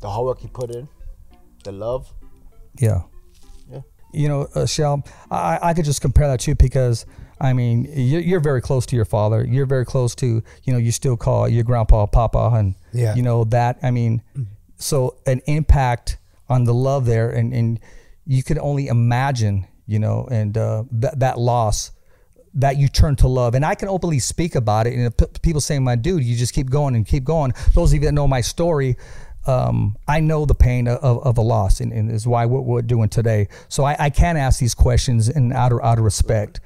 the 0.00 0.08
hard 0.08 0.26
work 0.26 0.42
you 0.42 0.48
put 0.48 0.70
in, 0.70 0.88
the 1.64 1.72
love. 1.72 2.12
Yeah. 2.78 3.02
Yeah. 3.70 3.80
You 4.12 4.28
know, 4.28 4.48
uh, 4.54 4.66
Shell, 4.66 5.04
I, 5.30 5.58
I 5.62 5.74
could 5.74 5.84
just 5.84 6.00
compare 6.00 6.28
that 6.28 6.40
too 6.40 6.54
because, 6.54 7.06
I 7.42 7.52
mean, 7.52 7.86
you're, 7.92 8.20
you're 8.20 8.40
very 8.40 8.60
close 8.62 8.86
to 8.86 8.96
your 8.96 9.04
father. 9.04 9.44
You're 9.44 9.66
very 9.66 9.84
close 9.84 10.14
to, 10.16 10.42
you 10.64 10.72
know, 10.72 10.78
you 10.78 10.92
still 10.92 11.16
call 11.16 11.48
your 11.48 11.64
grandpa 11.64 12.06
Papa 12.06 12.52
and, 12.54 12.74
Yeah. 12.92 13.14
you 13.16 13.22
know, 13.22 13.44
that. 13.44 13.78
I 13.82 13.90
mean, 13.90 14.22
so 14.76 15.16
an 15.26 15.40
impact 15.46 16.18
on 16.48 16.64
the 16.64 16.74
love 16.74 17.04
there 17.06 17.30
and, 17.30 17.52
and 17.52 17.80
you 18.26 18.42
could 18.42 18.58
only 18.58 18.86
imagine, 18.86 19.66
you 19.86 19.98
know, 19.98 20.28
and 20.30 20.56
uh, 20.56 20.84
that, 20.92 21.18
that 21.18 21.38
loss 21.38 21.90
that 22.54 22.76
you 22.76 22.86
turn 22.86 23.16
to 23.16 23.28
love. 23.28 23.54
And 23.54 23.64
I 23.64 23.74
can 23.74 23.88
openly 23.88 24.18
speak 24.18 24.54
about 24.54 24.86
it. 24.86 24.94
And 24.94 25.16
p- 25.16 25.24
people 25.42 25.60
saying, 25.60 25.82
my 25.82 25.96
dude, 25.96 26.22
you 26.22 26.36
just 26.36 26.52
keep 26.52 26.70
going 26.70 26.94
and 26.94 27.06
keep 27.06 27.24
going. 27.24 27.54
Those 27.74 27.90
of 27.92 27.94
you 27.94 28.00
that 28.06 28.12
know 28.12 28.28
my 28.28 28.42
story, 28.42 28.96
um, 29.46 29.96
I 30.06 30.20
know 30.20 30.44
the 30.44 30.54
pain 30.54 30.86
of, 30.86 31.24
of 31.26 31.38
a 31.38 31.40
loss 31.40 31.80
and, 31.80 31.92
and 31.92 32.10
is 32.10 32.26
why 32.26 32.44
what 32.46 32.64
we're 32.64 32.82
doing 32.82 33.08
today. 33.08 33.48
So 33.68 33.84
I, 33.84 33.96
I 33.98 34.10
can 34.10 34.36
ask 34.36 34.60
these 34.60 34.74
questions 34.74 35.28
in 35.28 35.52
out 35.52 35.72
of, 35.72 35.80
out 35.82 35.98
of 35.98 36.04
respect. 36.04 36.60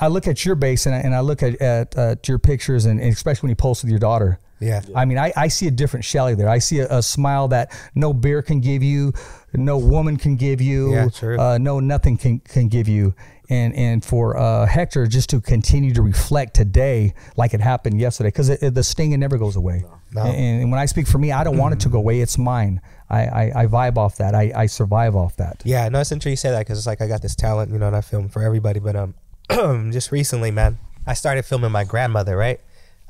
I 0.00 0.08
look 0.08 0.26
at 0.26 0.44
your 0.44 0.54
base 0.54 0.86
and 0.86 0.94
I, 0.94 0.98
and 0.98 1.14
I 1.14 1.20
look 1.20 1.42
at, 1.42 1.60
at 1.60 1.96
uh, 1.98 2.16
your 2.26 2.38
pictures 2.38 2.86
and, 2.86 3.00
and 3.00 3.12
especially 3.12 3.46
when 3.48 3.50
you 3.50 3.56
post 3.56 3.82
with 3.82 3.90
your 3.90 3.98
daughter. 4.00 4.38
Yeah. 4.60 4.82
I 4.94 5.06
mean, 5.06 5.16
I, 5.18 5.32
I 5.36 5.48
see 5.48 5.68
a 5.68 5.70
different 5.70 6.04
Shelly 6.04 6.34
there. 6.34 6.48
I 6.48 6.58
see 6.58 6.80
a, 6.80 6.98
a 6.98 7.02
smile 7.02 7.48
that 7.48 7.72
no 7.94 8.12
beer 8.12 8.42
can 8.42 8.60
give 8.60 8.82
you, 8.82 9.12
no 9.54 9.78
woman 9.78 10.16
can 10.18 10.36
give 10.36 10.60
you, 10.60 10.92
Yeah, 10.94 11.08
true. 11.08 11.38
uh, 11.40 11.56
no 11.58 11.80
nothing 11.80 12.18
can, 12.18 12.40
can 12.40 12.68
give 12.68 12.86
you. 12.88 13.14
And 13.48 13.74
and 13.74 14.04
for 14.04 14.36
uh, 14.36 14.64
Hector 14.64 15.08
just 15.08 15.30
to 15.30 15.40
continue 15.40 15.92
to 15.94 16.02
reflect 16.02 16.54
today 16.54 17.14
like 17.36 17.52
it 17.52 17.60
happened 17.60 17.98
yesterday, 18.00 18.28
because 18.28 18.46
the 18.46 18.84
sting 18.84 19.10
it 19.10 19.16
never 19.16 19.38
goes 19.38 19.56
away. 19.56 19.82
No. 20.12 20.22
And, 20.22 20.62
and 20.62 20.70
when 20.70 20.78
I 20.78 20.86
speak 20.86 21.08
for 21.08 21.18
me, 21.18 21.32
I 21.32 21.42
don't 21.42 21.56
want 21.56 21.74
it 21.74 21.80
to 21.80 21.88
go 21.88 21.98
away. 21.98 22.20
It's 22.20 22.38
mine. 22.38 22.80
I, 23.08 23.26
I, 23.26 23.62
I 23.62 23.66
vibe 23.66 23.96
off 23.96 24.18
that. 24.18 24.36
I, 24.36 24.52
I 24.54 24.66
survive 24.66 25.16
off 25.16 25.34
that. 25.38 25.62
Yeah, 25.64 25.88
no, 25.88 25.98
it's 26.00 26.12
interesting 26.12 26.30
you 26.30 26.36
say 26.36 26.50
that 26.50 26.60
because 26.60 26.78
it's 26.78 26.86
like 26.86 27.00
I 27.00 27.08
got 27.08 27.22
this 27.22 27.34
talent, 27.34 27.72
you 27.72 27.78
know, 27.80 27.88
and 27.88 27.96
I 27.96 28.02
film 28.02 28.28
for 28.28 28.40
everybody. 28.40 28.78
But 28.78 28.94
um, 28.94 29.14
just 29.92 30.12
recently, 30.12 30.50
man, 30.50 30.78
I 31.06 31.14
started 31.14 31.44
filming 31.44 31.72
my 31.72 31.84
grandmother. 31.84 32.36
Right, 32.36 32.60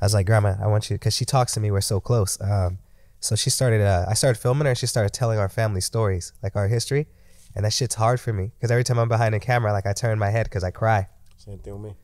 I 0.01 0.05
was 0.05 0.15
like, 0.15 0.27
Grandma, 0.27 0.57
I 0.63 0.67
want 0.69 0.89
you 0.91 0.97
because 0.97 1.15
she 1.15 1.25
talks 1.25 1.53
to 1.55 1.61
me. 1.61 1.71
We're 1.71 1.81
so 1.81 2.01
close. 2.01 2.41
Um, 2.41 2.79
so 3.21 3.37
she 3.37 3.51
started. 3.51 3.83
Uh, 3.83 4.07
I 4.09 4.15
started 4.15 4.41
filming 4.41 4.65
her, 4.65 4.71
and 4.71 4.79
she 4.79 4.87
started 4.87 5.13
telling 5.13 5.39
our 5.39 5.49
family 5.49 5.81
stories, 5.81 6.33
like 6.43 6.57
our 6.57 6.69
history, 6.69 7.07
and 7.55 7.65
that 7.65 7.73
shit's 7.73 7.95
hard 7.95 8.21
for 8.21 8.33
me 8.33 8.53
because 8.57 8.71
every 8.71 8.85
time 8.85 8.99
I'm 8.99 9.09
behind 9.09 9.35
the 9.35 9.41
camera, 9.41 9.73
like 9.73 9.87
I 9.87 9.93
turn 9.93 10.19
my 10.19 10.31
head 10.31 10.47
because 10.47 10.65
I 10.65 10.71
cry. 10.71 11.09
Same 11.37 11.59
thing 11.59 11.75
with 11.75 11.93
me. 11.93 11.97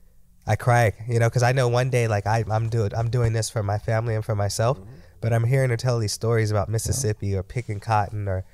I 0.46 0.54
cry, 0.56 0.92
you 1.08 1.18
know, 1.18 1.28
because 1.28 1.42
I 1.42 1.52
know 1.52 1.68
one 1.68 1.90
day, 1.90 2.06
like 2.06 2.26
I, 2.26 2.44
I'm 2.50 2.68
doing, 2.68 2.94
I'm 2.94 3.10
doing 3.10 3.32
this 3.32 3.50
for 3.50 3.62
my 3.62 3.78
family 3.78 4.14
and 4.14 4.24
for 4.24 4.36
myself, 4.36 4.78
but 5.20 5.32
I'm 5.32 5.44
hearing 5.44 5.70
her 5.70 5.76
tell 5.76 5.98
these 5.98 6.12
stories 6.12 6.50
about 6.52 6.68
Mississippi 6.68 7.34
or 7.34 7.42
picking 7.42 7.80
cotton 7.80 8.28
or 8.28 8.44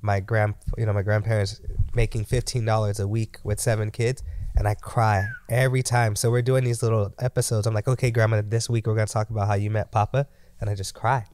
my 0.00 0.20
grand, 0.20 0.54
you 0.78 0.86
know, 0.86 0.92
my 0.92 1.02
grandparents 1.02 1.60
making 1.94 2.24
fifteen 2.24 2.64
dollars 2.64 3.00
a 3.00 3.06
week 3.06 3.38
with 3.44 3.60
seven 3.60 3.90
kids, 3.90 4.22
and 4.56 4.68
I 4.68 4.74
cry 4.74 5.26
every 5.48 5.82
time. 5.82 6.16
So 6.16 6.30
we're 6.30 6.42
doing 6.42 6.64
these 6.64 6.82
little 6.82 7.12
episodes. 7.18 7.66
I'm 7.66 7.74
like, 7.74 7.88
okay, 7.88 8.10
grandma, 8.10 8.42
this 8.44 8.68
week 8.68 8.86
we're 8.86 8.94
gonna 8.94 9.06
talk 9.06 9.30
about 9.30 9.48
how 9.48 9.54
you 9.54 9.70
met 9.70 9.90
Papa, 9.92 10.26
and 10.60 10.68
I 10.70 10.74
just 10.74 10.94
cry 10.94 11.26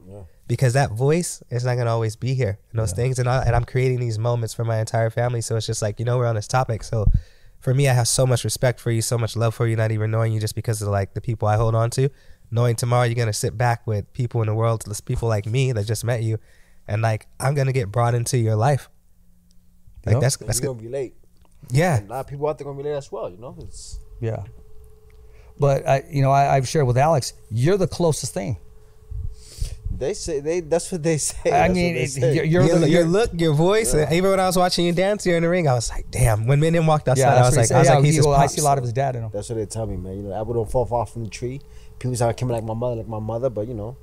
because 0.47 0.73
that 0.73 0.91
voice 0.91 1.43
is 1.49 1.65
not 1.65 1.75
gonna 1.77 1.91
always 1.91 2.15
be 2.15 2.33
here 2.33 2.59
and 2.71 2.79
those 2.79 2.91
things, 2.95 3.19
and 3.19 3.29
I, 3.29 3.43
and 3.43 3.55
I'm 3.55 3.65
creating 3.65 3.99
these 3.99 4.17
moments 4.17 4.53
for 4.53 4.63
my 4.63 4.79
entire 4.79 5.09
family. 5.09 5.41
So 5.41 5.55
it's 5.55 5.65
just 5.67 5.81
like, 5.81 5.99
you 5.99 6.05
know, 6.05 6.17
we're 6.17 6.25
on 6.27 6.35
this 6.35 6.47
topic, 6.47 6.83
so 6.83 7.05
for 7.59 7.73
me, 7.73 7.89
I 7.89 7.93
have 7.93 8.07
so 8.07 8.25
much 8.25 8.43
respect 8.45 8.79
for 8.79 8.89
you, 8.89 9.01
so 9.01 9.17
much 9.17 9.35
love 9.35 9.53
for 9.53 9.67
you, 9.67 9.75
not 9.75 9.91
even 9.91 10.11
knowing 10.11 10.31
you 10.31 10.39
just 10.39 10.55
because 10.55 10.81
of 10.81 10.87
like 10.87 11.13
the 11.13 11.21
people 11.21 11.47
I 11.47 11.57
hold 11.57 11.75
on 11.75 11.89
to. 11.91 12.09
Knowing 12.51 12.75
tomorrow 12.75 13.03
you're 13.03 13.15
gonna 13.15 13.33
sit 13.33 13.57
back 13.57 13.85
with 13.85 14.11
people 14.13 14.41
in 14.41 14.47
the 14.47 14.55
world, 14.55 14.83
people 15.05 15.27
like 15.27 15.45
me 15.45 15.71
that 15.73 15.85
just 15.85 16.03
met 16.03 16.23
you, 16.23 16.39
and 16.87 17.01
like 17.01 17.27
I'm 17.39 17.53
gonna 17.53 17.73
get 17.73 17.91
brought 17.91 18.15
into 18.15 18.37
your 18.37 18.55
life. 18.55 18.89
Like 20.05 20.15
that's 20.21 20.37
that's 20.37 20.59
gonna 20.59 20.81
relate. 20.81 21.13
Yeah, 21.71 21.99
A 21.99 22.05
lot 22.05 22.19
of 22.21 22.27
people 22.27 22.47
out 22.47 22.57
there 22.57 22.65
gonna 22.65 22.77
relate 22.77 22.97
as 22.97 23.11
well. 23.11 23.29
You 23.29 23.37
know, 23.37 23.55
it's 23.61 23.99
Yeah. 24.19 24.43
But 25.59 25.87
I, 25.87 26.03
you 26.09 26.21
know, 26.21 26.31
I, 26.31 26.55
I've 26.55 26.67
shared 26.67 26.87
with 26.87 26.97
Alex, 26.97 27.33
you're 27.51 27.77
the 27.77 27.87
closest 27.87 28.33
thing. 28.33 28.57
they 29.95 30.13
say 30.13 30.39
they. 30.39 30.61
That's 30.61 30.89
what 30.91 31.03
they 31.03 31.17
say. 31.17 31.37
I 31.51 31.67
That's 31.67 31.73
mean, 31.73 31.95
it, 31.97 32.07
say. 32.09 32.33
you're, 32.35 32.45
you're 32.45 32.63
your, 32.63 32.87
your 32.87 33.03
look, 33.05 33.31
your 33.33 33.53
voice. 33.53 33.93
and 33.93 34.11
even 34.13 34.29
when 34.31 34.39
I 34.39 34.45
was 34.45 34.55
watching 34.57 34.85
you 34.85 34.93
dance 34.93 35.23
here 35.25 35.35
in 35.35 35.43
the 35.43 35.49
ring, 35.49 35.67
I 35.67 35.73
was 35.73 35.89
like, 35.89 36.09
damn. 36.09 36.47
When 36.47 36.59
Minden 36.61 36.85
walked 36.85 37.09
outside, 37.09 37.23
yeah, 37.23 37.35
I 37.35 37.41
was 37.45 37.57
like, 37.57 37.67
he 37.67 37.73
I 37.75 37.79
was 37.79 37.87
said. 37.87 37.95
like, 37.95 38.03
he's 38.05 38.13
he- 38.13 38.17
his 38.19 38.25
well, 38.27 38.35
I 38.39 38.47
see 38.47 38.61
a 38.61 38.63
lot 38.63 38.77
of 38.77 38.83
his 38.85 38.93
dad 38.93 39.15
in 39.17 39.23
him. 39.23 39.29
That's 39.33 39.49
what 39.49 39.55
they 39.55 39.65
tell 39.65 39.85
me, 39.85 39.97
man. 39.97 40.15
You 40.17 40.23
know, 40.23 40.31
I 40.31 40.41
wouldn't 40.41 40.71
fall 40.71 40.85
far 40.85 41.05
from 41.05 41.25
the 41.25 41.29
tree. 41.29 41.59
People 41.99 42.15
say 42.15 42.25
I 42.25 42.33
came 42.33 42.47
like 42.47 42.63
my 42.63 42.73
mother, 42.73 42.95
like 42.95 43.07
my 43.07 43.19
mother, 43.19 43.49
but 43.49 43.67
you 43.67 43.73
know, 43.73 43.97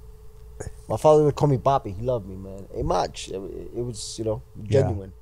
my 0.88 0.98
father 0.98 1.24
would 1.24 1.34
call 1.34 1.48
me 1.48 1.57
Bobby. 1.57 1.92
He 1.92 2.02
loved 2.02 2.28
me, 2.28 2.36
man. 2.36 2.66
It 2.76 2.84
much. 2.84 3.28
It, 3.28 3.36
it 3.74 3.82
was, 3.82 4.18
you 4.18 4.26
know, 4.26 4.42
genuine. 4.62 5.12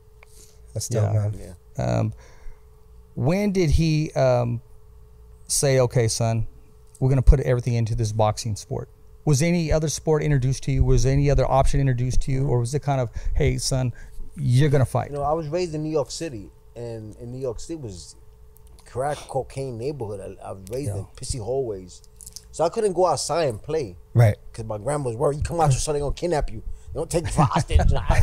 That's 0.73 0.89
dope, 0.89 1.05
Yeah. 1.05 1.13
man. 1.13 1.37
Yeah. 1.39 1.53
Um, 1.79 2.13
when 3.15 3.53
did 3.53 3.71
he 3.71 4.11
um, 4.13 4.61
say, 5.47 5.81
"Okay, 5.81 6.09
son, 6.09 6.47
we're 7.01 7.09
going 7.09 7.23
to 7.23 7.29
put 7.29 7.41
everything 7.41 7.75
into 7.75 7.95
this 7.95 8.13
boxing 8.13 8.57
sport"? 8.57 8.89
Was 9.25 9.41
any 9.41 9.73
other 9.73 9.89
sport 9.89 10.23
introduced 10.23 10.65
to 10.65 10.73
you? 10.73 10.85
Was 10.85 11.07
any 11.07 11.31
other 11.31 11.51
option 11.51 11.81
introduced 11.81 12.21
to 12.23 12.33
you, 12.33 12.47
or 12.47 12.61
was 12.61 12.75
it 12.75 12.83
kind 12.83 13.01
of, 13.01 13.09
hey, 13.35 13.57
son, 13.57 13.93
you're 14.37 14.69
gonna 14.69 14.85
fight? 14.85 15.11
You 15.11 15.17
know, 15.17 15.23
I 15.23 15.33
was 15.33 15.49
raised 15.49 15.75
in 15.75 15.83
New 15.83 15.91
York 15.91 16.11
City, 16.11 16.51
and 16.77 17.17
in 17.17 17.33
New 17.33 17.39
York 17.41 17.61
City 17.61 17.77
was 17.77 18.17
crack 18.85 19.17
cocaine 19.17 19.79
neighborhood. 19.79 20.21
I, 20.21 20.49
I 20.49 20.53
was 20.53 20.65
raised 20.71 20.91
in 20.91 21.07
pissy 21.17 21.41
hallways, 21.41 22.03
so 22.53 22.65
I 22.65 22.69
couldn't 22.69 22.93
go 22.93 23.07
outside 23.07 23.49
and 23.49 23.63
play. 23.63 23.97
Right. 24.13 24.37
Cause 24.53 24.65
my 24.67 24.79
grandma 24.79 25.07
was 25.07 25.17
worried. 25.17 25.39
You 25.39 25.43
come 25.43 25.61
out 25.61 25.71
your 25.71 25.81
son, 25.81 25.95
they're 25.95 26.03
gonna 26.03 26.15
kidnap 26.15 26.53
you. 26.53 26.63
Don't 26.95 27.11
take 27.11 27.27
hostage. 27.27 27.81
I, 27.93 27.97
I, 27.99 28.21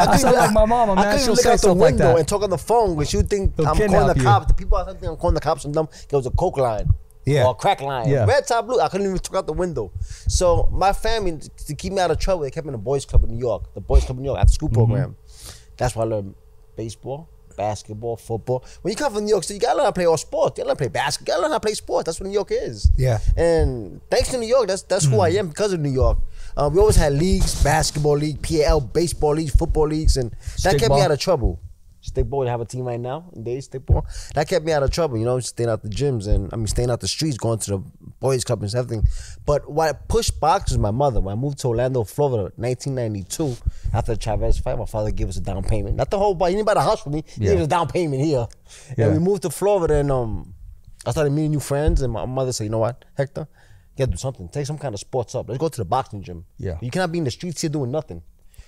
I, 0.00 0.06
I 0.12 0.16
sound 0.16 0.36
like 0.36 0.52
my 0.52 0.62
I 0.64 1.04
couldn't 1.12 1.20
she'll 1.20 1.34
look 1.34 1.46
out 1.46 1.52
the 1.52 1.58
stuff 1.58 1.76
like 1.76 1.90
window 1.92 2.16
and 2.16 2.26
talk 2.26 2.42
on 2.42 2.50
the 2.50 2.58
phone 2.58 2.96
when 2.96 3.06
you 3.10 3.22
think 3.22 3.54
They'll 3.56 3.68
I'm 3.68 3.76
calling 3.76 4.06
the 4.08 4.14
you. 4.16 4.22
cops. 4.24 4.46
The 4.46 4.54
people 4.54 4.84
there 4.84 4.94
think 4.94 5.12
I'm 5.12 5.16
calling 5.16 5.34
the 5.34 5.40
cops 5.40 5.64
on 5.64 5.72
them. 5.72 5.88
It 6.10 6.12
was 6.12 6.26
a 6.26 6.30
coke 6.32 6.56
line. 6.58 6.88
Yeah. 7.24 7.44
Or 7.44 7.50
a 7.52 7.54
crack 7.54 7.80
line. 7.80 8.08
Yeah. 8.08 8.24
Red 8.24 8.46
top 8.48 8.66
blue. 8.66 8.80
I 8.80 8.88
couldn't 8.88 9.06
even 9.06 9.18
talk 9.18 9.36
out 9.36 9.46
the 9.46 9.52
window. 9.52 9.92
So 10.26 10.68
my 10.72 10.92
family 10.92 11.38
to 11.66 11.74
keep 11.74 11.92
me 11.92 12.00
out 12.00 12.10
of 12.10 12.18
trouble, 12.18 12.42
they 12.42 12.50
kept 12.50 12.64
me 12.66 12.70
in 12.70 12.72
the 12.72 12.78
boys 12.78 13.04
club 13.04 13.22
in 13.24 13.30
New 13.30 13.38
York. 13.38 13.72
The 13.74 13.80
boys 13.80 14.04
club 14.04 14.16
in 14.18 14.22
New 14.22 14.28
York 14.30 14.40
after 14.40 14.52
school 14.54 14.68
Mm-hmm. 14.70 14.74
program. 14.74 15.16
That's 15.76 15.94
why 15.94 16.02
I 16.02 16.06
learned 16.06 16.34
baseball, 16.76 17.28
basketball, 17.56 18.16
football. 18.16 18.64
When 18.82 18.90
you 18.90 18.96
come 18.96 19.12
from 19.14 19.24
New 19.24 19.30
York 19.30 19.44
City, 19.44 19.54
you 19.56 19.60
gotta 19.60 19.76
learn 19.76 19.84
how 19.84 19.90
to 19.90 19.94
play 19.94 20.06
all 20.06 20.16
sports. 20.16 20.58
You 20.58 20.64
gotta 20.64 20.68
learn 20.70 20.76
how 20.78 20.84
to 20.84 20.90
play 20.90 21.00
basketball. 21.00 21.32
You 21.34 21.36
gotta 21.36 21.42
learn 21.42 21.52
how 21.52 21.58
to 21.58 21.66
play 21.66 21.74
sports. 21.74 22.06
That's 22.06 22.18
what 22.20 22.26
New 22.26 22.32
York 22.34 22.48
is. 22.50 22.90
Yeah. 22.96 23.18
And 23.36 24.00
thanks 24.10 24.30
to 24.30 24.38
New 24.38 24.48
York, 24.48 24.66
that's 24.68 24.82
that's 24.82 25.04
who 25.04 25.20
I 25.20 25.28
am 25.30 25.48
because 25.48 25.72
of 25.72 25.80
New 25.80 25.90
York. 25.90 26.18
Uh, 26.60 26.68
we 26.68 26.78
always 26.78 26.96
had 26.96 27.14
leagues, 27.14 27.62
basketball 27.64 28.18
league, 28.18 28.42
PL, 28.42 28.80
baseball 28.82 29.32
leagues, 29.34 29.54
football 29.54 29.86
leagues, 29.88 30.18
and 30.18 30.30
that 30.62 30.78
kept 30.78 30.92
me 30.92 31.00
out 31.00 31.10
of 31.10 31.18
trouble. 31.18 31.58
Stickball, 32.02 32.44
they 32.44 32.50
have 32.50 32.60
a 32.60 32.66
team 32.66 32.84
right 32.84 33.00
now 33.00 33.30
in 33.34 33.44
days, 33.44 33.66
stickball. 33.68 34.04
That 34.34 34.46
kept 34.46 34.64
me 34.66 34.72
out 34.72 34.82
of 34.82 34.90
trouble, 34.90 35.16
you 35.16 35.24
know, 35.24 35.40
staying 35.40 35.70
out 35.70 35.82
the 35.82 35.88
gyms 35.88 36.26
and 36.28 36.50
I 36.52 36.56
mean 36.56 36.66
staying 36.66 36.90
out 36.90 37.00
the 37.00 37.08
streets, 37.08 37.38
going 37.38 37.58
to 37.60 37.70
the 37.70 37.78
boys 38.20 38.44
club 38.44 38.62
and 38.62 38.74
everything. 38.74 39.06
But 39.46 39.70
what 39.70 40.06
pushed 40.08 40.38
box 40.38 40.70
was 40.70 40.78
my 40.78 40.90
mother. 40.90 41.20
When 41.20 41.32
I 41.32 41.36
moved 41.36 41.58
to 41.60 41.68
Orlando, 41.68 42.04
Florida, 42.04 42.52
1992, 42.56 43.56
after 43.94 44.14
the 44.14 44.20
Chavez 44.20 44.58
fight, 44.58 44.78
my 44.78 44.84
father 44.84 45.10
gave 45.10 45.28
us 45.30 45.36
a 45.38 45.40
down 45.40 45.62
payment. 45.62 45.96
Not 45.96 46.10
the 46.10 46.18
whole 46.18 46.34
buy, 46.34 46.50
he 46.50 46.56
didn't 46.56 46.66
buy 46.66 46.74
the 46.74 46.82
house 46.82 47.02
for 47.02 47.10
me. 47.10 47.24
He 47.26 47.44
Yeah. 47.44 47.50
gave 47.52 47.60
us 47.60 47.64
a 47.66 47.68
down 47.68 47.88
payment 47.88 48.22
here. 48.22 48.46
Yeah. 48.98 49.06
And 49.06 49.14
we 49.14 49.18
moved 49.18 49.42
to 49.42 49.50
Florida 49.50 49.94
and 49.94 50.10
um 50.12 50.54
I 51.06 51.12
started 51.12 51.30
meeting 51.30 51.52
new 51.52 51.60
friends 51.60 52.02
and 52.02 52.12
my 52.12 52.26
mother 52.26 52.52
said, 52.52 52.64
you 52.64 52.70
know 52.70 52.78
what, 52.78 53.04
Hector, 53.16 53.46
you 53.96 53.98
gotta 54.06 54.12
do 54.12 54.16
something. 54.18 54.48
Take 54.48 54.66
some 54.66 54.78
kind 54.78 54.94
of 54.94 55.00
sports 55.00 55.34
up. 55.34 55.48
Let's 55.48 55.58
go 55.58 55.68
to 55.68 55.76
the 55.76 55.84
boxing 55.84 56.22
gym. 56.22 56.44
Yeah. 56.58 56.78
You 56.80 56.90
cannot 56.90 57.12
be 57.12 57.18
in 57.18 57.24
the 57.24 57.30
streets 57.30 57.60
here 57.60 57.70
doing 57.70 57.90
nothing. 57.90 58.22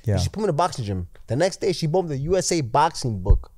Yeah. 0.04 0.18
She 0.18 0.28
put 0.28 0.38
me 0.40 0.44
in 0.44 0.46
the 0.48 0.52
boxing 0.54 0.84
gym. 0.84 1.08
The 1.28 1.36
next 1.36 1.60
day, 1.60 1.72
she 1.72 1.86
bought 1.86 2.02
me 2.04 2.08
the 2.16 2.22
USA 2.22 2.60
boxing 2.60 3.20
book. 3.22 3.50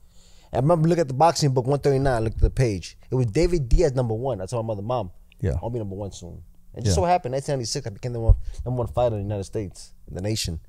I 0.52 0.56
remember 0.58 0.88
looking 0.88 1.00
at 1.00 1.08
the 1.08 1.14
boxing 1.14 1.52
book 1.52 1.64
139, 1.66 2.22
looked 2.24 2.36
at 2.36 2.42
the 2.42 2.50
page. 2.50 2.96
It 3.10 3.14
was 3.14 3.26
David 3.26 3.68
Diaz 3.68 3.92
number 3.94 4.14
one. 4.14 4.40
I 4.40 4.46
told 4.46 4.64
my 4.64 4.72
mother, 4.74 4.82
Mom, 4.82 5.10
Yeah. 5.40 5.54
I'll 5.62 5.70
be 5.70 5.78
number 5.78 5.96
one 5.96 6.12
soon. 6.12 6.42
And 6.74 6.84
just 6.84 6.96
Yeah. 6.96 7.02
so 7.02 7.04
happened, 7.06 7.32
1996, 7.34 7.86
I 7.86 7.90
became 7.90 8.12
the 8.12 8.20
one, 8.20 8.36
number 8.64 8.78
one 8.78 8.86
fighter 8.88 9.16
in 9.16 9.22
the 9.22 9.26
United 9.28 9.44
States, 9.44 9.92
in 10.08 10.14
the 10.14 10.20
nation. 10.22 10.60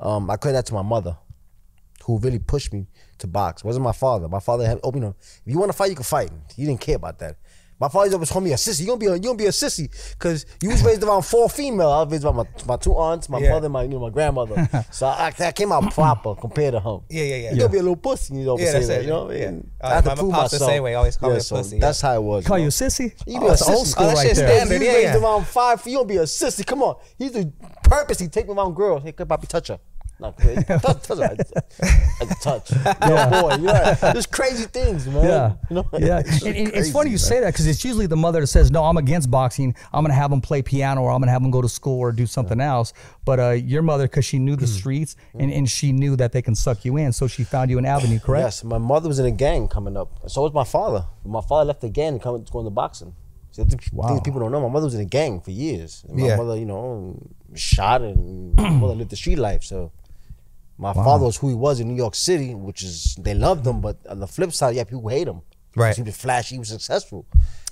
Um, 0.00 0.30
I 0.30 0.36
credit 0.36 0.56
that 0.58 0.66
to 0.66 0.74
my 0.74 0.82
mother, 0.82 1.16
who 2.04 2.18
really 2.18 2.38
pushed 2.38 2.72
me 2.72 2.86
to 3.18 3.26
box. 3.26 3.62
It 3.62 3.66
wasn't 3.66 3.84
my 3.84 3.92
father. 3.92 4.28
My 4.28 4.40
father 4.40 4.66
had, 4.66 4.78
oh, 4.82 4.92
you 4.94 5.00
know, 5.00 5.14
if 5.20 5.40
you 5.52 5.58
want 5.58 5.70
to 5.72 5.76
fight, 5.76 5.90
you 5.90 5.96
can 5.96 6.04
fight. 6.04 6.30
He 6.56 6.64
didn't 6.66 6.80
care 6.80 6.96
about 6.96 7.18
that. 7.20 7.36
My 7.80 7.88
father 7.88 8.12
always 8.14 8.30
told 8.30 8.44
me 8.44 8.52
a 8.52 8.56
sissy. 8.56 8.80
You 8.82 8.86
gonna 8.86 8.98
be 8.98 9.06
a, 9.06 9.14
you 9.14 9.20
gonna 9.20 9.36
be 9.36 9.46
a 9.46 9.50
sissy 9.50 9.90
because 10.12 10.46
you 10.62 10.70
was 10.70 10.82
raised 10.84 11.02
around 11.02 11.22
four 11.22 11.50
female. 11.50 11.90
I 11.90 12.02
was 12.04 12.12
raised 12.12 12.24
around 12.24 12.36
my, 12.36 12.44
my 12.66 12.76
two 12.76 12.92
aunts, 12.92 13.28
my 13.28 13.38
Yeah. 13.38 13.50
mother, 13.50 13.68
my 13.68 13.82
you 13.82 13.88
know 13.88 13.98
my 14.00 14.10
grandmother. 14.10 14.68
so 14.92 15.06
I, 15.08 15.32
I 15.40 15.52
came 15.52 15.72
out 15.72 15.92
proper 15.92 16.36
compared 16.36 16.74
to 16.74 16.80
him. 16.80 17.00
Yeah, 17.10 17.24
yeah, 17.24 17.36
yeah. 17.36 17.50
You 17.52 17.56
gonna 17.58 17.68
be 17.72 17.78
a 17.78 17.82
little 17.82 17.96
pussy. 17.96 18.34
You 18.36 18.44
know, 18.44 18.58
Yeah, 18.58 18.66
say 18.66 18.72
that's 18.74 18.86
that. 18.88 19.00
it. 19.00 19.04
You 19.04 19.10
know, 19.10 19.30
Yeah. 19.32 19.50
Uh, 19.80 19.86
I 19.88 19.94
had 19.96 20.04
to 20.04 20.16
prove 20.16 20.32
pops 20.32 20.52
the 20.52 20.58
same 20.60 20.82
way, 20.84 20.94
always 20.94 21.16
call 21.16 21.30
me 21.30 21.36
a 21.36 21.40
so 21.40 21.56
pussy, 21.56 21.78
That's 21.80 22.00
how 22.00 22.14
it 22.14 22.22
was. 22.22 22.46
Call 22.46 22.58
you 22.60 22.66
a 22.66 22.70
sissy? 22.70 23.12
You 23.26 23.38
Oh, 23.38 23.40
be 23.40 23.46
a 23.46 23.48
that's 23.50 23.62
sissy. 23.68 23.74
old 23.74 23.86
school 23.88 24.04
Oh, 24.04 24.08
that 24.08 24.16
right 24.16 24.34
there. 24.36 24.48
standard. 24.48 24.80
You 24.80 24.86
yeah, 24.86 24.92
raised 24.94 25.14
yeah. 25.14 25.20
around 25.22 25.46
five. 25.46 25.82
You 25.86 25.96
gonna 25.96 26.08
be 26.08 26.16
a 26.18 26.22
sissy? 26.22 26.64
Come 26.64 26.82
on. 26.82 26.94
He 27.18 27.24
used 27.24 27.36
to 27.36 27.52
purposely 27.82 28.28
take 28.28 28.46
me 28.48 28.54
around 28.54 28.74
girls. 28.74 29.02
Hey, 29.02 29.12
come 29.12 29.26
papi, 29.28 29.48
touch 29.48 29.68
her. 29.68 29.80
No, 30.20 30.30
touch, 30.30 31.02
touch 31.02 31.18
her. 31.18 31.24
I, 31.82 32.22
I 32.22 32.24
touch. 32.40 32.70
Yo, 33.04 33.30
boy, 33.30 33.54
you 33.56 33.62
know, 33.66 33.94
there's 34.00 34.26
crazy 34.26 34.64
things, 34.66 35.06
man. 35.08 35.24
Yeah, 35.24 35.54
you 35.68 35.74
know, 35.76 35.86
yeah. 35.98 36.18
And, 36.44 36.56
and 36.56 36.68
it's 36.74 36.92
funny 36.92 37.10
you 37.10 37.18
say 37.18 37.40
that 37.40 37.52
because 37.52 37.66
it's 37.66 37.84
usually 37.84 38.06
the 38.06 38.16
mother 38.16 38.40
that 38.40 38.46
says, 38.46 38.70
"No, 38.70 38.84
I'm 38.84 38.96
against 38.96 39.28
boxing. 39.30 39.74
I'm 39.92 40.04
gonna 40.04 40.14
have 40.14 40.30
them 40.30 40.40
play 40.40 40.62
piano, 40.62 41.02
or 41.02 41.10
I'm 41.10 41.20
gonna 41.20 41.32
have 41.32 41.42
them 41.42 41.50
go 41.50 41.60
to 41.60 41.68
school 41.68 41.98
or 41.98 42.12
do 42.12 42.26
something 42.26 42.60
else." 42.60 42.92
But 43.24 43.40
uh, 43.40 43.50
your 43.50 43.82
mother, 43.82 44.04
because 44.04 44.24
she 44.24 44.38
knew 44.38 44.54
the 44.54 44.68
streets 44.68 45.16
and, 45.36 45.52
and 45.52 45.68
she 45.68 45.90
knew 45.92 46.14
that 46.16 46.30
they 46.32 46.42
can 46.42 46.54
suck 46.54 46.84
you 46.84 46.96
in, 46.96 47.12
so 47.12 47.26
she 47.26 47.42
found 47.42 47.70
you 47.70 47.78
an 47.78 47.84
avenue. 47.84 48.20
Correct? 48.20 48.44
Yes, 48.44 48.64
my 48.64 48.78
mother 48.78 49.08
was 49.08 49.18
in 49.18 49.26
a 49.26 49.30
gang 49.32 49.66
coming 49.66 49.96
up. 49.96 50.30
So 50.30 50.42
was 50.42 50.52
my 50.52 50.64
father. 50.64 51.06
My 51.24 51.40
father 51.40 51.64
left 51.66 51.80
the 51.80 51.88
gang 51.88 52.14
and 52.14 52.22
come 52.22 52.44
going 52.44 52.66
to 52.66 52.70
boxing. 52.70 53.14
So 53.50 53.64
the 53.64 53.78
Wow. 53.92 54.08
things 54.08 54.20
people 54.22 54.40
don't 54.40 54.50
know. 54.52 54.60
My 54.60 54.68
mother 54.68 54.86
was 54.86 54.94
in 54.94 55.00
a 55.00 55.04
gang 55.04 55.40
for 55.40 55.50
years. 55.52 56.04
And 56.08 56.18
my 56.18 56.26
Yeah. 56.26 56.36
mother, 56.36 56.56
you 56.56 56.66
know, 56.66 57.16
shot 57.54 58.02
and 58.02 58.54
my 58.56 58.68
mother 58.70 58.94
lived 58.94 59.10
the 59.10 59.16
street 59.16 59.38
life. 59.38 59.62
So 59.62 59.92
my 60.78 60.92
father 60.92 61.26
was 61.26 61.36
who 61.36 61.48
he 61.48 61.54
was 61.54 61.80
in 61.80 61.88
New 61.88 61.96
York 61.96 62.14
City, 62.14 62.54
which 62.54 62.82
is 62.82 63.14
they 63.20 63.34
loved 63.34 63.66
him, 63.66 63.80
but 63.80 63.96
on 64.08 64.18
the 64.20 64.26
flip 64.26 64.52
side, 64.52 64.74
yeah, 64.74 64.84
people 64.84 65.08
hate 65.08 65.28
him. 65.28 65.40
Right. 65.76 65.94
He 65.96 66.02
was 66.02 66.16
flashy, 66.16 66.54
he 66.56 66.58
was 66.58 66.68
successful. 66.68 67.26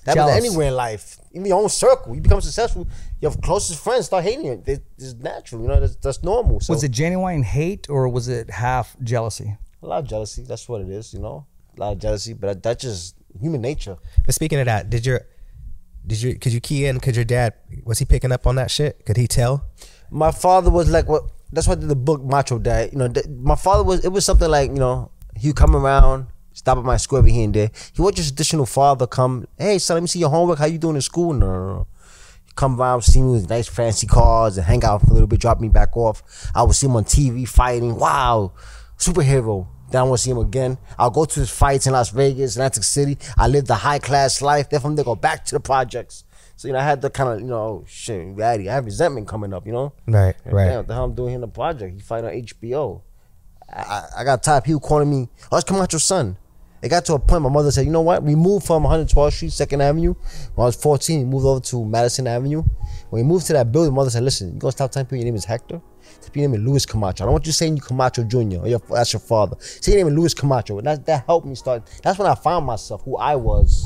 That 0.05 0.15
Jealous. 0.15 0.35
was 0.35 0.45
anywhere 0.45 0.69
in 0.69 0.75
life. 0.75 1.17
In 1.31 1.45
your 1.47 1.63
own 1.63 1.69
circle, 1.69 2.15
you 2.17 2.21
become 2.21 2.41
successful. 2.41 2.89
Your 3.21 3.31
closest 3.33 3.79
friends 3.85 4.07
start 4.07 4.25
hating 4.25 4.45
you. 4.47 4.63
It- 4.67 4.85
It's 4.99 5.15
natural, 5.15 5.63
you 5.63 5.69
know. 5.69 5.79
That's, 5.79 5.95
that's 5.97 6.23
normal. 6.25 6.59
So 6.61 6.73
Was 6.75 6.83
it 6.83 6.91
genuine 6.91 7.45
hate 7.45 7.89
or 7.89 8.09
was 8.09 8.27
it 8.27 8.51
half 8.51 8.97
jealousy? 9.03 9.57
a 9.83 9.87
lot 9.87 9.99
of 10.01 10.09
jealousy? 10.09 10.43
That's 10.43 10.69
what 10.69 10.81
it 10.81 10.89
is, 10.89 11.13
you 11.15 11.21
know. 11.21 11.47
A 11.77 11.81
lot 11.81 11.93
of 11.93 11.99
jealousy, 12.01 12.35
but 12.35 12.63
that's 12.63 12.83
just 12.83 13.15
human 13.41 13.61
nature. 13.61 13.97
But 14.27 14.35
speaking 14.35 14.59
of 14.59 14.67
that, 14.67 14.91
did 14.91 15.07
your 15.07 15.21
did 16.07 16.21
you 16.21 16.37
could 16.37 16.53
you 16.53 16.61
key 16.61 16.87
in? 16.87 16.99
Could 16.99 17.15
your 17.17 17.25
dad 17.25 17.55
was 17.85 17.99
he 18.01 18.05
picking 18.05 18.33
up 18.33 18.45
on 18.47 18.57
that 18.57 18.71
shit? 18.73 19.05
Could 19.07 19.17
he 19.17 19.27
tell? 19.29 19.65
my 20.11 20.31
father 20.33 20.71
was 20.71 20.91
like 20.91 21.09
what 21.09 21.23
that's 21.53 21.69
why 21.69 21.75
the 21.75 21.95
book 21.95 22.23
Macho 22.23 22.59
Dad. 22.59 22.93
You 22.93 22.99
know, 22.99 23.09
th- 23.09 23.27
my 23.29 23.57
father 23.57 23.85
was 23.85 24.05
it 24.05 24.09
was 24.09 24.25
something 24.25 24.49
like, 24.49 24.71
you 24.71 24.79
know, 24.79 25.11
he 25.37 25.49
would 25.49 25.57
come 25.57 25.77
around, 25.77 26.27
stop 26.53 26.79
at 26.79 26.85
my 26.85 26.97
school 26.97 27.19
every 27.19 27.33
here 27.33 27.45
and 27.45 27.55
there. 27.55 27.71
He 27.93 28.01
was 28.01 28.15
just 28.15 28.31
traditional 28.31 28.67
father 28.67 29.07
come, 29.07 29.47
hey 29.59 29.79
son, 29.79 29.97
let 29.97 30.03
me 30.03 30.07
see 30.09 30.19
your 30.19 30.31
homework, 30.31 30.59
how 30.59 30.67
you 30.67 30.79
doing 30.79 30.97
in 30.97 31.03
school? 31.03 31.33
No, 31.33 31.47
no, 31.47 31.67
no. 31.75 31.87
Come 32.55 32.81
around, 32.81 33.03
see 33.03 33.23
me 33.23 33.33
with 33.33 33.49
nice 33.49 33.69
fancy 33.69 34.07
cars 34.07 34.59
and 34.59 34.67
hang 34.67 34.85
out 34.85 35.03
for 35.03 35.11
a 35.11 35.13
little 35.13 35.27
bit, 35.27 35.41
drop 35.41 35.61
me 35.61 35.69
back 35.69 35.97
off. 35.97 36.51
I 36.55 36.63
would 36.63 36.75
see 36.75 36.87
him 36.87 36.97
on 36.97 37.05
TV 37.05 37.49
fighting. 37.49 37.97
Wow, 37.97 38.53
superhero. 38.99 39.69
Then 39.91 40.01
I 40.01 40.05
want 40.05 40.19
to 40.19 40.25
see 40.25 40.31
him 40.31 40.39
again. 40.39 40.79
I'll 40.99 41.11
go 41.11 41.27
to 41.27 41.41
his 41.41 41.51
fights 41.51 41.87
in 41.87 41.93
Las 41.93 42.11
Vegas, 42.11 42.57
Atlantic 42.57 42.83
City. 42.85 43.19
I 43.37 43.47
lived 43.47 43.67
the 43.67 43.75
high 43.75 43.99
class 43.99 44.41
life. 44.41 44.71
Then 44.71 44.81
from 44.81 44.97
there, 44.97 45.05
go 45.05 45.15
back 45.15 45.45
to 45.47 45.55
the 45.55 45.61
projects. 45.61 46.25
So 46.63 46.69
you 46.69 46.75
know, 46.75 46.79
I 46.79 46.85
had 46.85 47.03
the 47.03 47.11
kind 47.11 47.29
of 47.29 47.41
you 47.41 47.47
know, 47.49 47.85
shit, 47.89 48.25
reality. 48.37 48.69
I 48.69 48.75
have 48.75 48.85
resentment 48.85 49.27
coming 49.27 49.53
up. 49.53 49.67
You 49.67 49.73
know, 49.73 49.93
Right, 50.07 50.37
and 50.45 50.55
right. 50.55 50.67
Damn, 50.67 50.77
what 50.77 50.87
the 50.87 50.95
hell 50.95 51.05
I'm 51.07 51.15
doing 51.17 51.31
here 51.31 51.35
in 51.35 51.41
the 51.41 51.49
project? 51.49 51.93
He 51.93 51.99
fight 52.01 52.23
on 52.23 52.31
HBO. 52.31 53.03
I, 53.69 53.81
I- 53.83 54.09
I 54.19 54.25
got 54.25 54.45
top. 54.45 54.59
of 54.59 54.65
people 54.65 54.79
calling 54.79 55.11
me, 55.11 55.29
oh, 55.51 55.57
it's 55.57 55.65
Camacho's 55.69 56.05
son. 56.05 56.37
It 56.81 56.89
got 56.89 57.05
to 57.07 57.15
a 57.15 57.19
point 57.19 57.43
my 57.43 57.49
mother 57.49 57.73
said, 57.73 57.85
you 57.85 57.91
know 57.91 58.01
what? 58.03 58.23
We 58.23 58.37
moved 58.37 58.65
from 58.65 58.85
112th 58.85 59.33
Street, 59.33 59.51
2nd 59.51 59.81
Avenue. 59.83 60.15
When 60.55 60.63
I 60.65 60.67
was 60.67 60.77
14, 60.77 61.19
we 61.19 61.25
moved 61.25 61.47
over 61.47 61.59
to 61.59 61.85
Madison 61.85 62.29
Avenue. 62.29 62.63
When 63.11 63.23
we 63.25 63.29
moved 63.29 63.47
to 63.49 63.55
that 63.55 63.73
building, 63.73 63.93
my 63.93 63.97
mother 63.97 64.11
said, 64.11 64.23
listen, 64.23 64.53
you 64.55 64.59
gonna 64.61 64.71
stop 64.71 64.93
telling 64.93 65.07
people 65.07 65.17
your 65.19 65.25
name 65.25 65.35
is 65.35 65.45
Hector? 65.45 65.81
Tell 66.21 66.31
your 66.35 66.49
name 66.49 66.61
is 66.61 66.65
Luis 66.65 66.87
Camacho. 66.87 67.25
I 67.25 67.27
don't 67.27 67.33
want 67.33 67.47
you 67.47 67.51
saying 67.53 67.75
you 67.77 67.83
Camacho 67.83 68.23
Jr. 68.23 68.37
or 68.59 68.69
your, 68.69 68.81
that's 68.89 69.13
your 69.13 69.19
father. 69.21 69.57
Say 69.59 69.93
your 69.95 70.05
name 70.05 70.13
is 70.13 70.15
Luis 70.17 70.33
Camacho. 70.35 70.79
And 70.79 70.87
that, 70.87 71.07
that 71.07 71.25
helped 71.27 71.45
me 71.49 71.57
start. 71.57 71.91
That's 72.05 72.21
when 72.21 72.29
I 72.29 72.37
found 72.37 72.67
myself, 72.67 73.03
who 73.03 73.17
I 73.17 73.35
was. 73.35 73.85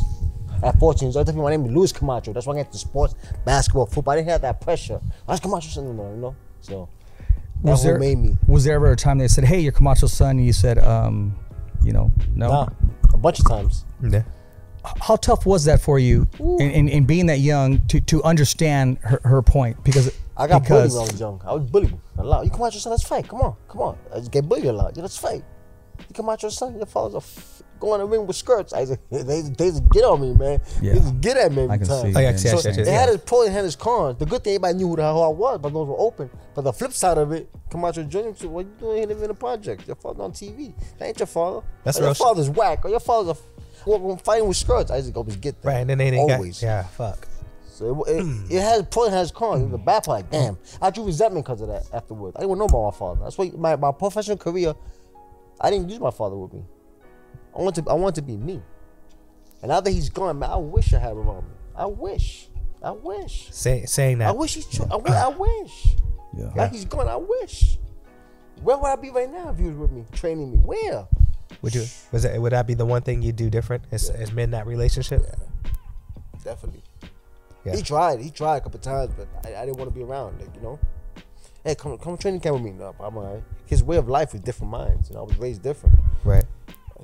At 0.63 0.79
14 0.79 1.09
years 1.09 1.17
old, 1.17 1.25
I 1.25 1.27
tell 1.27 1.35
people 1.35 1.45
my 1.45 1.51
name 1.51 1.65
is 1.67 1.73
Luis 1.73 1.93
Camacho. 1.93 2.33
That's 2.33 2.47
why 2.47 2.55
I 2.55 2.57
got 2.57 2.67
into 2.67 2.79
sports, 2.79 3.15
basketball, 3.45 3.87
football. 3.87 4.13
I 4.13 4.17
didn't 4.17 4.29
have 4.31 4.43
that 4.43 4.61
pressure. 4.61 5.01
Why's 5.25 5.41
Camacho 5.41 5.69
son? 5.69 5.87
You 5.87 5.93
know? 5.93 6.37
So 6.61 6.89
that 7.63 7.71
Was 7.71 7.83
who 7.83 7.89
there 7.91 7.99
made 7.99 8.19
me. 8.19 8.37
was 8.47 8.65
there 8.65 8.75
ever 8.75 8.93
a 8.93 8.97
time 8.97 9.19
they 9.19 9.29
said, 9.29 9.45
"Hey, 9.45 9.61
you're 9.61 9.73
Camacho's 9.73 10.13
son," 10.13 10.39
and 10.39 10.47
you 10.47 10.53
said, 10.53 10.79
um, 10.79 11.35
you 11.83 11.93
know, 11.93 12.11
no. 12.35 12.49
Nah, 12.49 12.69
a 13.13 13.17
bunch 13.17 13.39
of 13.39 13.49
times. 13.49 13.85
Yeah. 14.03 14.23
How 15.01 15.17
tough 15.17 15.47
was 15.47 15.65
that 15.65 15.81
for 15.81 15.99
you, 15.99 16.29
in, 16.39 16.71
in, 16.71 16.89
in 16.89 17.05
being 17.07 17.27
that 17.27 17.41
young, 17.41 17.85
to, 17.89 18.01
to 18.03 18.23
understand 18.23 18.99
her, 19.03 19.21
her 19.25 19.43
point? 19.43 19.83
Because 19.83 20.17
I 20.37 20.47
got 20.47 20.63
because, 20.63 20.93
bullied 20.93 20.93
when 20.93 21.09
I 21.09 21.13
was 21.13 21.21
young. 21.21 21.43
I 21.45 21.53
was 21.55 21.71
bullied 21.71 21.99
a 22.19 22.25
lot. 22.25 22.45
You 22.45 22.51
come 22.51 22.63
out 22.63 22.73
your 22.73 22.81
son, 22.81 22.93
let's 22.93 23.03
fight. 23.03 23.27
Come 23.27 23.41
on, 23.41 23.57
come 23.69 23.81
on. 23.81 23.99
I 24.15 24.19
just 24.19 24.31
get 24.31 24.49
bullied 24.49 24.67
a 24.67 24.73
lot. 24.73 24.97
Yeah, 24.97 25.03
let's 25.03 25.17
fight. 25.19 25.43
You 26.09 26.15
come 26.15 26.29
out 26.29 26.43
your 26.43 26.51
son, 26.51 26.77
your 26.77 26.87
father's 26.87 27.15
a 27.15 27.19
f- 27.19 27.63
go 27.79 27.95
in 27.95 28.01
the 28.01 28.07
ring 28.07 28.27
with 28.27 28.37
skirts. 28.37 28.73
I 28.73 28.85
said, 28.85 28.99
they, 29.11 29.23
they 29.43 29.71
just 29.71 29.89
get 29.91 30.05
on 30.05 30.21
me, 30.21 30.33
man. 30.35 30.61
Yeah. 30.81 30.95
They 30.95 30.99
just 31.01 31.21
get 31.21 31.37
at 31.37 31.53
me 31.53 31.65
every 31.65 31.75
I 31.75 31.79
can 31.79 31.87
time. 31.87 32.13
see. 32.13 32.17
Oh, 32.17 32.21
yeah, 32.21 32.31
man. 32.31 32.33
yeah, 32.33 32.37
So 32.37 32.47
yeah, 32.69 32.75
yeah, 32.75 32.81
it 32.81 32.87
yeah. 32.87 33.01
had 33.01 33.09
its 33.11 33.25
pros 33.25 33.47
and 33.47 33.55
had 33.55 33.65
its 33.65 33.77
cons. 33.77 34.19
The 34.19 34.27
good 34.27 34.45
thing 34.45 34.55
everybody 34.55 34.75
knew 34.75 34.89
who 34.89 34.97
the 34.97 35.03
hell 35.03 35.23
I 35.23 35.29
was, 35.29 35.59
but 35.61 35.73
those 35.73 35.89
were 35.89 35.99
open. 35.99 36.31
But 36.55 36.63
the 36.63 36.73
flip 36.73 36.93
side 36.93 37.19
of 37.19 37.33
it, 37.33 37.49
come 37.71 37.81
Camacho 37.83 38.05
Jr. 38.05 38.35
said, 38.35 38.51
"What 38.51 38.67
you 38.67 38.73
doing 38.79 38.97
here 38.99 39.07
living 39.07 39.25
in 39.25 39.31
a 39.31 39.35
project? 39.35 39.87
Your 39.87 39.97
father 39.97 40.23
on 40.23 40.33
TV. 40.33 40.73
That 40.99 41.09
ain't 41.09 41.19
your 41.19 41.27
father. 41.27 41.67
That's 41.85 41.99
or 41.99 42.01
your 42.03 42.09
real 42.09 42.15
shit. 42.15 42.27
father's 42.27 42.51
whack. 42.51 42.85
Or 42.85 42.89
your 42.91 43.01
father's 43.01 43.29
a 43.29 43.31
f- 43.33 43.87
well, 43.87 44.17
fighting 44.17 44.49
with 44.49 44.57
skirts. 44.57 44.91
I 44.91 45.01
just 45.01 45.15
always 45.17 45.37
get 45.37 45.61
that. 45.63 45.69
Right, 45.69 45.79
and 45.79 45.91
then 45.91 45.99
they 45.99 46.11
didn't 46.11 46.31
always. 46.31 46.61
got 46.61 46.67
yeah, 46.67 46.83
fuck. 46.85 47.29
So 47.77 48.05
it, 48.05 48.11
it, 48.17 48.23
hmm. 48.23 48.47
it 48.51 48.63
has 48.63 48.83
pros 48.91 49.09
and 49.09 49.15
has 49.17 49.31
cons. 49.31 49.61
It 49.61 49.67
was 49.67 49.75
a 49.75 49.79
bad 49.79 50.03
part. 50.03 50.23
Like, 50.23 50.31
damn, 50.31 50.57
I 50.81 50.89
drew 50.91 51.05
resentment 51.05 51.45
because 51.45 51.61
of 51.61 51.69
that 51.69 51.85
afterwards. 51.93 52.35
I 52.37 52.41
didn't 52.41 52.57
want 52.57 52.59
to 52.71 52.73
know 52.73 52.79
about 52.79 52.93
my 52.95 52.99
father. 52.99 53.21
That's 53.25 53.37
why 53.37 53.53
my, 53.55 53.77
my 53.77 53.93
professional 53.93 54.39
career, 54.39 54.75
I 55.61 55.71
didn't 55.71 55.89
use 55.89 56.01
my 56.01 56.11
father 56.11 56.37
with 56.37 56.53
me. 56.53 56.63
I 57.57 57.63
want 57.63 57.75
to 57.77 57.85
I 57.89 57.95
want 57.95 58.15
to 58.17 58.23
be 58.23 58.37
me. 58.37 58.63
And 59.63 59.71
now 59.71 59.81
that 59.81 59.91
he's 59.91 60.11
gone, 60.11 60.39
man, 60.39 60.51
I 60.51 60.57
wish 60.57 60.93
I 60.93 60.99
had 60.99 61.13
him 61.13 61.19
around 61.19 61.45
me. 61.45 61.55
I 61.75 61.87
wish. 61.87 62.49
I 62.83 62.91
wish. 62.91 63.49
Say, 63.53 63.85
saying 63.87 64.19
that. 64.19 64.29
I 64.29 64.33
wish 64.33 64.55
he's. 64.55 64.67
Tr- 64.67 64.83
I, 64.85 64.99
wi- 64.99 65.17
I 65.17 65.29
wish. 65.29 65.97
Ah. 65.99 66.03
Yeah. 66.37 66.51
Like 66.55 66.73
he's 66.73 66.85
gone. 66.85 67.09
I 67.09 67.17
wish. 67.17 67.79
Where 68.63 68.77
would 68.77 68.87
I 68.87 68.97
be 68.97 69.11
right 69.11 69.31
now 69.31 69.51
if 69.51 69.59
he 69.59 69.65
was 69.65 69.77
with 69.77 69.91
me, 69.93 70.05
training 70.13 70.53
me? 70.53 70.59
Where? 70.59 71.07
Would 71.63 71.75
you? 71.75 71.85
Was 72.13 72.25
it? 72.25 72.41
Would 72.41 72.53
that 72.53 72.67
be 72.67 72.75
the 72.75 72.85
one 72.87 73.03
thing 73.03 73.23
you'd 73.23 73.37
do 73.37 73.49
different 73.51 73.85
as, 73.91 74.11
as 74.11 74.33
men 74.33 74.45
in 74.45 74.51
that 74.53 74.67
relationship? 74.67 75.23
Definitely. 76.45 76.83
Yeah. 77.65 77.77
He 77.77 77.83
tried. 77.83 78.21
He 78.21 78.31
tried 78.31 78.59
a 78.59 78.61
couple 78.61 78.79
times, 78.81 79.13
but 79.17 79.27
I, 79.45 79.63
I 79.63 79.67
didn't 79.67 79.79
want 79.79 79.91
to 79.91 79.95
be 79.95 80.03
around. 80.05 80.39
Like 80.41 80.55
you 80.55 80.61
know, 80.63 80.79
hey, 81.67 81.75
come 81.75 81.99
come 81.99 82.17
training 82.17 82.41
camp 82.41 82.55
with 82.55 82.63
me. 82.65 82.71
No, 82.73 82.95
I'm 83.01 83.17
alright. 83.17 83.43
His 83.67 83.83
way 83.83 83.97
of 83.97 84.09
life 84.09 84.33
was 84.33 84.41
different 84.43 84.71
minds. 84.71 85.11
You 85.11 85.17
know, 85.17 85.23
I 85.23 85.25
was 85.25 85.37
raised 85.39 85.63
different. 85.63 85.97
Right. 86.25 86.45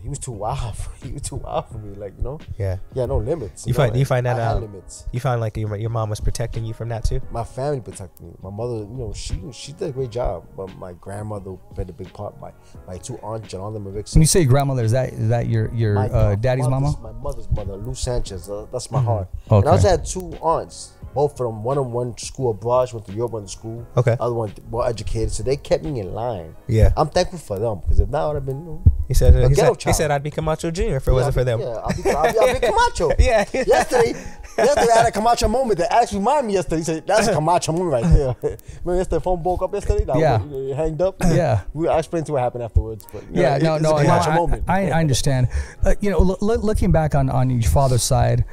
He 0.02 0.08
was 0.08 0.18
too 0.18 0.32
wild. 0.32 0.74
he 1.04 1.12
was 1.12 1.22
too 1.22 1.36
wild 1.36 1.68
for 1.68 1.78
me. 1.78 1.94
Like 1.94 2.14
you 2.16 2.24
know, 2.24 2.40
Yeah. 2.58 2.78
yeah, 2.94 3.06
no 3.06 3.18
limits. 3.18 3.66
You 3.66 3.72
know, 3.72 3.76
find- 3.76 3.94
you 3.96 4.04
find 4.04 4.26
that 4.26 4.36
I 4.40 4.44
had 4.44 4.56
out- 4.56 4.62
limits. 4.62 5.06
You 5.12 5.20
find 5.20 5.40
like 5.40 5.56
your, 5.56 5.76
your 5.76 5.90
mom 5.90 6.10
was 6.10 6.18
protecting 6.18 6.64
you 6.64 6.74
from 6.74 6.88
that 6.88 7.04
too. 7.04 7.20
My 7.30 7.44
family 7.44 7.80
protected 7.80 8.26
me. 8.26 8.32
My 8.42 8.50
mother, 8.50 8.78
you 8.78 8.86
know, 9.02 9.12
she 9.12 9.40
she 9.52 9.72
did 9.72 9.90
a 9.90 9.92
great 9.92 10.10
job. 10.10 10.44
But 10.56 10.74
my 10.76 10.92
grandmother 10.94 11.52
played 11.74 11.90
a 11.90 11.92
big 11.92 12.12
part. 12.12 12.40
My 12.40 12.50
my 12.88 12.96
two 12.98 13.16
aunts, 13.18 13.52
Yolanda 13.52 13.78
Marickson. 13.78 14.14
When 14.14 14.22
you 14.22 14.26
say 14.26 14.44
grandmother, 14.44 14.82
is 14.82 14.92
that 14.92 15.12
is 15.12 15.28
that 15.28 15.46
your 15.46 15.72
your 15.72 15.94
my 15.94 16.08
uh, 16.08 16.34
daddy's 16.36 16.66
mother's- 16.66 16.96
mama? 16.96 17.12
My 17.12 17.20
mother's 17.22 17.50
mother, 17.50 17.76
Lou 17.76 17.94
Sanchez. 17.94 18.48
Uh, 18.48 18.66
that's 18.72 18.90
my 18.90 19.00
heart. 19.00 19.28
Okay. 19.46 19.56
And 19.58 19.68
I 19.68 19.72
also 19.72 19.88
had 19.88 20.04
two 20.04 20.32
aunts. 20.40 20.94
Both 21.14 21.32
of 21.32 21.38
them, 21.46 21.62
one 21.62 21.78
on 21.78 21.92
one 21.92 22.16
school 22.18 22.50
abroad, 22.52 22.88
she 22.88 22.96
went 22.96 23.06
to 23.06 23.12
Europe, 23.12 23.32
went 23.32 23.46
to 23.46 23.52
school. 23.52 23.86
Okay. 23.96 24.16
Other 24.18 24.34
one 24.34 24.52
well 24.70 24.86
educated, 24.88 25.30
so 25.32 25.42
they 25.42 25.56
kept 25.56 25.84
me 25.84 26.00
in 26.00 26.14
line. 26.14 26.54
Yeah. 26.68 26.92
I'm 26.96 27.08
thankful 27.08 27.38
for 27.38 27.58
them 27.58 27.80
because 27.80 28.00
if 28.00 28.08
not, 28.08 28.24
I 28.24 28.26
would 28.28 28.34
have 28.36 28.46
been. 28.46 28.58
You 28.60 28.64
know, 28.64 28.82
He 29.08 29.14
said. 29.14 29.34
He 29.48 29.54
said, 29.54 29.82
he 29.82 29.92
said 29.92 30.10
I'd 30.10 30.22
be 30.22 30.30
Camacho 30.30 30.70
Jr. 30.70 30.82
if 30.82 31.06
it 31.06 31.06
yeah, 31.08 31.12
wasn't 31.12 31.34
for 31.34 31.44
them. 31.44 31.60
Yeah, 31.60 31.66
I'll 31.84 32.02
be, 32.02 32.10
I'll 32.10 32.46
be, 32.54 32.60
be 32.60 32.66
Camacho. 32.66 33.10
Yeah. 33.18 33.44
Yesterday, 33.52 34.12
yesterday 34.56 34.92
I 34.92 34.96
had 34.98 35.06
a 35.06 35.12
Camacho 35.12 35.48
moment 35.48 35.78
that 35.80 35.92
actually 35.92 36.18
reminded 36.18 36.46
me 36.48 36.54
yesterday. 36.54 36.76
He 36.78 36.84
said, 36.84 37.06
that's 37.06 37.28
a 37.28 37.32
Camacho 37.34 37.72
moment 37.72 37.90
right 37.92 38.04
there. 38.14 38.36
Remember 38.84 38.96
yesterday, 38.96 39.22
phone 39.22 39.42
broke 39.42 39.62
up 39.62 39.72
yesterday? 39.74 40.04
That 40.04 40.16
Yeah. 40.18 40.38
was- 40.42 40.70
It 40.70 40.74
hanged 40.76 41.02
up? 41.02 41.16
Yeah. 41.20 41.60
We, 41.74 41.88
I 41.88 41.98
explained 41.98 42.26
to 42.26 42.32
what 42.32 42.42
happened 42.42 42.64
afterwards. 42.64 43.06
But, 43.12 43.24
Yeah, 43.30 43.58
know, 43.58 43.76
no, 43.76 43.90
no, 43.90 43.96
it's 43.96 44.00
a 44.00 44.04
no, 44.04 44.08
Camacho 44.10 44.30
I, 44.30 44.36
moment. 44.36 44.64
I, 44.68 44.90
I 44.90 45.00
understand. 45.00 45.48
Uh, 45.84 45.94
you 46.00 46.10
know, 46.10 46.18
loo- 46.20 46.56
looking 46.56 46.90
back 46.92 47.14
on, 47.14 47.28
on 47.28 47.50
your 47.50 47.70
father's 47.70 48.02
side, 48.02 48.44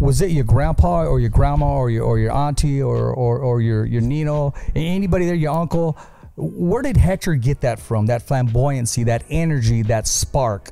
was 0.00 0.20
it 0.22 0.30
your 0.30 0.44
grandpa 0.44 1.04
or 1.04 1.20
your 1.20 1.30
grandma 1.30 1.74
or 1.76 1.90
your 1.90 2.04
or 2.04 2.18
your 2.18 2.32
auntie 2.32 2.82
or 2.82 3.12
or, 3.12 3.38
or 3.38 3.60
your 3.60 3.84
your 3.84 4.00
Nino, 4.00 4.52
anybody 4.74 5.26
there, 5.26 5.34
your 5.34 5.52
uncle? 5.54 5.96
Where 6.36 6.82
did 6.82 6.96
Hector 6.96 7.34
get 7.34 7.60
that 7.60 7.78
from? 7.78 8.06
That 8.06 8.26
flamboyancy, 8.26 9.04
that 9.06 9.24
energy, 9.28 9.82
that 9.82 10.06
spark. 10.06 10.70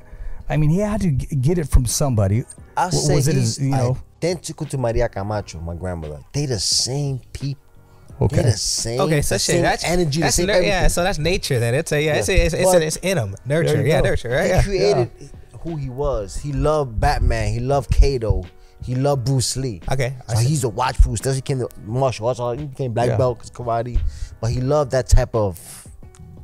I 0.49 0.57
mean, 0.57 0.71
he 0.71 0.79
had 0.79 1.03
to 1.03 1.11
g- 1.11 1.37
get 1.37 1.59
it 1.59 1.69
from 1.69 1.85
somebody. 1.85 2.45
I'll 2.77 2.91
say 2.91 3.15
was 3.15 3.29
it 3.29 3.35
his, 3.35 3.59
you 3.59 3.71
know? 3.71 3.99
identical 4.17 4.65
to 4.67 4.79
Maria 4.79 5.09
Camacho, 5.11 5.61
my 5.61 5.75
grandmother. 5.75 6.21
They 6.33 6.47
the 6.47 6.59
same 6.59 7.21
people. 7.35 7.63
Okay. 8.21 8.37
They 8.37 8.43
the 8.45 8.53
same. 8.53 9.01
Okay, 9.03 9.21
so 9.21 9.35
the 9.35 9.39
shit, 9.41 9.55
same 9.57 9.63
that's 9.63 9.85
energy. 9.85 10.21
That's 10.23 10.37
the 10.37 10.43
same 10.45 10.47
nur- 10.47 10.63
yeah, 10.63 10.89
so 10.89 11.03
that's 11.03 11.19
nature. 11.19 11.61
Then 11.61 11.75
it's 11.75 11.93
a 11.93 12.03
yeah, 12.03 12.15
it's 12.15 12.29
a, 12.31 12.47
it's, 12.47 12.55
it's, 12.55 12.73
But- 12.73 12.83
it's 12.83 12.97
in 12.97 13.19
him. 13.19 13.37
Nurture, 13.45 13.87
yeah, 13.87 14.01
go. 14.01 14.09
nurture, 14.09 14.31
right? 14.31 14.45
He 14.45 14.51
Yeah. 14.51 14.63
created 14.63 15.11
who 15.61 15.77
he 15.77 15.91
was. 15.91 16.37
He 16.37 16.53
loved 16.55 16.99
Batman. 16.99 17.53
He 17.53 17.61
loved 17.61 17.91
Kato. 17.91 18.45
He 18.83 18.95
loved 18.95 19.25
Bruce 19.25 19.57
Lee. 19.57 19.81
Okay, 19.91 20.15
I 20.29 20.35
So 20.35 20.39
he 20.41 20.49
used 20.51 20.63
to 20.63 20.69
watch 20.69 20.99
Bruce. 21.01 21.21
Does 21.21 21.35
he 21.37 21.43
came 21.43 21.59
to 21.59 21.69
martial 21.85 22.29
arts? 22.29 22.41
He 22.61 22.67
became 22.67 22.93
black 22.93 23.09
Yeah. 23.09 23.17
belt 23.17 23.39
because 23.39 23.51
karate. 23.51 23.99
But 24.41 24.51
he 24.53 24.61
loved 24.61 24.93
that 24.93 25.09
type 25.09 25.35
of 25.35 25.59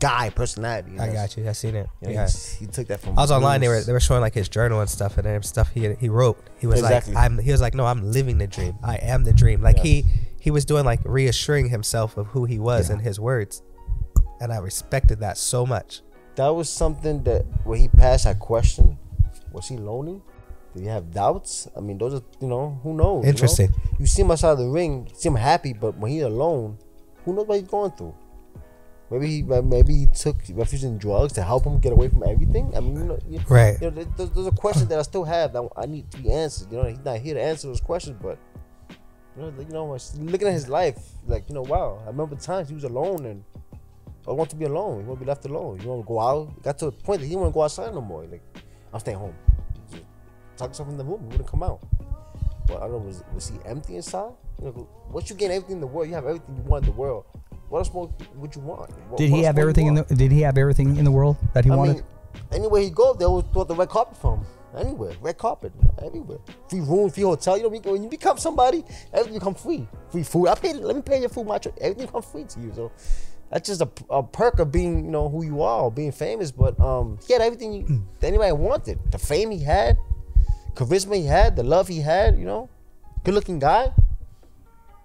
guy 0.01 0.29
personality. 0.31 0.93
you 0.93 1.01
I 1.01 1.13
got 1.13 1.37
you. 1.37 1.49
I 1.49 1.53
seen 1.53 1.77
it. 1.77 1.89
You 2.03 2.09
know, 2.09 2.15
Yeah. 2.15 2.29
he, 2.29 2.65
he 2.65 2.67
took 2.67 2.89
that 2.89 3.01
from. 3.01 3.19
I 3.19 3.23
was 3.23 3.31
online. 3.31 3.61
They 3.61 3.69
were 3.69 3.81
they 3.81 3.93
were 3.93 4.01
showing 4.01 4.21
like 4.21 4.35
his 4.35 4.49
journal 4.49 4.81
and 4.81 4.91
stuff, 4.91 5.17
and 5.17 5.25
then 5.27 5.43
stuff 5.43 5.71
he 5.73 5.95
he 5.95 6.09
wrote. 6.09 6.39
He 6.59 6.67
was 6.67 6.81
Exactly. 6.81 7.15
like, 7.15 7.25
I'm. 7.25 7.39
He 7.39 7.53
was 7.53 7.61
like, 7.61 7.75
no, 7.75 7.87
I'm 7.87 8.11
living 8.11 8.39
the 8.39 8.47
dream. 8.49 8.77
I 8.83 8.97
am 8.97 9.25
the 9.25 9.33
dream. 9.33 9.63
Like 9.63 9.77
Yes. 9.77 9.85
he 9.87 10.05
he 10.41 10.51
was 10.51 10.65
doing 10.65 10.85
like 10.85 11.01
reassuring 11.05 11.69
himself 11.71 12.17
of 12.17 12.27
who 12.29 12.45
he 12.45 12.59
was 12.59 12.91
in 12.91 12.99
his 12.99 13.19
words, 13.21 13.63
and 14.41 14.53
I 14.53 14.59
respected 14.59 15.21
that 15.21 15.39
so 15.39 15.65
much. 15.65 16.03
that 16.37 16.49
was 16.49 16.69
something 16.69 17.23
that 17.23 17.45
when 17.65 17.79
he 17.79 17.87
passed 17.89 18.25
that 18.25 18.41
question, 18.41 18.99
was 19.53 19.69
he 19.69 19.77
lonely? 19.77 20.21
He 20.75 20.87
have 20.87 21.13
doubts? 21.13 21.69
I 21.77 21.81
mean, 21.81 21.99
those 21.99 22.15
are 22.15 22.23
you 22.41 22.49
know 22.49 22.81
who 22.83 22.95
knows. 22.95 23.19
you 23.19 23.23
know? 23.23 23.29
Interesting. 23.29 23.73
You, 23.99 24.07
see 24.07 24.23
him 24.23 24.31
outside 24.33 24.57
the 24.57 24.67
ring, 24.69 25.07
you 25.09 25.15
see 25.15 25.29
him 25.29 25.37
happy, 25.37 25.73
but 25.73 25.97
when 25.97 26.11
he's 26.11 26.23
alone, 26.23 26.79
who 27.25 27.33
knows 27.35 27.47
what 27.47 27.59
he's 27.61 27.69
going 27.69 27.93
through? 27.93 28.15
Maybe 29.11 29.27
he 29.29 29.53
uh, 29.53 29.63
maybe 29.63 29.95
he 29.95 30.07
took 30.07 30.37
refuge 30.55 30.83
in 30.83 30.99
drugs 30.99 31.33
to 31.35 31.43
help 31.43 31.65
him 31.65 31.79
get 31.79 31.93
away 31.93 32.09
from 32.09 32.25
everything. 32.27 32.73
I 32.77 32.81
mean, 32.81 32.97
you 32.97 33.05
know, 33.05 33.19
you, 33.29 33.41
Right. 33.49 33.77
You 33.81 33.91
know, 33.91 33.97
there- 33.97 34.07
there's, 34.17 34.31
there's 34.31 34.47
a 34.47 34.51
question 34.53 34.89
that 34.89 34.99
I 34.99 35.03
still 35.03 35.25
have 35.25 35.53
that 35.53 35.63
I 35.77 35.87
need 35.87 36.11
to 36.11 36.19
be 36.23 36.33
answered. 36.33 36.73
You 36.73 36.79
know, 36.79 36.85
he's 36.89 37.05
not 37.05 37.19
here 37.19 37.35
to 37.35 37.41
answer 37.43 37.69
those 37.69 37.81
questions, 37.81 38.17
but 38.21 38.39
you 39.37 39.43
know, 39.43 39.53
you 39.59 39.67
know, 39.73 39.97
looking 40.19 40.49
at 40.49 40.55
his 40.55 40.69
life, 40.69 40.99
like 41.27 41.49
you 41.49 41.55
know, 41.55 41.63
wow. 41.63 42.01
I 42.05 42.07
remember 42.09 42.35
times 42.37 42.69
he 42.69 42.75
was 42.75 42.85
alone 42.85 43.27
and 43.27 43.45
I 44.27 44.33
want 44.33 44.49
to 44.51 44.57
be 44.57 44.65
alone. 44.65 45.01
You 45.03 45.07
want 45.07 45.21
to 45.21 45.25
be 45.25 45.29
left 45.29 45.45
alone. 45.45 45.81
You 45.83 45.89
want 45.89 46.03
to 46.03 46.09
go 46.09 46.19
out. 46.19 46.49
It 46.57 46.63
got 46.63 46.79
to 46.79 46.87
a 46.87 46.93
point 46.93 47.21
that 47.21 47.27
he 47.27 47.31
didn't 47.31 47.43
want 47.43 47.53
to 47.53 47.55
go 47.55 47.63
outside 47.63 47.93
no 47.95 48.01
more. 48.01 48.25
Like, 48.25 48.43
I'm 48.93 48.99
staying 49.01 49.19
home. 49.19 49.35
Talk 50.57 50.69
yourself 50.71 50.89
in 50.89 50.97
the 50.97 51.05
room. 51.05 51.21
You 51.23 51.29
wouldn't 51.31 51.49
come 51.49 51.63
out. 51.63 51.81
But 52.67 52.77
I 52.79 52.81
don't 52.81 52.93
know. 52.93 52.99
Was, 52.99 53.25
was 53.35 53.49
he 53.49 53.57
empty 53.67 53.97
inside? 53.97 54.31
You 54.61 54.67
know, 54.67 54.89
once 55.11 55.29
you 55.29 55.37
gain 55.37 55.51
everything 55.51 55.77
in 55.77 55.81
the 55.81 55.87
world, 55.87 56.09
you 56.09 56.15
have 56.15 56.25
everything 56.27 56.57
you 56.57 56.63
want 56.63 56.85
in 56.87 56.93
the 56.93 56.97
world. 56.97 57.25
What 57.69 57.79
else 57.81 57.93
more 57.93 58.11
would 58.37 58.55
you 58.55 58.63
want? 58.63 58.91
What- 59.09 59.19
Did 59.19 59.31
he 59.31 59.43
have 59.43 59.59
everything 59.59 59.87
in 59.89 59.95
the? 59.95 60.03
Did 60.05 60.31
he 60.33 60.43
have 60.43 60.57
everything 60.57 60.97
in 60.97 61.05
the 61.05 61.11
world 61.11 61.37
that 61.55 61.65
he 61.65 61.71
I 61.71 61.77
wanted? 61.77 61.97
mean, 61.97 62.05
anywhere 62.53 62.81
he 62.83 62.91
go, 62.91 63.15
they 63.15 63.25
always 63.25 63.45
throw 63.53 63.65
the 63.65 63.75
red 63.75 63.89
carpet 63.89 64.17
for 64.17 64.37
him. 64.37 64.47
Anywhere, 64.77 65.13
red 65.21 65.39
carpet, 65.39 65.73
everywhere. 66.05 66.39
Free 66.69 66.81
room, 66.81 67.09
free 67.11 67.23
hotel. 67.23 67.57
You 67.57 67.63
know, 67.65 67.69
when 67.69 68.03
you 68.03 68.09
become 68.09 68.39
somebody, 68.39 68.85
everything 69.13 69.39
become 69.39 69.55
free. 69.55 69.87
Free 70.11 70.25
food. 70.25 70.49
I 70.49 70.55
paid. 70.57 70.77
Let 70.77 70.97
me 70.97 71.03
pay 71.03 71.21
your 71.21 71.29
food, 71.29 71.47
my 71.47 71.59
trip. 71.59 71.77
Everything 71.81 72.09
come 72.09 72.23
free 72.23 72.45
to 72.45 72.61
you. 72.61 72.73
So 72.75 72.93
that's 73.51 73.69
just 73.69 73.81
a, 73.83 73.89
a 74.11 74.23
perk 74.23 74.59
of 74.59 74.73
being, 74.73 75.05
you 75.05 75.11
know, 75.13 75.29
who 75.29 75.45
you 75.45 75.63
are, 75.63 75.91
being 75.93 76.11
famous. 76.11 76.51
But 76.51 76.79
um, 76.81 77.19
he 77.27 77.33
had 77.35 77.43
everything 77.43 77.73
you, 77.73 78.05
that 78.19 78.27
anybody 78.29 78.51
wanted. 78.53 78.99
The 79.13 79.19
fame 79.19 79.53
he 79.53 79.63
had, 79.63 79.97
charisma 80.75 81.17
he 81.17 81.27
had, 81.27 81.57
the 81.57 81.63
love 81.63 81.89
he 81.89 82.01
had. 82.01 82.39
You 82.39 82.45
know, 82.45 82.69
good 83.25 83.35
looking 83.35 83.59
guy. 83.59 83.93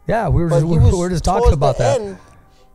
yeah, 0.08 0.28
we 0.30 0.44
were 0.44 0.50
just, 0.50 0.66
we 0.66 0.78
were 0.78 1.10
just 1.10 1.24
talking 1.24 1.54
about 1.54 1.78
that. 1.78 2.02
end, 2.02 2.18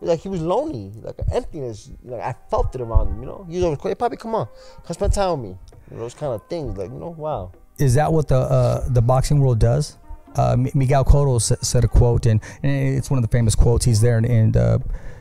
like 0.01 0.21
he 0.21 0.29
was 0.29 0.41
lonely, 0.41 0.93
like 1.03 1.19
an 1.19 1.27
emptiness. 1.33 1.91
Like 2.03 2.21
I 2.21 2.35
felt 2.51 2.75
it 2.75 2.81
around 2.81 3.09
him. 3.09 3.21
You 3.21 3.27
know, 3.27 3.47
he 3.49 3.57
was 3.57 3.65
always 3.65 3.81
"Hey, 3.83 3.95
Poppy, 3.95 4.17
come 4.17 4.35
on, 4.35 4.49
come 4.85 4.95
spend 4.95 5.13
time 5.13 5.41
with 5.41 5.51
me. 5.51 5.59
You 5.91 5.97
know, 5.97 6.03
those 6.03 6.15
kind 6.15 6.33
of 6.33 6.47
things. 6.49 6.77
Like 6.77 6.91
you 6.91 6.99
know, 6.99 7.11
wow. 7.11 7.53
is 7.79 7.95
that 7.95 8.13
what 8.13 8.29
the 8.29 8.37
uh, 8.37 8.89
the 8.89 9.03
boxing 9.03 9.41
world 9.41 9.59
does? 9.59 9.97
Uh, 10.37 10.57
Miguel 10.75 11.05
Cotto 11.05 11.41
sa- 11.41 11.55
said 11.63 11.85
a 11.85 11.89
quote, 11.89 12.27
and, 12.27 12.41
and 12.65 12.97
it's 12.97 13.09
one 13.09 13.19
of 13.19 13.23
the 13.23 13.29
famous 13.29 13.55
quotes. 13.55 13.85
He's 13.85 14.01
there, 14.01 14.17
and, 14.17 14.27
and 14.27 14.57
uh, 14.57 14.79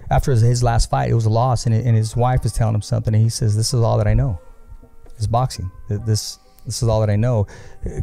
after 0.09 0.31
his, 0.31 0.41
his 0.41 0.63
last 0.63 0.89
fight, 0.89 1.11
it 1.11 1.13
was 1.13 1.27
a 1.27 1.29
loss, 1.29 1.67
and, 1.67 1.75
and 1.75 1.95
his 1.95 2.15
wife 2.15 2.43
is 2.45 2.51
telling 2.51 2.73
him 2.73 2.81
something, 2.81 3.13
and 3.13 3.21
he 3.21 3.29
says, 3.29 3.55
"This 3.55 3.75
is 3.75 3.81
all 3.81 3.97
that 3.99 4.07
I 4.07 4.15
know, 4.15 4.39
is 5.19 5.27
boxing. 5.27 5.69
This 5.87 6.39
this 6.65 6.81
is 6.81 6.89
all 6.89 6.99
that 7.01 7.09
I 7.09 7.15
know." 7.15 7.47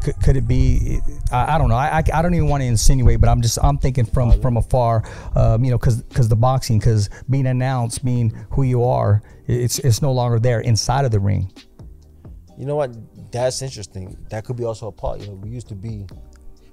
Could, 0.03 0.15
could 0.23 0.37
it 0.37 0.47
be? 0.47 1.01
I, 1.33 1.55
I 1.55 1.59
don't 1.59 1.69
know. 1.69 1.77
I, 1.77 1.99
I, 1.99 2.05
I 2.15 2.23
don't 2.23 2.35
even 2.35 2.49
want 2.49 2.63
to 2.63 2.67
insinuate, 2.67 3.21
but 3.21 3.29
I'm 3.29 3.41
just 3.41 3.59
I'm 3.63 3.79
thinking 3.79 4.05
from 4.05 4.41
from 4.41 4.57
afar, 4.57 5.05
um, 5.35 5.65
you 5.65 5.71
know, 5.71 5.79
because 5.79 6.03
because 6.03 6.29
the 6.29 6.37
boxing, 6.37 6.79
because 6.79 7.09
being 7.29 7.47
announced, 7.47 8.05
being 8.05 8.31
who 8.51 8.63
you 8.63 8.85
are, 8.85 9.23
it's 9.47 9.79
it's 9.79 10.03
no 10.03 10.13
longer 10.13 10.39
there 10.39 10.61
inside 10.61 11.05
of 11.05 11.11
the 11.11 11.21
ring. 11.21 11.53
You 12.59 12.67
know 12.67 12.77
what? 12.77 12.95
That's 13.33 13.63
interesting. 13.63 14.17
That 14.29 14.45
could 14.45 14.57
be 14.57 14.65
also 14.65 14.89
a 14.89 14.93
part. 14.93 15.21
You 15.21 15.29
know, 15.29 15.35
we 15.35 15.51
used 15.51 15.69
to 15.69 15.75
be 15.75 16.07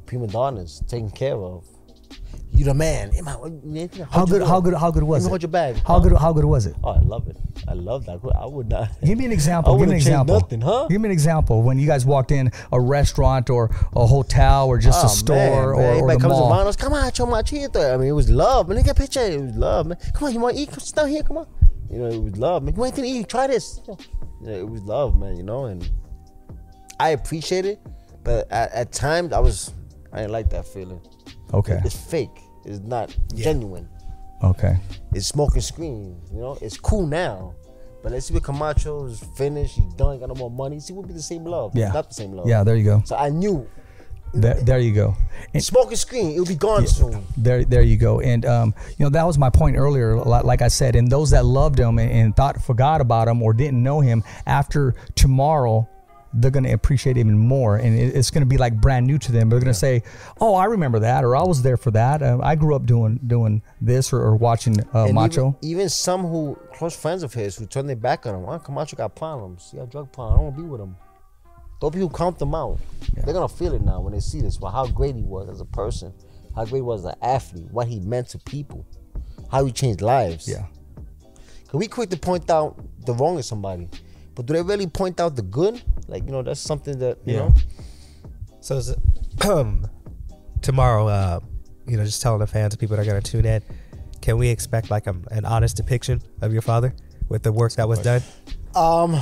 prima 0.06 0.28
donnas, 0.28 0.82
taken 0.88 1.10
care 1.10 1.38
of. 1.38 1.66
You 2.52 2.66
the 2.66 2.74
man. 2.74 3.12
Am 3.16 3.28
I- 3.28 3.38
anything? 3.66 4.06
How 4.10 4.26
good? 4.26 4.42
How 4.42 4.60
good? 4.60 4.74
How 4.74 4.90
good 4.90 5.04
was 5.04 5.26
it? 5.26 5.30
hold 5.30 5.42
your 5.44 5.50
bag. 5.50 5.76
How 5.86 6.00
good? 6.00 6.14
How 6.14 6.34
good 6.34 6.46
was 6.46 6.66
it? 6.66 6.76
Oh, 6.84 6.90
I 6.90 7.00
love 7.00 7.28
it. 7.28 7.38
I 7.68 7.74
love 7.74 8.06
that. 8.08 8.20
I 8.36 8.46
would 8.48 8.70
not. 8.70 8.90
Give 9.04 9.18
me 9.18 9.26
an 9.26 9.32
example. 9.32 9.76
I 9.76 9.78
Give 9.78 9.88
me 9.88 9.94
an 9.94 9.98
example. 9.98 10.40
nothing, 10.40 10.62
huh? 10.62 10.88
Give 10.90 11.00
me 11.00 11.08
an 11.10 11.12
example 11.12 11.62
when 11.62 11.78
you 11.78 11.86
guys 11.86 12.04
walked 12.06 12.32
in 12.32 12.52
a 12.72 12.80
restaurant 12.80 13.50
or 13.52 13.70
a 13.96 14.08
hotel 14.08 14.68
or 14.68 14.80
just 14.80 15.04
Oh, 15.04 15.08
a 15.08 15.10
store 15.10 15.36
man, 15.36 15.64
or, 15.64 15.76
man. 15.78 16.02
or 16.04 16.08
the 16.14 16.20
comes 16.20 16.32
mall. 16.34 16.74
Come 16.74 16.94
on, 16.94 17.12
show 17.14 17.26
my 17.28 17.42
chito. 17.44 17.94
I 17.94 17.98
mean, 17.98 18.08
it 18.10 18.14
was 18.14 18.30
love. 18.30 18.68
Man, 18.70 18.78
look 18.78 18.88
at 18.88 18.98
a 18.98 19.02
picture. 19.02 19.20
It 19.22 19.40
was 19.40 19.56
love, 19.56 19.86
man. 19.88 19.98
Come 20.16 20.28
on, 20.28 20.34
you 20.34 20.40
want 20.40 20.56
to 20.56 20.62
eat? 20.64 20.70
Come 20.70 20.80
sit 20.80 20.96
down 20.96 21.10
here. 21.10 21.22
Come 21.24 21.38
on. 21.38 21.48
You 21.92 22.00
know, 22.00 22.08
it 22.08 22.22
was 22.24 22.38
love, 22.38 22.64
man. 22.64 22.74
You 22.76 22.82
want 22.82 22.96
to 22.96 23.06
eat? 23.06 23.30
Try 23.30 23.48
this. 23.48 23.82
You 23.88 23.98
know, 24.42 24.54
it 24.54 24.68
was 24.68 24.82
love, 24.84 25.16
man. 25.16 25.36
You 25.38 25.44
know, 25.44 25.66
and 25.66 25.88
I 27.00 27.10
appreciate 27.10 27.66
it, 27.66 27.80
but 28.24 28.52
at, 28.52 28.72
at 28.72 28.92
times 28.92 29.32
I 29.32 29.40
was, 29.40 29.74
I 30.12 30.18
didn't 30.22 30.32
like 30.32 30.50
that 30.50 30.66
feeling. 30.68 31.02
Okay. 31.54 31.80
It's 31.86 31.96
fake. 31.96 32.42
It's 32.66 32.80
not 32.80 33.16
genuine. 33.34 33.88
Okay. 34.44 34.78
It's 35.14 35.28
smoking 35.28 35.62
screen. 35.62 36.20
You 36.32 36.40
know, 36.42 36.58
it's 36.62 36.78
cool 36.78 37.08
now. 37.08 37.54
But 38.04 38.12
let's 38.12 38.28
see 38.28 38.34
what 38.34 38.44
Camacho 38.44 39.06
is 39.06 39.20
finished. 39.36 39.76
He's 39.76 39.94
done. 39.96 40.20
Got 40.20 40.30
no 40.30 40.36
more 40.36 40.52
money. 40.52 40.80
See, 40.80 40.94
it 40.94 40.98
would 40.98 41.08
be 41.08 41.14
the 41.14 41.22
same 41.22 41.44
love. 41.46 41.72
Yeah. 41.76 41.92
Not 41.92 42.10
the 42.10 42.14
same 42.14 42.34
love. 42.34 42.48
Yeah. 42.48 42.64
There 42.64 42.76
you 42.76 42.84
go. 42.84 43.02
So 43.06 43.16
I 43.16 43.30
knew 43.30 43.68
There, 44.34 44.54
there 44.56 44.80
you 44.80 44.94
go. 44.94 45.16
And 45.54 45.64
smoking 45.64 45.96
screen. 45.98 46.32
It'll 46.34 46.46
be 46.46 46.56
gone 46.56 46.86
soon. 46.86 47.24
there, 47.38 47.64
there 47.64 47.82
you 47.82 47.96
go. 47.98 48.20
And 48.20 48.46
um, 48.46 48.74
you 48.98 49.06
know 49.06 49.10
that 49.10 49.26
was 49.26 49.38
my 49.38 49.50
point 49.50 49.78
earlier. 49.78 50.18
Like, 50.18 50.44
like 50.44 50.62
I 50.62 50.68
said, 50.68 50.96
and 50.96 51.10
those 51.10 51.30
that 51.32 51.46
loved 51.46 51.80
him 51.80 51.98
and, 51.98 52.12
and 52.12 52.36
thought 52.36 52.62
forgot 52.62 53.00
about 53.02 53.28
him 53.30 53.42
or 53.42 53.54
didn't 53.54 53.82
know 53.82 54.02
him 54.02 54.24
after 54.46 54.96
tomorrow, 55.16 55.88
they're 56.34 56.52
going 56.52 56.64
to 56.64 56.72
appreciate 56.72 57.18
it 57.18 57.22
even 57.22 57.38
more, 57.38 57.78
and 57.78 57.98
it, 57.98 58.16
it's 58.16 58.32
going 58.32 58.42
to 58.42 58.48
be 58.48 58.58
like 58.58 58.80
brand 58.80 59.08
new 59.08 59.18
to 59.18 59.32
them. 59.32 59.50
They're 59.50 59.60
going 59.60 59.68
to 59.68 59.74
say, 59.74 60.04
"Oh, 60.40 60.56
I 60.56 60.66
remember 60.66 61.00
that," 61.00 61.24
or 61.24 61.36
"I 61.36 61.44
was 61.44 61.62
there 61.62 61.78
for 61.78 61.92
that." 61.92 62.22
Uh, 62.22 62.40
I 62.42 62.56
grew 62.56 62.76
up 62.76 62.86
doing 62.86 63.20
doing 63.26 63.62
this 63.82 64.14
or, 64.14 64.22
or 64.22 64.36
watching 64.36 64.80
uh, 64.94 65.06
And 65.06 65.14
Macho. 65.14 65.58
Even, 65.62 65.72
even 65.80 65.90
some 65.90 66.22
who 66.22 66.58
close 66.74 66.96
friends 66.96 67.24
of 67.24 67.34
his 67.34 67.58
who 67.58 67.66
turn 67.66 67.88
their 67.88 67.96
back 67.96 68.26
on 68.26 68.36
him. 68.36 68.46
Oh, 68.48 68.60
Camacho 68.60 68.96
got 68.96 69.16
problems. 69.16 69.70
He 69.72 69.78
got 69.78 69.90
drug 69.90 70.12
problems. 70.12 70.34
I 70.34 70.38
don't 70.38 70.46
want 70.46 70.56
to 70.58 70.62
be 70.64 70.70
with 70.70 70.82
him. 70.82 70.96
Those 71.80 71.92
people 71.92 72.10
count 72.10 72.40
them 72.40 72.56
out. 72.56 72.80
They're 73.14 73.34
gonna 73.34 73.48
feel 73.48 73.74
it 73.74 73.82
now 73.82 74.02
when 74.02 74.14
they 74.14 74.20
see 74.20 74.42
this. 74.42 74.60
Well, 74.60 74.72
how 74.72 74.88
great 74.88 75.16
he 75.16 75.24
was 75.24 75.48
as 75.50 75.62
a 75.62 75.66
person, 75.66 76.14
how 76.56 76.66
great 76.66 76.80
he 76.80 76.82
was 76.82 77.06
as 77.06 77.14
an 77.14 77.20
athlete, 77.22 77.68
what 77.72 77.88
he 77.88 78.00
meant 78.00 78.30
to 78.30 78.40
people, 78.40 78.86
how 79.52 79.64
he 79.66 79.72
changed 79.72 80.02
lives. 80.02 80.48
yeah, 80.48 80.66
can 81.70 81.80
we 81.80 81.88
quick 81.88 82.10
to 82.10 82.18
point 82.18 82.50
out 82.50 82.80
the 83.06 83.14
wrong 83.14 83.38
of 83.38 83.46
somebody, 83.46 83.90
but 84.38 84.46
do 84.46 84.54
they 84.54 84.62
really 84.62 84.86
point 84.88 85.20
out 85.20 85.36
the 85.36 85.42
good? 85.42 85.82
Like 86.08 86.24
you 86.26 86.32
know, 86.32 86.44
that's 86.44 86.62
something 86.62 86.98
that 87.00 87.18
you 87.26 87.34
Yeah. 87.34 87.40
know. 87.40 87.54
So 88.62 88.78
is 88.78 88.90
it, 88.90 89.00
tomorrow, 90.62 91.08
uh, 91.08 91.40
you 91.88 91.98
know, 91.98 92.06
just 92.06 92.22
telling 92.22 92.40
the 92.40 92.48
fans, 92.48 92.76
people 92.76 92.96
that 92.96 93.02
are 93.02 93.06
gonna 93.10 93.22
tune 93.22 93.46
in, 93.46 93.62
can 94.22 94.38
we 94.38 94.50
expect 94.50 94.92
like 94.92 95.08
a, 95.08 95.16
an 95.32 95.44
honest 95.46 95.76
depiction 95.78 96.22
of 96.42 96.54
your 96.54 96.62
father 96.62 96.94
with 97.30 97.42
the 97.44 97.52
work 97.52 97.74
that 97.74 97.88
was 97.90 98.00
done? 98.00 98.22
Um, 98.76 99.20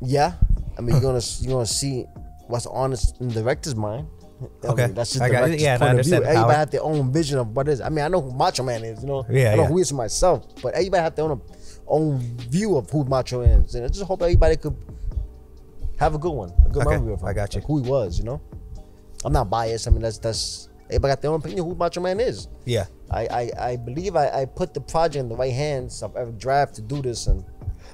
yeah, 0.00 0.34
I 0.78 0.80
mean, 0.80 0.92
you're 0.92 1.00
gonna 1.02 1.22
you're 1.40 1.52
gonna 1.54 1.66
see 1.66 2.04
what's 2.46 2.66
honest 2.66 3.20
in 3.20 3.28
the 3.28 3.34
director's 3.42 3.74
mind. 3.74 4.06
I 4.62 4.68
Okay. 4.68 4.86
mean, 4.86 4.94
that's 4.94 5.12
just 5.12 5.22
the 5.24 5.28
director's 5.30 5.62
Yeah, 5.62 5.74
I 5.74 5.78
point 5.78 5.98
of 5.98 6.04
view. 6.06 6.14
Everybody 6.16 6.36
power. 6.36 6.52
had 6.52 6.70
their 6.70 6.82
own 6.82 7.12
vision 7.12 7.38
of 7.38 7.48
what 7.56 7.68
is. 7.68 7.80
I 7.80 7.88
mean, 7.88 8.04
I 8.04 8.08
know 8.08 8.20
who 8.20 8.32
Macho 8.32 8.62
Man 8.62 8.84
is. 8.84 9.00
You 9.02 9.08
know, 9.08 9.26
Yeah, 9.30 9.52
I 9.52 9.56
know 9.56 9.62
yeah. 9.62 9.68
who 9.68 9.76
he 9.76 9.82
is 9.82 9.92
myself, 9.92 10.46
but 10.62 10.74
everybody 10.74 11.02
had 11.02 11.16
their 11.16 11.24
own 11.24 11.40
own 11.86 12.18
view 12.38 12.76
of 12.76 12.90
who 12.90 13.04
Macho 13.04 13.40
is, 13.42 13.74
and 13.74 13.84
I 13.84 13.88
just 13.88 14.04
hope 14.04 14.22
everybody 14.22 14.56
could 14.56 14.76
have 15.98 16.14
a 16.14 16.18
good 16.18 16.32
one, 16.32 16.52
a 16.64 16.68
good 16.68 16.86
Okay, 16.86 16.96
memory 16.96 17.12
of 17.12 17.20
him. 17.20 17.26
I 17.28 17.32
got 17.32 17.54
you. 17.54 17.60
like 17.60 17.66
who 17.66 17.82
he 17.82 17.88
was. 17.88 18.18
You 18.18 18.24
know, 18.24 18.40
I'm 19.24 19.32
not 19.32 19.50
biased. 19.50 19.86
I 19.86 19.90
mean, 19.90 20.02
that's 20.02 20.18
that's 20.18 20.68
everybody 20.86 21.12
got 21.12 21.22
their 21.22 21.30
own 21.30 21.40
opinion 21.40 21.60
of 21.60 21.66
who 21.66 21.74
Macho 21.74 22.00
Man 22.00 22.20
is. 22.20 22.48
Yeah. 22.64 22.86
I 23.10 23.26
I, 23.26 23.50
I 23.70 23.76
believe 23.76 24.16
I, 24.16 24.42
I 24.42 24.44
put 24.44 24.74
the 24.74 24.80
project 24.80 25.16
in 25.20 25.28
the 25.28 25.36
right 25.36 25.52
hands 25.52 26.02
of 26.02 26.16
Eric 26.16 26.38
Drath 26.38 26.72
to 26.74 26.82
do 26.82 27.02
this 27.02 27.26
and. 27.26 27.44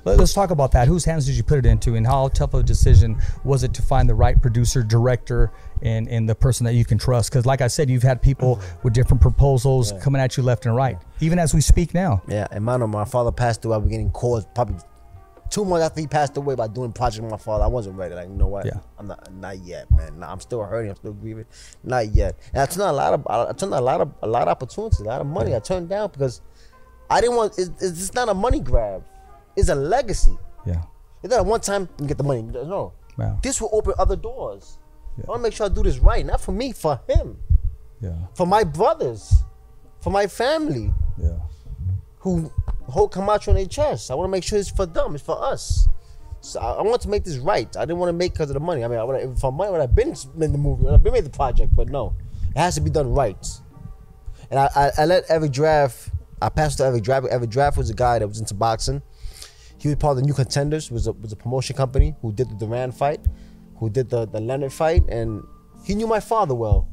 Let, 0.02 0.18
us 0.18 0.32
talk 0.32 0.50
about 0.50 0.72
that. 0.72 0.88
Whose 0.88 1.04
hands 1.04 1.26
did 1.26 1.34
you 1.34 1.42
put 1.42 1.58
it 1.58 1.66
into, 1.66 1.94
and 1.94 2.06
how 2.06 2.28
tough 2.28 2.54
of 2.54 2.60
a 2.60 2.62
decision 2.62 3.20
was 3.44 3.64
it 3.64 3.74
to 3.74 3.82
find 3.82 4.08
the 4.08 4.14
right 4.14 4.40
producer, 4.40 4.82
director, 4.82 5.52
and 5.82 6.08
and 6.08 6.28
the 6.28 6.34
person 6.34 6.64
that 6.66 6.74
you 6.74 6.84
can 6.84 6.98
trust? 6.98 7.30
Because, 7.30 7.46
like 7.46 7.60
I 7.60 7.68
said, 7.68 7.90
you've 7.90 8.02
had 8.02 8.22
people 8.22 8.56
mm-hmm. 8.56 8.82
with 8.82 8.92
different 8.92 9.20
proposals 9.20 9.92
coming 10.00 10.20
at 10.20 10.36
you 10.36 10.42
left 10.42 10.66
and 10.66 10.74
right, 10.74 10.98
even 11.20 11.38
as 11.38 11.54
we 11.54 11.60
speak 11.60 11.94
now. 11.94 12.22
Yeah, 12.28 12.46
and 12.50 12.64
man, 12.64 12.88
my 12.90 13.04
father 13.04 13.32
passed 13.32 13.64
away. 13.64 13.74
I 13.74 13.78
was 13.78 13.88
getting 13.88 14.10
calls 14.10 14.46
probably 14.54 14.76
two 15.50 15.64
months 15.64 15.84
after 15.84 16.00
he 16.00 16.06
passed 16.06 16.36
away 16.36 16.54
by 16.54 16.68
doing 16.68 16.92
project 16.92 17.22
with 17.22 17.30
my 17.30 17.36
father. 17.36 17.64
I 17.64 17.66
wasn't 17.66 17.96
ready. 17.96 18.14
Like, 18.14 18.28
you 18.28 18.34
know 18.34 18.46
what? 18.46 18.64
Yeah. 18.64 18.78
I'm 18.98 19.08
not 19.08 19.32
not 19.34 19.58
yet, 19.58 19.90
man. 19.90 20.22
I'm 20.22 20.40
still 20.40 20.62
hurting. 20.62 20.90
I'm 20.90 20.96
still 20.96 21.12
grieving. 21.12 21.46
Not 21.84 22.08
yet. 22.08 22.36
And 22.52 22.62
I 22.62 22.66
turned 22.66 22.82
a 22.82 22.92
lot 22.92 23.14
of 23.14 23.26
I 23.26 23.52
turned 23.52 23.74
a 23.74 23.80
lot 23.80 24.00
of 24.00 24.12
a 24.22 24.26
lot 24.26 24.42
of 24.42 24.48
opportunities, 24.48 25.00
a 25.00 25.04
lot 25.04 25.20
of 25.20 25.26
money. 25.26 25.54
I 25.54 25.58
turned 25.58 25.88
down 25.88 26.10
because 26.10 26.40
I 27.10 27.20
didn't 27.20 27.36
want. 27.36 27.58
It's, 27.58 27.70
it's 27.82 28.14
not 28.14 28.28
a 28.28 28.34
money 28.34 28.60
grab. 28.60 29.04
It's 29.56 29.68
a 29.68 29.74
legacy. 29.74 30.38
Yeah, 30.64 30.82
It's 31.22 31.30
not 31.30 31.40
a 31.40 31.42
one 31.42 31.60
time 31.60 31.88
you 32.00 32.06
get 32.06 32.18
the 32.18 32.24
money. 32.24 32.42
No. 32.42 32.92
Wow. 33.16 33.38
This 33.42 33.60
will 33.60 33.70
open 33.72 33.94
other 33.98 34.16
doors. 34.16 34.78
I 35.18 35.28
want 35.28 35.40
to 35.40 35.42
make 35.42 35.52
sure 35.52 35.66
I 35.66 35.68
do 35.68 35.82
this 35.82 35.98
right, 35.98 36.24
not 36.24 36.40
for 36.40 36.52
me, 36.52 36.72
for 36.72 37.00
him, 37.08 37.38
yeah, 38.00 38.14
for 38.34 38.46
my 38.46 38.64
brothers, 38.64 39.44
for 40.00 40.10
my 40.10 40.26
family 40.26 40.94
yeah. 41.18 41.38
who 42.18 42.50
hold 42.88 43.12
Camacho 43.12 43.50
in 43.50 43.56
their 43.56 43.66
chest. 43.66 44.10
I 44.10 44.14
want 44.14 44.28
to 44.28 44.30
make 44.30 44.44
sure 44.44 44.58
it's 44.58 44.70
for 44.70 44.86
them. 44.86 45.14
It's 45.14 45.24
for 45.24 45.42
us. 45.42 45.88
So 46.40 46.58
I, 46.58 46.72
I 46.72 46.82
want 46.82 47.02
to 47.02 47.08
make 47.08 47.24
this 47.24 47.38
right. 47.38 47.74
I 47.76 47.84
didn't 47.84 47.98
want 47.98 48.08
to 48.08 48.14
make 48.14 48.32
because 48.32 48.50
of 48.50 48.54
the 48.54 48.60
money. 48.60 48.84
I 48.84 48.88
mean, 48.88 48.98
I 48.98 49.04
would 49.04 49.38
for 49.38 49.52
money, 49.52 49.70
would 49.70 49.80
have 49.80 49.94
been 49.94 50.14
in 50.40 50.52
the 50.52 50.58
movie. 50.58 50.82
I 50.82 50.84
would 50.84 50.92
have 50.92 51.02
been 51.02 51.12
made 51.12 51.24
the 51.24 51.30
project. 51.30 51.74
But 51.76 51.88
no, 51.88 52.14
it 52.54 52.58
has 52.58 52.74
to 52.76 52.80
be 52.80 52.90
done 52.90 53.12
right. 53.12 53.46
And 54.50 54.58
I, 54.58 54.68
I, 54.74 54.90
I 54.98 55.04
let 55.04 55.24
Eric 55.28 55.52
Drath. 55.52 56.10
I 56.42 56.48
passed 56.48 56.78
to 56.78 56.84
Eric 56.84 57.02
Drath. 57.02 57.26
Eric 57.30 57.50
Drath 57.50 57.76
was 57.76 57.90
a 57.90 57.94
guy 57.94 58.18
that 58.18 58.26
was 58.26 58.40
into 58.40 58.54
boxing. 58.54 59.02
He 59.78 59.88
was 59.88 59.96
part 59.96 60.12
of 60.12 60.16
the 60.18 60.26
New 60.26 60.34
Contenders. 60.34 60.90
Was 60.90 61.06
a 61.06 61.12
was 61.12 61.32
a 61.32 61.36
promotion 61.36 61.76
company 61.76 62.14
who 62.22 62.32
did 62.32 62.50
the 62.50 62.54
Duran 62.54 62.92
fight, 62.92 63.20
who 63.80 63.90
did 63.90 64.08
the 64.10 64.26
the 64.26 64.40
Leonard 64.40 64.72
fight, 64.72 65.02
and 65.08 65.42
he 65.84 65.94
knew 65.96 66.06
my 66.06 66.20
father 66.20 66.54
well. 66.54 66.86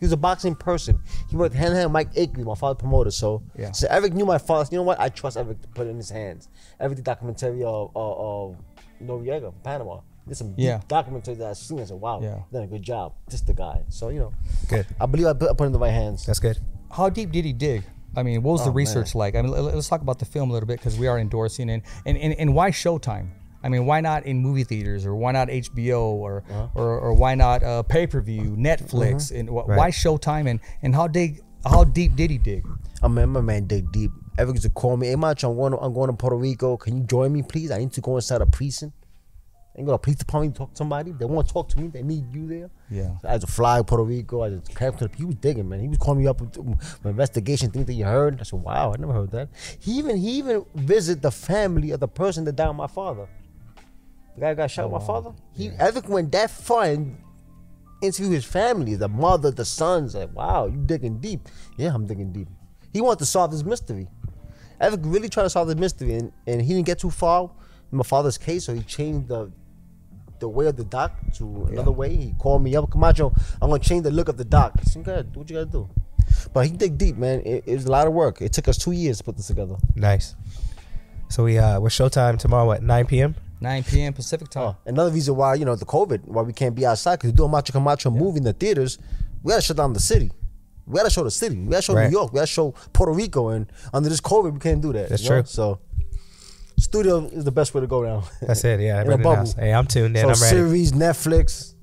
He 0.00 0.04
was 0.06 0.12
a 0.12 0.16
boxing 0.16 0.54
person. 0.54 1.00
He 1.28 1.34
worked 1.36 1.56
hand 1.56 1.70
in 1.70 1.74
hand 1.76 1.86
with 1.86 1.92
Mike 1.92 2.16
Acri, 2.16 2.44
my 2.44 2.54
father 2.54 2.76
promoter. 2.76 3.10
So, 3.10 3.42
Yeah. 3.58 3.72
so 3.72 3.88
Eric 3.90 4.14
knew 4.14 4.24
my 4.24 4.38
father. 4.38 4.68
You 4.70 4.78
know 4.78 4.84
what? 4.84 5.00
I 5.00 5.08
trust 5.08 5.36
Eric 5.36 5.60
to 5.60 5.68
put 5.68 5.88
it 5.88 5.90
in 5.90 5.96
his 5.96 6.08
hands. 6.08 6.48
Eric 6.78 6.94
did 6.94 7.04
documentary 7.04 7.64
of, 7.64 7.90
of, 7.96 8.18
of 8.20 8.56
Noriega, 9.02 9.52
Panama. 9.64 9.98
Did 10.28 10.36
some 10.36 10.54
Yeah. 10.56 10.82
documentary 10.86 11.34
that 11.34 11.48
I've 11.50 11.56
seen. 11.56 11.80
I 11.80 11.84
said, 11.84 12.00
wow, 12.00 12.20
Yeah. 12.22 12.42
done 12.52 12.62
a 12.62 12.66
good 12.68 12.82
job. 12.82 13.14
Just 13.28 13.48
the 13.48 13.54
guy. 13.54 13.82
So, 13.88 14.10
you 14.10 14.20
know, 14.20 14.32
Good. 14.68 14.86
I 15.00 15.06
believe 15.06 15.26
I 15.26 15.32
put, 15.32 15.50
I 15.50 15.54
put 15.54 15.64
it 15.64 15.66
in 15.66 15.72
the 15.72 15.80
right 15.80 15.90
hands. 15.92 16.24
That's 16.26 16.38
good. 16.38 16.58
How 16.92 17.08
deep 17.08 17.32
did 17.32 17.44
he 17.44 17.52
dig? 17.52 17.82
I 18.16 18.22
mean, 18.22 18.42
what 18.44 18.52
was 18.52 18.64
the 18.64 18.70
Oh, 18.70 18.74
research 18.74 19.16
like? 19.16 19.34
I 19.34 19.42
mean, 19.42 19.50
let- 19.50 19.74
let's 19.74 19.88
talk 19.88 20.00
about 20.02 20.20
the 20.20 20.24
film 20.26 20.50
a 20.50 20.52
little 20.52 20.66
bit 20.68 20.78
because 20.78 20.96
we 20.96 21.08
are 21.08 21.18
endorsing 21.18 21.68
it. 21.68 21.82
And, 22.06 22.16
and 22.16 22.34
and 22.34 22.54
why 22.54 22.70
Showtime? 22.70 23.30
I 23.62 23.68
mean, 23.68 23.86
why 23.86 24.00
not 24.00 24.24
in 24.24 24.38
movie 24.40 24.64
theaters 24.64 25.04
or 25.04 25.14
why 25.16 25.32
not 25.32 25.48
HBO 25.48 26.00
or 26.00 26.44
Uh-huh. 26.48 26.68
or, 26.74 26.98
or 27.00 27.14
why 27.14 27.34
not 27.34 27.62
uh, 27.62 27.82
pay 27.82 28.06
per 28.06 28.20
view, 28.20 28.56
Netflix? 28.56 29.30
And 29.36 29.48
wh- 29.48 29.66
why 29.68 29.90
Showtime? 29.90 30.48
And 30.48 30.60
and 30.82 30.94
how 30.94 31.08
dig? 31.08 31.40
How 31.66 31.82
deep 31.84 32.14
did 32.14 32.30
he 32.30 32.38
dig? 32.38 32.64
I 33.02 33.06
remember, 33.06 33.42
man, 33.42 33.66
dig 33.66 33.90
deep. 33.90 34.12
Eric 34.38 34.52
used 34.54 34.62
to 34.62 34.70
call 34.70 34.96
me, 34.96 35.08
hey, 35.08 35.16
Macho, 35.16 35.50
I'm 35.50 35.56
going, 35.56 35.72
to, 35.72 35.78
I'm 35.78 35.92
going 35.92 36.06
to 36.08 36.12
Puerto 36.16 36.36
Rico. 36.36 36.76
Can 36.76 36.96
you 36.98 37.02
join 37.02 37.32
me, 37.32 37.42
please? 37.42 37.72
I 37.72 37.78
need 37.78 37.92
to 37.94 38.00
go 38.00 38.14
inside 38.14 38.40
a 38.40 38.46
precinct. 38.46 38.94
I 39.74 39.80
ain't 39.80 39.86
going 39.86 39.98
to 39.98 40.02
police 40.02 40.16
department 40.18 40.54
to 40.54 40.58
talk 40.60 40.70
to 40.70 40.76
somebody. 40.76 41.10
They 41.12 41.24
want 41.24 41.48
to 41.48 41.52
talk 41.52 41.68
to 41.70 41.80
me. 41.80 41.88
They 41.88 42.02
need 42.02 42.32
you 42.32 42.46
there. 42.46 42.70
Yeah. 42.90 43.10
I 43.24 43.32
had 43.32 43.40
to 43.40 43.48
fly 43.48 43.78
to 43.78 43.84
Puerto 43.84 44.04
Rico. 44.04 44.42
I 44.42 44.50
just 44.50 44.74
came 44.76 44.92
to 44.94 45.08
the, 45.08 45.16
he 45.16 45.24
was 45.24 45.34
digging, 45.36 45.68
man. 45.68 45.80
He 45.80 45.88
was 45.88 45.98
calling 45.98 46.20
me 46.20 46.28
up 46.28 46.40
with, 46.40 46.56
with 46.56 46.78
investigation, 47.04 47.70
things 47.72 47.86
that 47.86 47.94
you 47.94 48.04
heard. 48.04 48.40
I 48.40 48.44
said, 48.44 48.60
wow, 48.60 48.92
I 48.92 48.96
never 48.96 49.12
heard 49.12 49.32
that. 49.32 49.48
He 49.80 49.92
even 49.98 50.16
he 50.16 50.38
even 50.38 50.64
visited 50.76 51.22
the 51.22 51.30
family 51.32 51.90
of 51.90 51.98
the 52.00 52.08
person 52.08 52.44
that 52.44 52.54
died 52.56 52.72
my 52.76 52.86
father. 52.86 53.28
The 54.38 54.44
guy 54.46 54.54
got 54.54 54.70
shot 54.70 54.88
with 54.88 55.00
my 55.00 55.06
father. 55.06 55.32
He 55.52 55.72
Eric 55.80 56.08
went 56.08 56.30
that 56.30 56.48
far 56.48 56.84
and 56.84 57.16
interviewed 58.00 58.34
his 58.34 58.44
family, 58.44 58.94
the 58.94 59.08
mother, 59.08 59.50
the 59.50 59.64
sons. 59.64 60.14
Like, 60.14 60.32
wow, 60.32 60.66
you 60.66 60.76
digging 60.76 61.18
deep. 61.18 61.48
Yeah, 61.76 61.92
I'm 61.92 62.06
digging 62.06 62.32
deep. 62.32 62.46
He 62.92 63.00
wanted 63.00 63.18
to 63.18 63.26
solve 63.26 63.50
this 63.50 63.64
mystery. 63.64 64.06
Eric 64.80 65.00
really 65.02 65.28
tried 65.28 65.42
to 65.42 65.50
solve 65.50 65.66
this 65.66 65.76
mystery, 65.76 66.14
and, 66.14 66.32
and 66.46 66.62
he 66.62 66.68
didn't 66.72 66.86
get 66.86 67.00
too 67.00 67.10
far 67.10 67.50
in 67.90 67.98
my 67.98 68.04
father's 68.04 68.38
case, 68.38 68.66
so 68.66 68.74
he 68.74 68.82
changed 68.82 69.26
the 69.26 69.50
the 70.38 70.48
way 70.48 70.66
of 70.66 70.76
the 70.76 70.84
doc 70.84 71.10
to 71.34 71.64
another 71.72 71.90
way. 71.90 72.14
He 72.14 72.32
called 72.38 72.62
me 72.62 72.76
up, 72.76 72.88
Camacho, 72.92 73.34
I'm 73.60 73.70
gonna 73.70 73.80
change 73.82 74.04
the 74.04 74.12
look 74.12 74.28
of 74.28 74.36
the 74.36 74.44
doc. 74.44 74.74
I 74.78 74.84
said, 74.84 75.02
"Good, 75.02 75.32
do 75.32 75.40
what 75.40 75.50
you 75.50 75.56
gotta 75.56 75.66
do. 75.66 75.88
But 76.52 76.66
he 76.66 76.70
dig 76.70 76.96
deep, 76.96 77.16
man. 77.16 77.40
It, 77.40 77.64
it 77.66 77.74
was 77.74 77.86
a 77.86 77.90
lot 77.90 78.06
of 78.06 78.12
work. 78.12 78.40
It 78.40 78.52
took 78.52 78.68
us 78.68 78.78
two 78.78 78.92
years 78.92 79.18
to 79.18 79.24
put 79.24 79.36
this 79.36 79.48
together. 79.48 79.74
Nice. 79.96 80.36
So 81.28 81.42
we 81.42 81.58
uh 81.58 81.80
we're 81.80 81.88
showtime 81.88 82.38
tomorrow 82.38 82.70
at 82.70 82.84
9 82.84 83.06
p.m. 83.06 83.34
9 83.60 83.82
p.m. 83.84 84.12
Pacific 84.12 84.48
time. 84.48 84.62
Oh, 84.64 84.76
another 84.86 85.10
reason 85.10 85.34
why 85.36 85.54
you 85.54 85.64
know 85.64 85.74
the 85.74 85.84
COVID, 85.84 86.24
why 86.26 86.42
we 86.42 86.52
can't 86.52 86.74
be 86.74 86.86
outside, 86.86 87.16
because 87.16 87.30
we 87.32 87.36
do 87.36 87.44
a 87.44 87.48
Macho 87.48 87.72
Camacho 87.72 88.10
movie 88.10 88.38
in 88.38 88.44
the 88.44 88.52
theaters, 88.52 88.98
we 89.42 89.50
gotta 89.50 89.62
shut 89.62 89.76
down 89.76 89.92
the 89.92 90.00
city. 90.00 90.30
We 90.86 90.96
gotta 90.96 91.10
show 91.10 91.24
the 91.24 91.30
city. 91.30 91.56
We 91.56 91.70
gotta 91.70 91.82
show 91.82 91.94
Right. 91.94 92.06
New 92.10 92.16
York. 92.18 92.32
We 92.32 92.36
gotta 92.36 92.46
show 92.46 92.72
Puerto 92.92 93.12
Rico. 93.12 93.48
And 93.48 93.70
under 93.92 94.08
this 94.08 94.20
COVID, 94.20 94.52
we 94.54 94.58
can't 94.58 94.80
do 94.80 94.92
that. 94.94 95.08
That's 95.10 95.22
you 95.22 95.30
know? 95.30 95.42
true. 95.42 95.46
So, 95.46 95.80
studio 96.78 97.26
is 97.26 97.44
the 97.44 97.52
best 97.52 97.74
way 97.74 97.80
to 97.82 97.86
go 97.86 98.02
now. 98.02 98.24
That's 98.40 98.64
it. 98.64 98.80
Yeah, 98.80 99.00
In 99.04 99.12
a 99.12 99.16
bubble. 99.18 99.34
house. 99.36 99.52
Hey, 99.54 99.72
I'm 99.72 99.86
tuned 99.86 100.16
in. 100.16 100.22
so 100.22 100.28
I'm 100.30 100.40
ready. 100.40 100.56
series, 100.56 100.92
Netflix, 100.92 101.74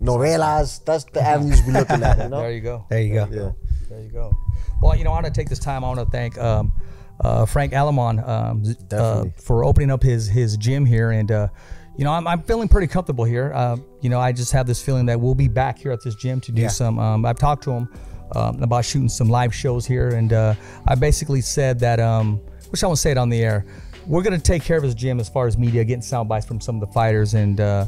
novelas. 0.00 0.84
That's 0.84 1.04
the 1.04 1.20
avenues 1.22 1.62
we're 1.66 1.72
looking 1.72 2.02
at. 2.02 2.18
You 2.18 2.28
know. 2.28 2.38
There 2.42 2.52
you 2.52 2.60
go. 2.60 2.86
There 2.88 3.00
you 3.02 3.14
go. 3.14 3.28
Yeah. 3.30 3.50
There 3.88 4.00
you 4.00 4.10
go. 4.10 4.36
Well, 4.80 4.96
you 4.96 5.02
know, 5.04 5.10
I 5.10 5.14
want 5.14 5.26
to 5.26 5.32
take 5.32 5.48
this 5.48 5.58
time. 5.58 5.82
I 5.84 5.88
want 5.88 5.98
to 6.00 6.06
thank 6.06 6.38
um, 6.38 6.72
uh, 7.20 7.46
Frank 7.46 7.72
Alamon 7.72 8.26
um, 8.28 8.62
uh, 8.92 9.24
for 9.36 9.64
opening 9.64 9.90
up 9.90 10.02
his 10.02 10.28
his 10.28 10.56
gym 10.56 10.84
here, 10.86 11.10
and 11.10 11.30
uh, 11.32 11.48
you 11.96 12.04
know, 12.04 12.12
I'm, 12.12 12.26
I'm 12.28 12.42
feeling 12.42 12.68
pretty 12.68 12.86
comfortable 12.86 13.24
here. 13.24 13.52
Uh, 13.54 13.76
you 14.00 14.08
know, 14.08 14.20
I 14.20 14.30
just 14.32 14.52
have 14.52 14.66
this 14.66 14.80
feeling 14.80 15.06
that 15.06 15.20
we'll 15.20 15.34
be 15.34 15.48
back 15.48 15.78
here 15.78 15.90
at 15.90 16.02
this 16.04 16.14
gym 16.14 16.40
to 16.42 16.52
do 16.52 16.62
Yeah. 16.62 16.68
some. 16.68 16.98
Um, 16.98 17.26
I've 17.26 17.38
talked 17.38 17.64
to 17.64 17.72
him 17.72 17.88
um, 18.36 18.62
about 18.62 18.84
shooting 18.84 19.08
some 19.08 19.28
live 19.28 19.52
shows 19.54 19.84
here, 19.84 20.10
and 20.10 20.32
uh, 20.32 20.54
I 20.86 20.94
basically 20.94 21.40
said 21.40 21.80
that, 21.80 21.98
um, 21.98 22.36
which 22.70 22.84
I 22.84 22.86
won't 22.86 22.98
say 23.00 23.10
it 23.10 23.18
on 23.18 23.28
the 23.30 23.42
air. 23.42 23.64
We're 24.06 24.22
gonna 24.22 24.38
take 24.38 24.62
care 24.62 24.76
of 24.76 24.82
his 24.84 24.94
gym 24.94 25.18
as 25.20 25.28
far 25.28 25.46
as 25.48 25.58
media, 25.58 25.84
getting 25.84 26.02
sound 26.02 26.28
bites 26.28 26.46
from 26.46 26.60
some 26.60 26.76
of 26.76 26.80
the 26.80 26.92
fighters, 26.92 27.34
and 27.34 27.60
uh, 27.60 27.86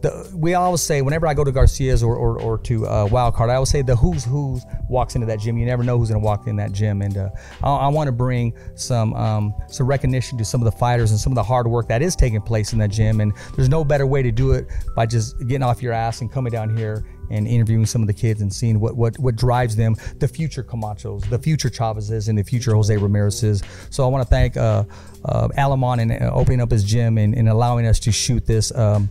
the 0.00 0.30
we 0.34 0.54
always 0.54 0.80
say 0.80 1.02
whenever 1.02 1.26
I 1.26 1.34
go 1.34 1.44
to 1.44 1.52
Garcia's 1.52 2.02
or 2.02 2.14
or, 2.16 2.40
or 2.40 2.58
to 2.58 2.86
uh, 2.86 3.08
Wild 3.10 3.34
Card, 3.34 3.50
I 3.50 3.54
always 3.54 3.70
say 3.70 3.82
the 3.82 3.96
who's 3.96 4.24
who 4.24 4.60
walks 4.88 5.14
into 5.14 5.26
that 5.26 5.40
gym. 5.40 5.58
You 5.58 5.66
never 5.66 5.82
know 5.82 5.98
who's 5.98 6.08
going 6.08 6.20
to 6.20 6.24
walk 6.24 6.46
in 6.46 6.56
that 6.56 6.72
gym, 6.72 7.02
and 7.02 7.16
uh, 7.16 7.28
I, 7.62 7.70
I 7.70 7.88
want 7.88 8.08
to 8.08 8.12
bring 8.12 8.54
some 8.74 9.14
um, 9.14 9.54
some 9.68 9.86
recognition 9.86 10.38
to 10.38 10.44
some 10.44 10.60
of 10.60 10.64
the 10.64 10.78
fighters 10.78 11.10
and 11.10 11.18
some 11.18 11.32
of 11.32 11.36
the 11.36 11.42
hard 11.42 11.66
work 11.66 11.88
that 11.88 12.02
is 12.02 12.14
taking 12.16 12.40
place 12.40 12.72
in 12.72 12.78
that 12.78 12.90
gym. 12.90 13.20
And 13.20 13.32
there's 13.56 13.68
no 13.68 13.84
better 13.84 14.06
way 14.06 14.22
to 14.22 14.30
do 14.30 14.52
it 14.52 14.66
by 14.94 15.06
just 15.06 15.38
getting 15.40 15.62
off 15.62 15.82
your 15.82 15.92
ass 15.92 16.20
and 16.20 16.30
coming 16.30 16.52
down 16.52 16.76
here 16.76 17.04
and 17.30 17.46
interviewing 17.46 17.86
some 17.86 18.02
of 18.02 18.06
the 18.06 18.14
kids 18.14 18.40
and 18.40 18.52
seeing 18.52 18.80
what 18.80 18.96
what 18.96 19.18
what 19.18 19.36
drives 19.36 19.76
them, 19.76 19.96
the 20.18 20.28
future 20.28 20.62
Camachos, 20.62 21.28
the 21.28 21.38
future 21.38 21.68
Chavezes, 21.68 22.28
and 22.28 22.38
the 22.38 22.42
future 22.42 22.74
Jose 22.74 22.96
Ramirez's. 22.96 23.62
So 23.90 24.04
I 24.04 24.08
want 24.08 24.22
to 24.22 24.28
thank 24.28 24.56
uh, 24.56 24.84
uh, 25.24 25.48
Alamon 25.48 26.00
and 26.00 26.12
uh, 26.12 26.30
opening 26.32 26.60
up 26.60 26.70
his 26.70 26.84
gym 26.84 27.18
and, 27.18 27.34
and 27.34 27.48
allowing 27.48 27.86
us 27.86 27.98
to 28.00 28.12
shoot 28.12 28.46
this. 28.46 28.74
Um, 28.74 29.10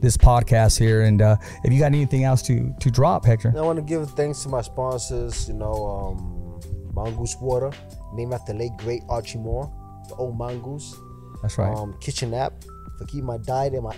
this 0.00 0.16
podcast 0.16 0.78
here, 0.78 1.02
and 1.02 1.22
uh, 1.22 1.36
if 1.64 1.72
you 1.72 1.78
got 1.78 1.86
anything 1.86 2.24
else 2.24 2.42
to 2.42 2.74
to 2.80 2.90
drop, 2.90 3.24
Hector, 3.24 3.52
I 3.56 3.60
want 3.60 3.76
to 3.76 3.82
give 3.82 4.08
thanks 4.10 4.42
to 4.42 4.48
my 4.48 4.62
sponsors. 4.62 5.48
You 5.48 5.54
know, 5.54 5.72
um, 5.72 6.60
Mongoose 6.94 7.36
Water, 7.40 7.70
named 8.14 8.32
after 8.32 8.54
late 8.54 8.72
great 8.78 9.02
Archie 9.08 9.38
Moore, 9.38 9.70
the 10.08 10.14
old 10.16 10.36
mongoose. 10.36 10.94
that's 11.42 11.58
right. 11.58 11.72
Um, 11.74 11.96
Kitchen 12.00 12.34
app 12.34 12.52
for 12.98 13.04
keeping 13.06 13.26
my 13.26 13.38
diet 13.38 13.74
and 13.74 13.82
my 13.82 13.96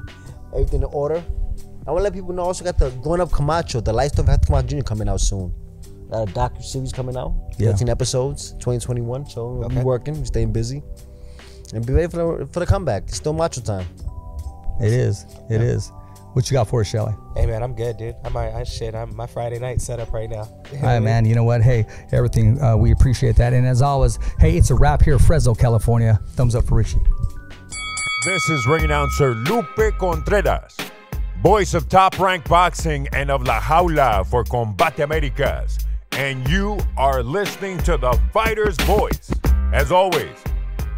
everything 0.52 0.82
in 0.82 0.88
order. 0.92 1.22
I 1.86 1.90
want 1.92 2.00
to 2.00 2.04
let 2.04 2.12
people 2.14 2.32
know. 2.32 2.42
I 2.42 2.46
also 2.46 2.64
got 2.64 2.78
the 2.78 2.90
Growing 3.02 3.20
Up 3.20 3.30
Camacho, 3.30 3.80
the 3.80 3.92
Life 3.92 4.18
of 4.18 4.26
Hector 4.26 4.46
Camacho 4.46 4.68
Jr. 4.68 4.82
coming 4.82 5.08
out 5.08 5.20
soon. 5.20 5.52
Got 6.10 6.28
a 6.28 6.32
docu 6.32 6.62
series 6.62 6.92
coming 6.92 7.16
out. 7.16 7.34
Yeah. 7.58 7.70
13 7.72 7.88
episodes, 7.88 8.52
2021. 8.52 9.26
So 9.26 9.52
we'll 9.52 9.68
be 9.68 9.76
working, 9.76 10.18
we're 10.18 10.24
staying 10.24 10.52
busy, 10.52 10.82
and 11.74 11.84
be 11.86 11.92
ready 11.92 12.08
for 12.08 12.38
the 12.38 12.46
for 12.52 12.60
the 12.60 12.66
comeback. 12.66 13.04
It's 13.04 13.16
still 13.16 13.32
macho 13.32 13.60
time. 13.60 13.86
It 14.80 14.92
is. 14.92 15.26
It 15.50 15.60
is. 15.60 15.92
What 16.36 16.50
you 16.50 16.54
got 16.54 16.68
for 16.68 16.82
us, 16.82 16.86
Shelly? 16.86 17.14
Hey 17.34 17.46
man, 17.46 17.62
I'm 17.62 17.74
good, 17.74 17.96
dude. 17.96 18.14
I'm 18.22 18.36
alright. 18.36 18.54
I 18.54 18.62
shit. 18.64 18.94
I'm 18.94 19.16
my 19.16 19.26
Friday 19.26 19.58
night 19.58 19.80
set 19.80 20.00
up 20.00 20.12
right 20.12 20.28
now. 20.28 20.42
All 20.42 20.82
right, 20.82 21.00
man. 21.00 21.24
You 21.24 21.34
know 21.34 21.44
what? 21.44 21.62
Hey, 21.62 21.86
everything. 22.12 22.60
Uh, 22.60 22.76
we 22.76 22.90
appreciate 22.92 23.36
that. 23.36 23.54
And 23.54 23.66
as 23.66 23.80
always, 23.80 24.18
hey, 24.38 24.58
it's 24.58 24.70
a 24.70 24.74
wrap 24.74 25.02
here, 25.02 25.18
Fresno, 25.18 25.54
California. 25.54 26.20
Thumbs 26.32 26.54
up 26.54 26.64
for 26.66 26.74
Richie. 26.74 27.00
This 28.26 28.50
is 28.50 28.66
ring 28.66 28.84
announcer 28.84 29.34
Lupe 29.34 29.96
Contreras, 29.98 30.76
voice 31.42 31.72
of 31.72 31.88
Top 31.88 32.18
Rank 32.18 32.46
Boxing 32.48 33.08
and 33.14 33.30
of 33.30 33.44
La 33.44 33.60
Jaula 33.60 34.26
for 34.26 34.44
Combate 34.44 34.98
Americas. 34.98 35.78
And 36.12 36.46
you 36.48 36.78
are 36.98 37.22
listening 37.22 37.78
to 37.78 37.96
the 37.96 38.12
fighter's 38.32 38.76
voice. 38.78 39.30
As 39.72 39.90
always, 39.90 40.36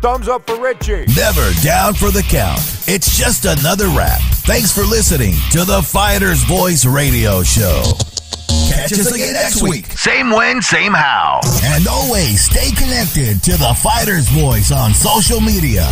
thumbs 0.00 0.28
up 0.28 0.46
for 0.46 0.60
Richie. 0.60 1.04
Never 1.16 1.52
down 1.62 1.94
for 1.94 2.10
the 2.10 2.22
count. 2.28 2.60
It's 2.86 3.16
just 3.18 3.44
another 3.44 3.88
wrap. 3.88 4.20
Thanks 4.46 4.72
for 4.74 4.82
listening 4.82 5.34
to 5.52 5.64
the 5.64 5.82
Fighter's 5.82 6.42
Voice 6.44 6.84
Radio 6.84 7.42
Show. 7.42 7.82
Catch 8.70 8.92
us 8.92 9.12
again 9.12 9.32
next 9.34 9.62
week. 9.62 9.86
Same 9.86 10.30
when, 10.30 10.62
same 10.62 10.92
how. 10.92 11.40
And 11.64 11.86
always 11.86 12.42
stay 12.44 12.70
connected 12.70 13.42
to 13.44 13.52
the 13.52 13.76
Fighter's 13.82 14.28
Voice 14.28 14.72
on 14.72 14.94
social 14.94 15.40
media. 15.40 15.84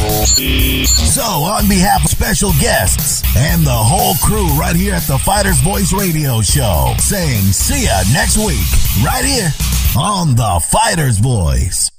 So, 0.86 1.22
on 1.22 1.68
behalf 1.68 2.04
of 2.04 2.10
special 2.10 2.52
guests 2.60 3.22
and 3.36 3.64
the 3.64 3.70
whole 3.70 4.14
crew 4.24 4.46
right 4.58 4.76
here 4.76 4.94
at 4.94 5.02
the 5.02 5.18
Fighter's 5.18 5.60
Voice 5.60 5.92
Radio 5.92 6.40
Show, 6.42 6.94
saying 6.98 7.42
see 7.52 7.84
ya 7.84 8.02
next 8.12 8.36
week, 8.38 8.64
right 9.04 9.24
here 9.24 9.50
on 9.98 10.34
the 10.34 10.60
Fighter's 10.70 11.18
Voice. 11.18 11.90